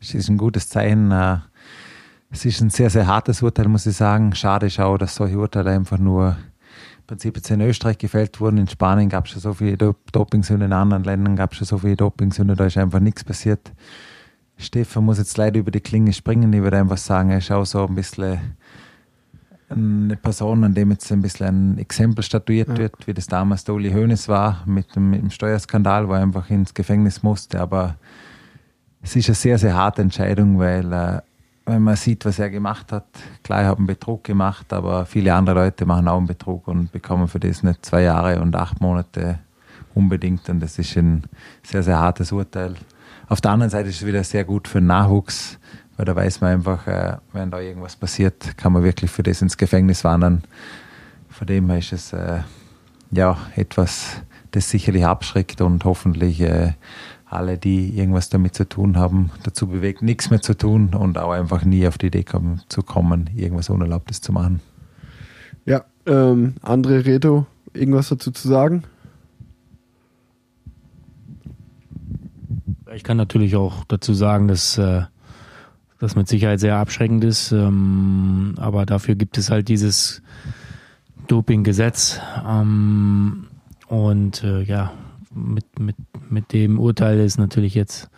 Es 0.01 0.15
ist 0.15 0.29
ein 0.29 0.37
gutes 0.39 0.69
Zeichen. 0.69 1.11
äh, 1.11 1.39
Es 2.31 2.45
ist 2.45 2.61
ein 2.61 2.71
sehr, 2.71 2.91
sehr 2.91 3.07
hartes 3.07 3.43
Urteil, 3.43 3.67
muss 3.69 3.87
ich 3.87 3.97
sagen. 3.97 4.35
Schade 4.35 4.67
ist 4.67 4.79
auch, 4.79 4.99
dass 4.99 5.17
solche 5.17 5.39
Urteile 5.39 5.71
einfach 5.71 5.99
nur 5.99 6.37
im 6.99 7.07
Prinzip 7.07 7.37
jetzt 7.37 7.51
in 7.51 7.61
Österreich 7.61 7.99
gefällt 7.99 8.41
wurden. 8.41 8.59
In 8.59 8.69
Spanien 8.69 9.09
gab 9.09 9.27
es 9.27 9.33
schon 9.33 9.41
so 9.43 9.55
viele 9.55 9.77
Do- 9.77 9.97
Dopingsünden, 10.13 10.67
in 10.67 10.73
anderen 10.73 11.05
Ländern 11.05 11.35
gab 11.37 11.53
es 11.53 11.59
schon 11.59 11.67
so 11.67 11.79
viele 11.79 11.97
Dopingsünden, 11.97 12.57
da 12.57 12.67
ist 12.67 12.77
einfach 12.79 13.01
nichts 13.01 13.25
passiert. 13.25 13.73
Stefan 14.59 15.05
muss 15.05 15.19
jetzt 15.19 15.37
leider 15.37 15.59
über 15.59 15.71
die 15.71 15.81
Klinge 15.81 16.13
springen. 16.13 16.53
Ich 16.53 16.63
würde 16.63 16.79
einfach 16.79 16.97
sagen, 16.97 17.31
er 17.31 17.39
ist 17.39 17.51
auch 17.51 17.67
so 17.67 17.87
ein 17.87 17.95
bisschen 17.95 18.39
eine 19.69 20.17
Person, 20.17 20.63
an 20.65 20.75
dem 20.75 20.93
jetzt 20.93 21.11
ein 21.11 21.23
bisschen 21.23 21.75
ein 21.75 21.79
Exempel 21.79 22.23
statuiert 22.23 22.69
Ja. 22.69 22.77
wird, 22.79 23.07
wie 23.07 23.15
das 23.15 23.27
damals 23.27 23.65
der 23.65 23.75
Uli 23.75 23.91
Hoeneß 23.93 24.29
war 24.29 24.63
mit 24.65 24.95
dem, 24.95 25.11
mit 25.11 25.21
dem 25.23 25.31
Steuerskandal, 25.31 26.09
wo 26.09 26.13
er 26.13 26.23
einfach 26.23 26.49
ins 26.51 26.73
Gefängnis 26.73 27.23
musste. 27.23 27.61
Aber 27.61 27.97
es 29.03 29.17
ist 29.17 29.29
eine 29.29 29.35
sehr, 29.35 29.59
sehr 29.59 29.75
harte 29.75 30.03
Entscheidung, 30.03 30.59
weil 30.59 30.93
äh, 30.93 31.21
wenn 31.67 31.83
man 31.83 31.97
sieht, 31.97 32.25
was 32.25 32.39
er 32.39 32.49
gemacht 32.49 32.93
hat. 32.93 33.07
Klar, 33.43 33.63
er 33.63 33.69
hat 33.71 33.79
einen 33.79 33.89
Betrug 33.89 34.23
gemacht, 34.23 34.73
aber 34.73 35.05
viele 35.05 35.35
andere 35.35 35.57
Leute 35.57 35.85
machen 35.85 36.07
auch 36.07 36.19
einen 36.19 36.27
Betrug 36.29 36.69
und 36.69 36.93
bekommen 36.93 37.27
für 37.27 37.41
das 37.41 37.65
nicht 37.65 37.85
zwei 37.85 38.03
Jahre 38.03 38.41
und 38.41 38.55
acht 38.55 38.81
Monate 38.81 39.41
unbedingt. 39.95 40.49
Und 40.49 40.61
das 40.61 40.79
ist 40.79 40.97
ein 40.97 41.25
sehr, 41.65 41.83
sehr 41.83 41.99
hartes 41.99 42.31
Urteil. 42.31 42.77
Auf 43.29 43.41
der 43.41 43.51
anderen 43.51 43.71
Seite 43.71 43.89
ist 43.89 43.97
es 43.97 44.07
wieder 44.07 44.23
sehr 44.23 44.45
gut 44.45 44.69
für 44.69 44.81
Nachwuchs, 44.81 45.59
weil 45.97 46.07
da 46.07 46.15
weiß 46.15 46.41
man 46.41 46.53
einfach, 46.53 46.87
äh, 46.87 47.17
wenn 47.33 47.51
da 47.51 47.61
irgendwas 47.61 47.97
passiert, 47.97 48.57
kann 48.57 48.73
man 48.73 48.85
wirklich 48.85 49.11
für 49.11 49.25
das 49.25 49.43
ins 49.43 49.57
Gefängnis 49.57 50.05
wandern. 50.05 50.45
Von 51.29 51.47
dem 51.49 51.69
her 51.69 51.79
ist 51.79 51.93
es 51.93 52.13
äh, 52.13 52.41
ja 53.11 53.37
etwas, 53.57 54.23
das 54.53 54.71
sicherlich 54.71 55.05
abschreckt 55.05 55.61
und 55.61 55.85
hoffentlich 55.85 56.41
äh, 56.41 56.75
alle, 57.29 57.59
die 57.59 57.99
irgendwas 57.99 58.29
damit 58.29 58.55
zu 58.55 58.69
tun 58.69 58.97
haben, 58.97 59.31
dazu 59.43 59.67
bewegt, 59.67 60.03
nichts 60.03 60.31
mehr 60.31 60.41
zu 60.41 60.55
tun 60.57 60.95
und 60.95 61.19
auch 61.19 61.33
einfach 61.33 61.65
nie 61.65 61.87
auf 61.89 61.99
die 61.99 62.07
Idee 62.07 62.23
kommen, 62.23 62.63
zu 62.69 62.83
kommen, 62.83 63.29
irgendwas 63.35 63.69
Unerlaubtes 63.69 64.21
zu 64.21 64.33
machen. 64.33 64.61
Ja, 65.65 65.85
ähm, 66.07 66.55
André 66.63 67.05
Reto, 67.05 67.47
irgendwas 67.75 68.09
dazu 68.09 68.31
zu 68.31 68.47
sagen? 68.47 68.85
Ich 72.95 73.03
kann 73.03 73.17
natürlich 73.17 73.57
auch 73.57 73.85
dazu 73.89 74.15
sagen, 74.15 74.47
dass 74.47 74.79
äh, 74.79 75.03
das 75.99 76.15
mit 76.15 76.29
Sicherheit 76.29 76.61
sehr 76.61 76.77
abschreckend 76.77 77.25
ist, 77.25 77.51
ähm, 77.51 78.55
aber 78.59 78.87
dafür 78.87 79.17
gibt 79.17 79.39
es 79.39 79.51
halt 79.51 79.69
dieses 79.69 80.23
Dopinggesetz 81.27 82.21
ähm, 82.47 83.49
und 83.89 84.45
äh, 84.45 84.63
ja, 84.63 84.93
mit, 85.35 85.79
mit, 85.81 85.97
mit 86.31 86.53
dem 86.53 86.79
Urteil 86.79 87.19
ist 87.19 87.39
natürlich 87.39 87.75
jetzt 87.75 88.09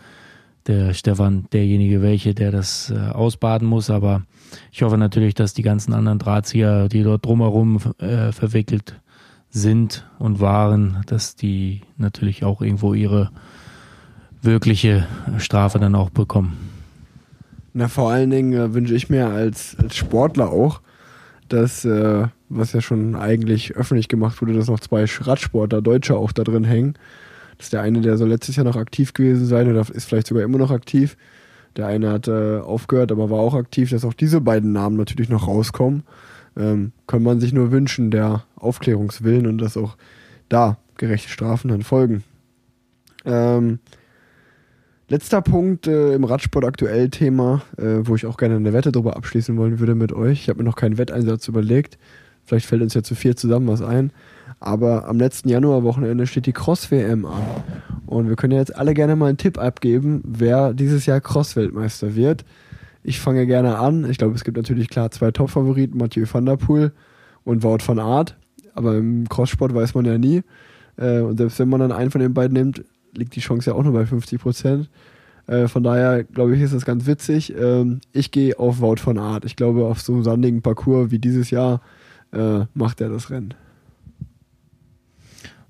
der 0.66 0.92
Stefan 0.92 1.46
derjenige 1.52 2.02
welche, 2.02 2.34
der 2.34 2.50
das 2.50 2.90
äh, 2.90 2.98
ausbaden 2.98 3.66
muss. 3.66 3.88
Aber 3.88 4.22
ich 4.70 4.82
hoffe 4.82 4.98
natürlich, 4.98 5.34
dass 5.34 5.54
die 5.54 5.62
ganzen 5.62 5.94
anderen 5.94 6.18
Drahtzieher, 6.18 6.88
die 6.88 7.02
dort 7.02 7.24
drumherum 7.24 7.80
äh, 7.98 8.32
verwickelt 8.32 9.00
sind 9.48 10.06
und 10.18 10.40
waren, 10.40 11.02
dass 11.06 11.36
die 11.36 11.80
natürlich 11.96 12.44
auch 12.44 12.60
irgendwo 12.60 12.92
ihre 12.92 13.30
wirkliche 14.42 15.06
Strafe 15.38 15.78
dann 15.78 15.94
auch 15.94 16.10
bekommen. 16.10 16.56
Na, 17.74 17.88
vor 17.88 18.10
allen 18.10 18.30
Dingen 18.30 18.52
äh, 18.54 18.74
wünsche 18.74 18.94
ich 18.94 19.10
mir 19.10 19.28
als, 19.28 19.76
als 19.80 19.96
Sportler 19.96 20.50
auch, 20.50 20.80
dass, 21.48 21.84
äh, 21.84 22.26
was 22.48 22.72
ja 22.72 22.80
schon 22.80 23.14
eigentlich 23.14 23.76
öffentlich 23.76 24.08
gemacht 24.08 24.40
wurde, 24.40 24.54
dass 24.54 24.68
noch 24.68 24.80
zwei 24.80 25.04
Radsportler, 25.04 25.82
Deutsche 25.82 26.16
auch 26.16 26.32
da 26.32 26.44
drin 26.44 26.64
hängen. 26.64 26.94
Das 27.56 27.66
ist 27.66 27.72
der 27.72 27.82
eine, 27.82 28.00
der 28.00 28.16
soll 28.16 28.28
letztes 28.28 28.56
Jahr 28.56 28.64
noch 28.64 28.76
aktiv 28.76 29.12
gewesen 29.12 29.46
sein 29.46 29.70
oder 29.70 29.80
ist 29.92 30.06
vielleicht 30.06 30.28
sogar 30.28 30.44
immer 30.44 30.58
noch 30.58 30.70
aktiv. 30.70 31.16
Der 31.76 31.86
eine 31.86 32.10
hat 32.10 32.28
äh, 32.28 32.58
aufgehört, 32.58 33.12
aber 33.12 33.30
war 33.30 33.38
auch 33.38 33.54
aktiv, 33.54 33.90
dass 33.90 34.04
auch 34.04 34.14
diese 34.14 34.40
beiden 34.40 34.72
Namen 34.72 34.96
natürlich 34.96 35.28
noch 35.28 35.46
rauskommen. 35.46 36.02
Ähm, 36.56 36.92
kann 37.06 37.22
man 37.22 37.40
sich 37.40 37.52
nur 37.52 37.70
wünschen, 37.70 38.10
der 38.10 38.44
Aufklärungswillen 38.56 39.46
und 39.46 39.58
dass 39.58 39.76
auch 39.76 39.96
da 40.48 40.78
gerechte 40.96 41.28
Strafen 41.28 41.68
dann 41.68 41.82
folgen. 41.82 42.24
Ähm, 43.24 43.78
Letzter 45.10 45.40
Punkt 45.40 45.86
äh, 45.86 46.12
im 46.12 46.24
Radsport 46.24 46.66
aktuell 46.66 47.08
Thema, 47.08 47.62
äh, 47.78 48.00
wo 48.02 48.14
ich 48.14 48.26
auch 48.26 48.36
gerne 48.36 48.56
eine 48.56 48.74
Wette 48.74 48.92
drüber 48.92 49.16
abschließen 49.16 49.56
wollen 49.56 49.78
würde 49.78 49.94
mit 49.94 50.12
euch. 50.12 50.42
Ich 50.42 50.48
habe 50.50 50.58
mir 50.58 50.68
noch 50.68 50.76
keinen 50.76 50.98
Wetteinsatz 50.98 51.48
überlegt. 51.48 51.96
Vielleicht 52.44 52.66
fällt 52.66 52.82
uns 52.82 52.92
ja 52.92 53.02
zu 53.02 53.14
viel 53.14 53.34
zusammen 53.34 53.68
was 53.68 53.80
ein. 53.80 54.12
Aber 54.60 55.08
am 55.08 55.18
letzten 55.18 55.48
Januarwochenende 55.48 56.26
steht 56.26 56.44
die 56.44 56.52
Cross-WM 56.52 57.24
an. 57.24 57.42
Und 58.04 58.28
wir 58.28 58.36
können 58.36 58.52
ja 58.52 58.58
jetzt 58.58 58.76
alle 58.76 58.92
gerne 58.92 59.16
mal 59.16 59.28
einen 59.28 59.38
Tipp 59.38 59.56
abgeben, 59.56 60.20
wer 60.26 60.74
dieses 60.74 61.06
Jahr 61.06 61.22
Cross-Weltmeister 61.22 62.14
wird. 62.14 62.44
Ich 63.02 63.18
fange 63.18 63.46
gerne 63.46 63.78
an. 63.78 64.08
Ich 64.10 64.18
glaube, 64.18 64.34
es 64.34 64.44
gibt 64.44 64.58
natürlich 64.58 64.90
klar 64.90 65.10
zwei 65.10 65.30
Top-Favoriten, 65.30 65.96
Mathieu 65.96 66.26
van 66.30 66.44
der 66.44 66.58
Poel 66.58 66.92
und 67.44 67.62
Wout 67.62 67.78
van 67.86 67.98
Aert. 67.98 68.36
Aber 68.74 68.94
im 68.98 69.26
Crosssport 69.26 69.74
weiß 69.74 69.94
man 69.94 70.04
ja 70.04 70.18
nie. 70.18 70.42
Äh, 70.98 71.20
und 71.20 71.38
selbst 71.38 71.58
wenn 71.58 71.70
man 71.70 71.80
dann 71.80 71.92
einen 71.92 72.10
von 72.10 72.20
den 72.20 72.34
beiden 72.34 72.52
nimmt, 72.52 72.84
liegt 73.14 73.36
die 73.36 73.40
Chance 73.40 73.70
ja 73.70 73.76
auch 73.76 73.82
nur 73.82 73.92
bei 73.92 74.06
50 74.06 74.40
Prozent. 74.40 74.88
Äh, 75.46 75.68
von 75.68 75.82
daher 75.82 76.24
glaube 76.24 76.54
ich, 76.54 76.62
ist 76.62 76.74
das 76.74 76.84
ganz 76.84 77.06
witzig. 77.06 77.54
Ähm, 77.56 78.00
ich 78.12 78.30
gehe 78.30 78.58
auf 78.58 78.80
Wout 78.80 78.96
von 78.96 79.18
Art. 79.18 79.44
Ich 79.44 79.56
glaube, 79.56 79.86
auf 79.86 80.00
so 80.00 80.14
einem 80.14 80.24
sandigen 80.24 80.62
Parcours 80.62 81.10
wie 81.10 81.18
dieses 81.18 81.50
Jahr 81.50 81.80
äh, 82.32 82.60
macht 82.74 83.00
er 83.00 83.08
das 83.08 83.30
Rennen. 83.30 83.54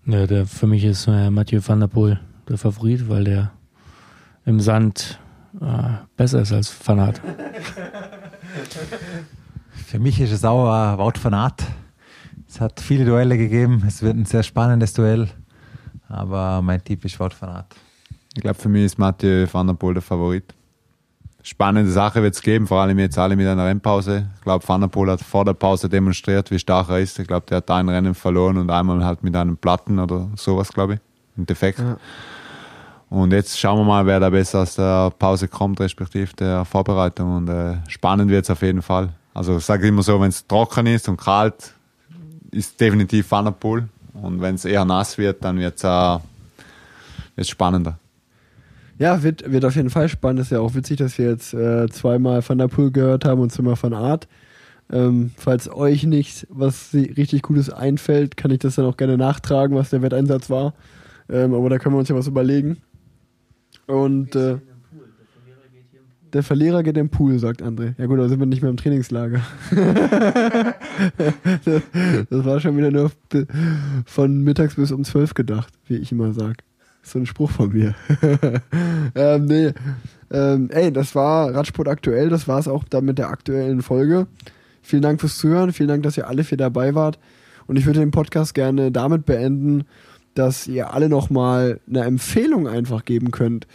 Ja, 0.06 0.26
der, 0.26 0.46
für 0.46 0.66
mich 0.66 0.84
ist 0.84 1.06
äh, 1.06 1.30
Mathieu 1.30 1.60
van 1.64 1.80
der 1.80 1.86
Poel 1.86 2.18
der 2.48 2.58
Favorit, 2.58 3.08
weil 3.08 3.24
der 3.24 3.52
im 4.46 4.58
Sand 4.60 5.20
äh, 5.60 5.88
besser 6.16 6.40
ist 6.40 6.52
als 6.52 6.74
Van 6.86 6.98
Aert. 7.00 7.20
Für 9.86 9.98
mich 9.98 10.20
ist 10.20 10.32
es 10.32 10.44
auch 10.44 10.66
äh, 10.66 10.98
Wout 10.98 11.22
van 11.22 11.34
Aert. 11.34 11.64
Es 12.48 12.60
hat 12.60 12.80
viele 12.80 13.04
Duelle 13.04 13.36
gegeben. 13.36 13.84
Es 13.86 14.02
wird 14.02 14.16
ein 14.16 14.24
sehr 14.24 14.42
spannendes 14.42 14.92
Duell. 14.94 15.28
Aber 16.08 16.62
mein 16.62 16.82
Tipp 16.82 17.04
ist 17.04 17.20
Aert. 17.20 17.74
Ich 18.34 18.42
glaube, 18.42 18.58
für 18.58 18.68
mich 18.68 18.84
ist 18.84 18.98
Mathieu 18.98 19.46
van 19.50 19.66
der 19.66 19.74
Poel 19.74 19.94
der 19.94 20.02
Favorit. 20.02 20.54
Spannende 21.42 21.90
Sache 21.90 22.22
wird 22.22 22.34
es 22.34 22.42
geben, 22.42 22.66
vor 22.66 22.80
allem 22.80 22.98
jetzt 22.98 23.16
alle 23.16 23.36
mit 23.36 23.46
einer 23.46 23.64
Rennpause. 23.64 24.28
Ich 24.36 24.42
glaube, 24.42 24.66
Van 24.68 24.80
der 24.80 24.88
Poel 24.88 25.10
hat 25.10 25.20
vor 25.20 25.44
der 25.44 25.54
Pause 25.54 25.88
demonstriert, 25.88 26.50
wie 26.50 26.58
stark 26.58 26.90
er 26.90 26.98
ist. 26.98 27.18
Ich 27.18 27.26
glaube, 27.26 27.46
der 27.46 27.58
hat 27.58 27.70
da 27.70 27.76
ein 27.76 27.88
Rennen 27.88 28.14
verloren 28.14 28.58
und 28.58 28.70
einmal 28.70 29.04
halt 29.04 29.22
mit 29.22 29.34
einem 29.34 29.56
Platten 29.56 29.98
oder 29.98 30.28
sowas, 30.36 30.70
glaube 30.72 30.94
ich. 30.94 31.00
Ein 31.38 31.46
Defekt. 31.46 31.78
Ja. 31.78 31.96
Und 33.08 33.32
jetzt 33.32 33.58
schauen 33.58 33.78
wir 33.78 33.84
mal, 33.84 34.04
wer 34.04 34.20
da 34.20 34.28
besser 34.28 34.60
aus 34.60 34.74
der 34.74 35.10
Pause 35.18 35.48
kommt, 35.48 35.80
respektive 35.80 36.34
der 36.34 36.64
Vorbereitung. 36.64 37.36
Und 37.36 37.48
äh, 37.48 37.76
spannend 37.88 38.30
wird 38.30 38.44
es 38.44 38.50
auf 38.50 38.60
jeden 38.60 38.82
Fall. 38.82 39.10
Also 39.32 39.56
ich 39.56 39.64
sage 39.64 39.88
immer 39.88 40.02
so, 40.02 40.20
wenn 40.20 40.28
es 40.28 40.46
trocken 40.46 40.86
ist 40.86 41.08
und 41.08 41.16
kalt, 41.18 41.72
ist 42.50 42.78
definitiv 42.78 43.30
Van 43.30 43.46
der 43.46 43.52
Poel. 43.52 43.88
Und 44.22 44.40
wenn 44.40 44.54
es 44.54 44.64
eher 44.64 44.84
nass 44.84 45.18
wird, 45.18 45.44
dann 45.44 45.58
wird 45.58 45.82
es 45.82 45.84
äh, 45.84 47.44
spannender. 47.44 47.98
Ja, 48.98 49.22
wird, 49.22 49.50
wird 49.50 49.64
auf 49.64 49.76
jeden 49.76 49.90
Fall 49.90 50.08
spannend. 50.08 50.40
Ist 50.40 50.50
ja 50.50 50.60
auch 50.60 50.74
witzig, 50.74 50.96
dass 50.96 51.18
wir 51.18 51.30
jetzt 51.30 51.54
äh, 51.54 51.88
zweimal 51.88 52.46
Van 52.46 52.58
der 52.58 52.68
Poel 52.68 52.90
gehört 52.90 53.24
haben 53.24 53.40
und 53.40 53.52
zweimal 53.52 53.76
von 53.76 53.94
Art. 53.94 54.26
Ähm, 54.90 55.30
falls 55.36 55.70
euch 55.70 56.04
nicht 56.04 56.46
was 56.50 56.92
richtig 56.94 57.42
Gutes 57.42 57.70
einfällt, 57.70 58.36
kann 58.36 58.50
ich 58.50 58.58
das 58.58 58.76
dann 58.76 58.86
auch 58.86 58.96
gerne 58.96 59.18
nachtragen, 59.18 59.76
was 59.76 59.90
der 59.90 60.02
Wetteinsatz 60.02 60.50
war. 60.50 60.74
Ähm, 61.28 61.54
aber 61.54 61.68
da 61.68 61.78
können 61.78 61.94
wir 61.94 62.00
uns 62.00 62.08
ja 62.08 62.16
was 62.16 62.26
überlegen. 62.26 62.78
Und 63.86 64.34
äh, 64.34 64.58
der 66.32 66.42
Verlierer 66.42 66.82
geht 66.82 66.96
im 66.96 67.08
Pool, 67.08 67.38
sagt 67.38 67.62
André. 67.62 67.94
Ja 67.98 68.06
gut, 68.06 68.18
da 68.18 68.28
sind 68.28 68.38
wir 68.38 68.46
nicht 68.46 68.62
mehr 68.62 68.70
im 68.70 68.76
Trainingslager. 68.76 69.40
das, 71.64 71.82
das, 72.30 72.44
war 72.44 72.60
schon 72.60 72.76
wieder 72.76 72.90
nur 72.90 73.10
von 74.04 74.42
mittags 74.42 74.76
bis 74.76 74.92
um 74.92 75.04
zwölf 75.04 75.34
gedacht, 75.34 75.72
wie 75.86 75.96
ich 75.96 76.12
immer 76.12 76.32
sage. 76.32 76.56
So 77.02 77.18
ein 77.18 77.26
Spruch 77.26 77.50
von 77.50 77.72
mir. 77.72 77.94
ähm, 79.14 79.46
nee. 79.46 79.72
Ähm, 80.30 80.68
ey, 80.70 80.92
das 80.92 81.14
war 81.14 81.54
Radsport 81.54 81.88
aktuell. 81.88 82.28
Das 82.28 82.48
war 82.48 82.58
es 82.58 82.68
auch 82.68 82.84
dann 82.84 83.04
mit 83.04 83.18
der 83.18 83.30
aktuellen 83.30 83.82
Folge. 83.82 84.26
Vielen 84.82 85.02
Dank 85.02 85.20
fürs 85.20 85.38
Zuhören. 85.38 85.72
Vielen 85.72 85.88
Dank, 85.88 86.02
dass 86.02 86.16
ihr 86.16 86.28
alle 86.28 86.44
vier 86.44 86.58
dabei 86.58 86.94
wart. 86.94 87.18
Und 87.66 87.76
ich 87.76 87.86
würde 87.86 88.00
den 88.00 88.10
Podcast 88.10 88.54
gerne 88.54 88.90
damit 88.92 89.26
beenden, 89.26 89.84
dass 90.34 90.66
ihr 90.66 90.92
alle 90.92 91.08
nochmal 91.08 91.80
eine 91.88 92.04
Empfehlung 92.04 92.68
einfach 92.68 93.04
geben 93.04 93.30
könnt. 93.30 93.66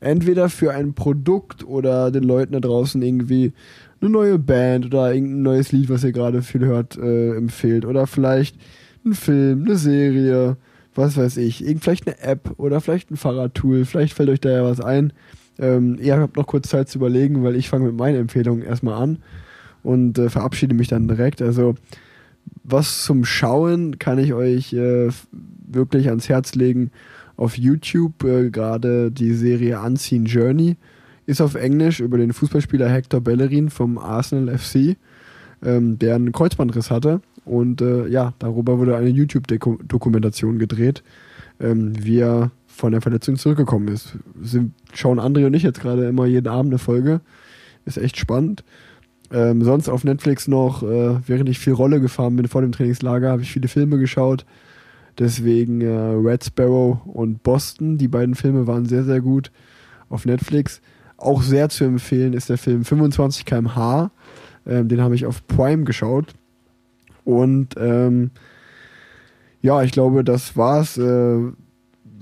Entweder 0.00 0.48
für 0.48 0.72
ein 0.72 0.94
Produkt 0.94 1.66
oder 1.66 2.10
den 2.10 2.24
Leuten 2.24 2.54
da 2.54 2.60
draußen 2.60 3.00
irgendwie 3.02 3.52
eine 4.00 4.10
neue 4.10 4.38
Band 4.38 4.86
oder 4.86 5.12
irgendein 5.12 5.42
neues 5.42 5.72
Lied, 5.72 5.90
was 5.90 6.04
ihr 6.04 6.12
gerade 6.12 6.42
viel 6.42 6.64
hört, 6.64 6.96
äh, 6.96 7.36
empfehlt. 7.36 7.84
Oder 7.84 8.06
vielleicht 8.06 8.56
ein 9.04 9.14
Film, 9.14 9.64
eine 9.64 9.76
Serie 9.76 10.56
was 10.94 11.16
weiß 11.16 11.36
ich, 11.38 11.64
vielleicht 11.80 12.06
eine 12.06 12.20
App 12.20 12.52
oder 12.56 12.80
vielleicht 12.80 13.10
ein 13.10 13.16
Fahrradtool, 13.16 13.84
vielleicht 13.84 14.14
fällt 14.14 14.28
euch 14.28 14.40
da 14.40 14.50
ja 14.50 14.64
was 14.64 14.80
ein. 14.80 15.12
Ähm, 15.58 15.98
ihr 16.00 16.18
habt 16.18 16.36
noch 16.36 16.46
kurz 16.46 16.68
Zeit 16.68 16.88
zu 16.88 16.98
überlegen, 16.98 17.42
weil 17.42 17.56
ich 17.56 17.68
fange 17.68 17.86
mit 17.86 17.96
meinen 17.96 18.16
Empfehlungen 18.16 18.62
erstmal 18.62 19.00
an 19.00 19.18
und 19.82 20.18
äh, 20.18 20.28
verabschiede 20.28 20.74
mich 20.74 20.88
dann 20.88 21.08
direkt. 21.08 21.42
Also 21.42 21.74
was 22.64 23.04
zum 23.04 23.24
Schauen 23.24 23.98
kann 23.98 24.18
ich 24.18 24.32
euch 24.32 24.72
äh, 24.72 25.10
wirklich 25.66 26.08
ans 26.08 26.28
Herz 26.28 26.54
legen. 26.54 26.90
Auf 27.40 27.56
YouTube 27.56 28.22
äh, 28.24 28.50
gerade 28.50 29.10
die 29.10 29.32
Serie 29.32 29.80
Unseen 29.80 30.26
Journey 30.26 30.76
ist 31.24 31.40
auf 31.40 31.54
Englisch 31.54 32.00
über 32.00 32.18
den 32.18 32.34
Fußballspieler 32.34 32.90
Hector 32.90 33.22
Bellerin 33.22 33.70
vom 33.70 33.96
Arsenal 33.96 34.58
FC, 34.58 34.98
ähm, 35.64 35.98
der 35.98 36.16
einen 36.16 36.32
Kreuzbandriss 36.32 36.90
hatte 36.90 37.22
und 37.46 37.80
äh, 37.80 38.08
ja, 38.08 38.34
darüber 38.40 38.78
wurde 38.78 38.94
eine 38.94 39.08
YouTube-Dokumentation 39.08 40.58
gedreht, 40.58 41.02
ähm, 41.60 41.94
wie 41.98 42.18
er 42.18 42.50
von 42.66 42.92
der 42.92 43.00
Verletzung 43.00 43.36
zurückgekommen 43.36 43.88
ist. 43.88 44.18
Sind, 44.42 44.74
schauen 44.92 45.18
André 45.18 45.46
und 45.46 45.54
ich 45.54 45.62
jetzt 45.62 45.80
gerade 45.80 46.08
immer 46.08 46.26
jeden 46.26 46.48
Abend 46.48 46.72
eine 46.72 46.78
Folge. 46.78 47.22
Ist 47.86 47.96
echt 47.96 48.18
spannend. 48.18 48.64
Ähm, 49.32 49.64
sonst 49.64 49.88
auf 49.88 50.04
Netflix 50.04 50.46
noch, 50.46 50.82
äh, 50.82 51.18
während 51.26 51.48
ich 51.48 51.58
viel 51.58 51.72
Rolle 51.72 52.02
gefahren 52.02 52.36
bin 52.36 52.48
vor 52.48 52.60
dem 52.60 52.72
Trainingslager, 52.72 53.30
habe 53.30 53.40
ich 53.40 53.50
viele 53.50 53.68
Filme 53.68 53.96
geschaut. 53.96 54.44
Deswegen 55.18 55.80
äh, 55.80 55.88
Red 55.88 56.44
Sparrow 56.44 56.98
und 57.04 57.42
Boston, 57.42 57.98
die 57.98 58.08
beiden 58.08 58.34
Filme 58.34 58.66
waren 58.66 58.86
sehr, 58.86 59.04
sehr 59.04 59.20
gut 59.20 59.50
auf 60.08 60.26
Netflix. 60.26 60.80
auch 61.16 61.42
sehr 61.42 61.68
zu 61.68 61.84
empfehlen 61.84 62.32
ist 62.32 62.48
der 62.48 62.58
Film 62.58 62.84
25 62.84 63.44
km/h. 63.44 64.10
Ähm, 64.66 64.88
den 64.88 65.00
habe 65.00 65.14
ich 65.14 65.26
auf 65.26 65.46
Prime 65.46 65.84
geschaut. 65.84 66.34
Und 67.24 67.74
ähm, 67.76 68.30
ja, 69.60 69.82
ich 69.82 69.92
glaube, 69.92 70.24
das 70.24 70.56
war's 70.56 70.96
äh, 70.96 71.38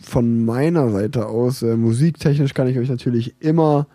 von 0.00 0.44
meiner 0.44 0.90
Seite 0.90 1.26
aus. 1.26 1.62
Äh, 1.62 1.76
musiktechnisch 1.76 2.54
kann 2.54 2.68
ich 2.68 2.78
euch 2.78 2.88
natürlich 2.88 3.34
immer 3.40 3.86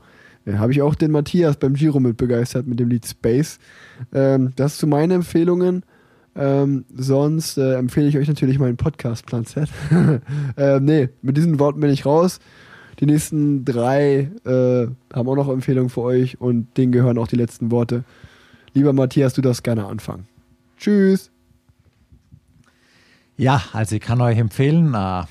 Äh, 0.47 0.55
Habe 0.55 0.73
ich 0.73 0.83
auch 0.83 0.95
den 0.95 1.11
Matthias 1.11 1.57
beim 1.57 1.75
Giro 1.75 2.01
mit 2.01 2.17
begeistert 2.17 2.67
mit 2.67 2.81
dem 2.81 2.89
Lied 2.89 3.07
Space. 3.07 3.59
Ähm, 4.13 4.53
das 4.57 4.79
zu 4.79 4.87
meinen 4.87 5.13
Empfehlungen. 5.13 5.85
Ähm, 6.35 6.87
sonst 6.95 7.59
äh, 7.59 7.75
empfehle 7.75 8.09
ich 8.09 8.17
euch 8.17 8.29
natürlich 8.29 8.59
meinen 8.59 8.77
Podcast 8.77 9.27
Plan 9.27 9.45
Z. 9.45 9.69
ähm, 10.57 10.85
nee, 10.85 11.11
mit 11.21 11.37
diesen 11.37 11.59
Worten 11.59 11.81
bin 11.81 11.91
ich 11.91 12.07
raus. 12.07 12.39
Die 13.01 13.07
nächsten 13.07 13.65
drei 13.65 14.31
äh, 14.45 14.87
haben 15.13 15.29
auch 15.29 15.37
noch 15.37 15.49
Empfehlungen 15.49 15.91
für 15.91 16.03
euch 16.03 16.41
und 16.41 16.77
denen 16.77 16.93
gehören 16.93 17.19
auch 17.19 17.27
die 17.27 17.37
letzten 17.37 17.71
Worte. 17.71 18.05
Lieber 18.75 18.93
Matthias, 18.93 19.35
du 19.35 19.43
darfst 19.43 19.65
gerne 19.65 19.87
anfangen. 19.87 20.27
Tschüss. 20.79 21.31
Ja, 23.37 23.63
also 23.73 23.97
ich 23.97 24.01
kann 24.01 24.21
euch 24.21 24.39
empfehlen, 24.39 24.95
äh, 24.95 25.25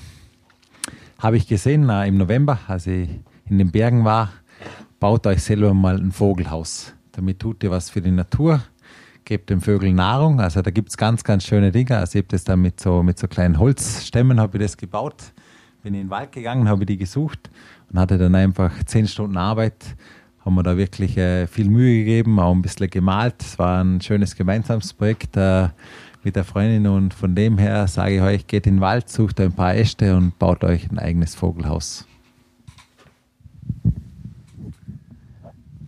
habe 1.18 1.36
ich 1.36 1.46
gesehen 1.46 1.88
äh, 1.88 2.06
im 2.06 2.18
November, 2.18 2.58
als 2.68 2.86
ich 2.86 3.08
in 3.48 3.58
den 3.58 3.70
Bergen 3.70 4.04
war, 4.04 4.32
baut 5.02 5.26
euch 5.26 5.42
selber 5.42 5.74
mal 5.74 5.96
ein 5.96 6.12
Vogelhaus. 6.12 6.94
Damit 7.10 7.40
tut 7.40 7.64
ihr 7.64 7.72
was 7.72 7.90
für 7.90 8.00
die 8.00 8.12
Natur, 8.12 8.62
gebt 9.24 9.50
den 9.50 9.60
Vögeln 9.60 9.96
Nahrung. 9.96 10.38
Also 10.38 10.62
da 10.62 10.70
gibt 10.70 10.90
es 10.90 10.96
ganz, 10.96 11.24
ganz 11.24 11.42
schöne 11.44 11.72
Dinge. 11.72 11.96
Also 11.96 12.16
ich 12.16 12.22
habe 12.22 12.28
das 12.30 12.44
dann 12.44 12.62
mit 12.62 12.78
so, 12.78 13.02
mit 13.02 13.18
so 13.18 13.26
kleinen 13.26 13.58
Holzstämmen 13.58 14.38
habe 14.38 14.58
ich 14.58 14.62
das 14.62 14.76
gebaut. 14.76 15.32
Bin 15.82 15.94
in 15.94 16.02
den 16.02 16.10
Wald 16.10 16.30
gegangen, 16.30 16.68
habe 16.68 16.86
die 16.86 16.98
gesucht 16.98 17.50
und 17.90 17.98
hatte 17.98 18.16
dann 18.16 18.36
einfach 18.36 18.70
zehn 18.84 19.08
Stunden 19.08 19.36
Arbeit. 19.36 19.96
Haben 20.44 20.54
wir 20.54 20.62
da 20.62 20.76
wirklich 20.76 21.16
äh, 21.16 21.48
viel 21.48 21.68
Mühe 21.68 22.04
gegeben, 22.04 22.38
auch 22.38 22.54
ein 22.54 22.62
bisschen 22.62 22.88
gemalt. 22.88 23.34
Es 23.40 23.58
war 23.58 23.82
ein 23.82 24.00
schönes 24.00 24.36
gemeinsames 24.36 24.92
Projekt. 24.92 25.36
Äh, 25.36 25.70
mit 26.22 26.36
der 26.36 26.44
Freundin 26.44 26.86
und 26.86 27.12
von 27.12 27.34
dem 27.34 27.58
her 27.58 27.88
sage 27.88 28.14
ich 28.14 28.22
euch, 28.22 28.46
geht 28.46 28.68
in 28.68 28.76
den 28.76 28.80
Wald, 28.80 29.08
sucht 29.08 29.40
ein 29.40 29.50
paar 29.50 29.74
Äste 29.74 30.16
und 30.16 30.38
baut 30.38 30.62
euch 30.62 30.88
ein 30.92 31.00
eigenes 31.00 31.34
Vogelhaus. 31.34 32.06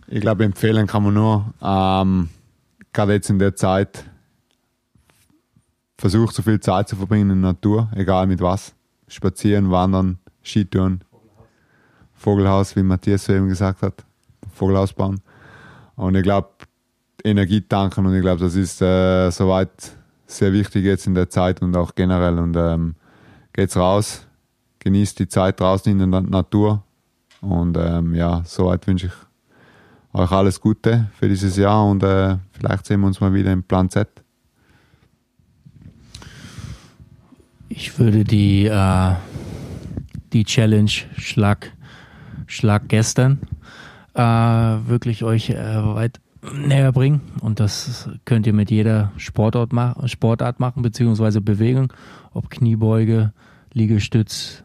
Ich 0.07 0.21
glaube, 0.21 0.43
empfehlen 0.43 0.85
kann 0.85 1.03
man 1.03 1.13
nur, 1.15 1.53
ähm, 1.61 2.29
gerade 2.93 3.13
jetzt 3.13 3.29
in 3.29 3.39
der 3.39 3.55
Zeit, 3.55 4.05
versucht 5.97 6.35
so 6.35 6.43
viel 6.43 6.59
Zeit 6.59 6.89
zu 6.89 6.95
verbringen 6.95 7.31
in 7.31 7.41
der 7.41 7.53
Natur, 7.53 7.89
egal 7.95 8.27
mit 8.27 8.41
was. 8.41 8.75
Spazieren, 9.07 9.71
wandern, 9.71 10.19
Skitouren, 10.43 11.03
Vogelhaus, 12.13 12.75
wie 12.75 12.83
Matthias 12.83 13.25
so 13.25 13.33
eben 13.33 13.47
gesagt 13.47 13.81
hat, 13.81 14.03
Vogelhaus 14.53 14.93
bauen. 14.93 15.21
Und 15.95 16.15
ich 16.15 16.23
glaube, 16.23 16.49
Energie 17.23 17.61
tanken 17.61 18.05
und 18.05 18.13
ich 18.13 18.21
glaube, 18.21 18.41
das 18.41 18.55
ist 18.55 18.81
äh, 18.81 19.31
soweit 19.31 19.95
sehr 20.27 20.53
wichtig 20.53 20.85
jetzt 20.85 21.07
in 21.07 21.15
der 21.15 21.29
Zeit 21.29 21.61
und 21.61 21.75
auch 21.75 21.95
generell. 21.95 22.37
Und 22.37 22.55
ähm, 22.55 22.95
geht's 23.53 23.75
raus, 23.77 24.25
genießt 24.79 25.19
die 25.19 25.27
Zeit 25.27 25.59
draußen 25.59 25.99
in 25.99 26.11
der 26.11 26.21
Natur. 26.21 26.83
Und 27.41 27.77
ähm, 27.77 28.13
ja, 28.15 28.43
soweit 28.45 28.85
wünsche 28.87 29.07
ich 29.07 29.13
euch 30.15 30.31
alles 30.31 30.61
Gute 30.61 31.07
für 31.19 31.27
dieses 31.27 31.57
Jahr 31.57 31.85
und 31.85 32.01
äh, 32.01 32.37
vielleicht 32.53 32.85
sehen 32.85 33.01
wir 33.01 33.07
uns 33.07 33.19
mal 33.19 33.33
wieder 33.33 33.51
im 33.51 33.63
Plan 33.63 33.89
Z. 33.89 34.07
Ich 37.67 37.99
würde 37.99 38.23
die, 38.23 38.65
äh, 38.65 39.11
die 40.31 40.45
Challenge 40.45 40.91
Schlag, 41.17 41.71
Schlag 42.47 42.87
gestern 42.87 43.39
äh, 44.13 44.21
wirklich 44.21 45.23
euch 45.23 45.49
äh, 45.49 45.55
weit 45.55 46.21
näher 46.53 46.93
bringen. 46.93 47.21
Und 47.41 47.59
das 47.59 48.09
könnt 48.23 48.47
ihr 48.47 48.53
mit 48.53 48.71
jeder 48.71 49.11
Sportart, 49.17 49.73
ma 49.73 49.95
Sportart 50.05 50.59
machen, 50.59 50.81
beziehungsweise 50.81 51.41
Bewegung, 51.41 51.91
ob 52.33 52.49
Kniebeuge, 52.49 53.33
Liegestütz 53.73 54.63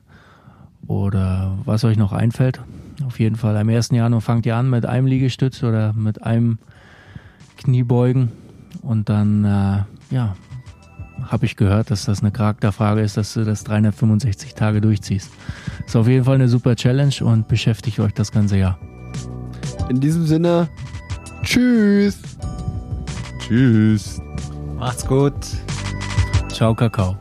oder 0.86 1.58
was 1.64 1.82
euch 1.82 1.96
noch 1.96 2.12
einfällt. 2.12 2.60
Auf 3.06 3.18
jeden 3.18 3.36
Fall 3.36 3.56
am 3.56 3.68
1. 3.68 3.90
Januar 3.90 4.20
fangt 4.20 4.46
ihr 4.46 4.56
an 4.56 4.68
mit 4.68 4.86
einem 4.86 5.06
Liegestütz 5.06 5.62
oder 5.62 5.92
mit 5.92 6.22
einem 6.22 6.58
Kniebeugen. 7.56 8.32
Und 8.82 9.08
dann, 9.08 9.44
äh, 9.44 9.82
ja, 10.14 10.36
habe 11.26 11.46
ich 11.46 11.56
gehört, 11.56 11.90
dass 11.90 12.06
das 12.06 12.20
eine 12.20 12.30
Charakterfrage 12.30 13.00
ist, 13.00 13.16
dass 13.16 13.34
du 13.34 13.44
das 13.44 13.64
365 13.64 14.54
Tage 14.54 14.80
durchziehst. 14.80 15.30
Ist 15.86 15.96
auf 15.96 16.08
jeden 16.08 16.24
Fall 16.24 16.36
eine 16.36 16.48
super 16.48 16.76
Challenge 16.76 17.14
und 17.22 17.48
beschäftigt 17.48 18.00
euch 18.00 18.12
das 18.14 18.32
ganze 18.32 18.56
Jahr. 18.56 18.78
In 19.88 20.00
diesem 20.00 20.26
Sinne, 20.26 20.68
tschüss. 21.42 22.18
Tschüss. 23.40 24.20
Macht's 24.78 25.06
gut. 25.06 25.34
Ciao, 26.48 26.74
Kakao. 26.74 27.16